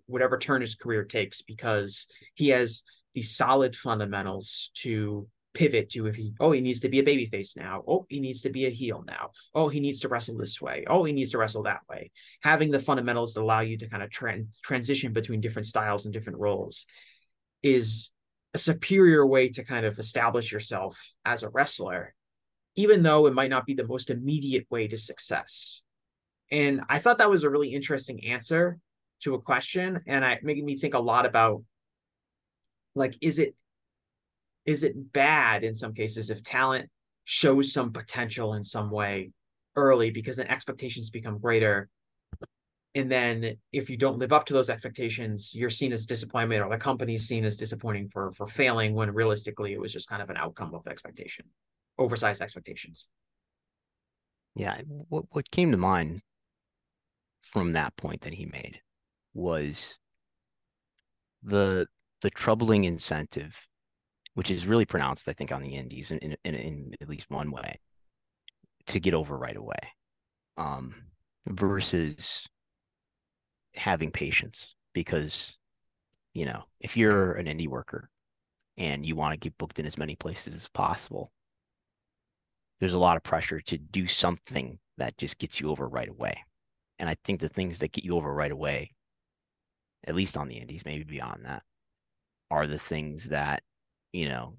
whatever 0.06 0.36
turn 0.36 0.60
his 0.60 0.74
career 0.74 1.04
takes 1.04 1.42
because 1.42 2.08
he 2.34 2.48
has 2.48 2.82
the 3.14 3.22
solid 3.22 3.76
fundamentals 3.76 4.72
to 4.74 5.28
pivot 5.58 5.90
to 5.90 6.06
if 6.06 6.14
he 6.14 6.32
oh 6.38 6.52
he 6.52 6.60
needs 6.60 6.78
to 6.78 6.88
be 6.88 7.00
a 7.00 7.02
babyface 7.02 7.56
now. 7.56 7.82
Oh 7.88 8.06
he 8.08 8.20
needs 8.20 8.42
to 8.42 8.50
be 8.50 8.66
a 8.66 8.70
heel 8.70 9.02
now. 9.04 9.30
Oh 9.56 9.68
he 9.68 9.80
needs 9.80 9.98
to 10.00 10.08
wrestle 10.08 10.38
this 10.38 10.62
way. 10.62 10.84
Oh 10.86 11.02
he 11.02 11.12
needs 11.12 11.32
to 11.32 11.38
wrestle 11.38 11.64
that 11.64 11.80
way. 11.90 12.12
Having 12.44 12.70
the 12.70 12.78
fundamentals 12.78 13.34
that 13.34 13.42
allow 13.42 13.60
you 13.60 13.76
to 13.78 13.88
kind 13.88 14.04
of 14.04 14.10
tra- 14.10 14.44
transition 14.62 15.12
between 15.12 15.40
different 15.40 15.66
styles 15.66 16.04
and 16.04 16.14
different 16.14 16.38
roles 16.38 16.86
is 17.64 18.10
a 18.54 18.58
superior 18.58 19.26
way 19.26 19.48
to 19.48 19.64
kind 19.64 19.84
of 19.84 19.98
establish 19.98 20.52
yourself 20.52 21.12
as 21.24 21.42
a 21.42 21.50
wrestler 21.50 22.14
even 22.76 23.02
though 23.02 23.26
it 23.26 23.34
might 23.34 23.50
not 23.50 23.66
be 23.66 23.74
the 23.74 23.88
most 23.88 24.08
immediate 24.08 24.64
way 24.70 24.86
to 24.86 24.96
success. 24.96 25.82
And 26.52 26.82
i 26.88 27.00
thought 27.00 27.18
that 27.18 27.30
was 27.30 27.42
a 27.42 27.50
really 27.50 27.74
interesting 27.74 28.24
answer 28.26 28.78
to 29.24 29.34
a 29.34 29.40
question 29.40 30.02
and 30.06 30.24
it 30.24 30.44
made 30.44 30.64
me 30.64 30.78
think 30.78 30.94
a 30.94 31.00
lot 31.00 31.26
about 31.26 31.64
like 32.94 33.16
is 33.20 33.40
it 33.40 33.56
is 34.68 34.82
it 34.82 35.12
bad 35.14 35.64
in 35.64 35.74
some 35.74 35.94
cases 35.94 36.28
if 36.28 36.42
talent 36.42 36.90
shows 37.24 37.72
some 37.72 37.90
potential 37.90 38.52
in 38.52 38.62
some 38.62 38.90
way 38.90 39.30
early 39.76 40.10
because 40.10 40.36
then 40.36 40.46
expectations 40.48 41.08
become 41.08 41.38
greater? 41.38 41.88
And 42.94 43.10
then 43.10 43.56
if 43.72 43.88
you 43.88 43.96
don't 43.96 44.18
live 44.18 44.32
up 44.32 44.44
to 44.46 44.52
those 44.52 44.68
expectations 44.68 45.54
you're 45.54 45.70
seen 45.70 45.92
as 45.92 46.04
disappointment 46.04 46.62
or 46.62 46.68
the 46.68 46.76
company's 46.76 47.26
seen 47.26 47.44
as 47.46 47.56
disappointing 47.56 48.08
for 48.08 48.32
for 48.32 48.46
failing 48.46 48.94
when 48.94 49.14
realistically 49.14 49.72
it 49.72 49.80
was 49.80 49.92
just 49.92 50.08
kind 50.08 50.20
of 50.20 50.28
an 50.28 50.36
outcome 50.36 50.74
of 50.74 50.86
expectation 50.86 51.46
oversized 51.98 52.42
expectations. 52.42 53.08
Yeah 54.54 54.82
what 55.08 55.24
what 55.30 55.50
came 55.50 55.70
to 55.70 55.78
mind 55.78 56.20
from 57.42 57.72
that 57.72 57.96
point 57.96 58.20
that 58.22 58.34
he 58.34 58.44
made 58.44 58.80
was 59.32 59.96
the 61.42 61.86
the 62.20 62.30
troubling 62.30 62.84
incentive, 62.84 63.67
which 64.34 64.50
is 64.50 64.66
really 64.66 64.86
pronounced, 64.86 65.28
I 65.28 65.32
think, 65.32 65.52
on 65.52 65.62
the 65.62 65.74
indies 65.74 66.10
in, 66.10 66.18
in, 66.18 66.54
in 66.54 66.94
at 67.00 67.08
least 67.08 67.30
one 67.30 67.50
way, 67.50 67.80
to 68.86 69.00
get 69.00 69.14
over 69.14 69.36
right 69.36 69.56
away, 69.56 69.92
um, 70.56 70.94
versus 71.46 72.46
having 73.74 74.10
patience 74.10 74.74
because 74.92 75.58
you 76.38 76.44
know, 76.44 76.62
if 76.78 76.96
you're 76.96 77.32
an 77.32 77.46
indie 77.46 77.66
worker 77.66 78.10
and 78.76 79.04
you 79.04 79.16
want 79.16 79.32
to 79.32 79.36
get 79.36 79.58
booked 79.58 79.80
in 79.80 79.86
as 79.86 79.98
many 79.98 80.14
places 80.14 80.54
as 80.54 80.68
possible, 80.68 81.32
there's 82.78 82.94
a 82.94 82.98
lot 82.98 83.16
of 83.16 83.24
pressure 83.24 83.60
to 83.60 83.76
do 83.76 84.06
something 84.06 84.78
that 84.98 85.18
just 85.18 85.38
gets 85.38 85.58
you 85.58 85.68
over 85.68 85.88
right 85.88 86.08
away. 86.08 86.44
And 87.00 87.08
I 87.08 87.16
think 87.24 87.40
the 87.40 87.48
things 87.48 87.80
that 87.80 87.90
get 87.90 88.04
you 88.04 88.14
over 88.14 88.32
right 88.32 88.52
away, 88.52 88.92
at 90.06 90.14
least 90.14 90.36
on 90.36 90.46
the 90.46 90.58
indies, 90.58 90.84
maybe 90.84 91.02
beyond 91.02 91.44
that, 91.44 91.64
are 92.52 92.68
the 92.68 92.78
things 92.78 93.30
that, 93.30 93.64
you 94.12 94.28
know, 94.28 94.54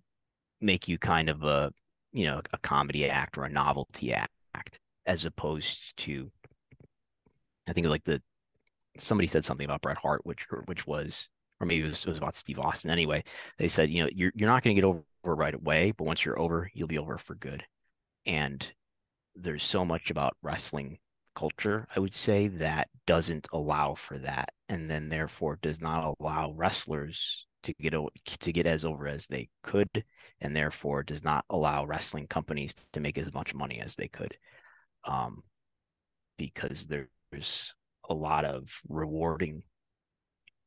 make 0.61 0.87
you 0.87 0.97
kind 0.97 1.29
of 1.29 1.43
a, 1.43 1.71
you 2.11 2.25
know, 2.25 2.41
a 2.53 2.57
comedy 2.57 3.09
act 3.09 3.37
or 3.37 3.43
a 3.43 3.49
novelty 3.49 4.13
act, 4.13 4.79
as 5.05 5.25
opposed 5.25 5.95
to, 5.97 6.31
I 7.67 7.73
think 7.73 7.87
like 7.87 8.03
the, 8.03 8.21
somebody 8.97 9.27
said 9.27 9.45
something 9.45 9.65
about 9.65 9.81
Bret 9.81 9.97
Hart, 9.97 10.25
which, 10.25 10.45
which 10.65 10.85
was, 10.85 11.29
or 11.59 11.67
maybe 11.67 11.85
it 11.85 11.89
was, 11.89 12.03
it 12.03 12.09
was 12.09 12.17
about 12.17 12.35
Steve 12.35 12.59
Austin 12.59 12.91
anyway. 12.91 13.23
They 13.57 13.67
said, 13.67 13.89
you 13.89 14.03
know, 14.03 14.09
you're, 14.13 14.31
you're 14.35 14.49
not 14.49 14.63
going 14.63 14.75
to 14.75 14.81
get 14.81 14.87
over 14.87 15.03
right 15.23 15.53
away, 15.53 15.91
but 15.91 16.05
once 16.05 16.25
you're 16.25 16.39
over, 16.39 16.69
you'll 16.73 16.87
be 16.87 16.97
over 16.97 17.17
for 17.17 17.35
good. 17.35 17.63
And 18.25 18.67
there's 19.35 19.63
so 19.63 19.85
much 19.85 20.09
about 20.09 20.35
wrestling 20.41 20.99
culture, 21.35 21.87
I 21.95 21.99
would 21.99 22.13
say, 22.13 22.47
that 22.47 22.89
doesn't 23.05 23.47
allow 23.53 23.93
for 23.93 24.17
that, 24.19 24.49
and 24.67 24.89
then 24.91 25.09
therefore 25.09 25.57
does 25.61 25.79
not 25.79 26.15
allow 26.19 26.51
wrestlers 26.51 27.45
to 27.63 27.73
get 27.73 27.93
to 27.93 28.51
get 28.51 28.65
as 28.65 28.85
over 28.85 29.07
as 29.07 29.27
they 29.27 29.49
could, 29.63 30.03
and 30.41 30.55
therefore 30.55 31.03
does 31.03 31.23
not 31.23 31.45
allow 31.49 31.85
wrestling 31.85 32.27
companies 32.27 32.73
to 32.93 32.99
make 32.99 33.17
as 33.17 33.33
much 33.33 33.53
money 33.53 33.79
as 33.79 33.95
they 33.95 34.07
could, 34.07 34.37
um, 35.05 35.43
because 36.37 36.87
there's 36.87 37.73
a 38.09 38.13
lot 38.13 38.45
of 38.45 38.81
rewarding 38.87 39.63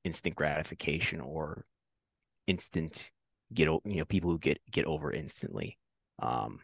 instant 0.05 0.35
gratification 0.35 1.21
or 1.21 1.65
instant 2.47 3.11
get 3.55 3.69
you 3.69 3.83
know 3.85 4.05
people 4.05 4.31
who 4.31 4.39
get 4.39 4.61
get 4.71 4.85
over 4.85 5.13
instantly 5.13 5.79
um 6.21 6.59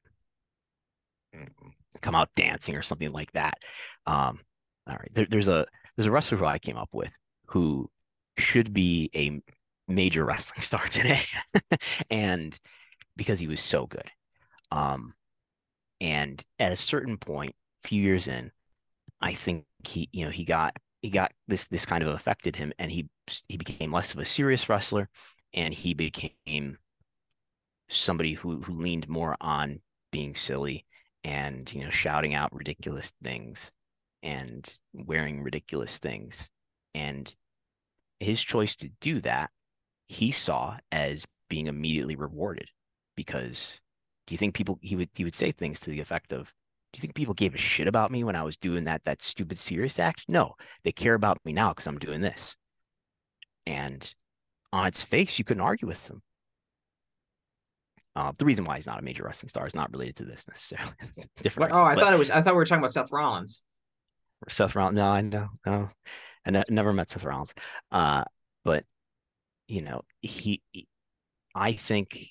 come 2.01 2.15
out 2.15 2.31
dancing 2.37 2.75
or 2.75 2.83
something 2.83 3.13
like 3.13 3.33
that. 3.33 3.59
Um, 4.07 4.41
all 4.87 4.97
right, 4.97 5.11
there, 5.13 5.27
there's 5.29 5.49
a 5.49 5.67
there's 5.97 6.07
a 6.07 6.11
wrestler 6.11 6.39
who 6.39 6.45
I 6.45 6.59
came 6.59 6.77
up 6.77 6.91
with 6.93 7.13
who 7.47 7.91
should 8.39 8.73
be 8.73 9.11
a 9.15 9.41
major 9.89 10.25
wrestling 10.25 10.63
star 10.63 10.87
today, 10.89 11.21
and 12.11 12.59
because 13.17 13.41
he 13.41 13.47
was 13.49 13.61
so 13.61 13.87
good. 13.87 14.11
Um, 14.71 15.15
and 16.01 16.45
at 16.59 16.73
a 16.73 16.77
certain 16.77 17.17
point, 17.17 17.55
a 17.85 17.89
few 17.89 18.01
years 18.01 18.29
in, 18.29 18.53
I 19.21 19.33
think 19.33 19.65
he 19.87 20.09
you 20.13 20.25
know 20.25 20.31
he 20.31 20.45
got 20.45 20.77
he 21.03 21.11
got 21.11 21.33
this 21.49 21.67
this 21.67 21.87
kind 21.87 22.03
of 22.03 22.15
affected 22.15 22.57
him, 22.57 22.73
and 22.79 22.93
he 22.93 23.09
he 23.49 23.57
became 23.57 23.93
less 23.93 24.13
of 24.15 24.21
a 24.21 24.25
serious 24.25 24.69
wrestler, 24.69 25.09
and 25.55 25.75
he 25.75 25.95
became 25.95 26.79
somebody 27.89 28.35
who 28.35 28.61
who 28.63 28.81
leaned 28.81 29.09
more 29.09 29.37
on 29.41 29.81
being 30.13 30.35
silly 30.35 30.85
and 31.25 31.73
you 31.73 31.83
know 31.85 31.91
shouting 31.91 32.35
out 32.35 32.55
ridiculous 32.55 33.13
things 33.23 33.71
and 34.23 34.79
wearing 34.93 35.43
ridiculous 35.43 35.99
things 35.99 36.51
and 36.95 37.35
his 38.21 38.43
choice 38.43 38.77
to 38.77 38.89
do 39.01 39.21
that 39.21 39.51
he 40.09 40.31
saw 40.31 40.79
as 40.91 41.27
being 41.49 41.67
immediately 41.67 42.17
rewarded 42.17 42.69
because 43.17 43.81
do 44.27 44.35
you 44.35 44.39
think 44.39 44.55
people 44.55 44.79
he 44.83 44.97
would 44.97 45.09
he 45.15 45.25
would 45.25 45.35
say 45.35 45.53
things 45.53 45.81
to 45.81 45.91
the 45.91 46.01
effect 46.01 46.33
of 46.33 46.53
do 46.93 46.99
you 46.99 47.01
think 47.03 47.15
people 47.15 47.35
gave 47.35 47.55
a 47.55 47.59
shit 47.59 47.87
about 47.87 48.11
me 48.11 48.25
when 48.25 48.37
I 48.37 48.43
was 48.43 48.57
doing 48.57 48.85
that 48.85 49.05
that 49.05 49.23
stupid 49.23 49.59
serious 49.59 49.99
act? 49.99 50.25
No, 50.27 50.55
they 50.85 50.93
care 50.93 51.15
about 51.15 51.39
me 51.45 51.53
now 51.53 51.71
because 51.71 51.87
I'm 51.87 51.99
doing 51.99 52.23
this. 52.23 52.57
And 53.67 54.15
on 54.73 54.87
its 54.87 55.03
face, 55.03 55.39
you 55.39 55.45
couldn't 55.45 55.63
argue 55.63 55.87
with 55.87 56.07
them. 56.07 56.23
Uh, 58.17 58.33
the 58.39 58.47
reason 58.47 58.65
why 58.65 58.77
he's 58.77 58.87
not 58.87 58.99
a 58.99 59.03
major 59.03 59.23
wrestling 59.23 59.51
star 59.51 59.67
is 59.67 59.75
not 59.75 59.93
related 59.93 60.17
to 60.17 60.25
this 60.25 60.49
necessarily. 60.49 60.93
Different. 61.43 61.73
oh, 61.73 61.85
I 61.85 61.95
thought 61.95 62.15
it 62.15 62.19
was. 62.19 62.31
I 62.31 62.41
thought 62.41 62.55
we 62.55 62.59
were 62.59 62.65
talking 62.65 62.83
about 62.83 62.93
Seth 62.93 63.13
Rollins. 63.13 63.63
Seth 64.49 64.75
Rollins. 64.75 64.97
No, 64.97 65.05
I 65.05 65.21
know. 65.21 65.49
No, 65.67 65.91
I 66.47 66.51
ne- 66.51 66.65
never 66.71 66.93
met 66.93 67.11
Seth 67.11 67.25
Rollins. 67.25 67.53
Uh, 67.93 68.25
but 68.65 68.85
you 69.69 69.83
know, 69.83 70.03
he, 70.21 70.63
he, 70.73 70.89
I 71.55 71.73
think 71.73 72.27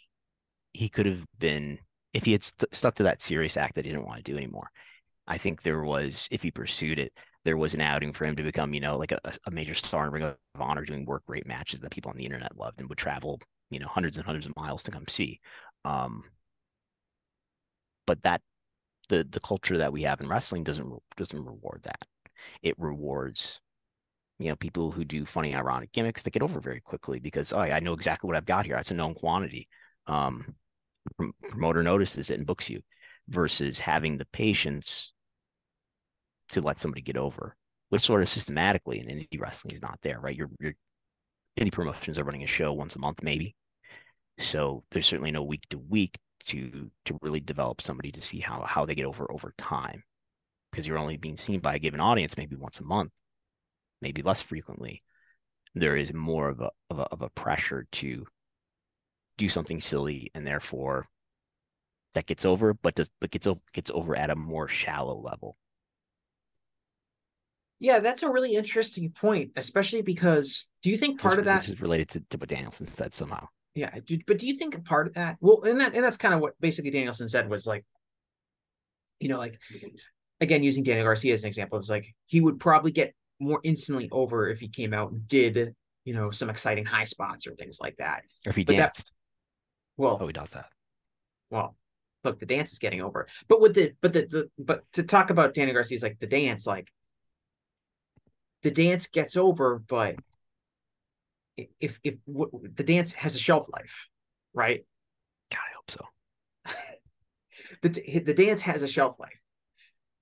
he 0.73 0.89
could 0.89 1.05
have 1.05 1.25
been 1.39 1.79
if 2.13 2.25
he 2.25 2.31
had 2.33 2.43
st- 2.43 2.73
stuck 2.75 2.95
to 2.95 3.03
that 3.03 3.21
serious 3.21 3.57
act 3.57 3.75
that 3.75 3.85
he 3.85 3.91
didn't 3.91 4.07
want 4.07 4.23
to 4.23 4.31
do 4.31 4.37
anymore. 4.37 4.69
I 5.27 5.37
think 5.37 5.61
there 5.61 5.83
was, 5.83 6.27
if 6.31 6.41
he 6.41 6.51
pursued 6.51 6.99
it, 6.99 7.13
there 7.45 7.57
was 7.57 7.73
an 7.73 7.81
outing 7.81 8.13
for 8.13 8.25
him 8.25 8.35
to 8.37 8.43
become, 8.43 8.73
you 8.73 8.79
know, 8.79 8.97
like 8.97 9.11
a, 9.11 9.19
a 9.45 9.51
major 9.51 9.75
star 9.75 10.05
in 10.05 10.11
Ring 10.11 10.23
of 10.23 10.35
Honor, 10.59 10.83
doing 10.85 11.05
work 11.05 11.23
rate 11.27 11.47
matches 11.47 11.79
that 11.81 11.91
people 11.91 12.11
on 12.11 12.17
the 12.17 12.25
internet 12.25 12.57
loved 12.57 12.79
and 12.79 12.89
would 12.89 12.97
travel, 12.97 13.39
you 13.69 13.79
know, 13.79 13.87
hundreds 13.87 14.17
and 14.17 14.25
hundreds 14.25 14.45
of 14.45 14.55
miles 14.55 14.83
to 14.83 14.91
come 14.91 15.07
see. 15.07 15.39
Um, 15.85 16.23
but 18.05 18.23
that 18.23 18.41
the 19.09 19.27
the 19.29 19.39
culture 19.39 19.77
that 19.77 19.93
we 19.93 20.03
have 20.03 20.21
in 20.21 20.27
wrestling 20.27 20.63
doesn't 20.63 20.91
doesn't 21.15 21.45
reward 21.45 21.81
that. 21.83 22.03
It 22.61 22.75
rewards 22.77 23.59
you 24.39 24.49
know 24.49 24.55
people 24.55 24.91
who 24.91 25.03
do 25.03 25.25
funny 25.25 25.55
ironic 25.55 25.91
gimmicks 25.91 26.21
that 26.23 26.31
get 26.31 26.43
over 26.43 26.59
very 26.59 26.81
quickly 26.81 27.19
because 27.19 27.51
oh 27.53 27.59
I 27.59 27.79
know 27.79 27.93
exactly 27.93 28.27
what 28.27 28.37
I've 28.37 28.45
got 28.45 28.65
here. 28.65 28.75
It's 28.77 28.91
a 28.91 28.95
known 28.95 29.15
quantity. 29.15 29.67
Um, 30.07 30.55
promoter 31.49 31.83
notices 31.83 32.29
it 32.29 32.37
and 32.37 32.45
books 32.45 32.69
you 32.69 32.81
versus 33.27 33.79
having 33.79 34.17
the 34.17 34.25
patience 34.25 35.13
to 36.49 36.61
let 36.61 36.79
somebody 36.79 37.01
get 37.01 37.17
over, 37.17 37.55
which 37.89 38.01
sort 38.01 38.21
of 38.21 38.29
systematically 38.29 38.99
in 38.99 39.07
indie 39.07 39.39
wrestling 39.39 39.73
is 39.73 39.81
not 39.81 39.99
there, 40.01 40.19
right? 40.19 40.35
Your 40.35 40.49
your 40.59 40.73
indie 41.59 41.71
promotions 41.71 42.19
are 42.19 42.23
running 42.23 42.43
a 42.43 42.47
show 42.47 42.73
once 42.73 42.95
a 42.95 42.99
month, 42.99 43.23
maybe. 43.23 43.55
So 44.39 44.83
there's 44.91 45.07
certainly 45.07 45.31
no 45.31 45.43
week 45.43 45.63
to 45.69 45.77
week 45.77 46.17
to 46.45 46.91
to 47.05 47.17
really 47.21 47.39
develop 47.39 47.81
somebody 47.81 48.11
to 48.11 48.21
see 48.21 48.39
how 48.39 48.63
how 48.65 48.85
they 48.85 48.95
get 48.95 49.05
over 49.05 49.29
over 49.31 49.53
time, 49.57 50.03
because 50.71 50.85
you're 50.85 50.97
only 50.97 51.17
being 51.17 51.37
seen 51.37 51.59
by 51.59 51.75
a 51.75 51.79
given 51.79 51.99
audience 51.99 52.37
maybe 52.37 52.55
once 52.55 52.79
a 52.79 52.83
month, 52.83 53.11
maybe 54.01 54.21
less 54.21 54.41
frequently. 54.41 55.03
There 55.75 55.95
is 55.95 56.13
more 56.13 56.49
of 56.49 56.61
a 56.61 56.69
of 56.89 56.99
a, 56.99 57.03
of 57.03 57.21
a 57.21 57.29
pressure 57.29 57.87
to 57.93 58.25
do 59.37 59.49
something 59.49 59.79
silly, 59.79 60.31
and 60.33 60.45
therefore 60.45 61.07
that 62.13 62.25
gets 62.25 62.45
over, 62.45 62.73
but 62.73 62.95
does 62.95 63.09
but 63.21 63.31
gets 63.31 63.47
over 63.47 63.59
gets 63.73 63.91
over 63.91 64.15
at 64.15 64.29
a 64.29 64.35
more 64.35 64.67
shallow 64.67 65.19
level. 65.19 65.57
Yeah, 67.79 67.99
that's 67.99 68.23
a 68.23 68.29
really 68.29 68.55
interesting 68.55 69.11
point, 69.11 69.51
especially 69.55 70.01
because 70.01 70.65
do 70.81 70.89
you 70.89 70.97
think 70.97 71.21
part 71.21 71.33
this, 71.33 71.39
of 71.39 71.45
that 71.45 71.69
is 71.69 71.79
related 71.79 72.09
to, 72.09 72.23
to 72.31 72.37
what 72.37 72.49
Danielson 72.49 72.87
said 72.87 73.13
somehow? 73.13 73.47
Yeah, 73.75 73.91
but 74.25 74.39
do 74.39 74.47
you 74.47 74.55
think 74.55 74.83
part 74.85 75.07
of 75.07 75.13
that? 75.13 75.37
Well, 75.39 75.61
and 75.63 75.79
that 75.79 75.93
and 75.93 76.03
that's 76.03 76.17
kind 76.17 76.33
of 76.33 76.39
what 76.39 76.59
basically 76.59 76.89
Danielson 76.89 77.29
said 77.29 77.47
was 77.47 77.67
like, 77.67 77.85
you 79.19 79.29
know, 79.29 79.37
like 79.37 79.59
again 80.41 80.63
using 80.63 80.83
Daniel 80.83 81.05
Garcia 81.05 81.35
as 81.35 81.43
an 81.43 81.47
example, 81.47 81.77
it's 81.77 81.89
like 81.89 82.15
he 82.25 82.41
would 82.41 82.59
probably 82.59 82.91
get 82.91 83.13
more 83.39 83.59
instantly 83.63 84.09
over 84.11 84.49
if 84.49 84.59
he 84.59 84.67
came 84.67 84.93
out 84.93 85.11
and 85.11 85.27
did 85.27 85.75
you 86.05 86.13
know 86.13 86.31
some 86.31 86.49
exciting 86.49 86.85
high 86.85 87.05
spots 87.05 87.47
or 87.47 87.55
things 87.55 87.79
like 87.81 87.97
that. 87.97 88.21
Or 88.45 88.49
if 88.49 88.55
he 88.55 88.63
but 88.63 88.75
danced. 88.75 89.07
That, 89.07 90.03
well, 90.03 90.17
oh, 90.21 90.27
he 90.27 90.33
does 90.33 90.51
that. 90.51 90.67
Well, 91.49 91.75
look, 92.23 92.39
the 92.39 92.45
dance 92.45 92.71
is 92.71 92.79
getting 92.79 93.01
over, 93.01 93.27
but 93.47 93.59
with 93.59 93.73
the 93.73 93.91
but 94.01 94.13
the, 94.13 94.21
the 94.57 94.63
but 94.63 94.83
to 94.93 95.03
talk 95.03 95.29
about 95.29 95.53
Daniel 95.53 95.75
Garcia's 95.75 96.03
like 96.03 96.19
the 96.19 96.27
dance, 96.27 96.65
like 96.65 96.87
the 98.63 98.71
dance 98.71 99.07
gets 99.07 99.35
over, 99.35 99.79
but 99.79 100.15
if 101.79 101.99
if 102.03 102.15
w- 102.25 102.69
the 102.73 102.83
dance 102.83 103.13
has 103.13 103.35
a 103.35 103.39
shelf 103.39 103.67
life, 103.73 104.07
right? 104.53 104.85
God, 105.51 105.59
I 105.59 105.75
hope 105.75 105.91
so. 105.91 106.81
the 107.81 108.19
the 108.19 108.33
dance 108.33 108.61
has 108.61 108.83
a 108.83 108.87
shelf 108.87 109.19
life, 109.19 109.39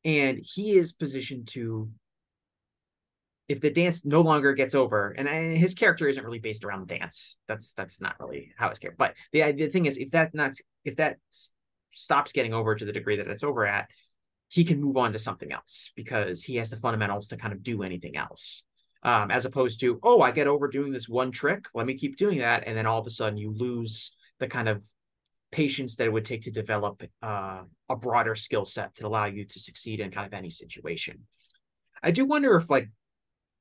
and 0.04 0.40
he 0.42 0.78
is 0.78 0.94
positioned 0.94 1.48
to. 1.50 1.90
If 3.48 3.62
the 3.62 3.70
dance 3.70 4.06
no 4.06 4.22
longer 4.22 4.54
gets 4.54 4.74
over, 4.74 5.14
and 5.18 5.30
I, 5.30 5.56
his 5.56 5.76
character 5.76 6.08
isn't 6.08 6.24
really 6.24 6.40
based 6.40 6.64
around 6.64 6.82
the 6.82 6.98
dance, 6.98 7.38
that's 7.48 7.74
that's 7.74 8.02
not 8.02 8.20
really 8.20 8.54
how 8.58 8.70
his 8.70 8.80
character. 8.80 8.98
But 8.98 9.14
the 9.32 9.52
the 9.52 9.68
thing 9.68 9.86
is, 9.86 9.98
if 9.98 10.12
that 10.12 10.34
not 10.34 10.54
if 10.84 10.96
that 10.98 11.18
stops 11.92 12.32
getting 12.32 12.54
over 12.54 12.76
to 12.76 12.86
the 12.86 12.92
degree 12.92 13.18
that 13.18 13.28
it's 13.28 13.44
over 13.44 13.66
at, 13.66 13.88
he 14.48 14.64
can 14.64 14.82
move 14.82 14.98
on 14.98 15.14
to 15.14 15.20
something 15.20 15.52
else 15.52 15.92
because 15.96 16.44
he 16.44 16.56
has 16.56 16.70
the 16.70 16.78
fundamentals 16.78 17.28
to 17.28 17.38
kind 17.38 17.54
of 17.54 17.64
do 17.64 17.84
anything 17.84 18.16
else 18.16 18.64
um, 19.04 19.32
as 19.32 19.46
opposed 19.46 19.80
to 19.80 20.00
oh 20.04 20.22
i 20.22 20.32
get 20.32 20.48
over 20.48 20.68
doing 20.68 20.92
this 20.92 21.10
one 21.10 21.32
trick 21.32 21.66
let 21.74 21.86
me 21.86 21.94
keep 21.94 22.18
doing 22.18 22.40
that 22.40 22.64
and 22.66 22.78
then 22.78 22.86
all 22.86 23.00
of 23.00 23.08
a 23.08 23.12
sudden 23.12 23.38
you 23.38 23.52
lose 23.54 24.16
the 24.40 24.48
kind 24.48 24.70
of 24.70 24.84
patience 25.52 25.96
that 25.96 26.06
it 26.06 26.12
would 26.12 26.26
take 26.26 26.42
to 26.42 26.52
develop 26.52 27.02
uh, 27.22 27.62
a 27.90 27.96
broader 27.96 28.36
skill 28.36 28.66
set 28.66 28.94
to 28.96 29.08
allow 29.08 29.26
you 29.26 29.46
to 29.46 29.60
succeed 29.60 30.00
in 30.00 30.12
kind 30.12 30.28
of 30.28 30.34
any 30.34 30.50
situation 30.50 31.20
i 32.04 32.12
do 32.12 32.26
wonder 32.26 32.56
if 32.56 32.70
like 32.70 32.90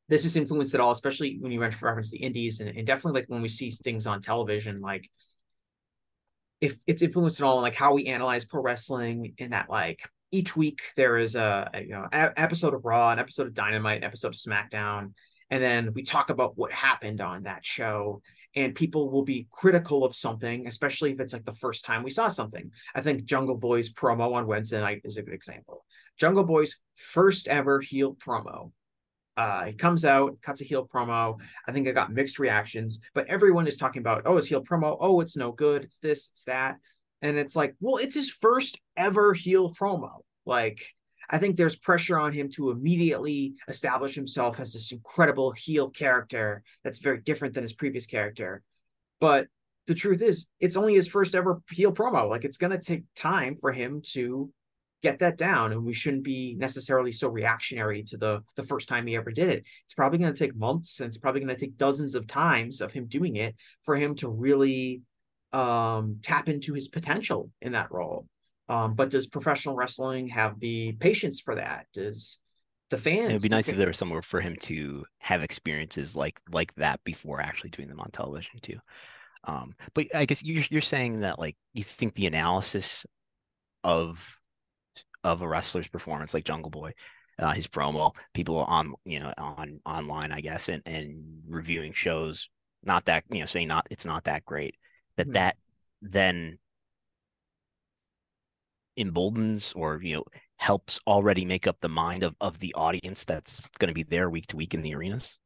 this 0.09 0.25
is 0.25 0.37
influenced 0.37 0.75
at 0.75 0.81
all 0.81 0.91
especially 0.91 1.39
when 1.41 1.53
you 1.53 1.61
reference 1.61 2.11
the 2.11 2.19
indies 2.19 2.61
and, 2.61 2.77
and 2.77 2.87
definitely 2.87 3.21
like 3.21 3.29
when 3.29 3.43
we 3.43 3.49
see 3.49 3.71
things 3.71 4.07
on 4.07 4.21
television 4.21 4.81
like 4.81 5.09
if 6.61 6.77
it's 6.87 7.03
influenced 7.03 7.41
at 7.41 7.47
all 7.47 7.61
like 7.61 7.75
how 7.75 7.95
we 7.95 8.07
analyze 8.07 8.45
pro 8.45 8.63
wrestling 8.63 9.35
in 9.39 9.51
that 9.51 9.69
like 9.69 10.01
each 10.31 10.57
week 10.57 10.83
there 10.97 11.17
is 11.17 11.37
a, 11.37 11.71
a 11.75 11.81
you 11.83 11.91
know 11.91 12.07
a- 12.13 12.41
episode 12.41 12.75
of 12.75 12.85
raw 12.85 13.11
an 13.11 13.19
episode 13.19 13.47
of 13.47 13.55
dynamite 13.55 13.99
an 13.99 14.05
episode 14.05 14.29
of 14.29 14.35
smackdown 14.35 15.13
and 15.51 15.63
then 15.63 15.93
we 15.95 16.03
talk 16.03 16.31
about 16.31 16.57
what 16.57 16.73
happened 16.73 17.21
on 17.21 17.45
that 17.45 17.65
show 17.65 18.21
and 18.57 18.75
people 18.75 19.11
will 19.11 19.25
be 19.25 19.47
critical 19.51 20.05
of 20.05 20.15
something 20.15 20.67
especially 20.67 21.13
if 21.13 21.21
it's 21.21 21.33
like 21.33 21.45
the 21.45 21.53
first 21.53 21.85
time 21.85 22.03
we 22.03 22.11
saw 22.11 22.29
something. 22.29 22.71
I 22.95 23.01
think 23.01 23.25
jungle 23.25 23.57
boy's 23.57 23.93
promo 23.93 24.35
on 24.35 24.47
wednesday 24.47 24.81
night 24.81 25.03
is 25.05 25.17
a 25.17 25.23
good 25.23 25.35
example. 25.35 25.85
Jungle 26.19 26.45
boy's 26.45 26.79
first 26.95 27.49
ever 27.49 27.81
heel 27.81 28.15
promo 28.15 28.71
uh, 29.37 29.65
he 29.65 29.73
comes 29.73 30.05
out, 30.05 30.41
cuts 30.43 30.61
a 30.61 30.65
heel 30.65 30.87
promo. 30.87 31.39
I 31.67 31.73
think 31.73 31.89
I 31.89 31.93
got 31.93 32.13
mixed 32.13 32.39
reactions, 32.39 33.01
but 33.15 33.27
everyone 33.27 33.67
is 33.67 33.77
talking 33.77 34.01
about, 34.01 34.23
oh, 34.27 34.37
his 34.37 34.47
heel 34.47 34.63
promo. 34.63 34.97
Oh, 35.01 35.21
it's 35.21 35.37
no 35.37 35.53
good. 35.53 35.85
It's 35.85 35.99
this, 35.99 36.29
it's 36.33 36.45
that. 36.45 36.79
And 37.23 37.37
it's 37.39 37.57
like, 37.57 37.75
well, 37.81 37.97
it's 37.97 38.15
his 38.15 38.31
first 38.31 38.79
ever 38.97 39.33
heel 39.33 39.73
promo. 39.73 40.19
Like, 40.45 40.85
I 41.29 41.39
think 41.39 41.57
there's 41.57 41.77
pressure 41.77 42.19
on 42.19 42.33
him 42.33 42.51
to 42.51 42.71
immediately 42.71 43.55
establish 43.67 44.15
himself 44.15 44.61
as 44.61 44.73
this 44.73 44.93
incredible 44.93 45.53
heel 45.53 45.89
character 45.89 46.63
that's 46.85 46.99
very 46.99 47.21
different 47.23 47.55
than 47.55 47.63
his 47.63 47.73
previous 47.73 48.07
character. 48.07 48.63
But 49.21 49.47
the 49.87 49.95
truth 49.95 50.21
is, 50.21 50.47
it's 50.61 50.77
only 50.77 50.95
his 50.95 51.09
first 51.09 51.35
ever 51.35 51.63
heel 51.71 51.93
promo. 51.93 52.29
Like, 52.29 52.45
it's 52.45 52.59
going 52.59 52.73
to 52.73 52.79
take 52.79 53.05
time 53.17 53.57
for 53.57 53.73
him 53.73 54.03
to 54.13 54.51
get 55.05 55.19
that 55.19 55.37
down 55.37 55.71
and 55.73 55.85
we 55.85 55.93
shouldn't 55.93 56.25
be 56.25 56.57
necessarily 56.59 57.13
so 57.13 57.29
reactionary 57.29 58.03
to 58.03 58.17
the 58.17 58.43
the 58.57 58.63
first 58.63 58.89
time 58.89 59.07
he 59.07 59.15
ever 59.15 59.31
did 59.31 59.51
it. 59.51 59.65
It's 59.85 59.95
probably 59.95 60.19
going 60.19 60.33
to 60.33 60.39
take 60.39 60.57
months 60.57 61.01
and 61.01 61.09
it's 61.09 61.19
probably 61.19 61.43
going 61.43 61.55
to 61.55 61.61
take 61.61 61.77
dozens 61.77 62.15
of 62.15 62.27
times 62.27 62.81
of 62.81 62.91
him 62.91 63.07
doing 63.07 63.37
it 63.37 63.55
for 63.85 63.95
him 63.95 64.15
to 64.17 64.29
really 64.29 65.03
um 65.53 66.19
tap 66.23 66.49
into 66.49 66.73
his 66.73 66.89
potential 66.89 67.51
in 67.61 67.73
that 67.73 67.93
role. 67.93 68.27
Um 68.69 68.95
but 68.95 69.11
does 69.11 69.27
professional 69.27 69.77
wrestling 69.77 70.29
have 70.29 70.59
the 70.59 70.93
patience 70.93 71.39
for 71.39 71.57
that? 71.57 71.87
Does 71.93 72.39
the 72.91 72.97
fans 72.99 73.31
it 73.31 73.33
would 73.35 73.43
be 73.43 73.49
nice 73.49 73.69
if 73.69 73.77
there 73.77 73.89
was 73.89 73.99
somewhere 73.99 74.23
for 74.23 74.41
him 74.41 74.57
to 74.63 75.05
have 75.19 75.43
experiences 75.43 76.17
like 76.17 76.41
like 76.51 76.75
that 76.75 77.05
before 77.05 77.41
actually 77.41 77.71
doing 77.71 77.89
them 77.89 78.01
on 78.01 78.11
television 78.11 78.59
too. 78.63 78.79
Um 79.45 79.75
but 79.93 80.07
i 80.15 80.25
guess 80.25 80.43
you're, 80.43 80.65
you're 80.71 80.81
saying 80.81 81.21
that 81.21 81.39
like 81.39 81.57
you 81.75 81.83
think 81.83 82.15
the 82.15 82.27
analysis 82.27 83.05
of 83.85 84.39
of 85.23 85.43
a 85.43 85.49
wrestler's 85.49 85.89
performance, 85.89 86.35
like 86.35 86.45
Jungle 86.45 86.71
Boy, 86.71 86.93
uh, 87.39 87.53
his 87.53 87.67
promo, 87.67 88.13
people 88.33 88.59
on 88.59 88.95
you 89.05 89.21
know 89.21 89.33
on 89.39 89.81
online, 89.87 90.33
I 90.33 90.41
guess, 90.41 90.69
and 90.69 90.83
and 90.87 91.43
reviewing 91.47 91.93
shows, 91.93 92.49
not 92.83 93.07
that 93.07 93.25
you 93.31 93.41
know 93.41 93.47
saying 93.47 93.69
not 93.69 93.87
it's 93.91 94.07
not 94.07 94.25
that 94.25 94.45
great. 94.45 94.77
That 95.17 95.27
mm-hmm. 95.27 95.35
that 95.35 95.57
then 96.03 96.59
emboldens 98.97 99.73
or 99.75 100.01
you 100.03 100.17
know 100.17 100.25
helps 100.57 101.01
already 101.07 101.45
make 101.45 101.67
up 101.67 101.81
the 101.81 101.89
mind 101.89 102.23
of 102.23 102.35
of 102.41 102.59
the 102.59 102.75
audience 102.75 103.25
that's 103.25 103.69
going 103.79 103.89
to 103.89 103.95
be 103.95 104.05
there 104.05 104.31
week 104.31 104.47
to 104.49 104.57
week 104.57 104.75
in 104.75 104.83
the 104.83 104.95
arenas. 104.95 105.37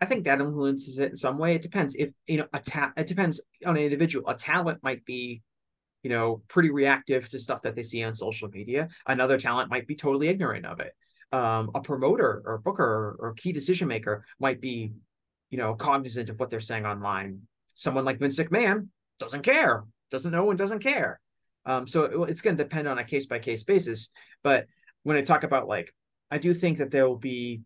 I 0.00 0.06
think 0.06 0.24
that 0.24 0.40
influences 0.40 0.98
it 0.98 1.10
in 1.10 1.16
some 1.16 1.38
way. 1.38 1.54
It 1.54 1.62
depends 1.62 1.94
if 1.94 2.10
you 2.26 2.38
know 2.38 2.46
a 2.52 2.60
ta- 2.60 2.92
it 2.96 3.06
depends 3.06 3.40
on 3.66 3.76
an 3.76 3.82
individual. 3.82 4.28
A 4.28 4.34
talent 4.34 4.80
might 4.82 5.04
be 5.04 5.42
you 6.04 6.10
know, 6.10 6.42
pretty 6.48 6.70
reactive 6.70 7.28
to 7.30 7.38
stuff 7.38 7.62
that 7.62 7.74
they 7.74 7.82
see 7.82 8.04
on 8.04 8.14
social 8.14 8.48
media. 8.50 8.88
Another 9.06 9.38
talent 9.38 9.70
might 9.70 9.88
be 9.88 9.96
totally 9.96 10.28
ignorant 10.28 10.66
of 10.66 10.78
it. 10.78 10.92
Um, 11.32 11.70
a 11.74 11.80
promoter 11.80 12.42
or 12.44 12.58
booker 12.58 13.16
or 13.18 13.32
key 13.32 13.52
decision 13.52 13.88
maker 13.88 14.24
might 14.38 14.60
be, 14.60 14.92
you 15.50 15.58
know, 15.58 15.74
cognizant 15.74 16.28
of 16.28 16.38
what 16.38 16.50
they're 16.50 16.60
saying 16.60 16.84
online. 16.84 17.40
Someone 17.72 18.04
like 18.04 18.20
Vince 18.20 18.38
McMahon 18.38 18.88
doesn't 19.18 19.42
care, 19.42 19.84
doesn't 20.10 20.30
know, 20.30 20.50
and 20.50 20.58
doesn't 20.58 20.80
care. 20.80 21.20
Um, 21.64 21.86
so 21.86 22.04
it, 22.04 22.30
it's 22.30 22.42
going 22.42 22.56
to 22.56 22.62
depend 22.62 22.86
on 22.86 22.98
a 22.98 23.04
case 23.04 23.24
by 23.24 23.38
case 23.38 23.64
basis. 23.64 24.10
But 24.42 24.66
when 25.04 25.16
I 25.16 25.22
talk 25.22 25.42
about 25.42 25.66
like, 25.66 25.92
I 26.30 26.36
do 26.36 26.52
think 26.52 26.78
that 26.78 26.90
there 26.90 27.08
will 27.08 27.16
be 27.16 27.62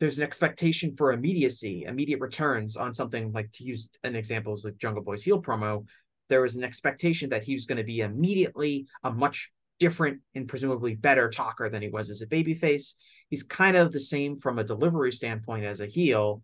there's 0.00 0.18
an 0.18 0.24
expectation 0.24 0.92
for 0.94 1.12
immediacy, 1.12 1.84
immediate 1.86 2.20
returns 2.20 2.76
on 2.76 2.94
something 2.94 3.32
like 3.32 3.52
to 3.52 3.64
use 3.64 3.88
an 4.02 4.16
example 4.16 4.54
is 4.54 4.64
like 4.64 4.78
Jungle 4.78 5.02
Boy's 5.02 5.22
heel 5.22 5.40
promo 5.40 5.86
there 6.28 6.42
was 6.42 6.56
an 6.56 6.64
expectation 6.64 7.30
that 7.30 7.44
he 7.44 7.54
was 7.54 7.66
going 7.66 7.78
to 7.78 7.84
be 7.84 8.00
immediately 8.00 8.86
a 9.02 9.10
much 9.10 9.50
different 9.78 10.20
and 10.34 10.48
presumably 10.48 10.94
better 10.94 11.28
talker 11.28 11.68
than 11.68 11.82
he 11.82 11.88
was 11.88 12.10
as 12.10 12.22
a 12.22 12.26
babyface. 12.26 12.94
He's 13.28 13.42
kind 13.42 13.76
of 13.76 13.92
the 13.92 14.00
same 14.00 14.38
from 14.38 14.58
a 14.58 14.64
delivery 14.64 15.12
standpoint 15.12 15.64
as 15.64 15.80
a 15.80 15.86
heel. 15.86 16.42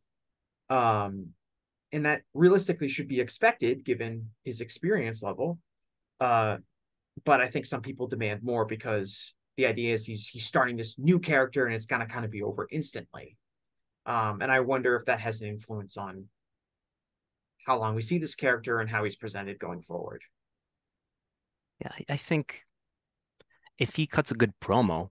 Um, 0.68 1.28
and 1.92 2.06
that 2.06 2.22
realistically 2.34 2.88
should 2.88 3.08
be 3.08 3.20
expected 3.20 3.84
given 3.84 4.30
his 4.44 4.60
experience 4.60 5.22
level. 5.22 5.58
Uh, 6.20 6.58
but 7.24 7.40
I 7.40 7.48
think 7.48 7.66
some 7.66 7.82
people 7.82 8.06
demand 8.06 8.42
more 8.42 8.64
because 8.64 9.34
the 9.56 9.66
idea 9.66 9.94
is 9.94 10.04
he's 10.04 10.28
he's 10.28 10.46
starting 10.46 10.76
this 10.76 10.98
new 10.98 11.18
character 11.18 11.66
and 11.66 11.74
it's 11.74 11.86
gonna 11.86 12.06
kind 12.06 12.24
of 12.24 12.30
be 12.30 12.42
over 12.42 12.68
instantly. 12.70 13.36
Um, 14.06 14.40
and 14.40 14.50
I 14.50 14.60
wonder 14.60 14.96
if 14.96 15.06
that 15.06 15.20
has 15.20 15.40
an 15.40 15.48
influence 15.48 15.96
on 15.96 16.26
how 17.66 17.78
long 17.78 17.94
we 17.94 18.02
see 18.02 18.18
this 18.18 18.34
character 18.34 18.78
and 18.78 18.88
how 18.88 19.04
he's 19.04 19.16
presented 19.16 19.58
going 19.58 19.82
forward. 19.82 20.22
Yeah, 21.80 21.92
I 22.08 22.16
think 22.16 22.64
if 23.78 23.96
he 23.96 24.06
cuts 24.06 24.30
a 24.30 24.34
good 24.34 24.52
promo, 24.60 25.08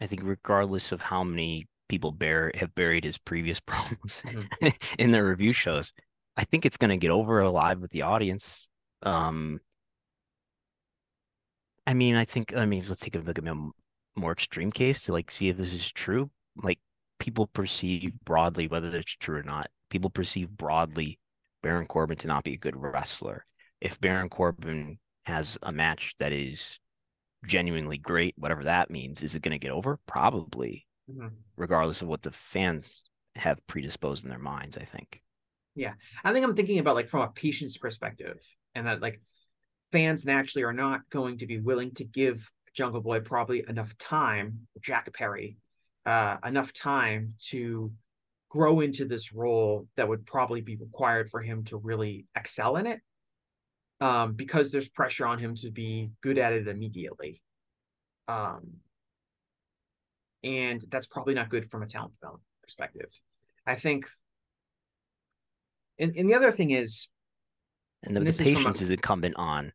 I 0.00 0.06
think 0.06 0.22
regardless 0.24 0.92
of 0.92 1.00
how 1.00 1.22
many 1.22 1.68
people 1.88 2.12
bear 2.12 2.50
have 2.54 2.74
buried 2.74 3.04
his 3.04 3.18
previous 3.18 3.60
promos 3.68 4.22
mm-hmm. 4.22 4.68
in 4.98 5.12
their 5.12 5.26
review 5.26 5.52
shows, 5.52 5.92
I 6.36 6.44
think 6.44 6.66
it's 6.66 6.76
going 6.76 6.90
to 6.90 6.96
get 6.96 7.10
over 7.10 7.40
alive 7.40 7.78
with 7.78 7.92
the 7.92 8.02
audience. 8.02 8.68
Um, 9.02 9.60
I 11.86 11.94
mean, 11.94 12.16
I 12.16 12.24
think 12.24 12.56
I 12.56 12.66
mean 12.66 12.84
let's 12.88 13.00
take 13.00 13.14
a 13.14 13.18
look 13.18 13.38
at 13.38 13.46
a 13.46 13.70
more 14.16 14.32
extreme 14.32 14.72
case 14.72 15.02
to 15.02 15.12
like 15.12 15.30
see 15.30 15.48
if 15.48 15.56
this 15.56 15.72
is 15.72 15.90
true. 15.92 16.30
Like 16.56 16.80
people 17.20 17.46
perceive 17.46 18.12
broadly 18.24 18.66
whether 18.66 18.88
it's 18.96 19.16
true 19.16 19.38
or 19.38 19.42
not. 19.44 19.68
People 19.90 20.10
perceive 20.10 20.50
broadly 20.50 21.19
Baron 21.62 21.86
Corbin 21.86 22.16
to 22.18 22.26
not 22.26 22.44
be 22.44 22.54
a 22.54 22.58
good 22.58 22.76
wrestler. 22.76 23.44
If 23.80 24.00
Baron 24.00 24.28
Corbin 24.28 24.98
has 25.24 25.58
a 25.62 25.72
match 25.72 26.14
that 26.18 26.32
is 26.32 26.78
genuinely 27.46 27.98
great, 27.98 28.34
whatever 28.36 28.64
that 28.64 28.90
means, 28.90 29.22
is 29.22 29.34
it 29.34 29.42
going 29.42 29.52
to 29.52 29.58
get 29.58 29.72
over? 29.72 29.98
Probably, 30.06 30.86
mm-hmm. 31.10 31.28
regardless 31.56 32.02
of 32.02 32.08
what 32.08 32.22
the 32.22 32.30
fans 32.30 33.04
have 33.36 33.66
predisposed 33.66 34.24
in 34.24 34.30
their 34.30 34.38
minds, 34.38 34.76
I 34.76 34.84
think. 34.84 35.22
Yeah. 35.74 35.94
I 36.24 36.32
think 36.32 36.44
I'm 36.44 36.54
thinking 36.54 36.78
about 36.78 36.96
like 36.96 37.08
from 37.08 37.22
a 37.22 37.28
patient's 37.28 37.78
perspective, 37.78 38.38
and 38.74 38.86
that 38.86 39.00
like 39.00 39.20
fans 39.92 40.26
naturally 40.26 40.64
are 40.64 40.72
not 40.72 41.08
going 41.10 41.38
to 41.38 41.46
be 41.46 41.58
willing 41.58 41.92
to 41.94 42.04
give 42.04 42.50
Jungle 42.74 43.00
Boy 43.00 43.20
probably 43.20 43.64
enough 43.68 43.96
time, 43.98 44.66
Jack 44.80 45.12
Perry, 45.12 45.56
uh, 46.06 46.36
enough 46.44 46.72
time 46.72 47.34
to 47.48 47.92
grow 48.50 48.80
into 48.80 49.06
this 49.06 49.32
role 49.32 49.86
that 49.96 50.08
would 50.08 50.26
probably 50.26 50.60
be 50.60 50.76
required 50.76 51.30
for 51.30 51.40
him 51.40 51.64
to 51.64 51.78
really 51.78 52.26
excel 52.36 52.76
in 52.76 52.86
it 52.86 53.00
um, 54.00 54.34
because 54.34 54.70
there's 54.72 54.88
pressure 54.88 55.24
on 55.24 55.38
him 55.38 55.54
to 55.54 55.70
be 55.70 56.10
good 56.20 56.36
at 56.36 56.52
it 56.52 56.68
immediately. 56.68 57.40
Um, 58.28 58.72
and 60.42 60.84
that's 60.90 61.06
probably 61.06 61.34
not 61.34 61.48
good 61.48 61.70
from 61.70 61.82
a 61.82 61.86
talent 61.86 62.14
development 62.20 62.44
perspective. 62.62 63.10
I 63.66 63.76
think. 63.76 64.06
And, 65.98 66.16
and 66.16 66.28
the 66.28 66.34
other 66.34 66.50
thing 66.50 66.70
is, 66.70 67.08
and 68.02 68.16
the, 68.16 68.20
and 68.20 68.26
the 68.26 68.44
patience 68.44 68.80
is, 68.80 68.88
a, 68.88 68.92
is 68.94 68.98
incumbent 68.98 69.36
on 69.36 69.72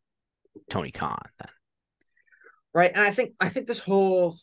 Tony 0.70 0.90
Khan 0.90 1.18
then. 1.38 1.48
Right, 2.74 2.90
and 2.94 3.02
I 3.02 3.12
think 3.12 3.32
I 3.40 3.48
think 3.48 3.66
this 3.68 3.78
whole 3.78 4.36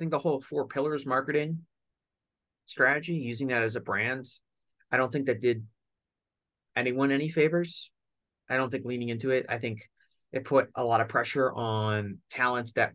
think 0.00 0.10
the 0.10 0.18
whole 0.18 0.40
four 0.40 0.66
pillars 0.66 1.06
marketing 1.06 1.60
strategy, 2.64 3.14
using 3.14 3.48
that 3.48 3.62
as 3.62 3.76
a 3.76 3.80
brand, 3.80 4.26
I 4.90 4.96
don't 4.96 5.12
think 5.12 5.26
that 5.26 5.40
did 5.40 5.66
anyone 6.74 7.12
any 7.12 7.28
favors. 7.28 7.92
I 8.48 8.56
don't 8.56 8.70
think 8.70 8.86
leaning 8.86 9.10
into 9.10 9.30
it, 9.30 9.46
I 9.48 9.58
think 9.58 9.88
it 10.32 10.44
put 10.44 10.70
a 10.74 10.84
lot 10.84 11.00
of 11.00 11.08
pressure 11.08 11.52
on 11.52 12.18
talents 12.30 12.72
that 12.72 12.92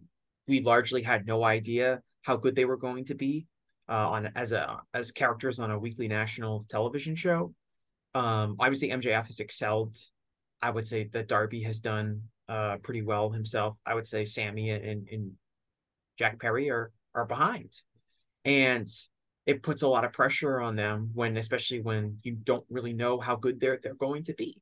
we 0.47 0.61
largely 0.61 1.03
had 1.03 1.27
no 1.27 1.43
idea 1.43 2.01
how 2.23 2.37
good 2.37 2.55
they 2.55 2.65
were 2.65 2.77
going 2.77 3.05
to 3.05 3.15
be 3.15 3.45
uh, 3.87 4.09
on 4.09 4.31
as 4.35 4.51
a 4.51 4.79
as 4.93 5.11
characters 5.11 5.59
on 5.59 5.69
a 5.69 5.77
weekly 5.77 6.07
national 6.07 6.65
television 6.69 7.15
show. 7.15 7.53
Um, 8.15 8.55
obviously, 8.59 8.89
MJF 8.89 9.27
has 9.27 9.39
excelled. 9.39 9.95
I 10.61 10.71
would 10.71 10.87
say 10.87 11.09
that 11.13 11.27
Darby 11.27 11.61
has 11.63 11.79
done 11.79 12.23
uh, 12.49 12.77
pretty 12.77 13.03
well 13.03 13.29
himself. 13.29 13.77
I 13.85 13.93
would 13.93 14.07
say 14.07 14.25
Sammy 14.25 14.71
and, 14.71 15.07
and 15.11 15.31
Jack 16.17 16.39
Perry 16.39 16.69
are 16.69 16.91
are 17.15 17.25
behind. 17.25 17.71
And 18.43 18.87
it 19.45 19.63
puts 19.63 19.81
a 19.81 19.87
lot 19.87 20.05
of 20.05 20.13
pressure 20.13 20.59
on 20.59 20.75
them 20.75 21.11
when 21.13 21.37
especially 21.37 21.81
when 21.81 22.17
you 22.23 22.33
don't 22.33 22.65
really 22.69 22.93
know 22.93 23.19
how 23.19 23.35
good 23.35 23.59
they're 23.59 23.79
they're 23.81 23.93
going 23.95 24.23
to 24.25 24.33
be. 24.33 24.61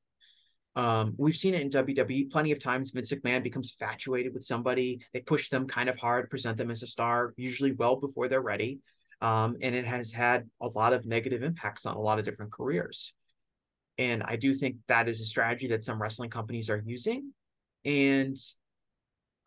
Um, 0.75 1.13
we've 1.17 1.35
seen 1.35 1.53
it 1.53 1.61
in 1.61 1.69
WWE 1.69 2.31
plenty 2.31 2.51
of 2.51 2.59
times. 2.59 2.89
Vince 2.89 3.11
McMahon 3.11 3.43
becomes 3.43 3.75
infatuated 3.79 4.33
with 4.33 4.43
somebody. 4.43 5.01
They 5.13 5.19
push 5.19 5.49
them 5.49 5.67
kind 5.67 5.87
of 5.87 5.97
hard, 5.97 6.29
present 6.29 6.57
them 6.57 6.71
as 6.71 6.81
a 6.81 6.87
star, 6.87 7.33
usually 7.37 7.73
well 7.73 7.95
before 7.95 8.27
they're 8.27 8.41
ready. 8.41 8.79
Um, 9.21 9.55
and 9.61 9.75
it 9.75 9.85
has 9.85 10.11
had 10.11 10.49
a 10.61 10.67
lot 10.67 10.93
of 10.93 11.05
negative 11.05 11.43
impacts 11.43 11.85
on 11.85 11.95
a 11.95 12.01
lot 12.01 12.19
of 12.19 12.25
different 12.25 12.51
careers. 12.51 13.13
And 13.97 14.23
I 14.23 14.35
do 14.35 14.55
think 14.55 14.77
that 14.87 15.07
is 15.07 15.21
a 15.21 15.25
strategy 15.25 15.67
that 15.67 15.83
some 15.83 16.01
wrestling 16.01 16.31
companies 16.31 16.69
are 16.69 16.81
using. 16.83 17.31
And 17.85 18.35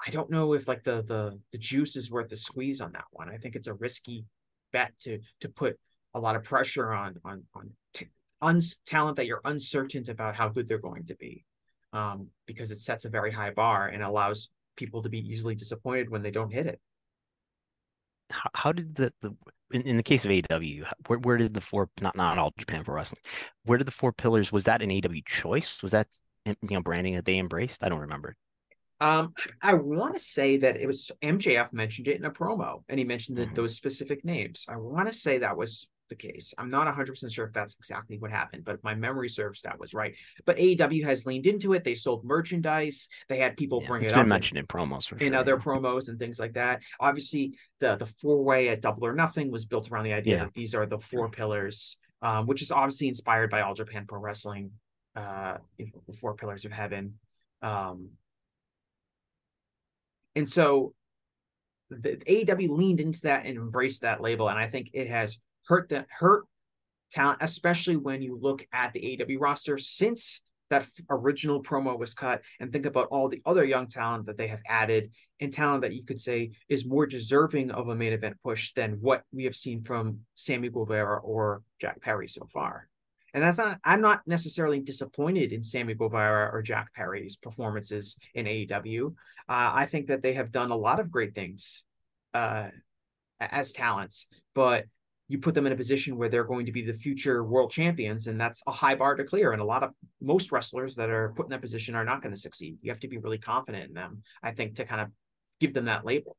I 0.04 0.10
don't 0.10 0.30
know 0.30 0.52
if 0.52 0.68
like 0.68 0.84
the 0.84 1.02
the 1.02 1.38
the 1.52 1.58
juice 1.58 1.96
is 1.96 2.10
worth 2.10 2.28
the 2.28 2.36
squeeze 2.36 2.80
on 2.80 2.92
that 2.92 3.06
one. 3.12 3.28
I 3.30 3.38
think 3.38 3.56
it's 3.56 3.66
a 3.66 3.74
risky 3.74 4.26
bet 4.72 4.92
to 5.00 5.20
to 5.40 5.48
put 5.48 5.78
a 6.14 6.20
lot 6.20 6.36
of 6.36 6.44
pressure 6.44 6.92
on 6.92 7.16
on 7.24 7.44
on 7.54 7.70
t- 7.94 8.08
uns- 8.42 8.78
talent 8.86 9.16
that 9.16 9.26
you're 9.26 9.40
uncertain 9.44 10.08
about 10.08 10.34
how 10.34 10.48
good 10.48 10.68
they're 10.68 10.78
going 10.78 11.06
to 11.06 11.14
be, 11.16 11.44
um, 11.92 12.28
because 12.46 12.70
it 12.70 12.80
sets 12.80 13.04
a 13.04 13.10
very 13.10 13.32
high 13.32 13.50
bar 13.50 13.88
and 13.88 14.02
allows 14.02 14.50
people 14.76 15.02
to 15.02 15.08
be 15.08 15.18
easily 15.18 15.54
disappointed 15.54 16.10
when 16.10 16.22
they 16.22 16.30
don't 16.30 16.52
hit 16.52 16.66
it. 16.66 16.80
How, 18.30 18.50
how 18.54 18.72
did 18.72 18.94
the, 18.94 19.12
the 19.22 19.34
in, 19.72 19.82
in 19.82 19.96
the 19.96 20.02
case 20.02 20.24
of 20.24 20.30
AW, 20.30 20.84
where, 21.06 21.18
where 21.18 21.36
did 21.36 21.54
the 21.54 21.60
four 21.60 21.88
not 22.00 22.16
not 22.16 22.38
all 22.38 22.52
Japan 22.58 22.84
Pro 22.84 22.94
Wrestling, 22.94 23.20
where 23.64 23.78
did 23.78 23.86
the 23.86 23.92
four 23.92 24.12
pillars 24.12 24.52
was 24.52 24.64
that 24.64 24.82
an 24.82 24.90
AW 24.90 25.20
choice? 25.24 25.82
Was 25.82 25.92
that 25.92 26.08
you 26.44 26.54
know 26.62 26.82
branding 26.82 27.14
that 27.14 27.24
they 27.24 27.38
embraced? 27.38 27.82
I 27.82 27.88
don't 27.88 28.00
remember. 28.00 28.36
Um, 29.00 29.34
I 29.62 29.74
want 29.74 30.14
to 30.14 30.20
say 30.20 30.56
that 30.58 30.76
it 30.76 30.86
was 30.86 31.10
MJF 31.22 31.72
mentioned 31.72 32.08
it 32.08 32.16
in 32.18 32.24
a 32.24 32.30
promo, 32.30 32.82
and 32.88 32.98
he 32.98 33.04
mentioned 33.04 33.38
that 33.38 33.50
Mhm. 33.50 33.54
those 33.54 33.76
specific 33.76 34.24
names. 34.24 34.66
I 34.68 34.76
want 34.76 35.08
to 35.08 35.14
say 35.14 35.38
that 35.38 35.56
was 35.56 35.86
the 36.08 36.14
case. 36.14 36.54
I'm 36.56 36.68
not 36.68 36.86
100% 36.86 37.32
sure 37.32 37.46
if 37.46 37.52
that's 37.52 37.74
exactly 37.74 38.16
what 38.16 38.30
happened, 38.30 38.64
but 38.64 38.76
if 38.76 38.84
my 38.84 38.94
memory 38.94 39.28
serves 39.28 39.60
that 39.62 39.78
was 39.78 39.92
right. 39.92 40.14
But 40.44 40.56
AEW 40.56 41.02
has 41.04 41.26
leaned 41.26 41.46
into 41.48 41.72
it. 41.72 41.82
They 41.82 41.96
sold 41.96 42.24
merchandise. 42.24 43.08
They 43.28 43.38
had 43.38 43.56
people 43.56 43.80
Yeah, 43.82 43.88
bring 43.88 44.02
it's 44.04 44.12
it 44.12 44.14
been 44.14 44.20
up 44.20 44.24
in- 44.26 44.28
mentioned 44.28 44.58
in 44.58 44.66
promos 44.68 45.08
for 45.08 45.16
in 45.18 45.32
sure. 45.32 45.40
other 45.40 45.54
yeah. 45.56 45.62
promos 45.64 46.08
and 46.08 46.16
things 46.18 46.38
like 46.38 46.52
that. 46.54 46.82
Obviously, 47.00 47.58
the 47.80 47.96
the 47.96 48.06
four 48.06 48.42
way 48.44 48.68
at 48.68 48.80
Double 48.82 49.04
or 49.04 49.14
Nothing 49.14 49.50
was 49.50 49.64
built 49.66 49.90
around 49.90 50.04
the 50.04 50.12
idea 50.12 50.36
Yeah. 50.36 50.44
that 50.44 50.54
these 50.54 50.74
are 50.76 50.86
the 50.86 50.98
four 51.00 51.28
pillars, 51.28 51.98
um, 52.22 52.46
which 52.46 52.62
is 52.62 52.70
obviously 52.70 53.08
inspired 53.08 53.50
by 53.50 53.62
All 53.62 53.74
Japan 53.74 54.06
Pro 54.06 54.20
Wrestling, 54.20 54.70
uh, 55.16 55.58
you 55.76 55.86
know, 55.86 56.02
the 56.06 56.12
four 56.16 56.34
pillars 56.36 56.64
of 56.64 56.70
heaven. 56.70 57.18
Um, 57.62 58.10
and 60.36 60.48
so 60.48 60.94
the 61.90 62.16
AEW 62.16 62.68
leaned 62.68 63.00
into 63.00 63.22
that 63.22 63.46
and 63.46 63.56
embraced 63.56 64.02
that 64.02 64.20
label, 64.20 64.48
and 64.48 64.58
I 64.58 64.68
think 64.68 64.90
it 64.92 65.08
has 65.08 65.38
hurt 65.66 65.88
the 65.88 66.06
hurt 66.10 66.44
talent, 67.12 67.38
especially 67.40 67.96
when 67.96 68.22
you 68.22 68.38
look 68.40 68.66
at 68.72 68.92
the 68.92 69.00
AEW 69.00 69.40
roster 69.40 69.78
since 69.78 70.42
that 70.68 70.86
original 71.10 71.62
promo 71.62 71.96
was 71.96 72.12
cut, 72.12 72.42
and 72.58 72.72
think 72.72 72.86
about 72.86 73.06
all 73.12 73.28
the 73.28 73.40
other 73.46 73.64
young 73.64 73.86
talent 73.86 74.26
that 74.26 74.36
they 74.36 74.48
have 74.48 74.60
added, 74.68 75.12
and 75.40 75.52
talent 75.52 75.82
that 75.82 75.94
you 75.94 76.04
could 76.04 76.20
say 76.20 76.50
is 76.68 76.84
more 76.84 77.06
deserving 77.06 77.70
of 77.70 77.88
a 77.88 77.94
main 77.94 78.12
event 78.12 78.36
push 78.42 78.72
than 78.72 78.98
what 79.00 79.22
we 79.32 79.44
have 79.44 79.54
seen 79.54 79.80
from 79.80 80.18
Sammy 80.34 80.68
Guevara 80.68 81.18
or 81.20 81.62
Jack 81.80 82.02
Perry 82.02 82.26
so 82.26 82.46
far. 82.52 82.88
And 83.34 83.42
that's 83.42 83.58
not, 83.58 83.78
I'm 83.84 84.00
not 84.00 84.22
necessarily 84.26 84.80
disappointed 84.80 85.52
in 85.52 85.62
Sammy 85.62 85.94
Guevara 85.94 86.50
or 86.52 86.62
Jack 86.62 86.94
Perry's 86.94 87.36
performances 87.36 88.16
in 88.34 88.46
AEW. 88.46 89.08
Uh, 89.08 89.12
I 89.48 89.86
think 89.86 90.06
that 90.08 90.22
they 90.22 90.34
have 90.34 90.52
done 90.52 90.70
a 90.70 90.76
lot 90.76 91.00
of 91.00 91.10
great 91.10 91.34
things 91.34 91.84
uh, 92.34 92.68
as 93.40 93.72
talents, 93.72 94.26
but 94.54 94.86
you 95.28 95.38
put 95.38 95.54
them 95.54 95.66
in 95.66 95.72
a 95.72 95.76
position 95.76 96.16
where 96.16 96.28
they're 96.28 96.44
going 96.44 96.66
to 96.66 96.72
be 96.72 96.82
the 96.82 96.94
future 96.94 97.42
world 97.42 97.70
champions, 97.70 98.28
and 98.28 98.40
that's 98.40 98.62
a 98.66 98.72
high 98.72 98.94
bar 98.94 99.16
to 99.16 99.24
clear. 99.24 99.52
And 99.52 99.60
a 99.60 99.64
lot 99.64 99.82
of 99.82 99.90
most 100.20 100.52
wrestlers 100.52 100.94
that 100.96 101.10
are 101.10 101.32
put 101.36 101.46
in 101.46 101.50
that 101.50 101.60
position 101.60 101.96
are 101.96 102.04
not 102.04 102.22
going 102.22 102.34
to 102.34 102.40
succeed. 102.40 102.78
You 102.80 102.92
have 102.92 103.00
to 103.00 103.08
be 103.08 103.18
really 103.18 103.38
confident 103.38 103.88
in 103.88 103.94
them, 103.94 104.22
I 104.42 104.52
think, 104.52 104.76
to 104.76 104.84
kind 104.84 105.00
of 105.00 105.08
give 105.58 105.74
them 105.74 105.86
that 105.86 106.04
label. 106.04 106.36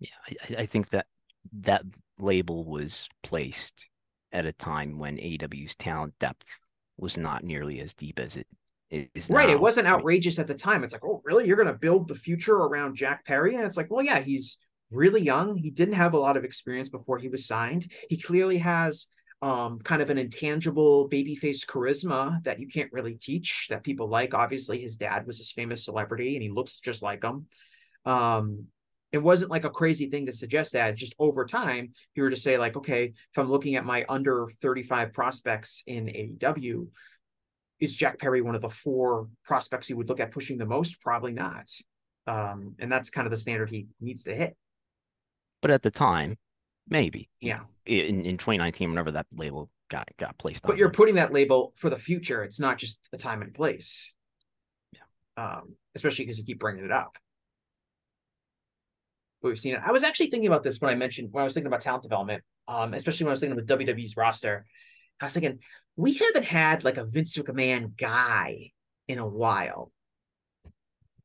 Yeah, 0.00 0.08
I, 0.28 0.62
I 0.62 0.66
think 0.66 0.90
that 0.90 1.06
that 1.60 1.84
label 2.18 2.64
was 2.64 3.08
placed 3.22 3.88
at 4.32 4.46
a 4.46 4.52
time 4.52 4.98
when 4.98 5.16
AEW's 5.16 5.74
talent 5.74 6.14
depth 6.18 6.46
was 6.96 7.16
not 7.16 7.44
nearly 7.44 7.80
as 7.80 7.94
deep 7.94 8.18
as 8.18 8.36
it 8.36 8.46
is 8.90 9.30
now. 9.30 9.36
Right. 9.36 9.48
now. 9.48 9.54
It 9.54 9.60
wasn't 9.60 9.86
outrageous 9.86 10.38
at 10.38 10.46
the 10.46 10.54
time. 10.54 10.84
It's 10.84 10.92
like, 10.92 11.04
oh, 11.04 11.22
really? 11.24 11.46
You're 11.46 11.56
going 11.56 11.68
to 11.68 11.74
build 11.74 12.08
the 12.08 12.14
future 12.14 12.56
around 12.56 12.96
Jack 12.96 13.24
Perry? 13.24 13.54
And 13.54 13.64
it's 13.64 13.76
like, 13.76 13.90
well, 13.90 14.04
yeah, 14.04 14.20
he's 14.20 14.58
really 14.90 15.22
young. 15.22 15.56
He 15.56 15.70
didn't 15.70 15.94
have 15.94 16.14
a 16.14 16.18
lot 16.18 16.36
of 16.36 16.44
experience 16.44 16.88
before 16.88 17.18
he 17.18 17.28
was 17.28 17.46
signed. 17.46 17.90
He 18.08 18.18
clearly 18.18 18.58
has 18.58 19.06
um, 19.40 19.80
kind 19.80 20.02
of 20.02 20.10
an 20.10 20.18
intangible 20.18 21.08
babyface 21.08 21.66
charisma 21.66 22.42
that 22.44 22.60
you 22.60 22.68
can't 22.68 22.92
really 22.92 23.14
teach 23.14 23.66
that 23.70 23.82
people 23.82 24.08
like. 24.08 24.34
Obviously, 24.34 24.80
his 24.80 24.96
dad 24.96 25.26
was 25.26 25.38
this 25.38 25.52
famous 25.52 25.84
celebrity 25.84 26.36
and 26.36 26.42
he 26.42 26.50
looks 26.50 26.78
just 26.80 27.02
like 27.02 27.24
him. 27.24 27.46
Um, 28.04 28.66
it 29.12 29.22
wasn't 29.22 29.50
like 29.50 29.64
a 29.64 29.70
crazy 29.70 30.08
thing 30.08 30.26
to 30.26 30.32
suggest 30.32 30.72
that 30.72 30.96
just 30.96 31.14
over 31.18 31.44
time, 31.44 31.90
if 31.92 32.10
you 32.14 32.22
were 32.22 32.30
to 32.30 32.36
say, 32.36 32.56
like, 32.56 32.76
okay, 32.76 33.04
if 33.04 33.38
I'm 33.38 33.48
looking 33.48 33.76
at 33.76 33.84
my 33.84 34.06
under 34.08 34.48
35 34.60 35.12
prospects 35.12 35.82
in 35.86 36.06
AEW, 36.06 36.88
is 37.78 37.94
Jack 37.94 38.18
Perry 38.18 38.40
one 38.40 38.54
of 38.54 38.62
the 38.62 38.70
four 38.70 39.28
prospects 39.44 39.90
you 39.90 39.96
would 39.98 40.08
look 40.08 40.20
at 40.20 40.30
pushing 40.30 40.56
the 40.56 40.64
most? 40.64 41.00
Probably 41.02 41.32
not. 41.32 41.68
Um, 42.26 42.74
and 42.78 42.90
that's 42.90 43.10
kind 43.10 43.26
of 43.26 43.30
the 43.32 43.36
standard 43.36 43.68
he 43.68 43.88
needs 44.00 44.24
to 44.24 44.34
hit. 44.34 44.56
But 45.60 45.72
at 45.72 45.82
the 45.82 45.90
time, 45.90 46.38
maybe. 46.88 47.28
Yeah. 47.40 47.60
In 47.84 48.24
in 48.24 48.38
2019, 48.38 48.88
whenever 48.88 49.10
that 49.10 49.26
label 49.34 49.68
got 49.90 50.08
got 50.18 50.38
placed 50.38 50.64
on 50.64 50.70
But 50.70 50.78
you're 50.78 50.90
putting 50.90 51.16
that 51.16 51.32
label 51.32 51.72
for 51.76 51.90
the 51.90 51.98
future. 51.98 52.42
It's 52.44 52.60
not 52.60 52.78
just 52.78 52.98
the 53.10 53.18
time 53.18 53.42
and 53.42 53.52
place. 53.52 54.14
Yeah. 54.92 55.00
Um, 55.36 55.74
especially 55.94 56.24
because 56.24 56.38
you 56.38 56.44
keep 56.44 56.60
bringing 56.60 56.84
it 56.84 56.92
up. 56.92 57.16
We've 59.42 59.58
seen 59.58 59.74
it. 59.74 59.80
I 59.84 59.90
was 59.90 60.04
actually 60.04 60.30
thinking 60.30 60.46
about 60.46 60.62
this 60.62 60.80
when 60.80 60.90
I 60.90 60.94
mentioned 60.94 61.28
when 61.32 61.42
I 61.42 61.44
was 61.44 61.54
thinking 61.54 61.66
about 61.66 61.80
talent 61.80 62.04
development, 62.04 62.44
um, 62.68 62.94
especially 62.94 63.24
when 63.24 63.30
I 63.30 63.34
was 63.34 63.40
thinking 63.40 63.58
about 63.58 63.78
WWE's 63.78 64.16
roster. 64.16 64.64
I 65.20 65.26
was 65.26 65.34
thinking 65.34 65.58
we 65.96 66.14
haven't 66.14 66.44
had 66.44 66.84
like 66.84 66.96
a 66.96 67.04
Vince 67.04 67.36
McMahon 67.36 67.96
guy 67.96 68.70
in 69.08 69.18
a 69.18 69.28
while. 69.28 69.92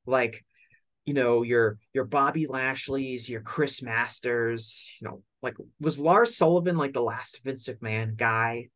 Like, 0.05 0.43
you 1.05 1.13
know, 1.13 1.43
your 1.43 1.77
your 1.93 2.05
Bobby 2.05 2.47
Lashley's, 2.47 3.29
your 3.29 3.41
Chris 3.41 3.81
Masters, 3.81 4.95
you 4.99 5.07
know, 5.07 5.21
like 5.41 5.55
was 5.79 5.99
Lars 5.99 6.35
Sullivan 6.35 6.77
like 6.77 6.93
the 6.93 7.01
last 7.01 7.41
Vince 7.43 7.67
McMahon 7.67 8.15
guy? 8.15 8.69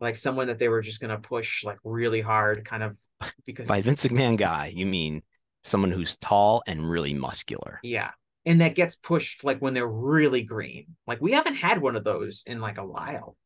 Like 0.00 0.16
someone 0.16 0.46
that 0.46 0.58
they 0.58 0.68
were 0.68 0.80
just 0.80 1.00
gonna 1.00 1.18
push 1.18 1.64
like 1.64 1.78
really 1.84 2.20
hard, 2.20 2.64
kind 2.64 2.82
of 2.82 2.96
because 3.44 3.68
By 3.68 3.80
Vince 3.80 4.04
McMahon 4.04 4.36
guy, 4.36 4.72
you 4.74 4.86
mean 4.86 5.22
someone 5.64 5.90
who's 5.90 6.16
tall 6.16 6.62
and 6.66 6.88
really 6.88 7.14
muscular. 7.14 7.80
yeah. 7.82 8.10
And 8.46 8.60
that 8.60 8.74
gets 8.74 8.94
pushed 8.94 9.44
like 9.44 9.58
when 9.60 9.74
they're 9.74 9.86
really 9.86 10.42
green. 10.42 10.96
Like 11.06 11.20
we 11.20 11.32
haven't 11.32 11.56
had 11.56 11.82
one 11.82 11.96
of 11.96 12.04
those 12.04 12.44
in 12.46 12.60
like 12.60 12.78
a 12.78 12.86
while. 12.86 13.36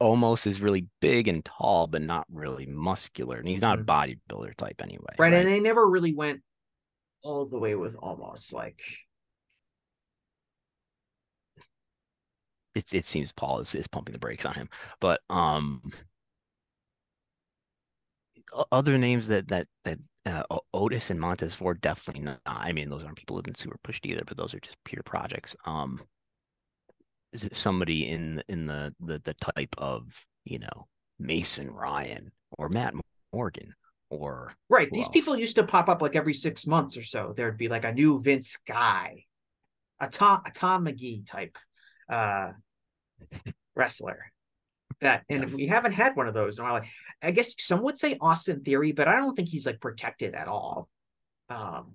Omos 0.00 0.46
is 0.46 0.60
really 0.60 0.86
big 1.00 1.28
and 1.28 1.44
tall, 1.44 1.86
but 1.86 2.02
not 2.02 2.26
really 2.30 2.66
muscular. 2.66 3.38
And 3.38 3.48
he's 3.48 3.60
not 3.60 3.78
a 3.78 3.82
Mhm. 3.82 3.86
bodybuilder 3.86 4.54
type 4.56 4.80
anyway. 4.82 5.14
Right. 5.18 5.32
And 5.32 5.46
they 5.46 5.60
never 5.60 5.88
really 5.88 6.14
went 6.14 6.42
all 7.22 7.46
the 7.46 7.58
way 7.58 7.74
with 7.74 7.96
Omos 7.96 8.52
like 8.52 8.82
it's 12.74 12.92
it 12.92 13.06
seems 13.06 13.32
Paul 13.32 13.60
is, 13.60 13.74
is 13.74 13.86
pumping 13.86 14.12
the 14.12 14.18
brakes 14.18 14.44
on 14.44 14.54
him. 14.54 14.68
But 15.00 15.20
um 15.30 15.82
other 18.72 18.98
names 18.98 19.28
that 19.28 19.48
that 19.48 19.66
that 19.84 19.98
uh, 20.26 20.42
Otis 20.72 21.10
and 21.10 21.20
Montez 21.20 21.54
Ford 21.54 21.80
definitely 21.80 22.22
not. 22.22 22.40
I 22.46 22.72
mean, 22.72 22.88
those 22.88 23.04
aren't 23.04 23.16
people 23.16 23.36
who've 23.36 23.44
been 23.44 23.54
super 23.54 23.78
pushed 23.82 24.06
either, 24.06 24.22
but 24.26 24.36
those 24.36 24.54
are 24.54 24.60
just 24.60 24.76
pure 24.84 25.02
projects. 25.02 25.54
Um, 25.66 26.00
is 27.32 27.44
it 27.44 27.56
somebody 27.56 28.08
in 28.08 28.42
in 28.48 28.66
the 28.66 28.94
the 29.00 29.20
the 29.24 29.34
type 29.34 29.74
of 29.76 30.06
you 30.44 30.58
know 30.58 30.86
Mason 31.18 31.70
Ryan 31.70 32.32
or 32.58 32.68
Matt 32.68 32.94
Morgan 33.32 33.74
or 34.08 34.52
right. 34.68 34.90
These 34.90 35.06
else? 35.06 35.12
people 35.12 35.36
used 35.36 35.56
to 35.56 35.64
pop 35.64 35.88
up 35.88 36.00
like 36.00 36.16
every 36.16 36.34
six 36.34 36.66
months 36.66 36.96
or 36.96 37.02
so. 37.02 37.34
There'd 37.36 37.58
be 37.58 37.68
like 37.68 37.84
a 37.84 37.92
new 37.92 38.20
Vince 38.20 38.56
guy, 38.66 39.24
a 40.00 40.08
Tom 40.08 40.42
a 40.46 40.50
Tom 40.50 40.84
Magee 40.84 41.22
type 41.26 41.58
uh 42.08 42.52
wrestler. 43.76 44.32
That 45.00 45.24
and 45.28 45.40
Yeah. 45.40 45.44
if 45.46 45.54
we 45.54 45.66
haven't 45.66 45.92
had 45.92 46.16
one 46.16 46.26
of 46.28 46.34
those 46.34 46.58
in 46.58 46.64
a 46.64 46.68
while, 46.68 46.74
like, 46.74 46.88
I 47.22 47.30
guess 47.30 47.54
some 47.58 47.82
would 47.82 47.98
say 47.98 48.16
Austin 48.20 48.62
Theory, 48.62 48.92
but 48.92 49.08
I 49.08 49.16
don't 49.16 49.34
think 49.34 49.48
he's 49.48 49.66
like 49.66 49.80
protected 49.80 50.34
at 50.34 50.48
all. 50.48 50.88
Um 51.48 51.94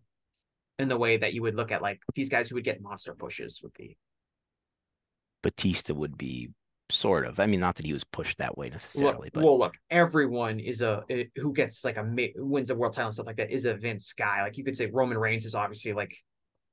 in 0.78 0.88
the 0.88 0.98
way 0.98 1.18
that 1.18 1.34
you 1.34 1.42
would 1.42 1.56
look 1.56 1.72
at 1.72 1.82
like 1.82 2.02
these 2.16 2.30
guys 2.30 2.50
who 2.50 2.56
would 2.56 2.64
get 2.64 2.82
monster 2.82 3.14
pushes 3.14 3.62
would 3.62 3.74
be. 3.74 3.98
Batista 5.44 5.94
would 5.94 6.18
be 6.18 6.50
sort 6.90 7.26
of. 7.26 7.40
I 7.40 7.46
mean, 7.46 7.60
not 7.60 7.76
that 7.76 7.86
he 7.86 7.94
was 7.94 8.04
pushed 8.04 8.40
that 8.40 8.58
way 8.58 8.68
Look, 8.68 8.74
necessarily, 8.74 9.30
but 9.34 9.44
well, 9.44 9.58
look, 9.60 9.76
everyone 9.90 10.60
is 10.60 10.82
a 10.82 11.04
eh, 11.10 11.26
who 11.36 11.54
gets 11.54 11.84
like 11.86 11.98
a 11.98 12.32
wins 12.36 12.70
a 12.70 12.76
world 12.76 12.94
title 12.94 13.08
and 13.08 13.14
stuff 13.14 13.28
like 13.28 13.38
that 13.38 13.52
is 13.52 13.66
a 13.66 13.76
Vince 13.76 14.14
guy. 14.14 14.42
Like 14.42 14.58
you 14.58 14.64
could 14.64 14.78
say 14.78 14.88
Roman 14.88 15.18
Reigns 15.18 15.46
is 15.46 15.56
obviously 15.56 15.94
like 15.94 16.16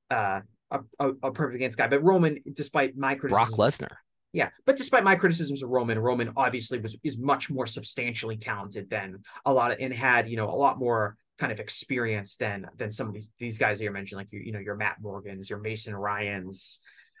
uh, 0.09 0.41
a, 0.71 0.79
a 0.99 1.11
a 1.23 1.31
perfect 1.31 1.59
Vince 1.59 1.75
guy, 1.75 1.87
but 1.87 2.03
Roman, 2.03 2.39
despite 2.53 2.97
my 2.97 3.15
criticism, 3.15 3.55
Brock 3.55 3.71
Lesnar. 3.71 3.95
Yeah, 4.33 4.49
but 4.65 4.77
despite 4.77 5.03
my 5.03 5.15
criticisms 5.15 5.63
of 5.63 5.69
Roman, 5.69 5.97
Roman 5.99 6.33
obviously 6.35 6.79
was 6.79 6.97
is 7.03 7.17
much 7.17 7.49
more 7.49 7.65
substantially 7.65 8.37
talented 8.37 8.89
than 8.89 9.19
a 9.45 9.53
lot 9.53 9.71
of 9.71 9.77
and 9.79 9.93
had 9.93 10.29
you 10.29 10.37
know 10.37 10.49
a 10.49 10.51
lot 10.51 10.77
more 10.77 11.15
kind 11.37 11.51
of 11.51 11.59
experience 11.59 12.35
than 12.35 12.67
than 12.77 12.91
some 12.91 13.07
of 13.07 13.13
these 13.13 13.31
these 13.37 13.57
guys 13.57 13.77
that 13.77 13.83
you're 13.83 13.93
mentioning, 13.93 14.19
like 14.19 14.31
you 14.31 14.39
you 14.39 14.51
know 14.51 14.59
your 14.59 14.75
Matt 14.75 14.97
Morgans, 15.01 15.49
your 15.49 15.59
Mason 15.59 15.95
Ryan's, 15.95 16.79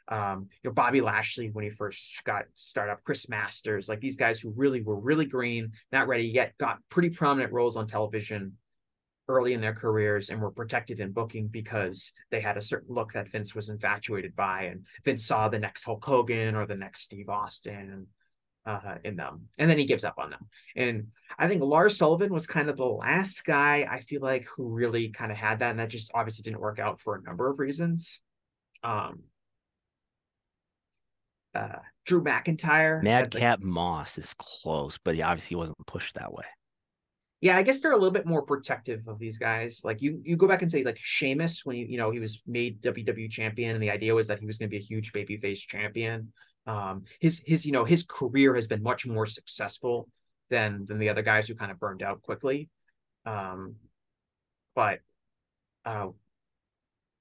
um, 0.09 0.47
you 0.63 0.69
know 0.69 0.73
Bobby 0.73 1.01
Lashley 1.01 1.49
when 1.49 1.63
he 1.63 1.69
first 1.69 2.23
got 2.23 2.45
started 2.53 2.97
Chris 3.03 3.29
Masters, 3.29 3.87
like 3.87 4.01
these 4.01 4.17
guys 4.17 4.39
who 4.39 4.51
really 4.55 4.81
were 4.81 4.99
really 4.99 5.25
green, 5.25 5.71
not 5.91 6.07
ready 6.07 6.27
yet, 6.27 6.57
got 6.57 6.79
pretty 6.89 7.09
prominent 7.09 7.53
roles 7.53 7.77
on 7.77 7.87
television. 7.87 8.53
Early 9.27 9.53
in 9.53 9.61
their 9.61 9.73
careers 9.73 10.29
and 10.29 10.41
were 10.41 10.51
protected 10.51 10.99
in 10.99 11.11
booking 11.11 11.47
because 11.47 12.11
they 12.31 12.39
had 12.39 12.57
a 12.57 12.61
certain 12.61 12.93
look 12.93 13.13
that 13.13 13.29
Vince 13.29 13.53
was 13.53 13.69
infatuated 13.69 14.35
by, 14.35 14.63
and 14.63 14.85
Vince 15.03 15.25
saw 15.25 15.49
the 15.49 15.59
next 15.59 15.83
Hulk 15.83 16.03
Hogan 16.03 16.55
or 16.55 16.65
the 16.65 16.75
next 16.75 17.01
Steve 17.01 17.29
Austin 17.29 18.07
uh, 18.65 18.95
in 19.03 19.15
them, 19.15 19.47
and 19.57 19.69
then 19.69 19.77
he 19.77 19.85
gives 19.85 20.03
up 20.03 20.15
on 20.17 20.29
them. 20.29 20.47
And 20.75 21.07
I 21.37 21.47
think 21.47 21.61
Lars 21.61 21.97
Sullivan 21.97 22.33
was 22.33 22.47
kind 22.47 22.69
of 22.69 22.77
the 22.77 22.85
last 22.85 23.43
guy 23.43 23.87
I 23.89 24.01
feel 24.01 24.21
like 24.21 24.45
who 24.45 24.69
really 24.69 25.09
kind 25.09 25.31
of 25.31 25.37
had 25.37 25.59
that, 25.59 25.71
and 25.71 25.79
that 25.79 25.89
just 25.89 26.11
obviously 26.13 26.43
didn't 26.43 26.61
work 26.61 26.79
out 26.79 26.99
for 26.99 27.15
a 27.15 27.21
number 27.21 27.49
of 27.49 27.59
reasons. 27.59 28.19
Um, 28.83 29.23
uh, 31.53 31.79
Drew 32.05 32.23
McIntyre, 32.23 33.01
Madcap 33.03 33.59
like, 33.59 33.63
Moss 33.63 34.17
is 34.17 34.33
close, 34.35 34.97
but 35.03 35.15
he 35.15 35.21
obviously 35.21 35.57
wasn't 35.57 35.77
pushed 35.85 36.15
that 36.15 36.31
way 36.31 36.45
yeah, 37.39 37.55
I 37.55 37.61
guess 37.61 37.79
they're 37.79 37.91
a 37.91 37.97
little 37.97 38.11
bit 38.11 38.25
more 38.25 38.41
protective 38.41 39.07
of 39.07 39.19
these 39.19 39.37
guys. 39.37 39.81
Like 39.83 40.01
you, 40.01 40.21
you 40.23 40.35
go 40.37 40.47
back 40.47 40.63
and 40.63 40.71
say 40.71 40.83
like 40.83 40.97
Sheamus 40.99 41.63
when 41.65 41.77
you, 41.77 41.97
know 41.97 42.09
he 42.09 42.19
was 42.19 42.41
made 42.47 42.81
WWE 42.81 43.29
champion, 43.29 43.75
and 43.75 43.83
the 43.83 43.91
idea 43.91 44.15
was 44.15 44.27
that 44.27 44.39
he 44.39 44.47
was 44.47 44.57
going 44.57 44.69
to 44.69 44.75
be 44.75 44.83
a 44.83 44.85
huge 44.85 45.13
babyface 45.13 45.59
champion. 45.59 46.33
Um, 46.65 47.03
his 47.21 47.41
his 47.45 47.65
you 47.65 47.71
know 47.71 47.85
his 47.85 48.03
career 48.03 48.55
has 48.55 48.67
been 48.67 48.81
much 48.81 49.05
more 49.05 49.27
successful 49.27 50.09
than 50.49 50.85
than 50.85 50.97
the 50.97 51.09
other 51.09 51.21
guys 51.21 51.47
who 51.47 51.55
kind 51.55 51.71
of 51.71 51.79
burned 51.79 52.01
out 52.01 52.23
quickly. 52.23 52.69
Um, 53.25 53.75
but 54.75 54.99
uh, 55.85 56.07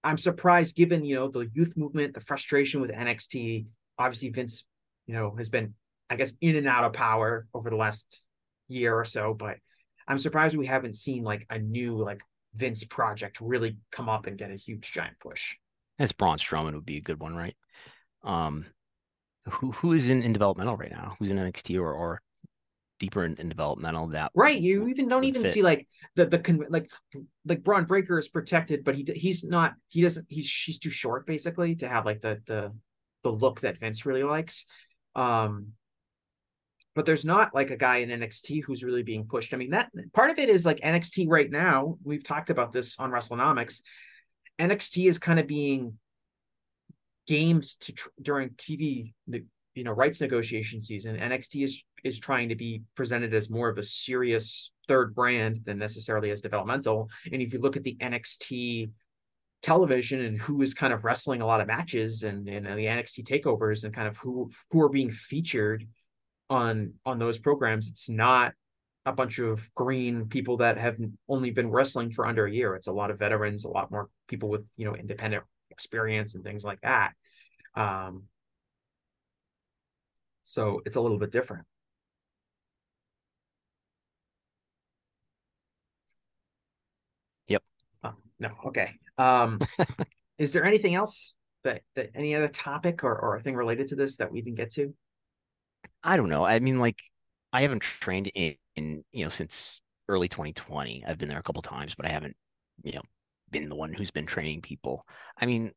I'm 0.03 0.19
surprised 0.19 0.77
given 0.77 1.05
you 1.05 1.17
know 1.17 1.29
the 1.29 1.51
youth 1.53 1.77
movement, 1.77 2.15
the 2.15 2.21
frustration 2.21 2.81
with 2.81 2.91
NXT. 2.91 3.67
Obviously, 3.99 4.31
Vince, 4.31 4.65
you 5.07 5.15
know, 5.15 5.35
has 5.37 5.51
been 5.51 5.75
I 6.09 6.17
guess 6.17 6.33
in 6.41 6.57
and 6.57 6.69
out 6.69 6.85
of 6.85 6.95
power 6.95 7.47
over 7.53 7.69
the 7.69 7.77
last 7.77 8.23
year 8.69 8.99
or 8.99 9.05
so, 9.05 9.35
but 9.35 9.59
I'm 10.09 10.19
surprised 10.19 10.57
we 10.57 10.67
haven't 10.67 10.97
seen 10.97 11.25
like 11.25 11.47
a 11.51 11.59
new 11.59 11.97
like 11.97 12.23
Vince 12.55 12.85
project 12.85 13.41
really 13.41 13.79
come 13.93 14.09
up 14.09 14.27
and 14.27 14.39
get 14.39 14.51
a 14.51 14.57
huge 14.57 14.91
giant 14.93 15.19
push. 15.21 15.57
As 15.99 16.13
Braun 16.13 16.39
Strowman 16.39 16.75
would 16.75 16.87
be 16.87 16.99
a 16.99 17.03
good 17.03 17.21
one, 17.21 17.35
right? 17.35 17.57
Um, 18.23 18.67
who 19.49 19.73
who 19.73 19.93
is 19.93 20.11
in, 20.11 20.23
in 20.23 20.33
developmental 20.33 20.77
right 20.77 20.91
now? 20.91 21.17
Who's 21.19 21.31
in 21.31 21.39
NXT 21.39 21.79
or 21.81 21.93
or 21.93 22.23
deeper 22.99 23.25
in, 23.25 23.37
in 23.37 23.49
developmental 23.49 24.09
that 24.09 24.33
right? 24.35 24.59
You 24.59 24.89
even 24.89 25.09
don't 25.09 25.25
even 25.25 25.43
fit. 25.43 25.53
see 25.53 25.63
like 25.63 25.87
the 26.15 26.27
the 26.27 26.39
con- 26.39 26.67
like 26.69 26.91
like 27.45 27.63
Bron 27.63 27.85
Breakker 27.85 28.19
is 28.19 28.29
protected, 28.29 28.85
but 28.85 28.97
he 28.97 29.05
he's 29.15 29.45
not 29.45 29.75
he 29.89 30.03
doesn't 30.03 30.27
he's 30.29 30.47
she's 30.47 30.79
too 30.79 30.91
short 30.91 31.27
basically 31.27 31.77
to 31.77 31.89
have 31.89 32.05
like 32.05 32.21
the 32.23 32.41
the 32.47 32.75
the 33.23 33.31
look 33.31 33.61
that 33.61 33.79
Vince 33.79 34.07
really 34.07 34.23
likes. 34.23 34.67
Um, 35.15 35.73
but 36.97 37.05
there's 37.05 37.27
not 37.27 37.55
like 37.55 37.71
a 37.71 37.77
guy 37.77 37.99
in 37.99 38.09
NXT 38.09 38.65
who's 38.65 38.83
really 38.83 39.03
being 39.03 39.27
pushed. 39.27 39.53
I 39.53 39.59
mean, 39.59 39.71
that 39.71 39.93
part 40.15 40.31
of 40.31 40.39
it 40.39 40.49
is 40.49 40.65
like 40.65 40.81
NXT 40.81 41.27
right 41.29 41.51
now. 41.51 41.99
We've 42.03 42.25
talked 42.25 42.49
about 42.49 42.73
this 42.73 42.99
on 42.99 43.11
Wrestlenomics. 43.11 43.83
NXT 44.59 45.07
is 45.07 45.19
kind 45.19 45.39
of 45.39 45.47
being 45.47 45.99
gamed 47.27 47.65
to 47.81 47.93
tr- 47.93 48.09
during 48.23 48.49
TV, 48.51 49.13
you 49.27 49.85
know, 49.85 49.93
rights 49.93 50.23
negotiation 50.23 50.81
season. 50.81 51.19
NXT 51.19 51.65
is 51.65 51.85
is 52.03 52.19
trying 52.19 52.49
to 52.49 52.57
be 52.57 52.83
presented 52.95 53.35
as 53.35 53.51
more 53.51 53.69
of 53.69 53.77
a 53.77 53.85
serious 53.85 54.73
third 54.89 55.15
brand 55.15 55.61
than 55.67 55.79
necessarily 55.79 56.31
as 56.31 56.41
developmental. 56.41 57.11
And 57.31 57.43
if 57.43 57.53
you 57.53 57.61
look 57.61 57.77
at 57.77 57.85
the 57.85 57.97
NXT 57.97 58.91
television 59.63 60.21
and 60.23 60.39
who 60.39 60.63
is 60.63 60.73
kind 60.73 60.95
of 60.95 61.05
wrestling 61.05 61.43
a 61.43 61.47
lot 61.47 61.61
of 61.61 61.67
matches 61.67 62.23
and, 62.23 62.49
and 62.49 62.65
the 62.65 62.87
NXT 62.87 63.25
takeovers 63.29 63.85
and 63.85 63.93
kind 63.93 64.09
of 64.09 64.17
who 64.17 64.51
who 64.71 64.81
are 64.81 64.89
being 64.89 65.11
featured 65.11 65.87
on 66.49 66.95
on 67.05 67.19
those 67.19 67.39
programs 67.39 67.89
it's 67.89 68.09
not 68.09 68.55
a 69.07 69.13
bunch 69.13 69.39
of 69.39 69.73
green 69.75 70.27
people 70.27 70.57
that 70.57 70.79
have 70.79 70.97
only 71.29 71.51
been 71.53 71.71
wrestling 71.71 72.11
for 72.11 72.27
under 72.27 72.45
a 72.45 72.53
year. 72.53 72.75
It's 72.75 72.89
a 72.89 72.93
lot 72.93 73.13
of 73.13 73.19
veterans 73.21 73.65
a 73.65 73.69
lot 73.69 73.91
more 73.91 74.09
people 74.27 74.49
with 74.49 74.69
you 74.77 74.85
know 74.85 74.97
independent 74.97 75.45
experience 75.71 76.35
and 76.35 76.45
things 76.45 76.65
like 76.65 76.81
that. 76.83 77.13
Um 77.77 78.25
so 80.43 80.81
it's 80.87 80.97
a 80.97 81.01
little 81.01 81.19
bit 81.19 81.31
different. 81.31 81.67
Yep. 87.49 87.63
Uh, 88.03 88.13
no 88.41 88.51
okay. 88.67 88.95
Um 89.19 89.61
is 90.39 90.53
there 90.53 90.65
anything 90.65 90.97
else 90.97 91.35
that 91.63 91.83
that 91.95 92.11
any 92.15 92.35
other 92.35 92.49
topic 92.49 93.05
or, 93.05 93.17
or 93.17 93.37
a 93.37 93.41
thing 93.43 93.55
related 93.55 93.89
to 93.89 93.97
this 93.97 94.17
that 94.17 94.33
we 94.33 94.43
didn't 94.43 94.57
get 94.57 94.73
to 94.75 94.93
I 96.03 96.17
don't 96.17 96.29
know. 96.29 96.45
I 96.45 96.59
mean, 96.61 96.79
like, 96.81 97.01
I 97.53 97.63
haven't 97.63 97.83
trained 97.83 98.29
in, 98.35 98.55
in 98.77 99.05
you 99.13 99.25
know 99.25 99.31
since 99.31 99.83
early 100.09 100.29
2020. 100.29 101.05
I've 101.07 101.19
been 101.19 101.29
there 101.29 101.39
a 101.39 101.43
couple 101.43 101.63
times, 101.63 101.95
but 101.95 102.07
I 102.07 102.11
haven't, 102.11 102.37
you 102.83 102.93
know, 102.93 103.03
been 103.51 103.69
the 103.69 103.75
one 103.75 103.93
who's 103.93 104.11
been 104.11 104.27
training 104.27 104.63
people. 104.63 105.07
I 105.39 105.47
mean, 105.47 105.73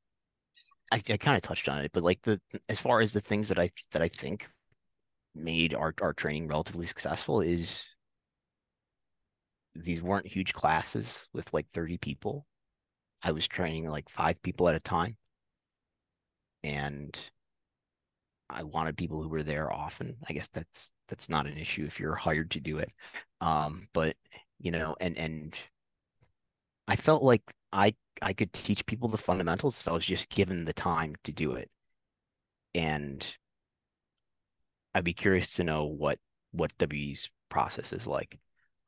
I, 0.91 1.01
I 1.09 1.17
kind 1.17 1.35
of 1.37 1.41
touched 1.43 1.69
on 1.69 1.79
it, 1.79 1.91
but 1.93 2.03
like 2.03 2.21
the 2.23 2.39
as 2.67 2.79
far 2.79 3.01
as 3.01 3.13
the 3.13 3.21
things 3.21 3.49
that 3.49 3.59
I 3.59 3.71
that 3.91 4.01
I 4.01 4.09
think 4.09 4.49
made 5.35 5.73
our 5.73 5.93
our 6.01 6.13
training 6.13 6.47
relatively 6.47 6.85
successful 6.85 7.41
is 7.41 7.87
these 9.75 10.01
weren't 10.01 10.27
huge 10.27 10.53
classes 10.53 11.29
with 11.33 11.53
like 11.53 11.67
30 11.73 11.97
people. 11.97 12.45
I 13.23 13.31
was 13.31 13.47
training 13.47 13.89
like 13.89 14.09
five 14.09 14.41
people 14.41 14.67
at 14.69 14.75
a 14.75 14.79
time. 14.79 15.17
And 16.63 17.31
I 18.49 18.63
wanted 18.63 18.97
people 18.97 19.21
who 19.21 19.29
were 19.29 19.43
there 19.43 19.71
often. 19.71 20.17
I 20.27 20.33
guess 20.33 20.47
that's 20.47 20.91
that's 21.07 21.29
not 21.29 21.45
an 21.45 21.57
issue 21.57 21.85
if 21.85 21.99
you're 21.99 22.15
hired 22.15 22.51
to 22.51 22.59
do 22.59 22.79
it. 22.79 22.91
Um, 23.41 23.87
but 23.93 24.15
you 24.59 24.71
know, 24.71 24.95
and 24.99 25.17
and 25.17 25.55
I 26.87 26.95
felt 26.95 27.23
like 27.23 27.43
I 27.71 27.93
I 28.21 28.33
could 28.33 28.53
teach 28.53 28.85
people 28.85 29.09
the 29.09 29.17
fundamentals 29.17 29.79
if 29.79 29.87
I 29.87 29.91
was 29.91 30.05
just 30.05 30.29
given 30.29 30.65
the 30.65 30.73
time 30.73 31.15
to 31.23 31.31
do 31.31 31.53
it. 31.53 31.69
And 32.73 33.25
I'd 34.93 35.03
be 35.03 35.13
curious 35.13 35.51
to 35.53 35.63
know 35.63 35.85
what 35.85 36.19
what 36.51 36.73
WE's 36.79 37.29
process 37.49 37.93
is 37.93 38.07
like. 38.07 38.39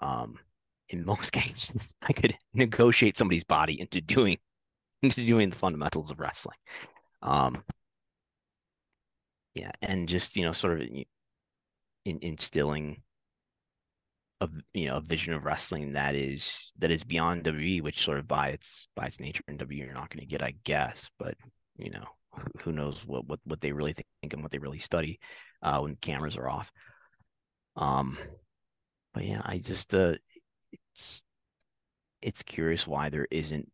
Um, 0.01 0.39
in 0.89 1.05
most 1.05 1.31
cases, 1.31 1.71
I 2.01 2.13
could 2.13 2.35
negotiate 2.53 3.17
somebody's 3.17 3.43
body 3.43 3.79
into 3.79 4.01
doing 4.01 4.38
into 5.01 5.25
doing 5.25 5.49
the 5.49 5.55
fundamentals 5.55 6.11
of 6.11 6.19
wrestling. 6.19 6.57
Um, 7.21 7.63
yeah 9.53 9.72
and 9.82 10.07
just 10.07 10.36
you 10.36 10.44
know 10.44 10.52
sort 10.52 10.82
of 10.82 10.88
in, 12.06 12.19
instilling 12.22 13.02
a 14.41 14.49
you 14.73 14.88
know 14.88 14.98
a 14.98 15.02
vision 15.02 15.34
of 15.34 15.45
wrestling 15.45 15.94
that 15.94 16.15
is 16.15 16.73
that 16.80 16.91
is 16.91 17.03
beyond 17.03 17.44
WWE, 17.44 17.82
which 17.82 18.03
sort 18.03 18.18
of 18.18 18.28
by 18.28 18.49
its 18.49 18.88
by 18.95 19.06
its 19.06 19.19
nature 19.19 19.44
in 19.48 19.57
WWE 19.57 19.78
you're 19.78 19.94
not 19.94 20.10
going 20.10 20.19
to 20.19 20.26
get, 20.26 20.41
I 20.41 20.56
guess. 20.64 21.10
But 21.19 21.36
you 21.78 21.91
know, 21.91 22.06
who 22.61 22.72
knows 22.72 22.99
what 23.06 23.28
what 23.28 23.40
what 23.45 23.61
they 23.61 23.72
really 23.72 23.94
think 23.94 24.07
and 24.34 24.41
what 24.41 24.52
they 24.52 24.57
really 24.57 24.80
study 24.80 25.19
uh, 25.61 25.80
when 25.80 25.95
cameras 25.95 26.38
are 26.38 26.49
off. 26.49 26.72
Um, 27.76 28.18
but 29.14 29.26
yeah, 29.26 29.41
I 29.45 29.60
just 29.60 29.94
uh, 29.94 30.15
it's 30.72 31.22
it's 32.22 32.44
curious 32.44 32.88
why 32.88 33.10
there 33.10 33.28
isn't 33.30 33.72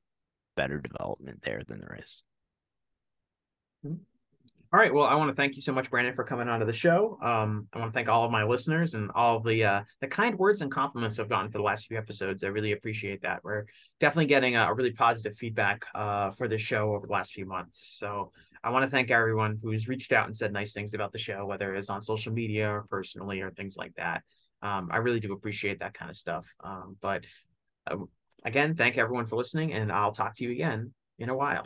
better 0.57 0.79
development 0.81 1.43
there 1.43 1.63
than 1.65 1.79
there 1.79 1.97
is. 2.01 2.23
Mm-hmm. 3.85 4.03
All 4.73 4.79
right. 4.79 4.93
Well, 4.93 5.05
I 5.05 5.15
want 5.15 5.29
to 5.29 5.33
thank 5.35 5.55
you 5.55 5.61
so 5.61 5.71
much, 5.71 5.89
Brandon, 5.89 6.13
for 6.13 6.25
coming 6.25 6.49
onto 6.49 6.65
the 6.65 6.73
show. 6.73 7.17
Um, 7.21 7.69
I 7.71 7.79
want 7.79 7.93
to 7.93 7.93
thank 7.93 8.09
all 8.09 8.25
of 8.25 8.31
my 8.31 8.43
listeners 8.43 8.95
and 8.95 9.09
all 9.15 9.39
the 9.39 9.63
uh, 9.63 9.83
the 10.01 10.07
kind 10.07 10.37
words 10.37 10.61
and 10.61 10.69
compliments 10.69 11.19
I've 11.19 11.29
gotten 11.29 11.49
for 11.49 11.57
the 11.57 11.63
last 11.63 11.87
few 11.87 11.97
episodes. 11.97 12.43
I 12.43 12.47
really 12.47 12.73
appreciate 12.73 13.21
that. 13.21 13.41
We're 13.45 13.63
definitely 14.01 14.25
getting 14.25 14.57
a, 14.57 14.65
a 14.65 14.73
really 14.73 14.91
positive 14.91 15.37
feedback 15.37 15.85
uh, 15.95 16.31
for 16.31 16.49
the 16.49 16.57
show 16.57 16.93
over 16.93 17.07
the 17.07 17.13
last 17.13 17.31
few 17.31 17.45
months. 17.45 17.95
So 17.97 18.33
I 18.61 18.71
want 18.71 18.83
to 18.83 18.91
thank 18.91 19.09
everyone 19.09 19.57
who's 19.63 19.87
reached 19.87 20.11
out 20.11 20.25
and 20.25 20.35
said 20.35 20.51
nice 20.51 20.73
things 20.73 20.93
about 20.93 21.13
the 21.13 21.17
show, 21.17 21.45
whether 21.45 21.73
it's 21.73 21.89
on 21.89 22.01
social 22.01 22.33
media 22.33 22.69
or 22.69 22.85
personally 22.89 23.39
or 23.39 23.51
things 23.51 23.77
like 23.77 23.95
that. 23.95 24.23
Um, 24.61 24.89
I 24.91 24.97
really 24.97 25.21
do 25.21 25.31
appreciate 25.31 25.79
that 25.79 25.93
kind 25.93 26.11
of 26.11 26.17
stuff. 26.17 26.53
Um, 26.61 26.97
but 26.99 27.23
uh, 27.89 27.95
again, 28.43 28.75
thank 28.75 28.97
everyone 28.97 29.27
for 29.27 29.37
listening, 29.37 29.71
and 29.71 29.93
I'll 29.93 30.11
talk 30.11 30.35
to 30.35 30.43
you 30.43 30.51
again 30.51 30.93
in 31.19 31.29
a 31.29 31.37
while. 31.37 31.63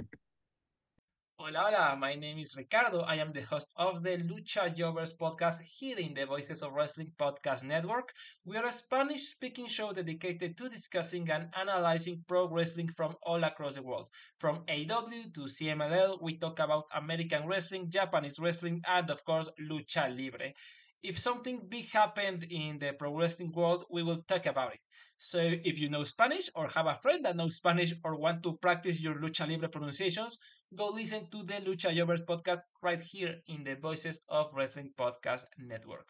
Hola, 1.44 1.62
hola, 1.64 1.96
my 2.00 2.14
name 2.14 2.38
is 2.38 2.56
Ricardo. 2.56 3.00
I 3.00 3.16
am 3.16 3.34
the 3.34 3.42
host 3.42 3.72
of 3.76 4.04
the 4.04 4.18
Lucha 4.18 4.76
Jovers 4.76 5.16
podcast 5.16 5.60
here 5.62 5.98
in 5.98 6.14
the 6.14 6.28
Voices 6.28 6.62
of 6.62 6.74
Wrestling 6.74 7.12
Podcast 7.18 7.64
Network. 7.64 8.14
We 8.46 8.58
are 8.58 8.66
a 8.68 8.72
Spanish 8.72 9.24
speaking 9.24 9.68
show 9.68 9.92
dedicated 9.92 10.56
to 10.60 10.70
discussing 10.70 11.28
and 11.32 11.50
analyzing 11.60 12.24
pro 12.28 12.48
wrestling 12.48 12.90
from 12.90 13.16
all 13.24 13.44
across 13.44 13.74
the 13.74 13.82
world. 13.82 14.10
From 14.38 14.58
AW 14.70 15.10
to 15.34 15.48
CMLL, 15.48 16.22
we 16.22 16.38
talk 16.38 16.60
about 16.60 16.86
American 16.94 17.48
wrestling, 17.48 17.90
Japanese 17.90 18.40
wrestling, 18.40 18.84
and 18.88 19.10
of 19.10 19.26
course, 19.26 19.50
Lucha 19.60 20.16
Libre 20.16 20.54
if 21.04 21.18
something 21.18 21.68
big 21.68 21.90
happened 21.90 22.44
in 22.50 22.78
the 22.80 22.94
pro 22.94 23.16
wrestling 23.16 23.52
world, 23.52 23.86
we 23.90 24.04
will 24.04 24.22
talk 24.24 24.46
about 24.46 24.74
it. 24.74 24.80
So 25.18 25.40
if 25.40 25.80
you 25.80 25.90
know 25.90 26.04
Spanish 26.04 26.50
or 26.56 26.68
have 26.70 26.88
a 26.88 26.96
friend 26.96 27.24
that 27.26 27.36
knows 27.36 27.56
Spanish 27.56 27.94
or 28.04 28.16
want 28.16 28.44
to 28.44 28.58
practice 28.58 29.00
your 29.00 29.16
lucha 29.16 29.48
libre 29.48 29.70
pronunciations, 29.70 30.38
go 30.76 30.88
listen 30.88 31.30
to 31.32 31.44
the 31.44 31.56
Lucha 31.56 31.96
Jovers 31.96 32.24
podcast 32.24 32.62
right 32.82 33.02
here 33.02 33.36
in 33.48 33.64
the 33.64 33.76
Voices 33.76 34.20
of 34.30 34.54
Wrestling 34.54 34.92
Podcast 34.98 35.46
Network. 35.58 36.08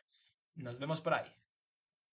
Nos 0.55 0.77
vemos 0.77 1.01
por 1.01 1.13
ahí. 1.13 1.40